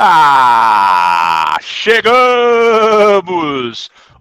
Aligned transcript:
Ah, 0.00 1.58
chegamos! 1.60 3.10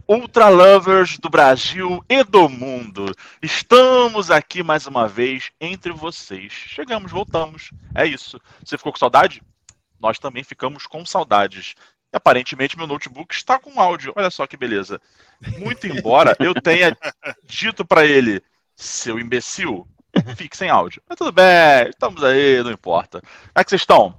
Ultra 0.07 0.49
Lovers 0.49 1.19
do 1.19 1.29
Brasil 1.29 2.03
e 2.09 2.23
do 2.23 2.49
mundo. 2.49 3.13
Estamos 3.43 4.31
aqui 4.31 4.63
mais 4.63 4.87
uma 4.87 5.07
vez 5.07 5.51
entre 5.61 5.91
vocês. 5.91 6.51
Chegamos, 6.51 7.11
voltamos. 7.11 7.69
É 7.93 8.07
isso. 8.07 8.41
Você 8.65 8.75
ficou 8.75 8.91
com 8.91 8.97
saudade? 8.97 9.43
Nós 9.99 10.17
também 10.17 10.43
ficamos 10.43 10.87
com 10.87 11.05
saudades. 11.05 11.75
E, 12.11 12.17
aparentemente 12.17 12.75
meu 12.75 12.87
notebook 12.87 13.35
está 13.35 13.59
com 13.59 13.79
áudio. 13.79 14.13
Olha 14.15 14.31
só 14.31 14.47
que 14.47 14.57
beleza. 14.57 14.99
Muito 15.59 15.85
embora 15.85 16.35
eu 16.39 16.55
tenha 16.55 16.97
dito 17.45 17.85
para 17.85 18.03
ele, 18.03 18.41
seu 18.75 19.19
imbecil, 19.19 19.87
fique 20.35 20.57
sem 20.57 20.71
áudio. 20.71 21.03
Mas 21.07 21.19
tudo 21.19 21.31
bem, 21.31 21.87
estamos 21.87 22.23
aí, 22.23 22.63
não 22.63 22.71
importa. 22.71 23.21
Como 23.21 23.51
é 23.53 23.63
que 23.63 23.69
vocês 23.69 23.83
estão? 23.83 24.17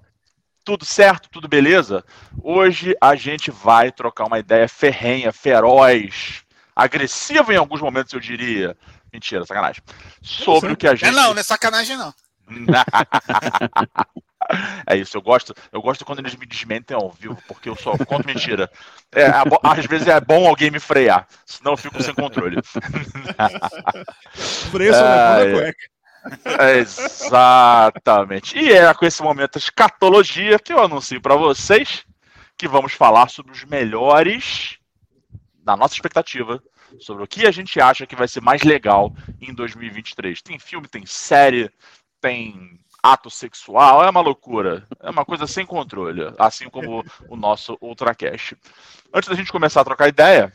Tudo 0.69 0.85
certo? 0.85 1.31
Tudo 1.31 1.49
beleza? 1.49 2.05
Hoje 2.43 2.95
a 3.01 3.15
gente 3.15 3.51
vai 3.51 3.91
trocar 3.91 4.27
uma 4.27 4.39
ideia 4.39 4.69
ferrenha, 4.69 5.33
feroz, 5.33 6.45
agressiva 6.77 7.55
em 7.55 7.57
alguns 7.57 7.81
momentos, 7.81 8.13
eu 8.13 8.21
diria. 8.21 8.77
Mentira, 9.11 9.47
sacanagem. 9.47 9.83
Sobre 10.21 10.75
o 10.75 10.77
que 10.77 10.87
a 10.87 10.95
gente. 10.95 11.11
Não, 11.11 11.33
não 11.33 11.41
é 11.41 11.43
sacanagem, 11.43 11.97
não. 11.97 12.13
É 14.87 14.97
isso, 14.97 15.17
eu 15.17 15.21
gosto, 15.21 15.53
eu 15.71 15.83
gosto 15.83 16.05
quando 16.05 16.21
eles 16.21 16.35
me 16.35 16.47
desmentem 16.47 16.97
ao 16.97 17.11
vivo, 17.11 17.37
porque 17.47 17.69
eu 17.69 17.77
só 17.77 17.99
conto 17.99 18.25
mentira. 18.27 18.71
É, 19.13 19.27
às 19.63 19.85
vezes 19.85 20.07
é 20.07 20.19
bom 20.21 20.49
alguém 20.49 20.71
me 20.71 20.81
frear, 20.81 21.27
senão 21.45 21.73
eu 21.73 21.77
fico 21.77 22.03
sem 22.03 22.15
controle. 22.15 22.57
Freio 24.71 24.95
sobre 24.95 25.51
é, 25.51 25.53
cueca. 25.53 25.98
Exatamente. 26.79 28.59
E 28.59 28.73
é 28.73 28.93
com 28.95 29.07
esse 29.07 29.23
momento 29.23 29.53
de 29.53 29.65
escatologia 29.65 30.59
que 30.59 30.73
eu 30.73 30.83
anuncio 30.83 31.21
para 31.21 31.37
vocês 31.37 32.05
que 32.57 32.67
vamos 32.67 32.93
falar 32.93 33.29
sobre 33.29 33.53
os 33.53 33.65
melhores, 33.65 34.79
na 35.65 35.77
nossa 35.77 35.95
expectativa, 35.95 36.61
sobre 36.99 37.23
o 37.23 37.27
que 37.27 37.47
a 37.47 37.51
gente 37.53 37.81
acha 37.81 38.07
que 38.07 38.17
vai 38.17 38.27
ser 38.27 38.41
mais 38.41 38.63
legal 38.63 39.15
em 39.41 39.55
2023. 39.55 40.43
Tem 40.43 40.59
filme, 40.59 40.89
tem 40.89 41.07
série, 41.07 41.71
tem 42.21 42.81
ato 43.01 43.31
sexual, 43.31 44.03
é 44.03 44.11
uma 44.11 44.21
loucura. 44.21 44.87
É 45.01 45.11
uma 45.11 45.25
coisa 45.25 45.47
sem 45.47 45.65
controle, 45.65 46.33
assim 46.37 46.69
como 46.69 47.05
o 47.29 47.37
nosso 47.37 47.79
Ultracast. 47.81 48.57
Antes 49.15 49.29
da 49.29 49.37
gente 49.37 49.53
começar 49.53 49.83
a 49.83 49.85
trocar 49.85 50.09
ideia, 50.09 50.53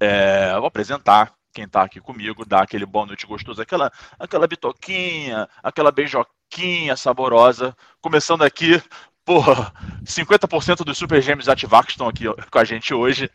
é, 0.00 0.54
vou 0.54 0.66
apresentar 0.66 1.34
quem 1.52 1.64
está 1.64 1.82
aqui 1.82 2.00
comigo, 2.00 2.44
dar 2.44 2.62
aquele 2.62 2.86
boa 2.86 3.06
noite 3.06 3.26
gostoso, 3.26 3.60
aquela, 3.60 3.92
aquela 4.18 4.46
bitoquinha, 4.46 5.48
aquela 5.62 5.92
beijoquinha 5.92 6.96
saborosa. 6.96 7.76
Começando 8.00 8.42
aqui, 8.42 8.82
porra, 9.24 9.72
50% 10.04 10.84
dos 10.84 10.96
Super 10.96 11.20
Gêmeos 11.20 11.48
ativar 11.48 11.84
que 11.84 11.92
estão 11.92 12.08
aqui 12.08 12.24
com 12.50 12.58
a 12.58 12.64
gente 12.64 12.94
hoje. 12.94 13.30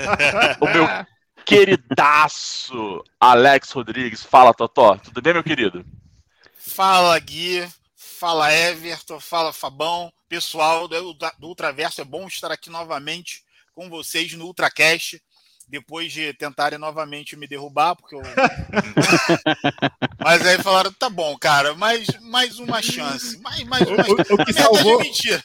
o 0.60 0.66
meu 0.66 0.86
queridaço 1.44 3.02
Alex 3.20 3.72
Rodrigues. 3.72 4.22
Fala, 4.22 4.54
Totó. 4.54 4.96
Tudo 4.96 5.20
bem, 5.20 5.32
meu 5.32 5.44
querido? 5.44 5.84
Fala, 6.56 7.18
Gui. 7.18 7.68
Fala, 7.96 8.52
Everton. 8.52 9.20
Fala, 9.20 9.52
Fabão. 9.52 10.12
Pessoal 10.28 10.88
do, 10.88 11.14
do 11.14 11.46
Ultraverso, 11.46 12.00
é 12.00 12.04
bom 12.04 12.26
estar 12.26 12.50
aqui 12.50 12.68
novamente 12.68 13.44
com 13.72 13.88
vocês 13.88 14.32
no 14.32 14.46
Ultracast 14.46 15.20
depois 15.68 16.12
de 16.12 16.32
tentarem 16.34 16.78
novamente 16.78 17.36
me 17.36 17.46
derrubar, 17.46 17.96
porque 17.96 18.14
eu. 18.14 18.22
mas 20.22 20.46
aí 20.46 20.62
falaram, 20.62 20.92
tá 20.92 21.10
bom, 21.10 21.36
cara, 21.36 21.74
mais, 21.74 22.06
mais 22.20 22.60
uma 22.60 22.80
chance. 22.80 23.36
Mais, 23.40 23.64
mais 23.64 23.88
uma 23.88 24.04
chance. 24.04 24.32
O, 24.32 24.34
o, 24.34 24.44
que 24.44 24.52
salvou, 24.52 25.00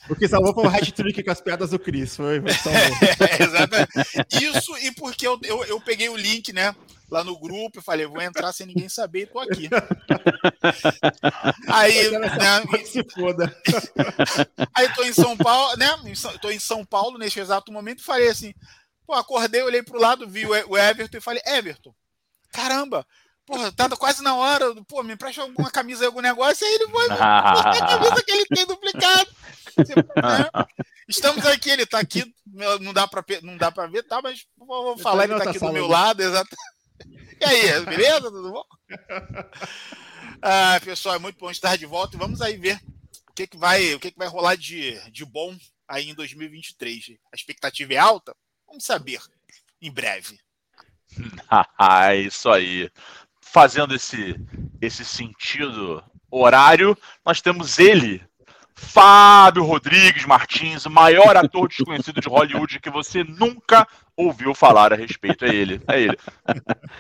o 0.10 0.16
que 0.16 0.28
salvou 0.28 0.54
foi 0.54 0.66
o 0.66 0.70
hat-trick 0.70 1.24
com 1.24 1.32
as 1.32 1.42
piadas 1.42 1.72
do 1.72 1.80
Chris. 1.80 2.16
Foi, 2.16 2.38
é, 2.38 3.44
exatamente. 3.44 4.44
Isso 4.44 4.78
e 4.78 4.92
porque 4.92 5.26
eu, 5.26 5.40
eu, 5.44 5.66
eu, 5.66 5.82
peguei 5.82 6.10
o 6.10 6.18
link, 6.18 6.54
né? 6.54 6.76
Lá 7.10 7.24
no 7.26 7.38
grupo 7.38 7.80
e 7.80 7.84
falei, 7.84 8.06
vou 8.06 8.22
entrar 8.22 8.54
sem 8.54 8.68
ninguém 8.68 8.88
saber 8.88 9.24
e 9.24 9.26
tô 9.26 9.40
aqui. 9.40 9.68
Aí, 11.68 12.10
né, 12.12 12.30
se 12.86 13.04
foda. 13.04 13.54
Aí 14.74 14.88
tô 14.94 15.04
em 15.04 15.12
São 15.12 15.36
Paulo, 15.36 15.76
né? 15.76 15.90
Tô 16.42 16.50
em 16.50 16.60
São 16.60 16.86
Paulo 16.86 17.18
nesse 17.18 17.40
exato 17.40 17.70
momento 17.70 18.00
e 18.00 18.06
falei 18.06 18.30
assim: 18.30 18.54
Pô, 19.12 19.16
acordei, 19.16 19.62
olhei 19.62 19.84
pro 19.84 20.00
lado, 20.00 20.26
vi 20.26 20.46
o 20.46 20.78
Everton 20.78 21.18
e 21.18 21.22
falei, 21.22 21.42
Everton, 21.46 21.94
caramba, 22.50 23.06
porra, 23.46 23.70
tá 23.70 23.90
quase 23.98 24.24
na 24.24 24.36
hora, 24.36 24.74
pô, 24.88 25.04
me 25.04 25.16
empresta 25.16 25.42
alguma 25.42 25.70
camisa, 25.70 26.06
algum 26.06 26.22
negócio, 26.22 26.66
aí 26.66 26.76
ele 26.76 26.88
foi 26.88 27.10
mostrar 27.10 27.40
a 27.76 27.88
camisa 27.88 28.24
que 28.24 28.32
ele 28.32 28.46
tem 28.46 28.66
duplicado. 28.66 29.30
Né? 29.80 30.66
Estamos 31.10 31.46
aqui, 31.46 31.72
ele 31.72 31.86
tá 31.86 32.00
aqui, 32.00 32.34
não 32.80 32.94
dá 32.94 33.06
pra, 33.06 33.22
não 33.42 33.58
dá 33.58 33.70
pra 33.70 33.86
ver, 33.86 34.04
tá, 34.04 34.22
mas 34.22 34.46
vou 34.58 34.98
falar, 34.98 35.26
ele 35.26 35.38
tá 35.38 35.50
aqui 35.50 35.60
do 35.60 35.74
meu 35.74 35.88
lado, 35.88 36.24
exato. 36.24 36.56
E 37.42 37.44
aí, 37.44 37.86
beleza? 37.88 38.32
Tudo 38.32 38.50
bom? 38.50 38.64
Ah, 40.44 40.80
pessoal, 40.84 41.16
é 41.16 41.20
muito 41.20 41.38
bom 41.38 41.52
estar 41.52 41.76
de 41.76 41.86
volta 41.86 42.16
e 42.16 42.20
vamos 42.20 42.42
aí 42.42 42.58
ver 42.58 42.82
o 43.30 43.34
que, 43.34 43.46
que 43.46 43.58
vai, 43.58 43.94
o 43.94 44.00
que, 44.00 44.10
que 44.10 44.18
vai 44.18 44.28
rolar 44.28 44.56
de, 44.56 45.00
de 45.12 45.24
bom 45.24 45.56
aí 45.88 46.10
em 46.10 46.16
2023. 46.16 47.18
A 47.32 47.36
expectativa 47.36 47.94
é 47.94 47.98
alta? 47.98 48.36
Vamos 48.72 48.86
saber 48.86 49.20
em 49.82 49.92
breve. 49.92 50.40
ah, 51.78 52.16
isso 52.16 52.50
aí. 52.50 52.90
Fazendo 53.42 53.94
esse, 53.94 54.40
esse 54.80 55.04
sentido 55.04 56.02
horário, 56.32 56.98
nós 57.26 57.42
temos 57.42 57.78
ele, 57.78 58.24
Fábio 58.74 59.66
Rodrigues 59.66 60.24
Martins, 60.24 60.86
o 60.86 60.90
maior 60.90 61.36
ator 61.36 61.68
desconhecido 61.68 62.22
de 62.22 62.30
Hollywood 62.30 62.80
que 62.80 62.90
você 62.90 63.26
nunca 63.26 63.86
ouviu 64.16 64.56
falar 64.56 64.94
a 64.94 64.96
respeito. 64.96 65.44
É 65.44 65.54
ele, 65.54 65.82
é 65.90 66.00
ele. 66.04 66.18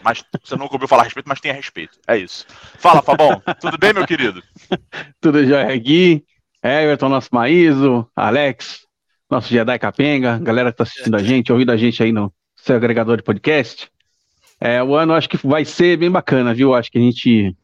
Mas 0.03 0.25
você 0.43 0.57
nunca 0.57 0.75
ouviu 0.75 0.89
falar 0.89 1.03
a 1.03 1.05
respeito, 1.05 1.29
mas 1.29 1.39
tem 1.39 1.51
a 1.51 1.55
respeito. 1.55 1.97
É 2.05 2.17
isso. 2.17 2.45
Fala, 2.79 3.01
Fabão. 3.01 3.41
Tudo 3.61 3.77
bem, 3.77 3.93
meu 3.93 4.05
querido? 4.05 4.43
Tudo 5.21 5.45
jóia, 5.45 5.77
Gui, 5.77 6.25
Everton, 6.61 7.07
nosso 7.07 7.29
Maíso, 7.31 8.05
Alex, 8.13 8.85
nosso 9.31 9.47
Jedi 9.47 9.79
Capenga, 9.79 10.37
galera 10.39 10.71
que 10.71 10.73
está 10.73 10.83
assistindo 10.83 11.15
a 11.15 11.23
gente, 11.23 11.53
ouvindo 11.53 11.71
a 11.71 11.77
gente 11.77 12.03
aí 12.03 12.11
no 12.11 12.33
seu 12.53 12.75
agregador 12.75 13.15
de 13.15 13.23
podcast. 13.23 13.89
É, 14.59 14.83
o 14.83 14.93
ano 14.93 15.13
acho 15.13 15.29
que 15.29 15.37
vai 15.47 15.63
ser 15.63 15.97
bem 15.97 16.11
bacana, 16.11 16.53
viu? 16.53 16.75
Acho 16.75 16.91
que 16.91 16.97
a 16.97 17.01
gente 17.01 17.55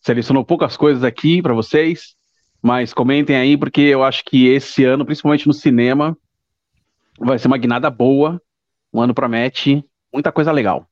selecionou 0.00 0.44
poucas 0.44 0.76
coisas 0.76 1.04
aqui 1.04 1.40
para 1.40 1.54
vocês, 1.54 2.16
mas 2.60 2.92
comentem 2.92 3.36
aí, 3.36 3.56
porque 3.56 3.80
eu 3.80 4.02
acho 4.02 4.24
que 4.24 4.48
esse 4.48 4.84
ano, 4.84 5.06
principalmente 5.06 5.46
no 5.46 5.54
cinema, 5.54 6.18
vai 7.16 7.38
ser 7.38 7.46
uma 7.46 7.58
guinada 7.58 7.88
boa. 7.88 8.42
O 8.92 9.00
ano 9.00 9.14
promete 9.14 9.84
muita 10.12 10.32
coisa 10.32 10.50
legal. 10.50 10.84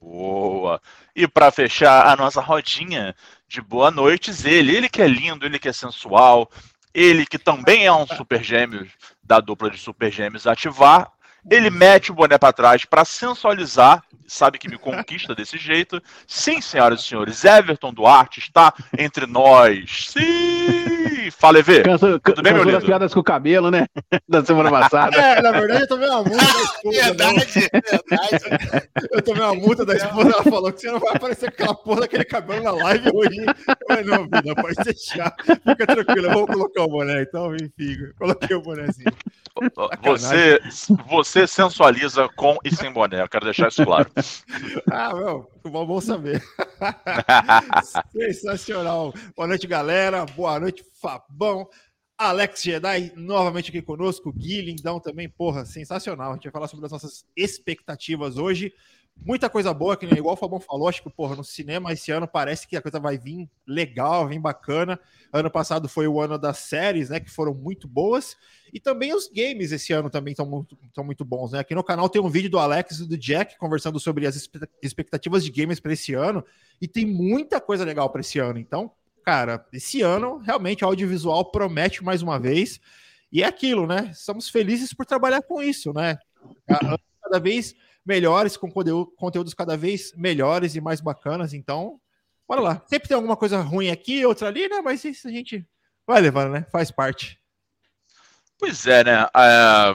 Boa! 0.00 0.80
E 1.16 1.26
para 1.26 1.50
fechar 1.50 2.06
a 2.06 2.14
nossa 2.14 2.40
rodinha 2.40 3.14
de 3.48 3.60
boa 3.60 3.90
noites, 3.90 4.44
ele, 4.44 4.76
ele 4.76 4.88
que 4.88 5.02
é 5.02 5.08
lindo, 5.08 5.44
ele 5.44 5.58
que 5.58 5.68
é 5.68 5.72
sensual, 5.72 6.48
ele, 6.94 7.26
que 7.26 7.38
também 7.38 7.86
é 7.86 7.92
um 7.92 8.06
super 8.06 8.42
gêmeo 8.42 8.86
da 9.22 9.40
dupla 9.40 9.70
de 9.70 9.78
super 9.78 10.10
gêmeos, 10.10 10.46
ativar. 10.46 11.10
Ele 11.50 11.70
mete 11.70 12.12
o 12.12 12.14
boné 12.14 12.38
para 12.38 12.52
trás 12.52 12.84
para 12.84 13.04
sensualizar, 13.04 14.02
sabe 14.28 14.58
que 14.58 14.68
me 14.68 14.78
conquista 14.78 15.34
desse 15.34 15.58
jeito. 15.58 16.00
Sim, 16.26 16.60
senhoras 16.60 17.00
e 17.00 17.04
senhores, 17.04 17.44
Everton 17.44 17.92
Duarte 17.92 18.38
está 18.38 18.72
entre 18.96 19.26
nós. 19.26 20.08
Sim! 20.10 20.81
Fala, 21.30 21.58
EV. 21.58 21.82
Canso, 21.82 22.20
Tudo 22.20 22.42
bem, 22.42 22.52
meu 22.52 22.64
lindo? 22.64 22.80
piadas 22.84 23.12
com 23.14 23.20
o 23.20 23.24
cabelo, 23.24 23.70
né? 23.70 23.86
Da 24.28 24.44
semana 24.44 24.70
passada. 24.70 25.16
É, 25.16 25.40
na 25.42 25.52
verdade, 25.52 25.82
eu 25.82 25.88
tomei 25.88 26.08
uma 26.08 26.22
multa 26.22 26.44
da 26.44 26.62
esposa. 26.62 27.02
verdade, 27.02 27.70
verdade. 27.72 28.88
Eu 29.10 29.22
tomei 29.22 29.42
uma 29.42 29.54
multa 29.54 29.84
da 29.84 29.94
esposa, 29.94 30.30
ela 30.30 30.42
falou 30.44 30.72
que 30.72 30.80
você 30.80 30.90
não 30.90 31.00
vai 31.00 31.16
aparecer 31.16 31.50
com 31.50 31.62
aquela 31.62 31.74
porra 31.74 32.00
daquele 32.02 32.24
cabelo 32.24 32.62
na 32.62 32.70
live 32.72 33.10
hoje. 33.14 33.40
Eu 33.40 33.76
falei, 33.88 34.04
não, 34.04 34.22
vida, 34.24 34.54
pode 34.54 34.76
deixar. 34.84 35.34
Fica 35.44 35.86
tranquilo, 35.86 36.26
eu 36.26 36.32
vou 36.32 36.46
colocar 36.46 36.82
o 36.82 36.88
boné. 36.88 37.22
Então, 37.22 37.54
enfim, 37.54 37.96
coloquei 38.18 38.56
o 38.56 38.62
bonézinho. 38.62 39.12
Você, 40.02 40.60
você 41.08 41.46
sensualiza 41.46 42.28
com 42.36 42.56
e 42.64 42.74
sem 42.74 42.90
boné, 42.90 43.22
eu 43.22 43.28
quero 43.28 43.44
deixar 43.44 43.68
isso 43.68 43.84
claro. 43.84 44.10
ah, 44.90 45.14
meu, 45.14 45.50
bom, 45.70 45.86
bom 45.86 46.00
saber. 46.00 46.42
Sensacional. 48.12 49.12
Boa 49.36 49.48
noite, 49.48 49.66
galera. 49.66 50.24
Boa 50.26 50.58
noite, 50.58 50.84
Fabão. 51.00 51.68
Alex 52.18 52.62
Jedi 52.62 53.12
novamente 53.16 53.70
aqui 53.70 53.82
conosco. 53.82 54.32
Gui 54.32 54.60
Lindão 54.62 55.00
também, 55.00 55.28
porra, 55.28 55.64
sensacional. 55.64 56.30
A 56.30 56.34
gente 56.34 56.44
vai 56.44 56.52
falar 56.52 56.68
sobre 56.68 56.86
as 56.86 56.92
nossas 56.92 57.26
expectativas 57.36 58.36
hoje. 58.36 58.72
Muita 59.16 59.48
coisa 59.48 59.72
boa, 59.72 59.96
que 59.96 60.04
igual 60.06 60.34
o 60.34 60.36
Fabão 60.36 60.58
falou, 60.58 60.88
acho 60.88 61.00
que, 61.02 61.08
porra, 61.08 61.36
no 61.36 61.44
cinema 61.44 61.92
esse 61.92 62.10
ano 62.10 62.26
parece 62.26 62.66
que 62.66 62.76
a 62.76 62.82
coisa 62.82 62.98
vai 62.98 63.16
vir 63.16 63.48
legal, 63.64 64.26
vir 64.26 64.40
bacana. 64.40 64.98
Ano 65.32 65.48
passado 65.48 65.88
foi 65.88 66.08
o 66.08 66.20
ano 66.20 66.36
das 66.36 66.58
séries, 66.58 67.08
né, 67.08 67.20
que 67.20 67.30
foram 67.30 67.54
muito 67.54 67.86
boas. 67.86 68.36
E 68.72 68.80
também 68.80 69.14
os 69.14 69.28
games 69.28 69.70
esse 69.70 69.92
ano 69.92 70.10
também 70.10 70.32
estão 70.32 70.44
muito, 70.46 70.76
muito 71.04 71.24
bons, 71.24 71.52
né? 71.52 71.60
Aqui 71.60 71.74
no 71.74 71.84
canal 71.84 72.08
tem 72.08 72.20
um 72.20 72.28
vídeo 72.28 72.50
do 72.50 72.58
Alex 72.58 72.98
e 72.98 73.08
do 73.08 73.16
Jack 73.16 73.56
conversando 73.58 74.00
sobre 74.00 74.26
as 74.26 74.48
expectativas 74.82 75.44
de 75.44 75.52
games 75.52 75.78
para 75.78 75.92
esse 75.92 76.14
ano. 76.14 76.44
E 76.80 76.88
tem 76.88 77.06
muita 77.06 77.60
coisa 77.60 77.84
legal 77.84 78.10
para 78.10 78.22
esse 78.22 78.40
ano. 78.40 78.58
Então, 78.58 78.90
cara, 79.24 79.64
esse 79.72 80.02
ano 80.02 80.38
realmente 80.38 80.84
o 80.84 80.88
audiovisual 80.88 81.44
promete 81.52 82.02
mais 82.02 82.22
uma 82.22 82.40
vez. 82.40 82.80
E 83.30 83.42
é 83.42 83.46
aquilo, 83.46 83.86
né? 83.86 84.10
Estamos 84.12 84.48
felizes 84.48 84.92
por 84.92 85.06
trabalhar 85.06 85.42
com 85.42 85.62
isso, 85.62 85.92
né? 85.92 86.18
Cada 87.22 87.38
vez 87.38 87.74
melhores, 88.04 88.56
com 88.56 88.70
conteúdos 88.70 89.54
cada 89.54 89.76
vez 89.76 90.12
melhores 90.16 90.74
e 90.74 90.80
mais 90.80 91.00
bacanas. 91.00 91.52
Então, 91.52 92.00
bora 92.46 92.60
lá. 92.60 92.82
Sempre 92.86 93.08
tem 93.08 93.14
alguma 93.14 93.36
coisa 93.36 93.60
ruim 93.60 93.90
aqui, 93.90 94.24
outra 94.26 94.48
ali, 94.48 94.68
né? 94.68 94.80
Mas 94.80 95.04
isso 95.04 95.28
a 95.28 95.30
gente 95.30 95.66
vai 96.06 96.20
levando, 96.20 96.52
né? 96.52 96.66
Faz 96.70 96.90
parte. 96.90 97.40
Pois 98.58 98.86
é, 98.86 99.04
né? 99.04 99.26
É, 99.36 99.94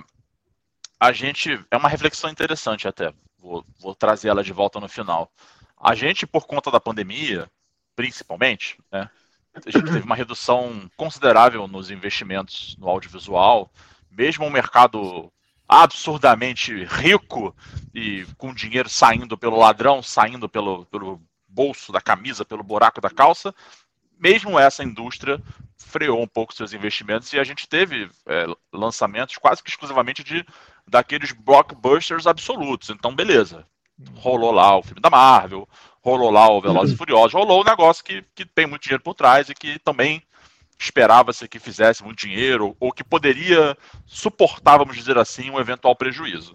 a 1.00 1.12
gente. 1.12 1.64
É 1.72 1.78
uma 1.78 1.90
reflexão 1.90 2.30
interessante 2.30 2.88
até. 2.88 3.14
Vou, 3.40 3.66
vou 3.80 3.96
trazer 3.96 4.30
ela 4.30 4.44
de 4.44 4.52
volta 4.52 4.80
no 4.80 4.90
final. 4.90 5.32
A 5.80 5.94
gente, 5.94 6.26
por 6.26 6.48
conta 6.48 6.72
da 6.72 6.80
pandemia, 6.80 7.50
principalmente, 7.96 8.78
né? 8.92 9.10
A 9.54 9.72
gente 9.72 9.86
teve 9.86 10.06
uma 10.06 10.16
redução 10.16 10.90
considerável 10.96 11.68
nos 11.68 11.90
investimentos 11.90 12.76
no 12.78 12.88
audiovisual, 12.88 13.72
mesmo 14.12 14.46
um 14.46 14.52
mercado 14.52 15.32
absurdamente 15.68 16.86
rico 16.86 17.56
e 17.94 18.26
com 18.38 18.54
dinheiro 18.54 18.88
saindo 18.88 19.38
pelo 19.38 19.58
ladrão, 19.58 20.02
saindo 20.02 20.48
pelo, 20.48 20.86
pelo 20.86 21.22
bolso 21.48 21.92
da 21.92 22.00
camisa, 22.00 22.46
pelo 22.46 22.64
buraco 22.64 23.02
da 23.02 23.10
calça, 23.10 23.54
mesmo 24.20 24.58
essa 24.58 24.84
indústria 24.84 25.42
freou 25.78 26.22
um 26.22 26.28
pouco 26.28 26.54
seus 26.54 26.74
investimentos 26.74 27.32
e 27.34 27.40
a 27.40 27.44
gente 27.44 27.68
teve 27.68 28.10
é, 28.26 28.46
lançamentos 28.74 29.38
quase 29.38 29.62
que 29.62 29.70
exclusivamente 29.70 30.24
de 30.24 30.46
daqueles 30.88 31.32
blockbusters 31.32 32.28
absolutos. 32.28 32.90
Então, 32.90 33.14
beleza. 33.14 33.66
Rolou 34.16 34.52
lá 34.52 34.78
o 34.78 34.84
filme 34.84 35.02
da 35.02 35.10
Marvel, 35.10 35.68
rolou 36.02 36.30
lá 36.30 36.48
o 36.50 36.62
Velozes 36.62 36.94
e 36.94 36.98
Furiosos, 36.98 37.34
rolou 37.34 37.62
um 37.62 37.66
negócio 37.66 38.04
que, 38.04 38.24
que 38.36 38.46
tem 38.46 38.68
muito 38.68 38.84
dinheiro 38.84 39.04
por 39.04 39.16
trás 39.16 39.50
e 39.50 39.56
que 39.56 39.80
também 39.80 40.22
esperava-se 40.80 41.48
que 41.48 41.60
fizesse 41.60 42.04
muito 42.04 42.20
dinheiro 42.20 42.76
ou 42.80 42.92
que 42.92 43.04
poderia 43.04 43.78
suportar, 44.06 44.78
vamos 44.78 44.96
dizer 44.96 45.18
assim, 45.18 45.50
um 45.50 45.60
eventual 45.60 45.96
prejuízo. 45.96 46.54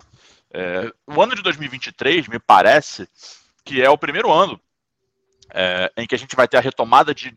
É, 0.53 0.93
o 1.07 1.21
ano 1.21 1.35
de 1.35 1.43
2023 1.43 2.29
me 2.29 2.39
parece 2.39 3.09
que 3.65 3.83
é 3.83 3.89
o 3.89 3.99
primeiro 3.99 4.31
ano 4.31 4.61
é, 5.53 5.93
em 5.97 6.07
que 6.07 6.15
a 6.15 6.19
gente 6.19 6.37
vai 6.37 6.49
ter 6.49 6.57
a 6.57 6.61
retomada 6.61 7.15
de, 7.15 7.37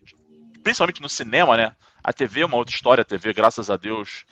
principalmente 0.63 1.01
no 1.01 1.09
cinema, 1.09 1.57
né? 1.57 1.75
A 2.03 2.13
TV 2.13 2.41
é 2.41 2.45
uma 2.45 2.57
outra 2.57 2.73
história, 2.73 3.01
a 3.01 3.05
TV, 3.05 3.33
graças 3.33 3.69
a 3.69 3.77
Deus, 3.77 4.25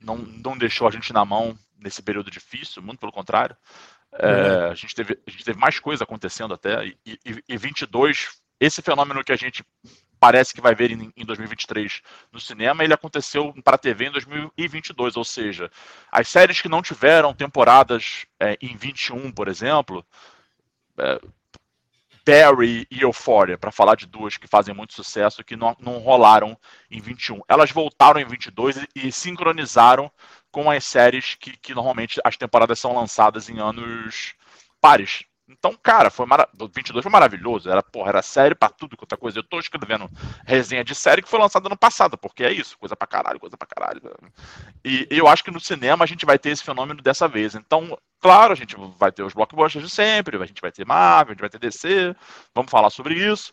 não, 0.00 0.16
não 0.16 0.58
deixou 0.58 0.88
a 0.88 0.90
gente 0.90 1.12
na 1.12 1.24
mão 1.24 1.56
nesse 1.78 2.02
período 2.02 2.30
difícil, 2.30 2.82
muito 2.82 2.98
pelo 2.98 3.12
contrário. 3.12 3.56
É, 4.12 4.26
uhum. 4.26 4.70
a, 4.70 4.74
gente 4.74 4.94
teve, 4.94 5.18
a 5.26 5.30
gente 5.30 5.44
teve 5.44 5.58
mais 5.58 5.78
coisa 5.78 6.04
acontecendo 6.04 6.52
até, 6.52 6.86
e, 6.86 6.98
e, 7.06 7.44
e 7.48 7.56
22, 7.56 8.40
esse 8.60 8.82
fenômeno 8.82 9.24
que 9.24 9.32
a 9.32 9.36
gente 9.36 9.64
parece 10.20 10.52
que 10.52 10.60
vai 10.60 10.74
ver 10.74 10.90
em, 10.90 11.10
em 11.16 11.24
2023 11.24 12.02
no 12.30 12.38
cinema, 12.38 12.84
ele 12.84 12.92
aconteceu 12.92 13.54
para 13.64 13.76
a 13.76 13.78
TV 13.78 14.06
em 14.06 14.10
2022, 14.12 15.16
ou 15.16 15.24
seja, 15.24 15.70
as 16.12 16.28
séries 16.28 16.60
que 16.60 16.68
não 16.68 16.82
tiveram 16.82 17.32
temporadas 17.32 18.26
é, 18.38 18.58
em 18.60 18.76
21, 18.76 19.32
por 19.32 19.48
exemplo, 19.48 20.04
é, 20.98 21.18
Barry 22.24 22.86
e 22.90 23.00
Euphoria, 23.00 23.56
para 23.56 23.72
falar 23.72 23.96
de 23.96 24.06
duas 24.06 24.36
que 24.36 24.46
fazem 24.46 24.74
muito 24.74 24.92
sucesso, 24.92 25.42
que 25.42 25.56
não, 25.56 25.74
não 25.80 25.98
rolaram 25.98 26.56
em 26.90 27.00
21. 27.00 27.40
Elas 27.48 27.70
voltaram 27.70 28.20
em 28.20 28.26
22 28.26 28.76
e, 28.76 28.88
e 28.94 29.12
sincronizaram 29.12 30.12
com 30.50 30.70
as 30.70 30.84
séries 30.84 31.34
que, 31.34 31.56
que 31.56 31.74
normalmente 31.74 32.20
as 32.22 32.36
temporadas 32.36 32.78
são 32.78 32.94
lançadas 32.94 33.48
em 33.48 33.58
anos 33.58 34.34
pares. 34.80 35.24
Então, 35.50 35.76
cara, 35.82 36.10
foi 36.10 36.26
mara... 36.26 36.48
22 36.54 37.02
foi 37.02 37.10
maravilhoso. 37.10 37.68
Era, 37.68 37.82
porra, 37.82 38.10
era 38.10 38.22
série 38.22 38.54
pra 38.54 38.68
tudo, 38.68 38.96
outra 38.98 39.18
coisa. 39.18 39.38
Eu 39.38 39.42
tô 39.42 39.58
escrevendo 39.58 40.08
resenha 40.46 40.84
de 40.84 40.94
série 40.94 41.22
que 41.22 41.28
foi 41.28 41.38
lançada 41.38 41.68
no 41.68 41.76
passado, 41.76 42.16
porque 42.16 42.44
é 42.44 42.52
isso, 42.52 42.78
coisa 42.78 42.94
pra 42.94 43.06
caralho, 43.06 43.40
coisa 43.40 43.56
pra 43.56 43.66
caralho. 43.66 44.00
E, 44.84 45.06
eu 45.10 45.26
acho 45.26 45.42
que 45.42 45.50
no 45.50 45.60
cinema 45.60 46.04
a 46.04 46.06
gente 46.06 46.24
vai 46.24 46.38
ter 46.38 46.50
esse 46.50 46.64
fenômeno 46.64 47.02
dessa 47.02 47.26
vez. 47.26 47.54
Então, 47.54 47.98
claro, 48.20 48.52
a 48.52 48.56
gente 48.56 48.76
vai 48.96 49.10
ter 49.10 49.22
os 49.22 49.34
blockbusters 49.34 49.84
de 49.84 49.90
sempre, 49.90 50.36
a 50.36 50.46
gente 50.46 50.60
vai 50.60 50.70
ter 50.70 50.86
Marvel, 50.86 51.32
a 51.32 51.34
gente 51.34 51.40
vai 51.40 51.50
ter 51.50 51.58
DC, 51.58 52.14
vamos 52.54 52.70
falar 52.70 52.90
sobre 52.90 53.14
isso. 53.14 53.52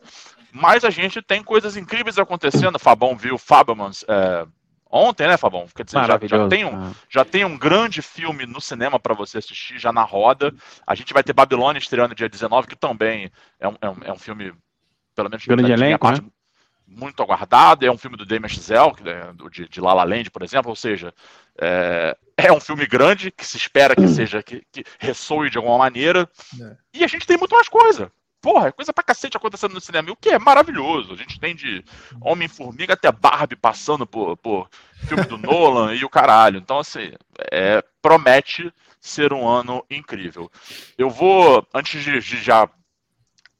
Mas 0.52 0.86
a 0.86 0.90
gente 0.90 1.22
tem 1.22 1.44
coisas 1.44 1.76
incríveis 1.76 2.18
acontecendo. 2.18 2.80
Fabão 2.80 3.18
viu 3.18 3.38
Fabamans 3.38 4.06
é, 4.08 4.46
Ontem, 4.90 5.28
né, 5.28 5.38
Fabão? 5.38 5.68
Quer 5.76 5.84
dizer, 5.84 6.06
já, 6.06 6.20
já, 6.24 6.48
tem 6.48 6.66
um, 6.66 6.94
já 7.10 7.26
tem 7.26 7.44
um 7.46 7.58
grande 7.58 8.02
filme 8.02 8.46
no 8.46 8.62
cinema 8.62 9.00
para 9.00 9.14
você 9.14 9.38
assistir, 9.38 9.78
já 9.78 9.92
na 9.92 10.04
roda. 10.04 10.54
A 10.86 10.96
gente 10.96 11.14
vai 11.14 11.24
ter 11.24 11.34
Babilônia 11.34 11.80
estreando 11.80 12.16
dia 12.16 12.30
19, 12.30 12.68
que 12.68 12.76
também 12.76 13.32
é 13.60 13.68
um, 13.68 13.76
é 13.82 13.90
um, 13.90 13.98
é 14.06 14.12
um 14.12 14.18
filme, 14.18 14.54
pelo 15.16 15.30
menos 15.30 15.46
grande 15.46 15.72
elenco, 15.72 16.06
parte, 16.06 16.22
né? 16.22 16.30
muito 16.88 17.22
aguardado. 17.22 17.86
É 17.86 17.92
um 17.92 17.98
filme 17.98 18.16
do 18.16 18.26
Damien 18.26 18.48
Chazelle, 18.48 18.94
é 19.06 19.50
de, 19.50 19.68
de 19.68 19.82
La 19.82 19.94
La 19.94 20.04
Land, 20.04 20.32
por 20.32 20.42
exemplo. 20.42 20.70
Ou 20.70 20.76
seja, 20.76 21.14
é, 21.60 22.18
é 22.38 22.52
um 22.52 22.60
filme 22.62 22.86
grande 22.86 23.30
que 23.30 23.46
se 23.46 23.58
espera 23.58 23.96
que 23.96 24.08
seja, 24.08 24.42
que, 24.42 24.64
que 24.72 24.84
ressoe 25.00 25.50
de 25.50 25.58
alguma 25.58 25.78
maneira. 25.78 26.30
É. 26.62 26.78
E 26.94 27.04
a 27.04 27.08
gente 27.08 27.28
tem 27.28 27.38
muito 27.38 27.54
mais 27.54 27.68
coisa 27.68 28.12
porra, 28.48 28.70
é 28.70 28.72
coisa 28.72 28.94
pra 28.94 29.04
cacete 29.04 29.36
acontecendo 29.36 29.74
no 29.74 29.82
cinema. 29.82 30.10
O 30.10 30.16
que 30.16 30.30
é 30.30 30.40
maravilhoso. 30.40 31.12
A 31.12 31.18
gente 31.18 31.38
tem 31.38 31.54
de 31.54 31.84
Homem-Formiga 32.22 32.94
até 32.94 33.12
Barbie 33.12 33.58
passando 33.58 34.08
por, 34.08 34.38
por 34.38 34.70
filme 35.06 35.26
do 35.26 35.38
Nolan 35.38 35.94
e 35.94 36.06
o 36.06 36.10
caralho. 36.10 36.58
Então, 36.58 36.80
assim, 36.80 37.12
é, 37.52 37.84
promete 38.02 38.74
ser 39.02 39.34
um 39.34 39.46
ano 39.46 39.86
incrível. 39.92 40.50
Eu 40.98 41.10
vou, 41.10 41.68
antes 41.74 42.02
de, 42.02 42.22
de 42.22 42.42
já 42.42 42.70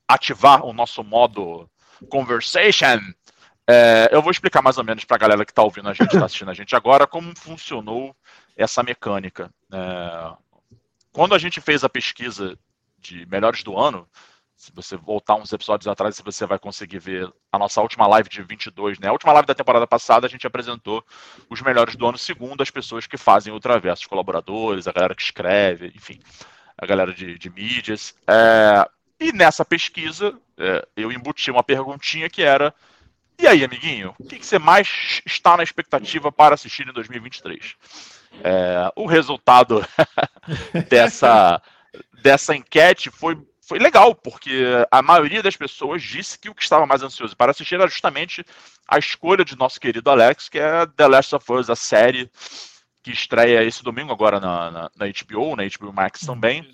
ativar 0.08 0.66
o 0.66 0.72
nosso 0.72 1.04
modo 1.04 1.70
conversation, 2.10 3.02
é, 3.70 4.08
eu 4.14 4.22
vou 4.22 4.32
explicar 4.32 4.62
mais 4.62 4.78
ou 4.78 4.86
menos 4.86 5.04
para 5.04 5.18
a 5.18 5.20
galera 5.20 5.46
que 5.46 5.52
está 5.52 5.64
ouvindo 5.64 5.90
a 5.90 5.94
gente, 5.94 6.14
está 6.14 6.24
assistindo 6.28 6.52
a 6.52 6.54
gente 6.54 6.74
agora, 6.78 7.06
como 7.06 7.38
funcionou 7.38 8.16
essa 8.56 8.82
mecânica. 8.84 9.52
É, 9.70 10.32
quando 11.12 11.36
a 11.36 11.38
gente 11.38 11.60
fez 11.60 11.84
a 11.84 11.90
pesquisa 11.90 12.58
de 12.98 13.26
melhores 13.26 13.64
do 13.64 13.78
ano, 13.78 14.08
se 14.58 14.72
você 14.74 14.98
voltar 14.98 15.36
uns 15.36 15.54
episódios 15.54 15.88
atrás, 15.88 16.20
você 16.20 16.46
vai 16.48 16.58
conseguir 16.58 16.98
ver 16.98 17.32
a 17.52 17.60
nossa 17.60 17.80
última 17.80 18.08
live 18.08 18.28
de 18.28 18.42
22, 18.42 18.98
né? 18.98 19.08
A 19.08 19.12
última 19.12 19.32
live 19.32 19.46
da 19.46 19.54
temporada 19.54 19.86
passada, 19.86 20.26
a 20.26 20.30
gente 20.30 20.48
apresentou 20.48 21.06
os 21.48 21.62
melhores 21.62 21.96
do 21.96 22.08
ano 22.08 22.18
segundo 22.18 22.64
as 22.64 22.72
pessoas 22.72 23.06
que 23.06 23.18
fazem 23.18 23.54
o 23.54 23.60
Traverso, 23.60 24.02
os 24.02 24.08
colaboradores, 24.08 24.88
a 24.88 24.92
galera 24.92 25.14
que 25.14 25.22
escreve, 25.22 25.94
enfim, 25.96 26.20
a 26.76 26.86
galera 26.88 27.14
de, 27.14 27.38
de 27.38 27.50
mídias. 27.52 28.16
É, 28.28 28.90
e 29.20 29.32
nessa 29.32 29.64
pesquisa, 29.64 30.36
é, 30.58 30.88
eu 30.98 31.12
embuti 31.12 31.52
uma 31.52 31.64
perguntinha 31.64 32.28
que 32.28 32.42
era: 32.42 32.74
e 33.38 33.46
aí, 33.46 33.64
amiguinho, 33.64 34.16
o 34.18 34.26
que, 34.26 34.40
que 34.40 34.46
você 34.46 34.58
mais 34.58 35.22
está 35.24 35.56
na 35.56 35.62
expectativa 35.62 36.32
para 36.32 36.56
assistir 36.56 36.88
em 36.88 36.94
2023? 36.94 37.76
É, 38.44 38.92
o 38.96 39.06
resultado 39.06 39.86
dessa, 40.90 41.62
dessa 42.24 42.56
enquete 42.56 43.12
foi 43.12 43.38
foi 43.68 43.80
legal, 43.80 44.16
porque 44.16 44.64
a 44.90 45.02
maioria 45.02 45.44
das 45.44 45.58
pessoas 45.58 46.02
disse 46.02 46.40
que 46.40 46.50
o 46.50 46.56
que 46.56 46.64
estava 46.64 46.86
mais 46.86 47.04
ansioso 47.04 47.36
para 47.36 47.52
assistir 47.52 47.76
era 47.76 47.90
justamente 47.90 48.42
a 48.88 48.98
escolha 48.98 49.44
de 49.44 49.58
nosso 49.58 49.78
querido 49.78 50.10
Alex, 50.10 50.48
que 50.48 50.58
é 50.58 50.86
The 50.86 51.06
Last 51.06 51.36
of 51.36 51.52
Us, 51.52 51.70
a 51.70 51.76
série 51.76 52.32
que 53.04 53.12
estreia 53.12 53.62
esse 53.66 53.84
domingo 53.84 54.14
agora 54.14 54.40
na, 54.40 54.72
na, 54.72 54.92
na 54.96 55.06
HBO, 55.08 55.58
na 55.58 55.64
HBO 55.64 55.92
Max 55.92 56.22
também. 56.22 56.66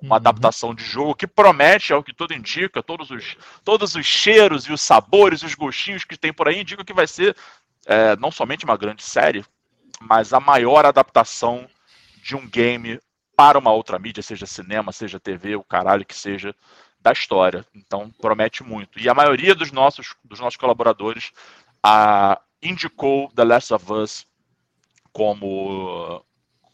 Uma 0.00 0.14
uhum. 0.14 0.16
adaptação 0.16 0.74
de 0.74 0.82
jogo 0.82 1.14
que 1.14 1.26
promete, 1.26 1.92
é 1.92 1.96
o 1.96 2.02
que 2.02 2.14
tudo 2.14 2.32
indica, 2.32 2.82
todos 2.82 3.10
os, 3.10 3.36
todos 3.62 3.94
os 3.94 4.06
cheiros 4.06 4.64
e 4.64 4.72
os 4.72 4.80
sabores, 4.80 5.42
os 5.42 5.54
gostinhos 5.54 6.04
que 6.04 6.16
tem 6.16 6.32
por 6.32 6.48
aí 6.48 6.62
indicam 6.62 6.84
que 6.84 6.94
vai 6.94 7.06
ser 7.06 7.36
é, 7.84 8.16
não 8.16 8.30
somente 8.30 8.64
uma 8.64 8.76
grande 8.76 9.02
série, 9.02 9.44
mas 10.00 10.32
a 10.32 10.40
maior 10.40 10.86
adaptação 10.86 11.68
de 12.22 12.34
um 12.34 12.48
game 12.48 12.98
para 13.38 13.56
uma 13.56 13.70
outra 13.70 14.00
mídia, 14.00 14.20
seja 14.20 14.46
cinema, 14.46 14.90
seja 14.90 15.20
TV, 15.20 15.54
o 15.54 15.62
caralho 15.62 16.04
que 16.04 16.16
seja, 16.16 16.52
da 17.00 17.12
história. 17.12 17.64
Então, 17.72 18.10
promete 18.20 18.64
muito. 18.64 18.98
E 18.98 19.08
a 19.08 19.14
maioria 19.14 19.54
dos 19.54 19.70
nossos, 19.70 20.16
dos 20.24 20.40
nossos 20.40 20.56
colaboradores 20.56 21.30
a, 21.80 22.40
indicou 22.60 23.30
The 23.32 23.44
Last 23.44 23.72
of 23.72 23.92
Us 23.92 24.26
como 25.12 26.20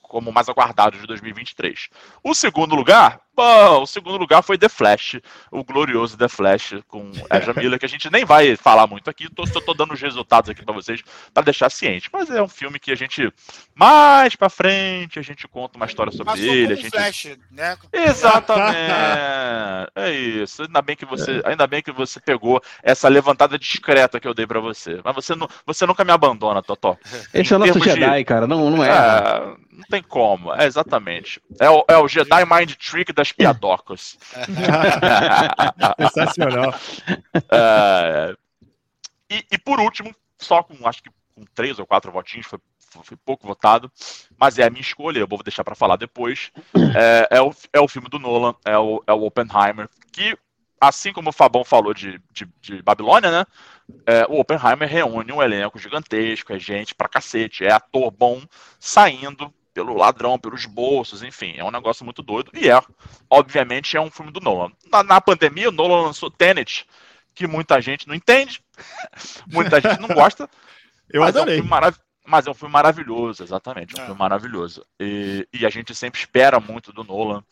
como 0.01 0.31
mais 0.31 0.49
aguardado 0.49 0.97
de 0.97 1.07
2023. 1.09 1.89
O 2.23 2.35
segundo 2.35 2.77
lugar, 2.77 3.21
bom, 3.35 3.83
o 3.83 3.87
segundo 3.87 4.17
lugar 4.17 4.43
foi 4.43 4.59
The 4.59 4.69
Flash, 4.69 5.21
o 5.51 5.65
glorioso 5.65 6.17
The 6.17 6.29
Flash 6.29 6.75
com 6.89 7.11
Ezra 7.33 7.55
Miller, 7.55 7.79
que 7.79 7.87
a 7.87 7.89
gente 7.89 8.11
nem 8.11 8.25
vai 8.25 8.57
falar 8.57 8.87
muito 8.87 9.09
aqui, 9.11 9.29
tô, 9.29 9.45
tô, 9.45 9.61
tô 9.61 9.75
dando 9.75 9.95
os 9.95 10.01
resultados 10.01 10.51
aqui 10.51 10.65
para 10.65 10.75
vocês 10.75 11.03
para 11.33 11.43
deixar 11.43 11.71
ciente, 11.71 12.09
mas 12.13 12.31
é 12.31 12.43
um 12.43 12.49
filme 12.49 12.79
que 12.79 12.93
a 12.93 12.95
gente 12.95 13.33
mais 13.75 14.37
para 14.37 14.49
frente 14.49 15.19
a 15.19 15.23
gente 15.23 15.47
conta 15.49 15.77
uma 15.77 15.87
história 15.87 16.13
sobre 16.13 16.33
Passou 16.33 16.45
ele, 16.45 16.73
a 16.73 16.77
gente 16.77 16.91
Flash, 16.91 17.37
né? 17.51 17.77
Exatamente. 17.93 18.75
é 19.95 20.13
isso. 20.13 20.63
Ainda 20.63 20.83
bem 20.83 20.97
que 20.97 21.05
você, 21.05 21.43
ainda 21.45 21.67
bem 21.67 21.83
que 21.83 21.93
você 21.93 22.21
pegou 22.21 22.63
essa 22.83 23.09
levantada 23.09 23.59
discreta 23.59 24.21
que 24.21 24.29
eu 24.29 24.35
dei 24.35 24.47
para 24.47 24.61
você. 24.61 25.01
Mas 25.05 25.15
você 25.15 25.35
não, 25.35 25.49
você 25.67 25.87
nunca 25.87 26.05
me 26.05 26.13
abandona, 26.13 26.63
Totó. 26.63 26.97
Esse 27.33 27.53
em 27.53 27.55
é 27.55 27.57
o 27.57 27.59
nosso 27.59 27.81
Jedi, 27.81 28.19
de... 28.19 28.25
cara, 28.25 28.47
não, 28.47 28.71
não 28.71 28.85
é. 28.85 28.89
é 28.89 29.65
não 29.75 29.85
tem 29.91 30.03
como, 30.03 30.55
é 30.55 30.67
exatamente. 30.67 31.41
É 31.61 31.69
o, 31.69 31.85
é 31.89 31.99
o 31.99 32.07
Jedi 32.07 32.45
Mind 32.45 32.75
Trick 32.75 33.13
das 33.25 33.33
piadocas. 33.33 34.19
Sensacional. 36.13 36.75
É, 37.51 38.37
E, 39.31 39.45
e 39.53 39.59
por 39.59 39.81
último, 39.81 40.15
só 40.39 40.63
com 40.63 40.87
acho 40.87 41.03
que 41.03 41.11
com 41.35 41.45
três 41.55 41.79
ou 41.79 41.87
quatro 41.87 42.13
votinhos, 42.13 42.47
foi, 42.47 42.61
foi 43.03 43.17
pouco 43.17 43.47
votado, 43.47 43.91
mas 44.39 44.59
é 44.59 44.65
a 44.65 44.71
minha 44.71 44.83
escolha, 44.83 45.19
eu 45.19 45.27
vou 45.27 45.43
deixar 45.43 45.65
para 45.65 45.75
falar 45.75 45.97
depois. 45.97 46.53
É, 46.97 47.39
é, 47.39 47.43
o, 47.43 47.53
é 47.73 47.81
o 47.81 47.89
filme 47.89 48.09
do 48.09 48.21
Nolan, 48.21 48.55
é 48.65 48.79
o, 48.79 49.03
é 49.05 49.13
o 49.13 49.25
Oppenheimer, 49.25 49.89
que, 50.13 50.39
assim 50.81 51.13
como 51.13 51.31
o 51.31 51.33
Fabão 51.33 51.65
falou 51.65 51.93
de, 51.93 52.23
de, 52.31 52.49
de 52.61 52.81
Babilônia, 52.83 53.33
né? 53.33 53.45
É, 54.07 54.25
o 54.29 54.39
Oppenheimer 54.39 54.89
reúne 54.89 55.33
um 55.33 55.43
elenco 55.43 55.77
gigantesco, 55.77 56.53
é 56.53 56.59
gente 56.59 56.95
pra 56.95 57.09
cacete, 57.09 57.65
é 57.65 57.73
ator 57.73 58.13
bom 58.13 58.41
saindo 58.79 59.53
pelo 59.75 59.95
ladrão, 59.97 60.39
pelos 60.39 60.65
bolsos, 60.65 61.23
enfim, 61.23 61.55
é 61.57 61.65
um 61.65 61.71
negócio 61.71 62.05
muito 62.05 62.23
doido. 62.23 62.51
E 62.55 62.71
é, 62.71 62.81
obviamente, 63.29 63.97
é 63.97 64.01
um 64.01 64.11
filme 64.11 64.31
do 64.31 64.41
Nolan. 64.41 64.71
Na, 64.91 65.03
na 65.03 65.21
pandemia, 65.21 65.69
o 65.69 65.73
Nolan 65.73 66.03
lançou 66.07 66.31
Tenet, 66.31 66.87
que 67.35 67.47
muita 67.47 67.81
gente 67.81 68.07
não 68.07 68.15
entende, 68.15 68.63
muita 69.53 69.81
gente 69.81 70.01
não 70.01 70.09
gosta. 70.09 70.49
Eu 71.13 71.21
mas 71.23 71.37
adorei. 71.37 71.59
É 71.59 71.63
um 71.63 71.67
marav... 71.67 71.95
mas 72.27 72.47
é 72.47 72.51
um 72.51 72.55
filme 72.55 72.73
maravilhoso, 72.73 73.43
exatamente. 73.43 73.95
É 73.95 73.99
um 73.99 74.03
É. 74.03 74.07
filme 74.07 74.19
maravilhoso. 74.19 74.87
E, 74.99 75.47
e 75.53 75.67
a 75.67 75.71
gente 75.71 75.95
sempre 75.95 76.19
espera 76.21 76.59
muito 76.61 76.93
do 76.93 77.05
Nolan. 77.05 77.45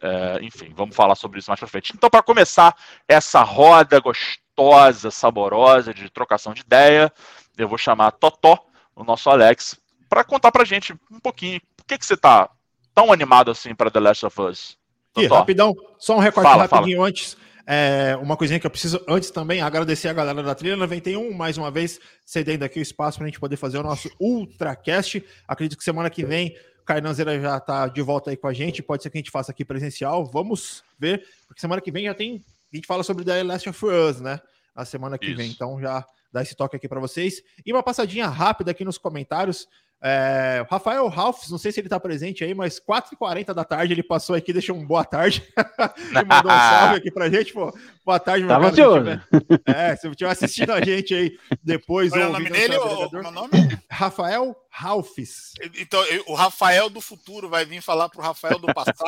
É, 0.00 0.38
enfim, 0.42 0.72
vamos 0.74 0.96
falar 0.96 1.14
sobre 1.14 1.38
isso 1.38 1.50
mais 1.50 1.60
pra 1.60 1.68
frente. 1.68 1.92
Então, 1.94 2.10
para 2.10 2.22
começar 2.22 2.74
essa 3.08 3.42
roda 3.42 3.98
gostosa, 4.00 5.10
saborosa 5.10 5.94
de 5.94 6.10
trocação 6.10 6.52
de 6.52 6.60
ideia, 6.62 7.12
eu 7.56 7.68
vou 7.68 7.78
chamar 7.78 8.10
Totó, 8.12 8.58
o 8.94 9.04
nosso 9.04 9.30
Alex, 9.30 9.78
para 10.08 10.24
contar 10.24 10.52
pra 10.52 10.64
gente 10.64 10.94
um 11.10 11.20
pouquinho 11.20 11.60
por 11.76 11.84
que, 11.84 11.98
que 11.98 12.06
você 12.06 12.16
tá 12.16 12.50
tão 12.94 13.12
animado 13.12 13.50
assim 13.50 13.74
para 13.74 13.90
The 13.90 14.00
Last 14.00 14.26
of 14.26 14.40
Us. 14.40 14.78
Ih, 15.16 15.26
rapidão, 15.26 15.74
só 15.98 16.16
um 16.16 16.20
recorte 16.20 16.48
Fala, 16.48 16.66
rapidinho 16.66 17.02
antes. 17.02 17.36
É, 17.68 18.16
uma 18.22 18.36
coisinha 18.36 18.60
que 18.60 18.66
eu 18.66 18.70
preciso 18.70 19.02
antes 19.08 19.30
também 19.30 19.60
agradecer 19.60 20.08
a 20.08 20.12
galera 20.12 20.40
da 20.40 20.54
Trilha 20.54 20.76
91, 20.76 21.32
mais 21.32 21.58
uma 21.58 21.68
vez, 21.68 21.98
cedendo 22.24 22.64
aqui 22.64 22.78
o 22.78 22.82
espaço 22.82 23.18
para 23.18 23.26
a 23.26 23.28
gente 23.28 23.40
poder 23.40 23.56
fazer 23.56 23.78
o 23.78 23.82
nosso 23.82 24.08
Ultracast. 24.20 25.24
Acredito 25.48 25.76
que 25.76 25.82
semana 25.82 26.08
que 26.08 26.24
vem 26.24 26.56
o 26.80 26.84
Carnanzeira 26.84 27.40
já 27.40 27.56
está 27.56 27.88
de 27.88 28.00
volta 28.02 28.30
aí 28.30 28.36
com 28.36 28.46
a 28.46 28.52
gente. 28.52 28.82
Pode 28.82 29.02
ser 29.02 29.10
que 29.10 29.18
a 29.18 29.20
gente 29.20 29.32
faça 29.32 29.50
aqui 29.50 29.64
presencial. 29.64 30.24
Vamos 30.24 30.84
ver, 30.96 31.26
porque 31.48 31.60
semana 31.60 31.80
que 31.82 31.90
vem 31.90 32.04
já 32.04 32.14
tem. 32.14 32.44
A 32.72 32.76
gente 32.76 32.86
fala 32.86 33.02
sobre 33.02 33.24
The 33.24 33.42
Last 33.42 33.68
of 33.68 33.84
Us, 33.84 34.20
né? 34.20 34.40
A 34.72 34.84
semana 34.84 35.18
que 35.18 35.26
Isso. 35.26 35.36
vem. 35.36 35.50
Então 35.50 35.80
já 35.80 36.06
dá 36.32 36.42
esse 36.42 36.54
toque 36.54 36.76
aqui 36.76 36.86
para 36.86 37.00
vocês. 37.00 37.42
E 37.64 37.72
uma 37.72 37.82
passadinha 37.82 38.28
rápida 38.28 38.70
aqui 38.70 38.84
nos 38.84 38.98
comentários. 38.98 39.66
É, 40.02 40.64
Rafael 40.70 41.08
Ralphs, 41.08 41.50
não 41.50 41.56
sei 41.58 41.72
se 41.72 41.80
ele 41.80 41.88
tá 41.88 41.98
presente 41.98 42.44
aí, 42.44 42.52
mas 42.54 42.78
4h40 42.78 43.54
da 43.54 43.64
tarde 43.64 43.94
ele 43.94 44.02
passou 44.02 44.36
aqui, 44.36 44.52
deixou 44.52 44.76
um 44.76 44.86
boa 44.86 45.04
tarde 45.04 45.42
e 45.56 46.24
mandou 46.24 46.52
um 46.52 46.56
salve 46.56 46.96
aqui 46.96 47.10
pra 47.10 47.28
gente. 47.30 47.52
Pô, 47.52 47.72
boa 48.04 48.18
tarde, 48.20 48.44
meu 48.44 48.50
Tava 48.54 48.70
caro, 48.72 48.76
se 48.76 48.82
tiver- 48.98 49.22
É, 49.66 49.96
se 49.96 50.06
estiver 50.08 50.30
assistindo 50.30 50.72
a 50.72 50.84
gente 50.84 51.14
aí 51.14 51.38
depois. 51.62 52.10
Qual 52.10 52.20
é 52.22 52.26
o 52.26 52.32
nome 52.32 52.50
dele? 52.50 52.74
seu 52.74 52.84
O, 52.84 53.10
meu 53.10 53.30
nome? 53.30 53.50
Rafael 53.90 54.54
Ralphs. 54.70 55.52
Então, 55.78 56.04
o 56.26 56.34
Rafael 56.34 56.90
do 56.90 57.00
futuro 57.00 57.48
vai 57.48 57.64
vir 57.64 57.80
falar 57.80 58.10
pro 58.10 58.20
Rafael 58.20 58.58
do 58.58 58.66
passado. 58.74 58.96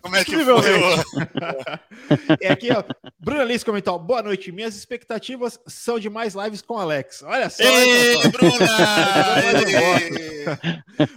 Como 0.00 0.16
é 0.16 0.24
que 0.24 0.36
foi? 0.44 0.54
É 2.40 2.50
aqui, 2.52 2.70
ó. 2.72 2.82
Bruna 3.18 3.44
Liz 3.44 3.62
comentou: 3.64 3.98
boa 3.98 4.22
noite. 4.22 4.50
Minhas 4.52 4.76
expectativas 4.76 5.58
são 5.66 5.98
de 5.98 6.08
mais 6.08 6.34
lives 6.34 6.62
com 6.62 6.78
Alex. 6.78 7.22
Olha 7.22 7.50
só. 7.50 7.62
Ei, 7.62 8.05
Bruna! 8.32 8.66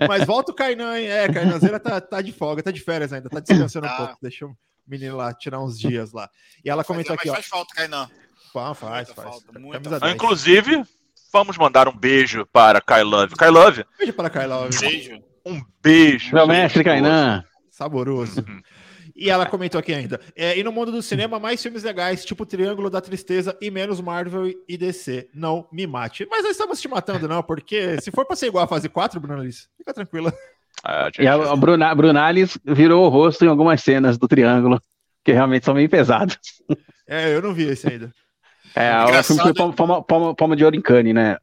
Mas 0.08 0.26
volta 0.26 0.52
o 0.52 0.56
Kainan, 0.56 0.98
hein? 1.00 1.08
É, 1.08 1.28
Kainanzeira 1.32 1.80
tá, 1.80 2.02
tá 2.02 2.22
de 2.22 2.32
folga, 2.32 2.64
tá 2.64 2.72
de 2.72 2.80
férias 2.80 3.14
ainda, 3.14 3.30
tá 3.30 3.40
descansando 3.40 3.86
um 3.88 3.90
Tá. 3.90 3.98
pouco. 3.98 4.18
Deixa 4.22 4.46
o 4.46 4.56
menino 4.88 5.16
lá 5.18 5.34
tirar 5.34 5.60
uns 5.62 5.80
dias 5.80 6.12
lá. 6.12 6.30
E 6.64 6.70
ela 6.70 6.84
comentou 6.84 7.16
Mas 7.16 7.20
aqui, 7.22 7.30
ó. 7.30 7.34
faz 7.34 7.46
falta, 7.46 7.74
Kainan. 7.76 8.10
Faz, 8.52 8.78
faz, 8.78 9.08
muita 9.08 9.14
faz. 9.22 9.30
falta, 9.30 9.60
muita 9.60 9.90
falta. 9.90 10.06
10. 10.06 10.16
Inclusive, 10.16 10.84
vamos 11.32 11.58
mandar 11.58 11.88
um 11.88 11.96
beijo 11.96 12.46
para 12.52 12.82
Kai 12.82 13.04
Love. 13.04 13.36
Kai 13.36 13.50
Love, 13.52 13.86
Beijo 13.98 14.14
para 14.14 14.30
Kaila, 14.30 14.68
Beijo. 14.70 15.22
um 15.46 15.62
beijo. 15.82 16.34
Meu 16.34 16.48
mestre. 16.48 16.84
Kainan. 16.84 17.44
saboroso. 17.70 18.44
E 19.20 19.30
ela 19.30 19.46
comentou 19.46 19.78
aqui 19.78 19.94
ainda. 19.94 20.20
é, 20.34 20.58
e 20.58 20.64
no 20.64 20.72
mundo 20.72 20.94
do 20.94 21.02
cinema, 21.02 21.38
mais 21.40 21.62
filmes 21.62 21.84
legais, 21.84 22.24
tipo 22.24 22.46
Triângulo 22.46 22.90
da 22.90 23.02
Tristeza 23.02 23.58
e 23.62 23.70
menos 23.70 24.00
Marvel 24.00 24.54
e 24.68 24.78
DC. 24.78 25.28
Não 25.34 25.68
me 25.72 25.86
mate. 25.86 26.26
Mas 26.32 26.44
nós 26.44 26.52
estamos 26.52 26.80
te 26.80 26.88
matando, 26.88 27.28
não, 27.28 27.44
porque 27.44 28.00
se 28.02 28.12
for 28.12 28.26
pra 28.26 28.38
ser 28.38 28.48
igual 28.48 28.64
a 28.64 28.68
fase 28.68 28.88
4, 28.88 29.20
Bruno 29.20 29.44
Liz, 29.44 29.68
fica 29.78 29.94
tranquila. 29.94 30.34
Gente, 31.08 31.24
E 31.24 31.28
a, 31.28 31.34
a 31.34 31.56
Bruna, 31.58 31.94
Brunales 31.94 32.58
virou 32.64 33.06
o 33.06 33.10
rosto 33.10 33.44
em 33.44 33.50
algumas 33.50 33.84
cenas 33.84 34.18
do 34.18 34.28
Triângulo, 34.28 34.82
que 35.26 35.34
realmente 35.34 35.66
são 35.66 35.74
meio 35.74 35.90
pesadas. 35.90 36.38
É, 37.06 37.36
eu 37.36 37.42
não 37.42 37.54
vi 37.54 37.64
esse 37.64 37.92
ainda. 37.92 38.14
É, 38.76 39.04
o 39.04 39.24
filme 39.24 39.42
foi 39.42 39.54
palma, 39.54 39.74
palma, 39.74 40.04
palma, 40.04 40.36
palma 40.36 40.56
de 40.56 40.64
ouro 40.64 40.76
em 40.76 40.82
Cannes, 40.82 41.14
né? 41.14 41.38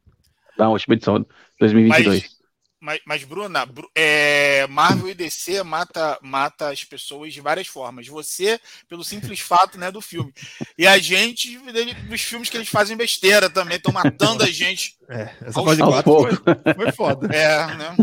Da 0.56 0.68
última 0.68 0.94
edição, 0.94 1.26
2022. 1.60 2.22
Mas, 2.22 2.35
mas 3.04 3.24
Bruna, 3.24 3.64
Bru- 3.66 3.90
é, 3.94 4.66
Marvel 4.68 5.08
e 5.08 5.14
DC 5.14 5.62
mata, 5.62 6.18
mata 6.22 6.68
as 6.70 6.84
pessoas 6.84 7.32
de 7.32 7.40
várias 7.40 7.66
formas. 7.66 8.06
Você, 8.08 8.60
pelo 8.88 9.02
simples 9.04 9.40
fato 9.40 9.78
né, 9.78 9.90
do 9.90 10.00
filme. 10.00 10.32
E 10.78 10.86
a 10.86 10.98
gente, 10.98 11.58
dele- 11.72 11.94
dos 11.94 12.20
filmes 12.20 12.48
que 12.50 12.56
eles 12.56 12.68
fazem 12.68 12.96
besteira 12.96 13.48
também, 13.50 13.76
estão 13.76 13.92
matando 13.92 14.42
a 14.44 14.46
gente. 14.46 14.94
É, 15.08 15.30
essa 15.40 15.62
fase 15.62 15.80
aos 15.80 16.02
4 16.02 16.12
foi, 16.12 16.74
foi 16.74 16.90
foda. 16.92 17.28
É, 17.32 17.66
né? 17.76 17.96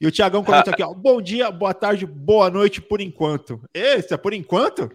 E 0.00 0.06
o 0.06 0.10
Tiagão 0.10 0.42
comentou 0.42 0.72
aqui, 0.72 0.82
ó. 0.82 0.92
Bom 0.92 1.22
dia, 1.22 1.48
boa 1.48 1.72
tarde, 1.72 2.04
boa 2.06 2.50
noite 2.50 2.80
por 2.80 3.00
enquanto. 3.00 3.62
Esse 3.72 4.12
é 4.14 4.16
por 4.16 4.32
enquanto? 4.34 4.90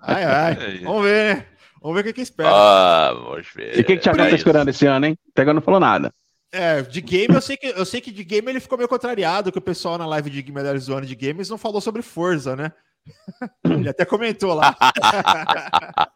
Ai, 0.00 0.24
ai. 0.24 0.78
Vamos 0.82 1.04
ver, 1.04 1.36
né? 1.36 1.46
Vamos 1.80 1.94
ver 1.94 2.00
o 2.00 2.04
que, 2.04 2.12
que 2.14 2.20
espera. 2.20 2.50
Ah, 2.52 3.12
vamos 3.14 3.46
ver. 3.54 3.78
E 3.78 3.80
o 3.80 3.84
que, 3.84 3.92
que 3.94 3.98
o 3.98 4.00
Thiago 4.00 4.18
É 4.18 4.22
tá 4.24 4.28
isso. 4.30 4.36
esperando 4.38 4.68
esse 4.70 4.84
ano, 4.86 5.06
hein? 5.06 5.16
O 5.28 5.32
Thiago 5.32 5.52
não 5.52 5.62
falou 5.62 5.78
nada. 5.78 6.12
É, 6.52 6.82
de 6.82 7.00
game, 7.00 7.34
eu 7.34 7.40
sei, 7.40 7.56
que, 7.56 7.66
eu 7.66 7.84
sei 7.86 8.00
que 8.00 8.10
de 8.10 8.22
game 8.22 8.46
ele 8.50 8.60
ficou 8.60 8.76
meio 8.76 8.88
contrariado, 8.88 9.50
que 9.50 9.58
o 9.58 9.62
pessoal 9.62 9.96
na 9.96 10.06
live 10.06 10.28
de 10.28 10.52
melhores 10.52 10.84
do 10.84 10.94
ano 10.94 11.06
de 11.06 11.14
games 11.14 11.48
não 11.48 11.56
falou 11.56 11.80
sobre 11.80 12.02
Forza, 12.02 12.54
né? 12.54 12.72
ele 13.64 13.88
até 13.88 14.04
comentou 14.04 14.54
lá. 14.54 14.76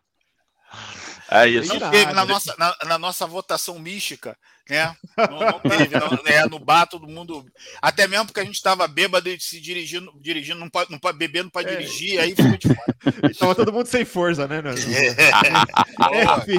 É 1.28 1.48
isso. 1.48 1.74
Não 1.74 2.12
na 2.12 2.24
nossa, 2.24 2.54
na, 2.56 2.76
na 2.84 2.98
nossa 2.98 3.26
votação 3.26 3.78
mística, 3.80 4.38
né? 4.68 4.96
Não, 5.16 5.38
não 5.40 5.60
teve, 5.60 5.94
não, 5.98 6.18
é, 6.26 6.46
no 6.48 6.58
bar 6.58 6.86
todo 6.86 7.06
mundo. 7.06 7.44
Até 7.80 8.06
mesmo 8.06 8.26
porque 8.26 8.40
a 8.40 8.44
gente 8.44 8.56
estava 8.56 8.86
bêbado 8.88 9.28
e 9.28 9.38
se 9.40 9.60
dirigindo, 9.60 10.12
dirigindo, 10.20 10.58
não 10.60 10.68
pode, 10.68 10.90
não 10.90 10.98
pode 10.98 11.16
beber, 11.18 11.42
não 11.44 11.50
pode 11.50 11.68
É. 11.68 11.76
dirigir, 11.76 12.20
aí 12.20 12.34
ficou 12.34 12.56
de 12.56 12.68
fora. 12.68 12.96
E 13.30 13.34
tava 13.34 13.54
todo 13.54 13.72
mundo 13.72 13.86
sem 13.86 14.04
força, 14.04 14.48
né? 14.48 14.60
Enfim. 14.72 16.56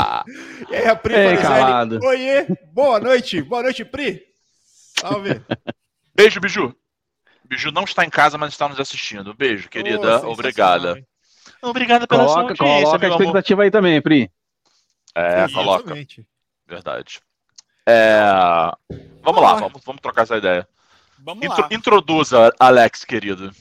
E 0.69 0.75
aí 0.75 0.87
a 0.87 0.95
Pri 0.95 1.13
Ei, 1.15 1.37
calado. 1.37 1.99
Oiê, 2.03 2.45
boa 2.73 2.99
noite. 2.99 3.41
Boa 3.41 3.63
noite, 3.63 3.83
Pri. 3.85 4.23
Salve. 4.99 5.41
Beijo, 6.15 6.39
Biju. 6.39 6.73
Biju 7.45 7.71
não 7.71 7.83
está 7.83 8.03
em 8.05 8.09
casa, 8.09 8.37
mas 8.37 8.51
está 8.53 8.67
nos 8.67 8.79
assistindo. 8.79 9.33
Beijo, 9.33 9.69
querida. 9.69 9.97
sensacional, 9.97 10.31
Obrigada. 10.31 11.05
Obrigada 11.61 12.07
pela 12.07 12.27
sua 12.27 12.43
Coloca, 12.43 12.63
audiência, 12.63 12.83
coloca 12.85 12.97
a 12.97 12.99
meu 13.09 13.15
amor. 13.15 13.21
expectativa 13.25 13.63
aí 13.63 13.71
também, 13.71 14.01
Pri. 14.01 14.31
É, 15.15 15.45
Isso, 15.45 15.53
coloca. 15.53 15.83
Exatamente. 15.83 16.25
Verdade. 16.67 17.19
É, 17.87 18.19
Vamos 19.23 19.41
lá, 19.41 19.53
lá. 19.53 19.59
vamos, 19.61 19.81
vamos 19.85 20.01
trocar 20.01 20.23
essa 20.23 20.35
ideia. 20.37 20.67
Vamos 21.19 21.45
Intro- 21.45 21.61
lá. 21.61 21.69
introduza, 21.71 22.53
Alex, 22.59 23.05
querido. 23.05 23.53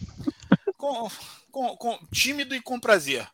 Com, 0.76 1.08
com, 1.50 1.76
com- 1.76 1.98
tímido 2.12 2.54
e 2.54 2.60
com 2.60 2.78
prazer. 2.80 3.26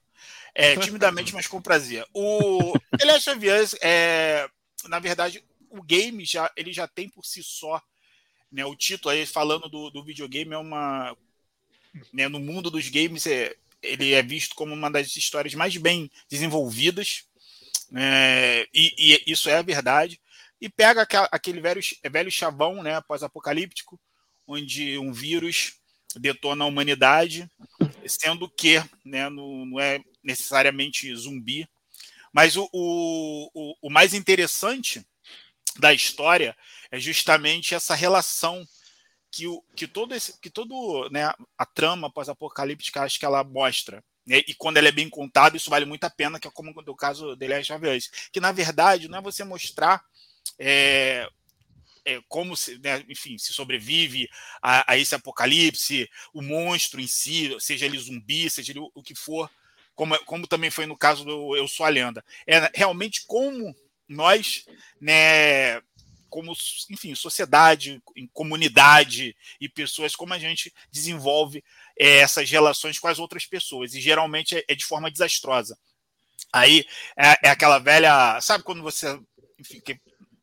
É, 0.54 0.76
timidamente, 0.76 1.32
mas 1.34 1.46
com 1.46 1.62
prazer. 1.62 2.04
O 2.12 2.74
The 2.98 3.06
Last 3.06 3.30
of 3.30 3.48
Us, 3.50 3.74
é, 3.80 4.46
na 4.86 4.98
verdade, 4.98 5.42
o 5.70 5.82
game 5.82 6.24
já, 6.26 6.50
ele 6.54 6.72
já 6.74 6.86
tem 6.86 7.08
por 7.08 7.24
si 7.24 7.42
só, 7.42 7.80
né, 8.50 8.62
o 8.66 8.76
título 8.76 9.12
aí 9.14 9.24
falando 9.24 9.66
do, 9.70 9.88
do 9.90 10.04
videogame 10.04 10.52
é 10.52 10.58
uma, 10.58 11.16
né, 12.12 12.28
no 12.28 12.38
mundo 12.38 12.70
dos 12.70 12.90
games 12.90 13.26
é, 13.26 13.56
ele 13.82 14.12
é 14.12 14.22
visto 14.22 14.54
como 14.54 14.74
uma 14.74 14.90
das 14.90 15.16
histórias 15.16 15.54
mais 15.54 15.74
bem 15.78 16.10
desenvolvidas, 16.30 17.24
né, 17.90 18.64
e, 18.74 18.94
e 19.26 19.32
isso 19.32 19.48
é 19.48 19.56
a 19.56 19.62
verdade. 19.62 20.20
E 20.62 20.68
pega 20.68 21.04
aquele 21.32 21.60
velho, 21.60 21.80
velho 22.08 22.30
chavão, 22.30 22.84
né, 22.84 23.00
pós-apocalíptico, 23.00 24.00
onde 24.46 24.96
um 24.96 25.12
vírus 25.12 25.72
detona 26.14 26.62
a 26.62 26.68
humanidade, 26.68 27.50
sendo 28.06 28.48
que 28.48 28.78
né, 29.04 29.28
não, 29.28 29.66
não 29.66 29.80
é 29.80 29.98
necessariamente 30.22 31.12
zumbi. 31.16 31.68
Mas 32.32 32.56
o, 32.56 32.68
o, 32.72 33.74
o, 33.82 33.90
mais 33.90 34.14
interessante 34.14 35.04
da 35.80 35.92
história 35.92 36.56
é 36.92 36.98
justamente 37.00 37.74
essa 37.74 37.96
relação 37.96 38.64
que, 39.32 39.48
o, 39.48 39.64
que 39.74 39.88
todo 39.88 40.14
esse, 40.14 40.40
que 40.40 40.48
todo 40.48 41.08
né, 41.10 41.32
a 41.58 41.66
trama 41.66 42.08
pós-apocalíptica 42.08 43.02
acho 43.02 43.18
que 43.18 43.26
ela 43.26 43.42
mostra. 43.42 44.00
né? 44.24 44.42
E 44.46 44.54
quando 44.54 44.76
ela 44.76 44.86
é 44.86 44.92
bem 44.92 45.10
contada, 45.10 45.56
isso 45.56 45.70
vale 45.70 45.86
muito 45.86 46.04
a 46.04 46.10
pena, 46.10 46.38
que 46.38 46.46
é 46.46 46.50
como 46.52 46.72
no 46.72 46.94
caso 46.94 47.36
Last 47.40 47.72
of 47.72 47.84
Us. 47.84 48.10
Que 48.32 48.38
na 48.38 48.52
verdade 48.52 49.08
não 49.08 49.18
é 49.18 49.22
você 49.22 49.42
mostrar 49.42 50.00
é, 50.58 51.28
é, 52.04 52.20
como 52.28 52.56
se, 52.56 52.78
né, 52.78 53.04
enfim, 53.08 53.38
se 53.38 53.52
sobrevive 53.52 54.28
a, 54.60 54.92
a 54.92 54.98
esse 54.98 55.14
apocalipse, 55.14 56.08
o 56.32 56.42
monstro 56.42 57.00
em 57.00 57.06
si, 57.06 57.54
seja 57.60 57.86
ele 57.86 57.98
zumbi, 57.98 58.48
seja 58.50 58.72
ele 58.72 58.80
o, 58.80 58.90
o 58.94 59.02
que 59.02 59.14
for, 59.14 59.50
como, 59.94 60.18
como 60.24 60.46
também 60.46 60.70
foi 60.70 60.86
no 60.86 60.96
caso 60.96 61.24
do 61.24 61.56
Eu 61.56 61.68
Sou 61.68 61.84
a 61.86 61.88
Lenda. 61.88 62.24
É 62.46 62.70
realmente 62.74 63.24
como 63.26 63.74
nós, 64.08 64.64
né, 65.00 65.80
como, 66.28 66.52
enfim, 66.90 67.14
sociedade, 67.14 68.02
em 68.16 68.26
comunidade 68.28 69.36
e 69.60 69.68
pessoas, 69.68 70.16
como 70.16 70.32
a 70.32 70.38
gente 70.38 70.72
desenvolve 70.90 71.62
é, 71.98 72.18
essas 72.18 72.50
relações 72.50 72.98
com 72.98 73.08
as 73.08 73.18
outras 73.18 73.44
pessoas. 73.44 73.94
E 73.94 74.00
geralmente 74.00 74.56
é, 74.56 74.64
é 74.66 74.74
de 74.74 74.84
forma 74.84 75.10
desastrosa. 75.10 75.78
Aí 76.50 76.86
é, 77.16 77.48
é, 77.48 77.50
aquela 77.50 77.78
velha. 77.78 78.40
Sabe 78.40 78.64
quando 78.64 78.82
você 78.82 79.18
enfim, 79.62 79.80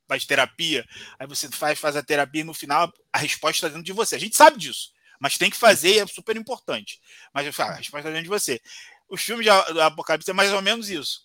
faz 0.09 0.25
terapia, 0.25 0.83
aí 1.19 1.27
você 1.27 1.47
faz, 1.49 1.77
faz 1.77 1.95
a 1.95 2.01
terapia 2.01 2.41
e 2.41 2.43
no 2.43 2.53
final 2.53 2.91
a 3.13 3.19
resposta 3.19 3.57
está 3.57 3.67
dentro 3.67 3.83
de 3.83 3.93
você. 3.93 4.15
A 4.15 4.19
gente 4.19 4.35
sabe 4.35 4.57
disso, 4.57 4.91
mas 5.19 5.37
tem 5.37 5.51
que 5.51 5.55
fazer 5.55 5.93
e 5.93 5.99
é 5.99 6.07
super 6.07 6.35
importante. 6.35 6.99
Mas 7.31 7.45
a 7.59 7.75
resposta 7.75 7.99
está 7.99 8.09
dentro 8.09 8.23
de 8.23 8.29
você. 8.29 8.59
Os 9.07 9.21
filmes 9.21 9.45
de 9.45 9.51
Apocalipse 9.81 10.31
é 10.31 10.33
mais 10.33 10.51
ou 10.51 10.63
menos 10.63 10.89
isso. 10.89 11.21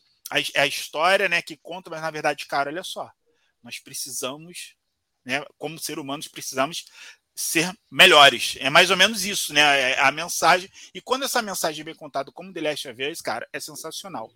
É 0.54 0.60
a 0.60 0.66
história 0.66 1.28
né, 1.28 1.40
que 1.40 1.56
conta, 1.56 1.88
mas 1.88 2.02
na 2.02 2.10
verdade, 2.10 2.44
cara, 2.46 2.70
olha 2.70 2.84
só. 2.84 3.10
Nós 3.62 3.78
precisamos, 3.78 4.74
né, 5.24 5.42
como 5.56 5.78
ser 5.78 5.98
humanos, 5.98 6.28
precisamos 6.28 6.84
ser 7.34 7.72
melhores. 7.90 8.56
É 8.60 8.68
mais 8.68 8.90
ou 8.90 8.96
menos 8.96 9.24
isso, 9.24 9.54
né? 9.54 9.92
É 9.92 10.00
a 10.00 10.12
mensagem. 10.12 10.70
E 10.92 11.00
quando 11.00 11.24
essa 11.24 11.40
mensagem 11.40 11.80
é 11.80 11.84
bem 11.84 11.94
contada 11.94 12.30
como 12.30 12.52
The 12.52 12.60
Last 12.60 12.88
of 12.88 13.02
Us, 13.02 13.20
cara, 13.20 13.48
é 13.52 13.58
sensacional. 13.58 14.30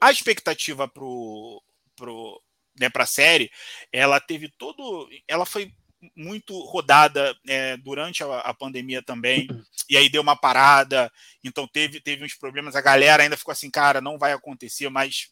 A 0.00 0.10
expectativa 0.10 0.86
pro, 0.86 1.62
pro, 1.96 2.42
né, 2.78 2.88
para 2.88 3.04
a 3.04 3.06
série, 3.06 3.50
ela 3.92 4.20
teve 4.20 4.48
todo. 4.48 5.08
Ela 5.28 5.46
foi 5.46 5.72
muito 6.16 6.58
rodada 6.64 7.36
é, 7.46 7.76
durante 7.76 8.24
a, 8.24 8.40
a, 8.40 8.54
pandemia 8.54 9.02
também, 9.02 9.46
e 9.88 9.96
aí 9.96 10.08
deu 10.08 10.20
uma 10.20 10.34
parada, 10.34 11.12
então 11.44 11.66
teve, 11.66 12.00
teve 12.00 12.24
uns 12.24 12.34
problemas. 12.34 12.74
A 12.74 12.80
galera 12.80 13.22
ainda 13.22 13.36
ficou 13.36 13.52
assim, 13.52 13.70
cara, 13.70 14.00
não 14.00 14.18
vai 14.18 14.32
acontecer, 14.32 14.88
mas 14.88 15.30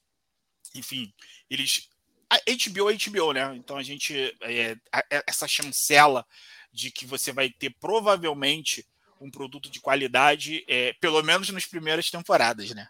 enfim, 0.75 1.13
eles. 1.49 1.89
A 2.29 2.37
HBO 2.37 2.91
é 2.91 2.97
HBO, 2.97 3.33
né? 3.33 3.57
Então 3.57 3.77
a 3.77 3.83
gente. 3.83 4.15
É, 4.43 4.77
a, 4.93 5.05
essa 5.27 5.49
chancela 5.49 6.25
de 6.73 6.91
que 6.91 7.05
você 7.05 7.33
vai 7.33 7.51
ter 7.51 7.75
provavelmente 7.81 8.87
um 9.21 9.31
produto 9.31 9.69
de 9.69 9.81
qualidade, 9.81 10.65
é, 10.69 10.95
pelo 10.95 11.23
menos 11.23 11.51
nas 11.51 11.67
primeiras 11.67 12.11
temporadas, 12.11 12.71
né? 12.71 12.89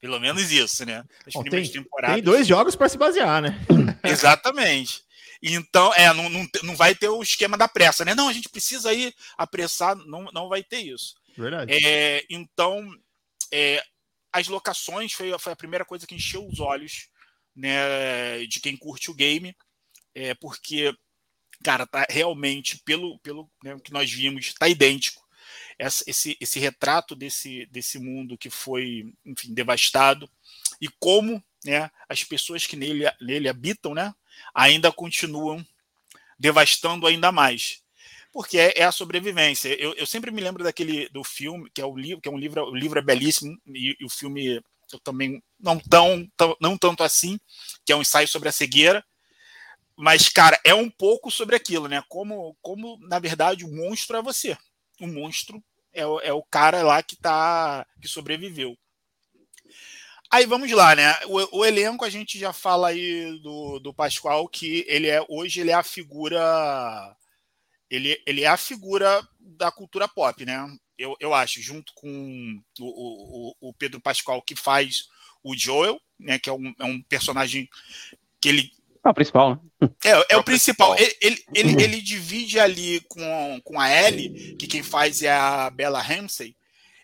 Pelo 0.00 0.18
menos 0.18 0.50
isso, 0.50 0.84
né? 0.84 1.04
Bom, 1.32 1.42
tem, 1.44 1.68
tem, 1.70 2.22
dois 2.22 2.46
jogos 2.46 2.74
para 2.74 2.88
se 2.88 2.96
basear, 2.96 3.42
né? 3.42 3.58
Exatamente. 4.04 5.02
Então, 5.42 5.92
é, 5.94 6.12
não, 6.12 6.28
não, 6.28 6.46
não 6.62 6.76
vai 6.76 6.94
ter 6.94 7.08
o 7.08 7.22
esquema 7.22 7.56
da 7.56 7.66
pressa, 7.66 8.04
né? 8.04 8.14
Não, 8.14 8.28
a 8.28 8.32
gente 8.32 8.48
precisa 8.48 8.92
ir 8.92 9.14
apressar, 9.38 9.96
não, 9.96 10.24
não 10.32 10.48
vai 10.48 10.62
ter 10.62 10.80
isso. 10.80 11.14
Verdade. 11.36 11.72
É, 11.72 12.24
então, 12.28 12.90
é, 13.52 13.82
as 14.32 14.48
locações 14.48 15.12
foi, 15.12 15.36
foi 15.38 15.52
a 15.52 15.56
primeira 15.56 15.84
coisa 15.84 16.06
que 16.06 16.14
encheu 16.14 16.46
os 16.46 16.60
olhos 16.60 17.08
né, 17.56 18.46
de 18.46 18.60
quem 18.60 18.76
curte 18.76 19.10
o 19.10 19.14
game, 19.14 19.56
é, 20.14 20.34
porque, 20.34 20.94
cara, 21.64 21.86
tá 21.86 22.06
realmente, 22.08 22.80
pelo, 22.84 23.18
pelo 23.20 23.50
né, 23.64 23.76
que 23.82 23.92
nós 23.92 24.10
vimos, 24.10 24.54
tá 24.54 24.68
idêntico 24.68 25.20
esse, 26.06 26.36
esse 26.40 26.58
retrato 26.58 27.14
desse, 27.14 27.66
desse 27.66 27.98
mundo 27.98 28.36
que 28.36 28.50
foi, 28.50 29.14
enfim, 29.24 29.54
devastado 29.54 30.30
e 30.80 30.88
como 30.98 31.42
né, 31.64 31.90
as 32.08 32.22
pessoas 32.22 32.66
que 32.66 32.76
nele, 32.76 33.04
nele 33.20 33.48
habitam 33.48 33.94
né, 33.94 34.14
ainda 34.54 34.92
continuam 34.92 35.64
devastando 36.38 37.06
ainda 37.06 37.32
mais. 37.32 37.82
Porque 38.32 38.58
é, 38.58 38.80
é 38.80 38.84
a 38.84 38.92
sobrevivência. 38.92 39.68
Eu, 39.80 39.94
eu, 39.94 40.06
sempre 40.06 40.30
me 40.30 40.40
lembro 40.40 40.62
daquele 40.62 41.08
do 41.08 41.24
filme, 41.24 41.68
que 41.74 41.80
é 41.80 41.84
o 41.84 41.96
livro, 41.96 42.20
que 42.20 42.28
é 42.28 42.32
um 42.32 42.38
livro, 42.38 42.62
o 42.64 42.74
livro 42.74 42.98
é 42.98 43.02
belíssimo, 43.02 43.58
e, 43.66 43.96
e 43.98 44.04
o 44.04 44.08
filme 44.08 44.62
eu 44.92 45.00
também 45.00 45.42
não 45.58 45.78
tão, 45.78 46.28
tão, 46.36 46.56
não 46.60 46.76
tanto 46.76 47.02
assim, 47.02 47.38
que 47.84 47.92
é 47.92 47.96
um 47.96 48.02
ensaio 48.02 48.28
sobre 48.28 48.48
a 48.48 48.52
cegueira. 48.52 49.04
Mas, 49.96 50.28
cara, 50.28 50.58
é 50.64 50.74
um 50.74 50.88
pouco 50.88 51.30
sobre 51.30 51.56
aquilo, 51.56 51.86
né? 51.88 52.02
Como, 52.08 52.56
como 52.62 52.98
na 53.00 53.18
verdade, 53.18 53.64
o 53.64 53.68
monstro 53.68 54.16
é 54.16 54.22
você. 54.22 54.56
O 55.00 55.06
monstro 55.06 55.62
é 55.92 56.06
o, 56.06 56.20
é 56.20 56.32
o 56.32 56.42
cara 56.42 56.82
lá 56.82 57.02
que 57.02 57.16
tá 57.16 57.86
que 58.00 58.08
sobreviveu. 58.08 58.76
Aí 60.32 60.46
vamos 60.46 60.70
lá, 60.70 60.94
né? 60.94 61.12
O, 61.26 61.58
o, 61.58 61.64
elenco 61.64 62.04
a 62.04 62.10
gente 62.10 62.38
já 62.38 62.52
fala 62.52 62.88
aí 62.88 63.36
do, 63.40 63.80
do 63.80 63.92
Pascoal 63.92 64.48
que 64.48 64.84
ele 64.86 65.08
é 65.08 65.24
hoje 65.28 65.60
ele 65.60 65.72
é 65.72 65.74
a 65.74 65.82
figura 65.82 67.16
ele, 67.90 68.22
ele 68.24 68.42
é 68.42 68.46
a 68.46 68.56
figura 68.56 69.26
da 69.40 69.72
cultura 69.72 70.06
pop, 70.06 70.44
né? 70.46 70.64
Eu, 70.96 71.16
eu 71.18 71.34
acho, 71.34 71.60
junto 71.60 71.92
com 71.94 72.62
o, 72.78 73.54
o, 73.60 73.68
o 73.68 73.74
Pedro 73.74 74.00
Pascoal 74.00 74.40
que 74.40 74.54
faz 74.54 75.08
o 75.42 75.56
Joel, 75.56 76.00
né? 76.18 76.38
Que 76.38 76.48
é 76.48 76.52
um, 76.52 76.72
é 76.78 76.84
um 76.84 77.02
personagem 77.02 77.68
que 78.40 78.48
ele 78.48 78.70
é 79.04 79.08
o 79.08 79.14
principal, 79.14 79.50
né? 79.50 79.88
É, 80.04 80.10
é, 80.10 80.26
é 80.30 80.36
o 80.36 80.44
principal. 80.44 80.94
Ele, 80.96 81.16
ele, 81.20 81.44
ele, 81.54 81.72
ele, 81.82 82.00
divide 82.00 82.58
ali 82.58 83.00
com, 83.08 83.60
com 83.64 83.80
a 83.80 83.90
Ellie, 83.90 84.56
que 84.56 84.66
quem 84.66 84.82
faz 84.82 85.22
é 85.22 85.32
a 85.32 85.70
Bella 85.70 86.00
Ramsey. 86.00 86.56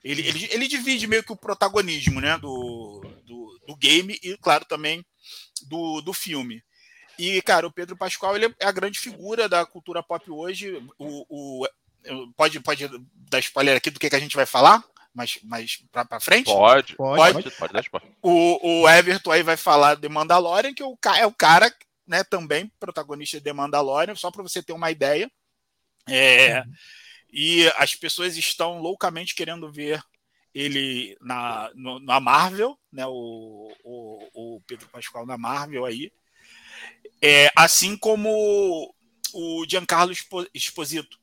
Ele, 0.04 0.26
ele, 0.26 0.48
ele 0.52 0.68
divide 0.68 1.06
meio 1.06 1.24
que 1.24 1.32
o 1.32 1.36
protagonismo 1.36 2.20
né, 2.20 2.38
do, 2.38 3.02
do, 3.24 3.60
do 3.66 3.76
game 3.76 4.18
e, 4.22 4.36
claro, 4.36 4.64
também 4.64 5.04
do, 5.68 6.00
do 6.00 6.12
filme. 6.12 6.62
E, 7.18 7.40
cara, 7.42 7.66
o 7.66 7.72
Pedro 7.72 7.96
Pascoal 7.96 8.36
ele 8.36 8.54
é 8.60 8.66
a 8.66 8.72
grande 8.72 9.00
figura 9.00 9.48
da 9.48 9.64
cultura 9.64 10.02
pop 10.02 10.30
hoje. 10.30 10.80
O, 10.98 11.26
o, 11.28 11.66
pode, 12.36 12.60
pode 12.60 12.88
dar 13.14 13.38
spoiler 13.40 13.76
aqui 13.76 13.90
do 13.90 13.98
que, 13.98 14.10
que 14.10 14.16
a 14.16 14.20
gente 14.20 14.36
vai 14.36 14.46
falar? 14.46 14.84
Mais, 15.16 15.38
mais 15.42 15.76
pra, 15.90 16.04
pra 16.04 16.20
frente? 16.20 16.44
Pode, 16.44 16.94
pode, 16.94 17.32
pode, 17.32 17.50
pode, 17.52 17.72
dar 17.72 17.80
spoiler. 17.80 18.12
O, 18.20 18.82
o 18.82 18.88
Everton 18.88 19.32
aí 19.32 19.42
vai 19.42 19.56
falar 19.56 19.96
de 19.96 20.08
Mandalorian, 20.08 20.74
que 20.74 20.82
é 20.82 20.86
o, 20.86 20.98
é 21.16 21.26
o 21.26 21.32
cara 21.32 21.74
né, 22.06 22.22
também 22.22 22.70
protagonista 22.78 23.40
de 23.40 23.52
Mandalorian, 23.52 24.14
só 24.14 24.30
para 24.30 24.42
você 24.42 24.62
ter 24.62 24.74
uma 24.74 24.90
ideia. 24.90 25.30
É, 26.06 26.60
uhum. 26.60 26.72
E 27.32 27.66
as 27.78 27.94
pessoas 27.94 28.36
estão 28.36 28.78
loucamente 28.78 29.34
querendo 29.34 29.72
ver 29.72 30.02
ele 30.54 31.16
na, 31.20 31.70
no, 31.74 31.98
na 31.98 32.20
Marvel, 32.20 32.78
né, 32.92 33.06
o, 33.06 33.72
o, 33.82 34.28
o, 34.56 34.60
Pedro 34.66 34.88
Pascoal 34.88 35.26
na 35.26 35.38
Marvel 35.38 35.86
aí. 35.86 36.12
É, 37.22 37.50
assim 37.56 37.96
como 37.96 38.94
o 39.32 39.64
Giancarlo 39.68 40.12
Esposito, 40.54 41.18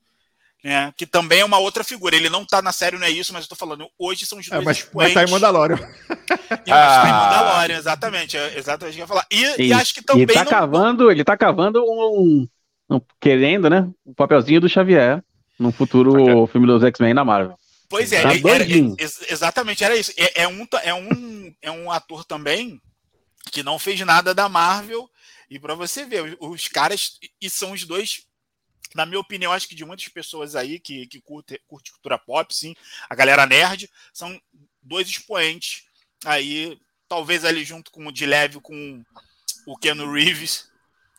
né, 0.64 0.94
que 0.96 1.06
também 1.06 1.42
é 1.42 1.46
uma 1.46 1.58
outra 1.58 1.84
figura. 1.84 2.16
Ele 2.16 2.30
não 2.30 2.46
tá 2.46 2.62
na 2.62 2.72
série, 2.72 2.98
não 2.98 3.06
é 3.06 3.10
isso, 3.10 3.34
mas 3.34 3.44
eu 3.44 3.50
tô 3.50 3.56
falando, 3.56 3.88
hoje 4.00 4.26
são 4.26 4.40
os 4.40 4.48
é, 4.48 4.52
dois 4.52 4.62
é, 4.62 4.66
mas, 4.66 4.90
mas 4.94 5.14
tá 5.14 5.24
em 5.24 5.30
Mandalorian. 5.30 5.78
E, 6.66 6.72
ah. 6.72 7.02
tá 7.02 7.10
em 7.10 7.12
Mandalorian, 7.12 7.78
exatamente. 7.78 8.38
É 8.38 8.58
exatamente 8.58 8.94
o 8.94 8.96
que 8.96 9.02
eu 9.02 9.04
ia 9.04 9.08
falar. 9.08 9.26
E, 9.30 9.62
e, 9.62 9.68
e 9.68 9.74
acho 9.74 9.94
que 9.94 10.02
também. 10.02 10.24
Ele 10.24 10.34
tá, 10.34 10.44
não... 10.44 10.52
cavando, 10.52 11.12
ele 11.12 11.24
tá 11.24 11.36
cavando 11.36 11.84
um, 11.84 12.48
um, 12.90 13.02
querendo, 13.20 13.70
né? 13.70 13.90
O 14.06 14.12
um 14.12 14.14
papelzinho 14.14 14.62
do 14.62 14.70
Xavier 14.70 15.22
no 15.60 15.72
futuro 15.72 16.48
filme 16.48 16.66
dos 16.66 16.84
X-Men 16.84 17.14
na 17.14 17.26
Marvel. 17.26 17.58
Pois 17.90 18.12
é, 18.12 18.22
tá 18.22 18.34
era, 18.34 18.64
era, 18.64 18.96
exatamente, 19.30 19.84
era 19.84 19.96
isso. 19.96 20.12
É, 20.18 20.44
é, 20.44 20.48
um, 20.48 20.66
é, 20.82 20.94
um, 20.94 21.54
é 21.62 21.72
um 21.72 21.92
ator 21.92 22.24
também 22.24 22.82
que 23.52 23.62
não 23.62 23.78
fez 23.78 24.00
nada 24.02 24.34
da 24.34 24.48
Marvel. 24.48 25.08
E 25.50 25.60
para 25.60 25.76
você 25.76 26.06
ver, 26.06 26.36
os 26.40 26.68
caras, 26.68 27.20
e 27.40 27.50
são 27.50 27.74
os 27.74 27.84
dois 27.84 28.24
na 28.96 29.06
minha 29.06 29.20
opinião, 29.20 29.52
acho 29.52 29.68
que 29.68 29.76
de 29.76 29.86
muitas 29.86 30.08
pessoas 30.08 30.56
aí 30.56 30.80
que, 30.80 31.08
que 31.08 31.22
curte, 31.22 31.62
curte 31.68 31.92
cultura 31.92 32.18
pop, 32.18 32.54
sim, 32.54 32.76
a 33.10 33.16
galera 33.16 33.46
nerd, 33.46 33.90
são 34.14 34.40
dois 34.82 35.08
expoentes 35.08 35.86
aí, 36.26 36.78
talvez 37.08 37.46
ali 37.46 37.64
junto 37.64 37.92
com 37.92 38.08
o 38.08 38.12
de 38.12 38.26
leve 38.26 38.60
com 38.60 39.04
o 39.66 39.78
Keanu 39.78 40.12
Reeves, 40.12 40.70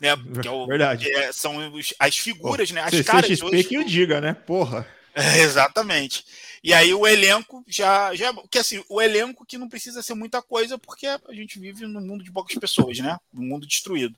né? 0.01 0.11
Que 0.41 0.49
é 0.49 0.51
o, 0.51 0.67
Verdade. 0.67 1.11
É, 1.11 1.33
são 1.33 1.73
os, 1.73 1.95
as 1.99 2.19
figuras, 2.19 2.69
Pô, 2.69 2.75
né? 2.75 2.83
As 2.83 3.01
caras. 3.03 3.41
Hoje, 3.41 3.65
que 3.65 3.79
o 3.79 3.85
diga, 3.85 4.21
né? 4.21 4.35
Porra. 4.35 4.87
É, 5.15 5.39
exatamente. 5.41 6.25
E 6.63 6.73
aí 6.75 6.93
o 6.93 7.07
elenco 7.07 7.65
já, 7.69 8.15
já. 8.15 8.33
Que 8.51 8.59
assim, 8.59 8.83
o 8.89 9.01
elenco 9.01 9.47
que 9.47 9.57
não 9.57 9.69
precisa 9.69 10.03
ser 10.03 10.15
muita 10.15 10.43
coisa, 10.43 10.77
porque 10.77 11.07
a 11.07 11.21
gente 11.31 11.59
vive 11.59 11.87
num 11.87 12.01
mundo 12.01 12.25
de 12.25 12.33
poucas 12.33 12.57
pessoas, 12.59 12.99
né? 12.99 13.17
Um 13.33 13.47
mundo 13.47 13.67
destruído. 13.67 14.17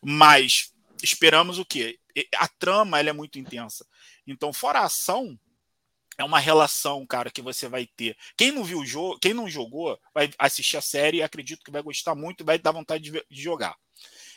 Mas 0.00 0.72
esperamos 1.02 1.58
o 1.58 1.64
quê? 1.64 1.98
A 2.36 2.48
trama 2.48 2.98
ela 2.98 3.10
é 3.10 3.12
muito 3.12 3.38
intensa. 3.38 3.86
Então, 4.26 4.52
fora 4.52 4.80
a 4.80 4.84
ação, 4.86 5.38
é 6.18 6.24
uma 6.24 6.38
relação, 6.38 7.06
cara, 7.06 7.30
que 7.30 7.42
você 7.42 7.68
vai 7.68 7.86
ter. 7.86 8.16
Quem 8.36 8.50
não 8.50 8.64
viu 8.64 8.80
o 8.80 8.86
jogo, 8.86 9.18
quem 9.18 9.34
não 9.34 9.48
jogou, 9.48 9.98
vai 10.14 10.30
assistir 10.38 10.76
a 10.76 10.80
série 10.80 11.18
e 11.18 11.22
acredito 11.22 11.62
que 11.62 11.70
vai 11.70 11.82
gostar 11.82 12.14
muito 12.14 12.42
e 12.42 12.44
vai 12.44 12.58
dar 12.58 12.72
vontade 12.72 13.10
de, 13.10 13.24
de 13.30 13.42
jogar. 13.42 13.76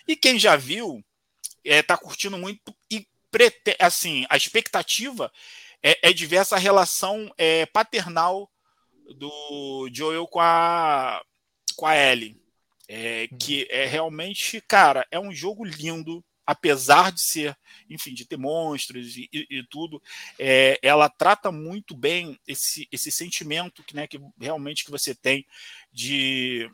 E 0.08 0.16
quem 0.16 0.38
já 0.38 0.56
viu, 0.56 1.04
é, 1.64 1.82
tá 1.82 1.98
curtindo 1.98 2.38
muito 2.38 2.76
e 2.92 3.08
prete, 3.32 3.76
assim, 3.80 4.26
a 4.30 4.36
expectativa 4.36 5.32
é, 5.82 6.10
é 6.10 6.14
de 6.14 6.26
ver 6.26 6.38
essa 6.38 6.58
relação 6.58 7.34
é, 7.38 7.66
paternal 7.68 8.50
do 9.16 9.90
Joel 9.92 10.28
com 10.28 10.40
a 10.40 11.24
com 11.76 11.86
a 11.86 11.96
Ellie. 11.96 12.38
É, 12.92 13.28
que 13.40 13.68
é 13.70 13.86
realmente, 13.86 14.60
cara, 14.62 15.08
é 15.12 15.20
um 15.20 15.32
jogo 15.32 15.64
lindo 15.64 16.26
apesar 16.50 17.12
de 17.12 17.22
ser, 17.22 17.56
enfim, 17.88 18.12
de 18.12 18.26
ter 18.26 18.36
monstros 18.36 19.16
e, 19.16 19.30
e, 19.32 19.64
tudo, 19.70 20.02
é, 20.40 20.80
ela 20.82 21.08
trata 21.08 21.52
muito 21.52 21.96
bem 21.96 22.40
esse, 22.48 22.88
esse 22.92 23.12
sentimento 23.12 23.84
que, 23.84 23.96
né, 23.96 24.08
que 24.08 24.20
realmente 24.42 24.84
que 24.84 24.90
você 24.90 25.14
tem 25.14 25.46
de, 25.94 26.68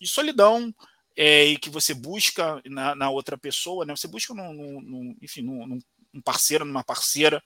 de 0.00 0.06
solidão, 0.06 0.72
é, 1.16 1.44
e 1.46 1.58
que 1.58 1.68
você 1.68 1.92
busca 1.92 2.62
na, 2.66 2.94
na, 2.94 3.10
outra 3.10 3.36
pessoa, 3.36 3.84
né? 3.84 3.96
Você 3.96 4.06
busca 4.06 4.34
num, 4.34 4.80
num 4.82 5.16
enfim, 5.20 5.40
num, 5.40 5.66
num, 5.66 6.20
parceiro, 6.20 6.64
numa 6.64 6.84
parceira, 6.84 7.42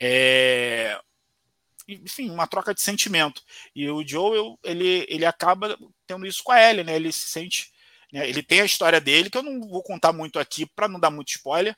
é, 0.00 0.98
enfim, 1.86 2.30
uma 2.30 2.46
troca 2.46 2.74
de 2.74 2.80
sentimento. 2.80 3.42
E 3.76 3.88
o 3.88 4.04
Joel, 4.04 4.58
ele, 4.64 5.06
ele 5.08 5.26
acaba 5.26 5.78
tendo 6.06 6.26
isso 6.26 6.42
com 6.42 6.52
a 6.52 6.60
Ellie, 6.60 6.84
né? 6.84 6.96
Ele 6.96 7.12
se 7.12 7.28
sente? 7.28 7.71
Ele 8.12 8.42
tem 8.42 8.60
a 8.60 8.64
história 8.64 9.00
dele, 9.00 9.30
que 9.30 9.38
eu 9.38 9.42
não 9.42 9.60
vou 9.60 9.82
contar 9.82 10.12
muito 10.12 10.38
aqui 10.38 10.66
para 10.66 10.88
não 10.88 11.00
dar 11.00 11.10
muito 11.10 11.30
spoiler, 11.30 11.76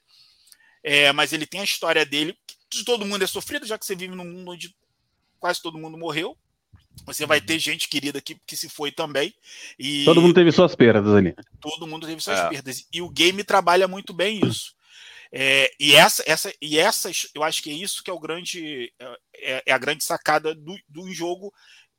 é, 0.83 1.13
mas 1.13 1.33
ele 1.33 1.47
tem 1.47 1.61
a 1.61 1.65
história 1.65 2.05
dele, 2.05 2.37
que 2.69 2.85
todo 2.85 3.07
mundo 3.07 3.23
é 3.23 3.27
sofrido, 3.27 3.67
já 3.67 3.79
que 3.79 3.87
você 3.87 3.95
vive 3.95 4.15
num 4.15 4.25
mundo 4.25 4.51
onde 4.51 4.75
quase 5.39 5.63
todo 5.63 5.79
mundo 5.79 5.97
morreu, 5.97 6.37
você 7.05 7.27
vai 7.27 7.41
ter 7.41 7.59
gente 7.59 7.89
querida 7.89 8.21
que, 8.21 8.37
que 8.47 8.57
se 8.57 8.69
foi 8.69 8.91
também. 8.93 9.35
E 9.79 10.05
todo 10.05 10.23
mundo 10.23 10.35
teve 10.35 10.53
suas 10.53 10.75
perdas 10.75 11.15
ali. 11.15 11.35
Todo 11.61 11.87
mundo 11.87 12.07
teve 12.07 12.21
suas 12.21 12.39
é. 12.39 12.49
perdas. 12.49 12.87
E 12.93 13.03
o 13.03 13.09
game 13.09 13.43
trabalha 13.43 13.89
muito 13.89 14.13
bem 14.13 14.41
isso. 14.47 14.75
É, 15.33 15.71
e 15.81 15.95
essa, 15.95 16.23
essa, 16.27 16.53
e 16.63 16.79
essas, 16.79 17.29
eu 17.35 17.43
acho 17.43 17.63
que 17.63 17.71
é 17.71 17.73
isso 17.73 18.03
que 18.05 18.11
é 18.11 18.13
o 18.13 18.21
grande, 18.21 18.93
é, 19.35 19.63
é 19.67 19.73
a 19.73 19.79
grande 19.79 20.05
sacada 20.05 20.55
do, 20.55 20.77
do 20.89 21.13
jogo, 21.13 21.53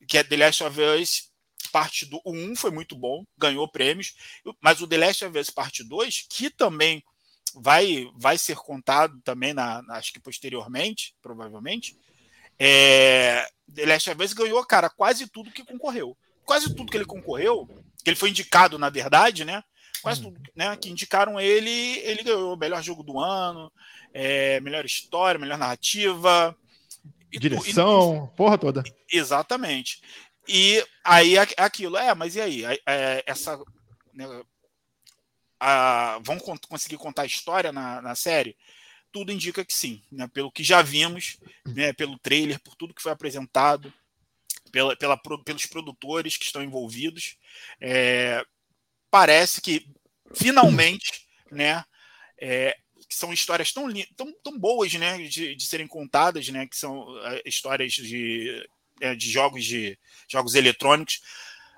que 0.08 0.17
é 0.17 0.24
The 0.24 0.38
Last 0.38 0.63
of 0.63 0.80
Us 0.82 1.30
parte 1.65 2.06
do 2.06 2.21
1 2.25 2.56
foi 2.56 2.71
muito 2.71 2.95
bom, 2.95 3.23
ganhou 3.38 3.67
prêmios, 3.67 4.13
mas 4.62 4.82
o 4.82 4.88
The 4.88 4.97
Last 4.97 5.25
of 5.25 5.38
Us 5.38 5.49
parte 5.49 5.84
2, 5.84 6.28
que 6.30 6.49
também 6.49 7.04
vai, 7.56 8.10
vai 8.15 8.38
ser 8.38 8.56
contado 8.58 9.19
também 9.21 9.54
na, 9.54 9.82
na 9.84 9.95
acho 9.95 10.12
que 10.12 10.19
posteriormente, 10.19 11.15
provavelmente, 11.21 11.97
é, 12.60 13.47
The 13.73 13.86
Last 13.86 14.10
of 14.10 14.23
Us 14.23 14.34
ganhou, 14.34 14.63
cara, 14.65 14.89
quase 14.89 15.28
tudo 15.28 15.51
que 15.51 15.63
concorreu. 15.63 16.17
Quase 16.45 16.73
tudo 16.75 16.91
que 16.91 16.97
ele 16.97 17.06
concorreu, 17.06 17.67
que 18.04 18.10
ele 18.10 18.15
foi 18.15 18.30
indicado, 18.30 18.78
na 18.78 18.89
verdade, 18.89 19.43
né? 19.43 19.63
Quase 20.01 20.21
tudo 20.21 20.39
né, 20.56 20.75
que 20.78 20.89
indicaram 20.89 21.39
ele, 21.39 21.97
ele 21.99 22.21
ganhou 22.21 22.56
melhor 22.56 22.84
jogo 22.84 23.01
do 23.01 23.19
ano, 23.19 23.71
é, 24.13 24.60
melhor 24.60 24.86
história, 24.86 25.39
melhor 25.39 25.58
narrativa. 25.58 26.56
Direção, 27.32 28.30
e, 28.32 28.38
porra 28.38 28.58
toda. 28.58 28.84
Exatamente. 29.12 30.01
E 30.47 30.86
aí 31.03 31.38
aquilo, 31.38 31.97
é, 31.97 32.13
mas 32.13 32.36
e 32.36 32.41
aí? 32.41 32.65
É, 32.86 33.23
essa. 33.25 33.58
Né, 34.13 34.25
a, 35.60 36.19
vão 36.23 36.38
conseguir 36.67 36.97
contar 36.97 37.23
a 37.23 37.27
história 37.27 37.71
na, 37.71 38.01
na 38.01 38.15
série? 38.15 38.55
tudo 39.15 39.31
indica 39.31 39.63
que 39.63 39.73
sim, 39.73 40.03
né? 40.12 40.27
pelo 40.27 40.51
que 40.51 40.62
já 40.62 40.81
vimos, 40.81 41.38
né? 41.65 41.93
pelo 41.93 42.19
trailer, 42.19 42.60
por 42.60 42.75
tudo 42.75 42.93
que 42.93 43.01
foi 43.01 43.13
apresentado, 43.13 43.93
pela, 44.73 44.93
pela, 44.97 45.17
pelos 45.17 45.65
produtores 45.65 46.36
que 46.36 46.43
estão 46.43 46.62
envolvidos. 46.62 47.38
É, 47.79 48.45
parece 49.10 49.62
que 49.62 49.88
finalmente, 50.34 51.25
né? 51.49 51.86
É, 52.38 52.75
são 53.10 53.31
histórias 53.31 53.71
tão, 53.71 53.88
tão, 54.17 54.34
tão 54.43 54.60
boas 54.60 54.93
né, 54.95 55.17
de, 55.19 55.55
de 55.55 55.65
serem 55.65 55.88
contadas, 55.88 56.49
né, 56.49 56.67
que 56.67 56.75
são 56.75 57.17
é, 57.27 57.41
histórias 57.45 57.93
de, 57.93 58.49
é, 58.49 58.67
de 59.17 59.31
jogos 59.31 59.63
de 59.63 59.97
jogos 60.27 60.55
eletrônicos, 60.55 61.21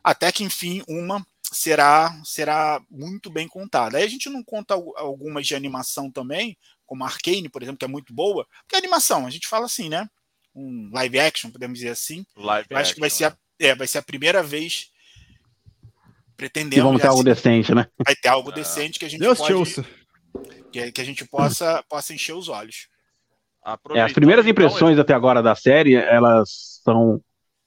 até 0.03 0.32
que 0.32 0.43
enfim 0.43 0.84
uma 0.88 1.25
será 1.51 2.19
será 2.23 2.82
muito 2.89 3.30
bem 3.30 3.47
contada. 3.47 3.97
Aí 3.97 4.03
a 4.03 4.10
gente 4.10 4.30
não 4.30 4.43
conta 4.43 4.73
algumas 4.73 5.45
de 5.47 5.56
animação 5.56 6.12
também, 6.12 6.58
como 6.86 7.03
Arcane, 7.03 7.49
por 7.49 7.62
exemplo, 7.62 7.80
que 7.80 7.86
é 7.86 7.89
muito 7.89 8.13
boa, 8.13 8.47
porque 8.62 8.75
é 8.75 8.80
animação, 8.80 9.25
a 9.25 9.30
gente 9.30 9.47
fala 9.47 9.65
assim, 9.65 9.89
né? 9.89 10.08
Um 10.56 10.89
live 10.91 11.19
action, 11.19 11.51
podemos 11.51 11.77
dizer 11.77 11.91
assim. 11.91 12.25
Live 12.36 12.67
Eu 12.69 12.77
acho 12.77 12.93
que 12.95 12.99
vai 12.99 13.10
ser, 13.10 13.25
a, 13.25 13.38
é. 13.60 13.67
é, 13.67 13.75
vai 13.75 13.88
ser 13.88 13.99
a 13.99 14.03
primeira 14.03 14.41
vez 14.41 14.89
pretendendo. 16.36 16.75
Que 16.75 16.82
vamos 16.82 17.01
ter 17.01 17.08
algo 17.08 17.23
decente, 17.23 17.75
né? 17.75 17.88
Vai 18.03 18.15
ter 18.15 18.30
algo 18.30 18.51
é. 18.51 18.56
decente 18.56 18.97
que 18.97 19.06
a 19.06 19.10
gente 19.10 19.19
Deus 19.19 19.38
pode, 19.38 19.86
que, 20.71 20.91
que, 20.91 21.01
a 21.01 21.03
gente 21.03 21.25
possa, 21.25 21.84
possa 21.89 22.13
encher 22.13 22.34
os 22.34 22.47
olhos. 22.47 22.88
É, 23.93 24.01
as 24.01 24.13
primeiras 24.13 24.47
impressões 24.47 24.97
até 24.97 25.13
agora 25.13 25.43
da 25.43 25.53
série, 25.53 25.95
elas 25.95 26.80
são 26.84 27.19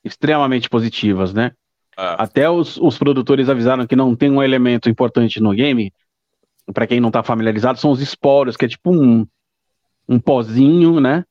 extremamente 0.02 0.68
positivas, 0.68 1.34
né? 1.34 1.52
É. 1.98 2.16
Até 2.18 2.48
os, 2.48 2.78
os 2.78 2.96
produtores 2.96 3.50
avisaram 3.50 3.86
que 3.86 3.94
não 3.94 4.16
tem 4.16 4.30
um 4.30 4.42
elemento 4.42 4.88
importante 4.88 5.40
no 5.40 5.52
game, 5.52 5.92
para 6.72 6.86
quem 6.86 7.00
não 7.00 7.08
está 7.08 7.22
familiarizado, 7.22 7.78
são 7.78 7.90
os 7.90 8.00
esporos, 8.00 8.56
que 8.56 8.64
é 8.64 8.68
tipo 8.68 8.90
um, 8.90 9.26
um 10.08 10.18
pozinho, 10.18 11.00
né? 11.00 11.24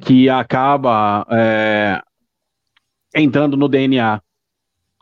Que 0.00 0.28
acaba 0.28 1.26
é, 1.30 2.00
entrando 3.16 3.56
no 3.56 3.68
DNA 3.68 4.22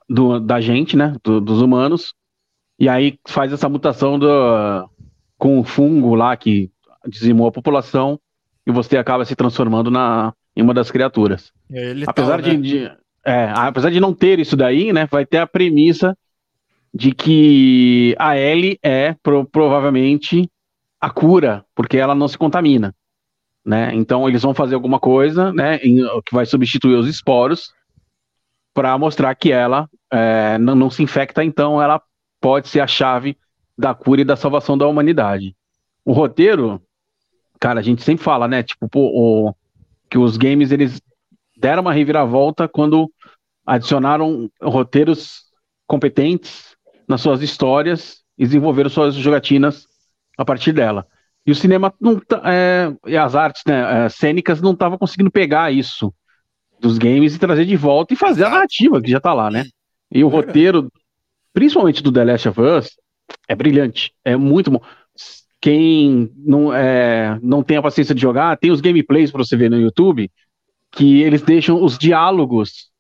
do, 0.09 0.41
da 0.41 0.59
gente, 0.61 0.97
né? 0.97 1.15
Do, 1.23 1.39
dos 1.39 1.61
humanos. 1.61 2.15
E 2.79 2.89
aí 2.89 3.19
faz 3.29 3.53
essa 3.53 3.69
mutação 3.69 4.19
do, 4.19 4.27
com 5.37 5.61
o 5.61 5.65
fungo 5.65 6.15
lá 6.15 6.35
que 6.35 6.71
dizimou 7.07 7.47
a 7.47 7.53
população 7.53 8.19
e 8.67 8.71
você 8.71 8.97
acaba 8.97 9.25
se 9.25 9.35
transformando 9.35 9.91
na, 9.91 10.33
em 10.57 10.63
uma 10.63 10.75
das 10.75 10.91
criaturas. 10.91 11.53
É 11.71 11.95
apesar, 12.07 12.41
de, 12.41 12.57
né? 12.57 12.57
de 12.57 12.93
é, 13.25 13.53
apesar 13.55 13.91
de 13.91 14.01
não 14.01 14.13
ter 14.13 14.39
isso 14.39 14.57
daí, 14.57 14.93
né? 14.93 15.07
Vai 15.11 15.25
ter 15.27 15.39
a 15.39 15.47
premissa 15.47 16.17
de 16.95 17.13
que 17.13 18.15
a 18.19 18.37
L 18.37 18.79
é 18.83 19.15
pro, 19.23 19.45
provavelmente 19.45 20.49
a 21.01 21.11
cura, 21.11 21.65
porque 21.75 21.97
ela 21.97 22.15
não 22.15 22.29
se 22.29 22.37
contamina, 22.37 22.95
né? 23.65 23.95
Então 23.95 24.29
eles 24.29 24.43
vão 24.43 24.55
fazer 24.55 24.75
alguma 24.75 25.01
coisa, 25.01 25.53
né, 25.53 25.77
em, 25.83 25.97
que 26.25 26.35
vai 26.35 26.47
substituir 26.47 26.95
os 26.95 27.09
esporos 27.09 27.73
para 28.75 28.97
mostrar 28.97 29.35
que 29.35 29.51
ela 29.51 29.89
é, 30.11 30.59
não, 30.59 30.75
não, 30.75 30.91
se 30.91 31.03
infecta, 31.03 31.43
então 31.43 31.83
ela 31.83 32.01
pode 32.41 32.69
ser 32.69 32.81
a 32.81 32.87
chave 32.87 33.37
da 33.77 33.95
cura 33.95 34.21
e 34.21 34.25
da 34.25 34.37
salvação 34.37 34.77
da 34.77 34.87
humanidade. 34.87 35.57
O 36.05 36.13
roteiro, 36.13 36.81
cara, 37.63 37.79
a 37.79 37.83
gente 37.83 38.03
sempre 38.03 38.25
fala, 38.25 38.49
né, 38.49 38.61
tipo, 38.65 38.89
pô, 38.89 39.07
o, 39.15 39.55
que 40.11 40.19
os 40.19 40.37
games 40.37 40.73
eles 40.73 41.01
deram 41.57 41.83
uma 41.83 41.93
reviravolta 41.93 42.67
quando 42.67 43.09
adicionaram 43.65 44.51
roteiros 44.61 45.45
competentes 45.87 46.75
nas 47.07 47.21
suas 47.21 47.41
histórias 47.41 48.25
e 48.37 48.45
desenvolveram 48.45 48.91
suas 48.91 49.15
jogatinas 49.15 49.87
a 50.37 50.45
partir 50.45 50.73
dela. 50.73 51.07
E 51.47 51.53
o 51.53 51.55
cinema 51.55 51.95
não 52.01 52.19
tá, 52.19 52.43
é, 52.45 52.93
e 53.07 53.17
as 53.17 53.37
artes 53.37 53.63
né, 53.65 54.07
é, 54.07 54.09
cênicas 54.09 54.61
não 54.61 54.73
estavam 54.73 54.99
conseguindo 54.99 55.31
pegar 55.31 55.71
isso 55.71 56.13
dos 56.81 56.99
games 56.99 57.37
e 57.37 57.39
trazer 57.39 57.65
de 57.65 57.77
volta 57.77 58.13
e 58.13 58.17
fazer 58.17 58.45
a 58.45 58.51
narrativa 58.51 59.01
que 59.01 59.11
já 59.11 59.19
está 59.19 59.33
lá, 59.33 59.49
né? 59.49 59.63
E 60.11 60.25
o 60.25 60.29
roteiro, 60.29 60.91
principalmente 61.53 62.03
do 62.03 62.11
The 62.11 62.25
Last 62.25 62.49
of 62.49 62.61
Us, 62.61 62.91
é 63.47 63.55
brilhante, 63.55 64.13
é 64.25 64.37
muito 64.37 64.69
bom. 64.69 64.81
Quem 65.63 66.29
não, 66.37 66.75
é, 66.75 67.39
não 67.41 67.63
tem 67.63 67.77
a 67.77 67.83
paciência 67.83 68.15
de 68.15 68.21
jogar, 68.21 68.59
tem 68.59 68.73
os 68.73 68.81
gameplays 68.81 69.31
para 69.31 69.45
você 69.45 69.57
ver 69.57 69.71
no 69.71 69.81
YouTube, 69.81 70.29
que 70.91 71.23
eles 71.23 71.41
deixam 71.41 71.81
os 71.81 71.97
diálogos, 71.97 72.91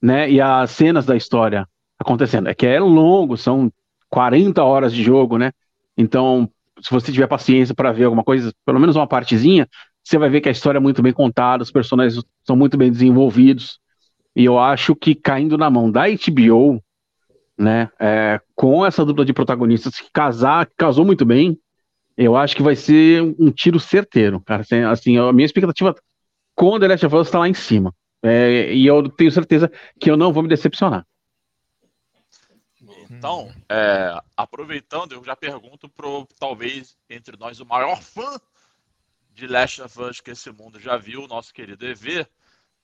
né, 0.00 0.30
e 0.30 0.40
as 0.40 0.70
cenas 0.70 1.04
da 1.04 1.16
história 1.16 1.66
acontecendo. 1.98 2.48
É 2.48 2.54
que 2.54 2.64
é 2.64 2.78
longo, 2.78 3.36
são 3.36 3.72
40 4.08 4.62
horas 4.62 4.94
de 4.94 5.02
jogo, 5.02 5.36
né? 5.36 5.50
Então, 5.98 6.48
se 6.80 6.92
você 6.92 7.10
tiver 7.10 7.26
paciência 7.26 7.74
para 7.74 7.90
ver 7.90 8.04
alguma 8.04 8.22
coisa, 8.22 8.54
pelo 8.64 8.78
menos 8.78 8.94
uma 8.94 9.08
partezinha, 9.08 9.68
você 10.04 10.16
vai 10.16 10.30
ver 10.30 10.40
que 10.40 10.48
a 10.48 10.52
história 10.52 10.78
é 10.78 10.80
muito 10.80 11.02
bem 11.02 11.12
contada, 11.12 11.64
os 11.64 11.72
personagens 11.72 12.22
são 12.46 12.54
muito 12.54 12.78
bem 12.78 12.92
desenvolvidos. 12.92 13.80
E 14.36 14.44
eu 14.44 14.60
acho 14.60 14.94
que 14.94 15.12
caindo 15.12 15.58
na 15.58 15.68
mão 15.68 15.90
da 15.90 16.04
HBO, 16.04 16.80
né, 17.58 17.88
é, 17.98 18.40
com 18.54 18.86
essa 18.86 19.04
dupla 19.04 19.24
de 19.24 19.32
protagonistas 19.32 19.98
que 19.98 20.08
casar, 20.12 20.68
casou 20.76 21.04
muito 21.04 21.24
bem, 21.24 21.58
eu 22.16 22.36
acho 22.36 22.56
que 22.56 22.62
vai 22.62 22.74
ser 22.74 23.22
um 23.22 23.50
tiro 23.50 23.78
certeiro, 23.78 24.40
cara. 24.40 24.62
Assim, 24.62 24.80
assim 24.82 25.18
a 25.18 25.32
minha 25.32 25.46
expectativa 25.46 25.94
com 26.54 26.80
The 26.80 26.88
Last 26.88 27.06
of 27.06 27.16
Us 27.16 27.28
está 27.28 27.38
lá 27.38 27.48
em 27.48 27.54
cima. 27.54 27.94
É, 28.22 28.72
e 28.72 28.86
eu 28.86 29.08
tenho 29.10 29.30
certeza 29.30 29.70
que 30.00 30.10
eu 30.10 30.16
não 30.16 30.32
vou 30.32 30.42
me 30.42 30.48
decepcionar. 30.48 31.06
Então, 33.10 33.52
é, 33.68 34.18
aproveitando, 34.36 35.12
eu 35.12 35.22
já 35.24 35.36
pergunto 35.36 35.88
pro 35.88 36.26
talvez 36.38 36.96
entre 37.08 37.36
nós 37.36 37.60
o 37.60 37.66
maior 37.66 38.02
fã 38.02 38.38
de 39.32 39.46
Last 39.46 39.82
of 39.82 40.00
Us 40.00 40.20
que 40.20 40.30
esse 40.30 40.50
mundo 40.50 40.80
já 40.80 40.96
viu, 40.96 41.22
o 41.22 41.28
nosso 41.28 41.52
querido 41.52 41.86
EV. 41.86 42.26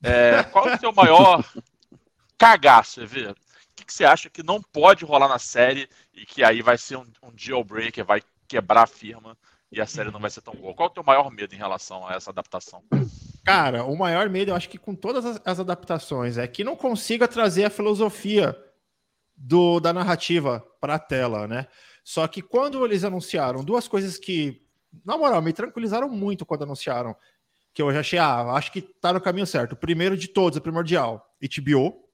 É, 0.02 0.42
qual 0.44 0.68
é 0.68 0.76
o 0.76 0.78
seu 0.78 0.92
maior 0.92 1.44
cagaço, 2.38 3.00
EV? 3.00 3.30
O 3.30 3.36
que, 3.74 3.84
que, 3.86 3.92
você 3.92 4.04
acha 4.04 4.28
que 4.28 4.42
não 4.42 4.60
pode 4.60 5.04
rolar 5.04 5.28
na 5.28 5.38
série 5.38 5.88
e 6.12 6.26
que 6.26 6.44
aí 6.44 6.60
vai 6.60 6.76
ser 6.76 6.96
um, 6.96 7.06
um 7.22 7.32
jailbreaker, 7.34 8.04
vai 8.04 8.22
quebrar 8.52 8.82
a 8.82 8.86
firma 8.86 9.36
e 9.70 9.80
a 9.80 9.86
série 9.86 10.10
não 10.10 10.20
vai 10.20 10.30
ser 10.30 10.42
tão 10.42 10.54
boa? 10.54 10.74
Qual 10.74 10.88
é 10.88 10.90
o 10.90 10.94
teu 10.94 11.02
maior 11.02 11.30
medo 11.30 11.54
em 11.54 11.58
relação 11.58 12.06
a 12.06 12.14
essa 12.14 12.30
adaptação? 12.30 12.82
Cara, 13.44 13.84
o 13.84 13.96
maior 13.96 14.28
medo, 14.28 14.50
eu 14.50 14.54
acho 14.54 14.68
que 14.68 14.78
com 14.78 14.94
todas 14.94 15.24
as, 15.24 15.40
as 15.44 15.60
adaptações, 15.60 16.36
é 16.36 16.46
que 16.46 16.62
não 16.62 16.76
consiga 16.76 17.26
trazer 17.26 17.64
a 17.64 17.70
filosofia 17.70 18.56
do, 19.36 19.80
da 19.80 19.92
narrativa 19.92 20.60
para 20.80 20.96
a 20.96 20.98
tela, 20.98 21.48
né? 21.48 21.66
Só 22.04 22.28
que 22.28 22.42
quando 22.42 22.84
eles 22.84 23.04
anunciaram 23.04 23.64
duas 23.64 23.88
coisas 23.88 24.18
que 24.18 24.62
na 25.04 25.16
moral, 25.16 25.40
me 25.40 25.52
tranquilizaram 25.52 26.08
muito 26.08 26.44
quando 26.44 26.64
anunciaram. 26.64 27.16
Que 27.72 27.80
eu 27.80 27.90
já 27.92 28.00
achei, 28.00 28.18
ah, 28.18 28.52
acho 28.52 28.70
que 28.70 28.82
tá 28.82 29.12
no 29.12 29.20
caminho 29.20 29.46
certo. 29.46 29.72
O 29.72 29.76
primeiro 29.76 30.16
de 30.16 30.28
todos, 30.28 30.58
o 30.58 30.60
primordial, 30.60 31.26
HBO. 31.40 32.06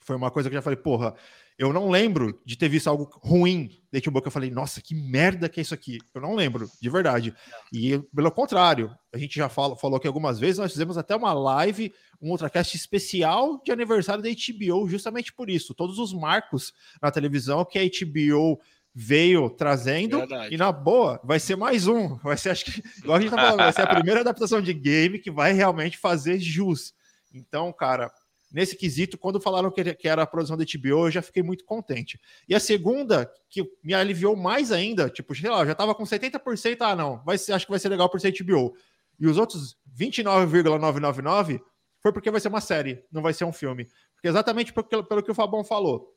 Foi 0.00 0.16
uma 0.16 0.30
coisa 0.30 0.48
que 0.50 0.54
eu 0.54 0.58
já 0.58 0.62
falei, 0.62 0.76
porra, 0.76 1.14
eu 1.56 1.72
não 1.72 1.88
lembro 1.88 2.40
de 2.44 2.56
ter 2.56 2.68
visto 2.68 2.88
algo 2.88 3.08
ruim 3.22 3.70
da 3.92 4.00
que 4.00 4.08
eu 4.08 4.30
falei, 4.30 4.50
nossa, 4.50 4.82
que 4.82 4.94
merda 4.94 5.48
que 5.48 5.60
é 5.60 5.62
isso 5.62 5.72
aqui. 5.72 5.98
Eu 6.12 6.20
não 6.20 6.34
lembro, 6.34 6.68
de 6.80 6.90
verdade. 6.90 7.32
E 7.72 7.98
pelo 8.14 8.30
contrário, 8.32 8.90
a 9.12 9.18
gente 9.18 9.36
já 9.36 9.48
fala, 9.48 9.76
falou 9.76 9.96
aqui 9.96 10.06
algumas 10.08 10.40
vezes, 10.40 10.58
nós 10.58 10.72
fizemos 10.72 10.98
até 10.98 11.14
uma 11.14 11.32
live, 11.32 11.92
um 12.20 12.30
ultracast 12.30 12.76
especial 12.76 13.62
de 13.64 13.70
aniversário 13.70 14.22
da 14.22 14.28
HBO, 14.28 14.88
justamente 14.88 15.32
por 15.32 15.48
isso. 15.48 15.74
Todos 15.74 15.98
os 15.98 16.12
marcos 16.12 16.72
na 17.00 17.10
televisão 17.12 17.64
que 17.64 17.78
a 17.78 17.84
HBO 17.84 18.60
veio 18.92 19.48
trazendo. 19.50 20.18
Verdade. 20.18 20.54
E 20.54 20.58
na 20.58 20.72
boa, 20.72 21.20
vai 21.22 21.38
ser 21.38 21.56
mais 21.56 21.86
um. 21.86 22.16
Vai 22.16 22.36
ser, 22.36 22.50
acho 22.50 22.64
que, 22.64 22.82
igual 22.98 23.18
a 23.18 23.20
gente 23.20 23.30
tá 23.30 23.36
falando, 23.36 23.58
vai 23.58 23.72
ser 23.72 23.82
a 23.82 23.94
primeira 23.94 24.20
adaptação 24.20 24.60
de 24.60 24.72
game 24.72 25.20
que 25.20 25.30
vai 25.30 25.52
realmente 25.52 25.98
fazer 25.98 26.40
jus. 26.40 26.92
Então, 27.32 27.72
cara, 27.72 28.12
nesse 28.54 28.76
quesito, 28.76 29.18
quando 29.18 29.40
falaram 29.40 29.68
que, 29.68 30.08
era 30.08 30.22
a 30.22 30.26
produção 30.26 30.56
da 30.56 30.64
HBO, 30.64 31.06
eu 31.06 31.10
já 31.10 31.20
fiquei 31.20 31.42
muito 31.42 31.64
contente. 31.64 32.20
E 32.48 32.54
a 32.54 32.60
segunda, 32.60 33.28
que 33.50 33.68
me 33.82 33.92
aliviou 33.92 34.36
mais 34.36 34.70
ainda, 34.70 35.10
tipo, 35.10 35.34
sei 35.34 35.50
lá, 35.50 35.66
já 35.66 35.74
tava 35.74 35.92
com 35.92 36.04
70%, 36.04 36.76
ah, 36.80 36.94
não, 36.94 37.20
vai 37.24 37.36
ser, 37.36 37.52
acho 37.52 37.66
que 37.66 37.72
vai 37.72 37.80
ser 37.80 37.88
legal 37.88 38.08
por 38.08 38.20
ser 38.20 38.32
HBO. 38.32 38.76
E 39.18 39.26
os 39.26 39.38
outros 39.38 39.76
29,999 39.86 41.60
foi 42.00 42.12
porque 42.12 42.30
vai 42.30 42.40
ser 42.40 42.46
uma 42.46 42.60
série, 42.60 43.04
não 43.10 43.22
vai 43.22 43.32
ser 43.32 43.44
um 43.44 43.52
filme. 43.52 43.88
Porque 44.14 44.28
exatamente 44.28 44.72
pelo, 44.72 45.02
pelo 45.02 45.22
que 45.22 45.32
o 45.32 45.34
Fabão 45.34 45.64
falou. 45.64 46.14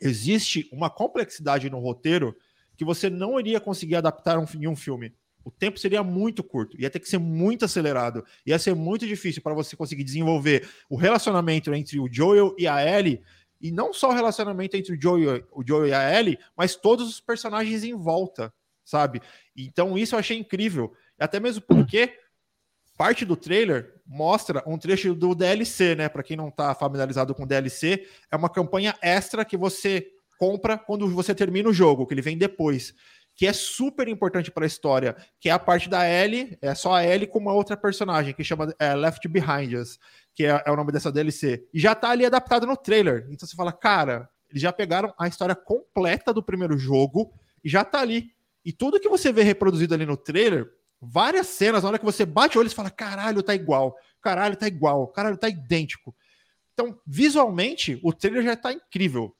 Existe 0.00 0.68
uma 0.72 0.90
complexidade 0.90 1.70
no 1.70 1.78
roteiro 1.78 2.36
que 2.76 2.84
você 2.84 3.08
não 3.08 3.40
iria 3.40 3.60
conseguir 3.60 3.96
adaptar 3.96 4.36
em 4.54 4.66
um 4.66 4.76
filme 4.76 5.14
o 5.44 5.50
tempo 5.50 5.78
seria 5.78 6.02
muito 6.02 6.42
curto, 6.42 6.80
ia 6.80 6.90
ter 6.90 7.00
que 7.00 7.08
ser 7.08 7.18
muito 7.18 7.64
acelerado, 7.64 8.24
ia 8.46 8.58
ser 8.58 8.74
muito 8.74 9.06
difícil 9.06 9.42
para 9.42 9.54
você 9.54 9.76
conseguir 9.76 10.04
desenvolver 10.04 10.68
o 10.88 10.96
relacionamento 10.96 11.72
entre 11.74 11.98
o 11.98 12.08
Joel 12.10 12.54
e 12.58 12.66
a 12.66 12.84
Ellie, 12.84 13.22
e 13.60 13.70
não 13.70 13.92
só 13.92 14.10
o 14.10 14.14
relacionamento 14.14 14.76
entre 14.76 14.94
o 14.94 15.00
Joel, 15.00 15.46
o 15.52 15.62
Joel 15.66 15.88
e 15.88 15.94
a 15.94 16.18
Ellie, 16.18 16.38
mas 16.56 16.74
todos 16.74 17.08
os 17.08 17.20
personagens 17.20 17.84
em 17.84 17.94
volta, 17.94 18.52
sabe? 18.84 19.20
Então 19.56 19.96
isso 19.96 20.14
eu 20.14 20.18
achei 20.18 20.36
incrível, 20.36 20.92
até 21.18 21.38
mesmo 21.38 21.62
porque 21.62 22.18
parte 22.96 23.24
do 23.24 23.36
trailer 23.36 24.00
mostra 24.06 24.62
um 24.66 24.76
trecho 24.76 25.14
do 25.14 25.34
DLC, 25.34 25.94
né? 25.94 26.08
Para 26.08 26.22
quem 26.22 26.36
não 26.36 26.48
está 26.48 26.74
familiarizado 26.74 27.34
com 27.34 27.46
DLC, 27.46 28.06
é 28.30 28.36
uma 28.36 28.50
campanha 28.50 28.94
extra 29.00 29.44
que 29.44 29.56
você 29.56 30.06
compra 30.38 30.76
quando 30.76 31.08
você 31.08 31.34
termina 31.34 31.68
o 31.68 31.72
jogo, 31.72 32.06
que 32.06 32.14
ele 32.14 32.20
vem 32.20 32.36
depois 32.36 32.94
que 33.42 33.46
é 33.48 33.52
super 33.52 34.06
importante 34.06 34.52
para 34.52 34.64
a 34.64 34.68
história, 34.68 35.16
que 35.40 35.48
é 35.48 35.52
a 35.52 35.58
parte 35.58 35.90
da 35.90 36.08
Ellie, 36.08 36.56
é 36.62 36.76
só 36.76 36.94
a 36.94 37.04
Ellie 37.04 37.26
com 37.26 37.40
uma 37.40 37.52
outra 37.52 37.76
personagem, 37.76 38.32
que 38.32 38.44
chama 38.44 38.72
é, 38.78 38.94
Left 38.94 39.26
Behind 39.26 39.72
Us, 39.74 39.98
que 40.32 40.46
é, 40.46 40.62
é, 40.64 40.70
o 40.70 40.76
nome 40.76 40.92
dessa 40.92 41.10
DLC. 41.10 41.66
E 41.74 41.80
já 41.80 41.92
tá 41.92 42.10
ali 42.10 42.24
adaptado 42.24 42.68
no 42.68 42.76
trailer. 42.76 43.26
Então 43.32 43.48
você 43.48 43.56
fala, 43.56 43.72
cara, 43.72 44.30
eles 44.48 44.62
já 44.62 44.72
pegaram 44.72 45.12
a 45.18 45.26
história 45.26 45.56
completa 45.56 46.32
do 46.32 46.40
primeiro 46.40 46.78
jogo 46.78 47.34
e 47.64 47.68
já 47.68 47.84
tá 47.84 47.98
ali. 47.98 48.30
E 48.64 48.72
tudo 48.72 49.00
que 49.00 49.08
você 49.08 49.32
vê 49.32 49.42
reproduzido 49.42 49.92
ali 49.92 50.06
no 50.06 50.16
trailer, 50.16 50.70
várias 51.00 51.48
cenas, 51.48 51.82
na 51.82 51.88
hora 51.88 51.98
que 51.98 52.04
você 52.04 52.24
bate 52.24 52.56
o 52.56 52.60
olho, 52.60 52.70
você 52.70 52.76
fala, 52.76 52.90
caralho, 52.90 53.42
tá 53.42 53.56
igual, 53.56 53.96
caralho, 54.20 54.54
tá 54.54 54.68
igual, 54.68 55.08
caralho, 55.08 55.36
tá 55.36 55.48
idêntico. 55.48 56.14
Então, 56.74 56.96
visualmente, 57.04 57.98
o 58.04 58.12
trailer 58.12 58.44
já 58.44 58.54
tá 58.54 58.72
incrível. 58.72 59.34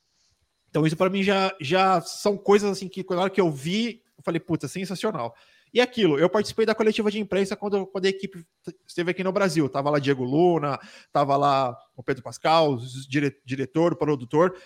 Então, 0.72 0.86
isso 0.86 0.96
para 0.96 1.10
mim 1.10 1.22
já, 1.22 1.54
já 1.60 2.00
são 2.00 2.34
coisas 2.34 2.70
assim 2.72 2.88
que, 2.88 3.04
na 3.10 3.20
hora 3.20 3.30
que 3.30 3.38
eu 3.38 3.50
vi, 3.50 4.02
eu 4.16 4.24
falei, 4.24 4.40
puta, 4.40 4.66
sensacional. 4.66 5.34
E 5.70 5.82
aquilo, 5.82 6.18
eu 6.18 6.30
participei 6.30 6.64
da 6.64 6.74
coletiva 6.74 7.10
de 7.10 7.20
imprensa 7.20 7.54
quando, 7.54 7.86
quando 7.86 8.06
a 8.06 8.08
equipe 8.08 8.42
esteve 8.86 9.10
aqui 9.10 9.22
no 9.22 9.32
Brasil. 9.32 9.68
Tava 9.68 9.90
lá 9.90 9.98
Diego 9.98 10.24
Luna, 10.24 10.80
tava 11.12 11.36
lá 11.36 11.76
o 11.94 12.02
Pedro 12.02 12.22
Pascal, 12.22 12.78
dire, 13.06 13.38
diretor, 13.44 13.96
produtor. 13.96 14.56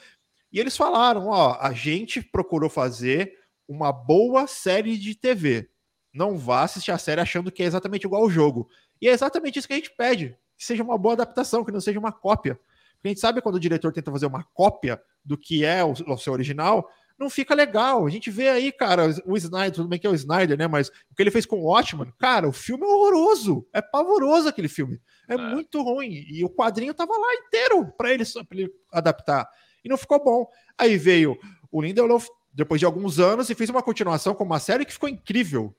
E 0.53 0.61
eles 0.61 0.77
falaram: 0.77 1.27
ó, 1.27 1.59
a 1.61 1.73
gente 1.73 2.23
procurou 2.23 2.71
fazer 2.71 3.33
uma 3.66 3.90
boa 3.90 4.47
série 4.47 4.97
de 4.97 5.16
TV. 5.16 5.69
Não 6.14 6.38
vá 6.38 6.62
assistir 6.62 6.92
a 6.92 6.99
série 6.99 7.21
achando 7.21 7.51
que 7.51 7.64
é 7.64 7.66
exatamente 7.66 8.05
igual 8.05 8.23
ao 8.23 8.31
jogo. 8.31 8.69
E 9.01 9.09
é 9.09 9.12
exatamente 9.12 9.59
isso 9.59 9.66
que 9.66 9.75
a 9.75 9.77
gente 9.77 9.90
pede: 9.90 10.38
que 10.57 10.64
seja 10.64 10.85
uma 10.85 10.97
boa 10.97 11.14
adaptação, 11.14 11.64
que 11.64 11.73
não 11.73 11.81
seja 11.81 11.99
uma 11.99 12.12
cópia. 12.12 12.59
Porque 12.97 13.09
a 13.09 13.11
gente 13.11 13.21
sabe 13.21 13.41
quando 13.41 13.57
o 13.57 13.61
diretor 13.61 13.93
tenta 13.93 14.11
fazer 14.11 14.27
uma 14.27 14.45
cópia 14.53 15.01
do 15.25 15.37
que 15.37 15.65
é 15.65 15.85
o, 15.85 15.93
o 15.93 16.19
seu 16.19 16.33
original, 16.33 16.89
não 17.19 17.31
fica 17.31 17.55
legal. 17.55 18.07
A 18.07 18.11
gente 18.11 18.31
vê 18.31 18.49
aí, 18.49 18.71
cara, 18.71 19.07
o 19.25 19.37
Snyder, 19.37 19.73
tudo 19.73 19.89
bem 19.89 19.99
que 19.99 20.07
é 20.07 20.11
o 20.11 20.15
Snyder, 20.15 20.59
né? 20.59 20.67
Mas 20.67 20.89
o 21.11 21.15
que 21.15 21.23
ele 21.23 21.31
fez 21.31 21.47
com 21.47 21.57
o 21.57 21.65
Watchman, 21.65 22.13
cara, 22.19 22.49
o 22.49 22.53
filme 22.53 22.85
é 22.85 22.87
horroroso. 22.87 23.67
É 23.73 23.81
pavoroso 23.81 24.49
aquele 24.49 24.69
filme. 24.69 25.01
É, 25.29 25.35
é. 25.35 25.37
muito 25.39 25.83
ruim. 25.83 26.25
E 26.29 26.45
o 26.45 26.51
quadrinho 26.51 26.93
tava 26.93 27.13
lá 27.17 27.35
inteiro 27.35 27.87
para 27.97 28.13
ele, 28.13 28.25
pra 28.25 28.59
ele 28.59 28.71
adaptar. 28.93 29.49
E 29.85 29.89
não 29.89 29.97
ficou 29.97 30.23
bom. 30.23 30.47
Aí 30.77 30.99
veio 30.99 31.39
o 31.71 31.81
Lindelof, 31.81 32.29
depois 32.53 32.79
de 32.79 32.85
alguns 32.85 33.19
anos, 33.19 33.49
e 33.49 33.55
fez 33.55 33.71
uma 33.71 33.83
continuação 33.83 34.35
com 34.35 34.45
uma 34.45 34.61
série 34.61 34.85
que 34.85 34.93
ficou 34.93 35.09
incrível. 35.09 35.75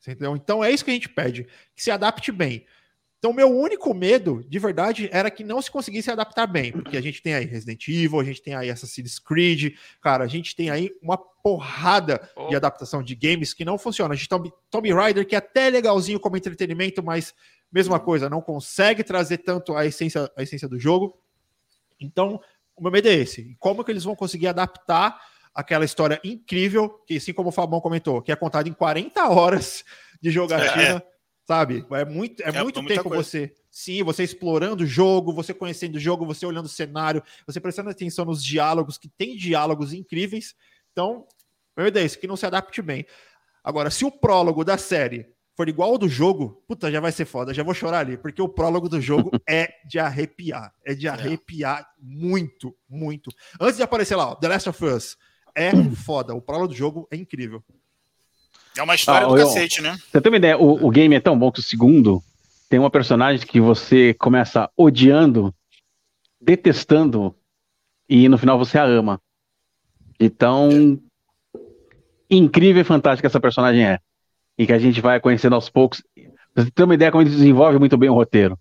Entendeu? 0.00 0.34
Então 0.34 0.64
é 0.64 0.70
isso 0.70 0.84
que 0.84 0.90
a 0.90 0.94
gente 0.94 1.08
pede. 1.08 1.46
Que 1.76 1.82
se 1.82 1.90
adapte 1.90 2.32
bem. 2.32 2.66
Então, 3.22 3.32
meu 3.32 3.56
único 3.56 3.94
medo, 3.94 4.44
de 4.48 4.58
verdade, 4.58 5.08
era 5.12 5.30
que 5.30 5.44
não 5.44 5.62
se 5.62 5.70
conseguisse 5.70 6.10
adaptar 6.10 6.44
bem, 6.44 6.72
porque 6.72 6.96
a 6.96 7.00
gente 7.00 7.22
tem 7.22 7.34
aí 7.34 7.44
Resident 7.44 7.86
Evil, 7.86 8.18
a 8.18 8.24
gente 8.24 8.42
tem 8.42 8.52
aí 8.52 8.68
Assassin's 8.68 9.20
Creed, 9.20 9.76
cara, 10.00 10.24
a 10.24 10.26
gente 10.26 10.56
tem 10.56 10.70
aí 10.70 10.90
uma 11.00 11.16
porrada 11.16 12.28
oh. 12.34 12.48
de 12.48 12.56
adaptação 12.56 13.00
de 13.00 13.14
games 13.14 13.54
que 13.54 13.64
não 13.64 13.78
funciona. 13.78 14.12
A 14.12 14.16
gente 14.16 14.28
tem 14.28 14.52
Tomb 14.68 14.92
Raider, 14.92 15.24
que 15.24 15.36
é 15.36 15.38
até 15.38 15.70
legalzinho 15.70 16.18
como 16.18 16.36
entretenimento, 16.36 17.00
mas 17.00 17.32
mesma 17.70 18.00
coisa, 18.00 18.28
não 18.28 18.40
consegue 18.40 19.04
trazer 19.04 19.38
tanto 19.38 19.76
a 19.76 19.86
essência, 19.86 20.28
a 20.36 20.42
essência 20.42 20.68
do 20.68 20.76
jogo. 20.76 21.16
Então, 22.00 22.40
o 22.74 22.82
meu 22.82 22.90
medo 22.90 23.06
é 23.06 23.14
esse. 23.14 23.54
Como 23.60 23.84
que 23.84 23.92
eles 23.92 24.02
vão 24.02 24.16
conseguir 24.16 24.48
adaptar 24.48 25.16
aquela 25.54 25.84
história 25.84 26.20
incrível, 26.24 26.88
que 27.06 27.18
assim 27.18 27.32
como 27.32 27.50
o 27.50 27.52
Fabão 27.52 27.80
comentou, 27.80 28.20
que 28.20 28.32
é 28.32 28.36
contada 28.36 28.68
em 28.68 28.72
40 28.72 29.28
horas 29.28 29.84
de 30.20 30.28
jogatina. 30.28 31.04
É 31.06 31.11
Sabe? 31.44 31.84
É 31.90 32.04
muito, 32.04 32.42
é, 32.42 32.48
é 32.48 32.62
muito 32.62 32.84
tempo 32.86 33.08
coisa. 33.08 33.22
você. 33.22 33.54
Sim, 33.70 34.02
você 34.02 34.22
explorando 34.22 34.84
o 34.84 34.86
jogo, 34.86 35.32
você 35.32 35.54
conhecendo 35.54 35.96
o 35.96 36.00
jogo, 36.00 36.26
você 36.26 36.44
olhando 36.44 36.66
o 36.66 36.68
cenário, 36.68 37.22
você 37.46 37.58
prestando 37.58 37.90
atenção 37.90 38.24
nos 38.24 38.44
diálogos, 38.44 38.98
que 38.98 39.08
tem 39.08 39.36
diálogos 39.36 39.92
incríveis. 39.92 40.54
Então, 40.92 41.26
meu 41.76 41.88
isso, 42.04 42.18
que 42.18 42.26
não 42.26 42.36
se 42.36 42.44
adapte 42.44 42.82
bem. 42.82 43.06
Agora, 43.64 43.90
se 43.90 44.04
o 44.04 44.10
prólogo 44.10 44.64
da 44.64 44.76
série 44.76 45.26
for 45.54 45.68
igual 45.68 45.92
ao 45.92 45.98
do 45.98 46.08
jogo, 46.08 46.62
puta, 46.66 46.90
já 46.90 47.00
vai 47.00 47.12
ser 47.12 47.24
foda, 47.24 47.54
já 47.54 47.62
vou 47.62 47.74
chorar 47.74 48.00
ali, 48.00 48.16
porque 48.16 48.42
o 48.42 48.48
prólogo 48.48 48.88
do 48.88 49.00
jogo 49.00 49.30
é 49.48 49.72
de 49.86 49.98
arrepiar. 49.98 50.72
É 50.84 50.94
de 50.94 51.06
é. 51.06 51.10
arrepiar 51.10 51.80
é. 51.80 51.84
muito, 51.98 52.76
muito. 52.88 53.30
Antes 53.60 53.76
de 53.76 53.82
aparecer 53.82 54.16
lá, 54.16 54.30
ó, 54.30 54.34
The 54.34 54.48
Last 54.48 54.68
of 54.68 54.84
Us, 54.84 55.16
é 55.54 55.70
foda. 55.94 56.34
O 56.34 56.40
prólogo 56.40 56.68
do 56.68 56.74
jogo 56.74 57.06
é 57.10 57.16
incrível. 57.16 57.62
É 58.76 58.82
uma 58.82 58.94
história 58.94 59.26
ah, 59.26 59.30
do 59.30 59.38
eu, 59.38 59.46
cacete, 59.46 59.82
né? 59.82 59.98
Você 60.10 60.20
tem 60.20 60.32
uma 60.32 60.38
ideia, 60.38 60.58
o, 60.58 60.86
o 60.86 60.90
game 60.90 61.14
é 61.14 61.20
tão 61.20 61.38
bom 61.38 61.52
que 61.52 61.60
o 61.60 61.62
segundo 61.62 62.22
tem 62.68 62.78
uma 62.78 62.90
personagem 62.90 63.46
que 63.46 63.60
você 63.60 64.14
começa 64.14 64.70
odiando, 64.76 65.54
detestando, 66.40 67.34
e 68.08 68.28
no 68.28 68.38
final 68.38 68.58
você 68.58 68.78
a 68.78 68.84
ama. 68.84 69.20
Então, 70.18 70.98
incrível 72.30 72.80
e 72.80 72.84
fantástica 72.84 73.26
essa 73.26 73.40
personagem 73.40 73.84
é. 73.84 73.98
E 74.56 74.66
que 74.66 74.72
a 74.72 74.78
gente 74.78 75.00
vai 75.00 75.20
conhecendo 75.20 75.54
aos 75.54 75.68
poucos. 75.68 76.02
Você 76.54 76.70
tem 76.70 76.84
uma 76.84 76.94
ideia 76.94 77.10
como 77.10 77.22
ele 77.22 77.30
desenvolve 77.30 77.78
muito 77.78 77.96
bem 77.96 78.08
o 78.08 78.14
roteiro. 78.14 78.58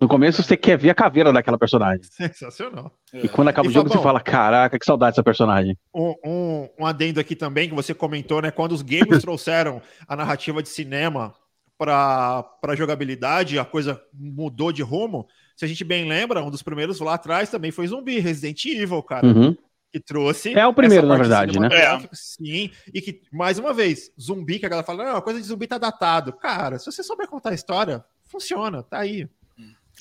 No 0.00 0.06
começo 0.06 0.42
você 0.42 0.56
quer 0.56 0.78
ver 0.78 0.90
a 0.90 0.94
caveira 0.94 1.32
daquela 1.32 1.58
personagem. 1.58 2.02
Sensacional. 2.04 2.92
E 3.12 3.28
quando 3.28 3.48
acaba 3.48 3.66
e 3.66 3.70
o 3.70 3.72
jogo 3.72 3.88
você 3.88 4.00
fala, 4.00 4.20
caraca, 4.20 4.78
que 4.78 4.84
saudade 4.84 5.12
dessa 5.12 5.24
personagem. 5.24 5.76
Um, 5.92 6.14
um, 6.24 6.68
um, 6.80 6.86
adendo 6.86 7.18
aqui 7.18 7.34
também 7.34 7.68
que 7.68 7.74
você 7.74 7.92
comentou, 7.92 8.40
né? 8.40 8.52
Quando 8.52 8.72
os 8.72 8.82
games 8.82 9.18
trouxeram 9.22 9.82
a 10.06 10.14
narrativa 10.14 10.62
de 10.62 10.68
cinema 10.68 11.34
para 11.76 12.74
jogabilidade, 12.76 13.58
a 13.58 13.64
coisa 13.64 14.00
mudou 14.12 14.70
de 14.70 14.82
rumo. 14.82 15.26
Se 15.56 15.64
a 15.64 15.68
gente 15.68 15.82
bem 15.82 16.08
lembra, 16.08 16.42
um 16.44 16.50
dos 16.50 16.62
primeiros 16.62 17.00
lá 17.00 17.14
atrás 17.14 17.50
também 17.50 17.72
foi 17.72 17.88
zumbi, 17.88 18.20
Resident 18.20 18.64
Evil, 18.66 19.02
cara. 19.02 19.26
Uhum. 19.26 19.56
Que 19.90 19.98
trouxe. 19.98 20.56
É 20.56 20.66
o 20.66 20.74
primeiro, 20.74 21.06
na 21.06 21.16
verdade, 21.16 21.58
né? 21.58 21.68
É. 21.72 22.08
Sim, 22.12 22.70
e 22.92 23.00
que, 23.00 23.22
mais 23.32 23.58
uma 23.58 23.72
vez, 23.72 24.12
zumbi, 24.20 24.58
que 24.58 24.66
a 24.66 24.68
galera 24.68 24.86
fala, 24.86 25.04
não, 25.04 25.16
a 25.16 25.22
coisa 25.22 25.40
de 25.40 25.46
zumbi 25.46 25.66
tá 25.66 25.78
datado. 25.78 26.32
Cara, 26.34 26.78
se 26.78 26.86
você 26.86 27.02
souber 27.02 27.26
contar 27.26 27.50
a 27.50 27.54
história, 27.54 28.04
funciona, 28.24 28.82
tá 28.82 28.98
aí. 28.98 29.26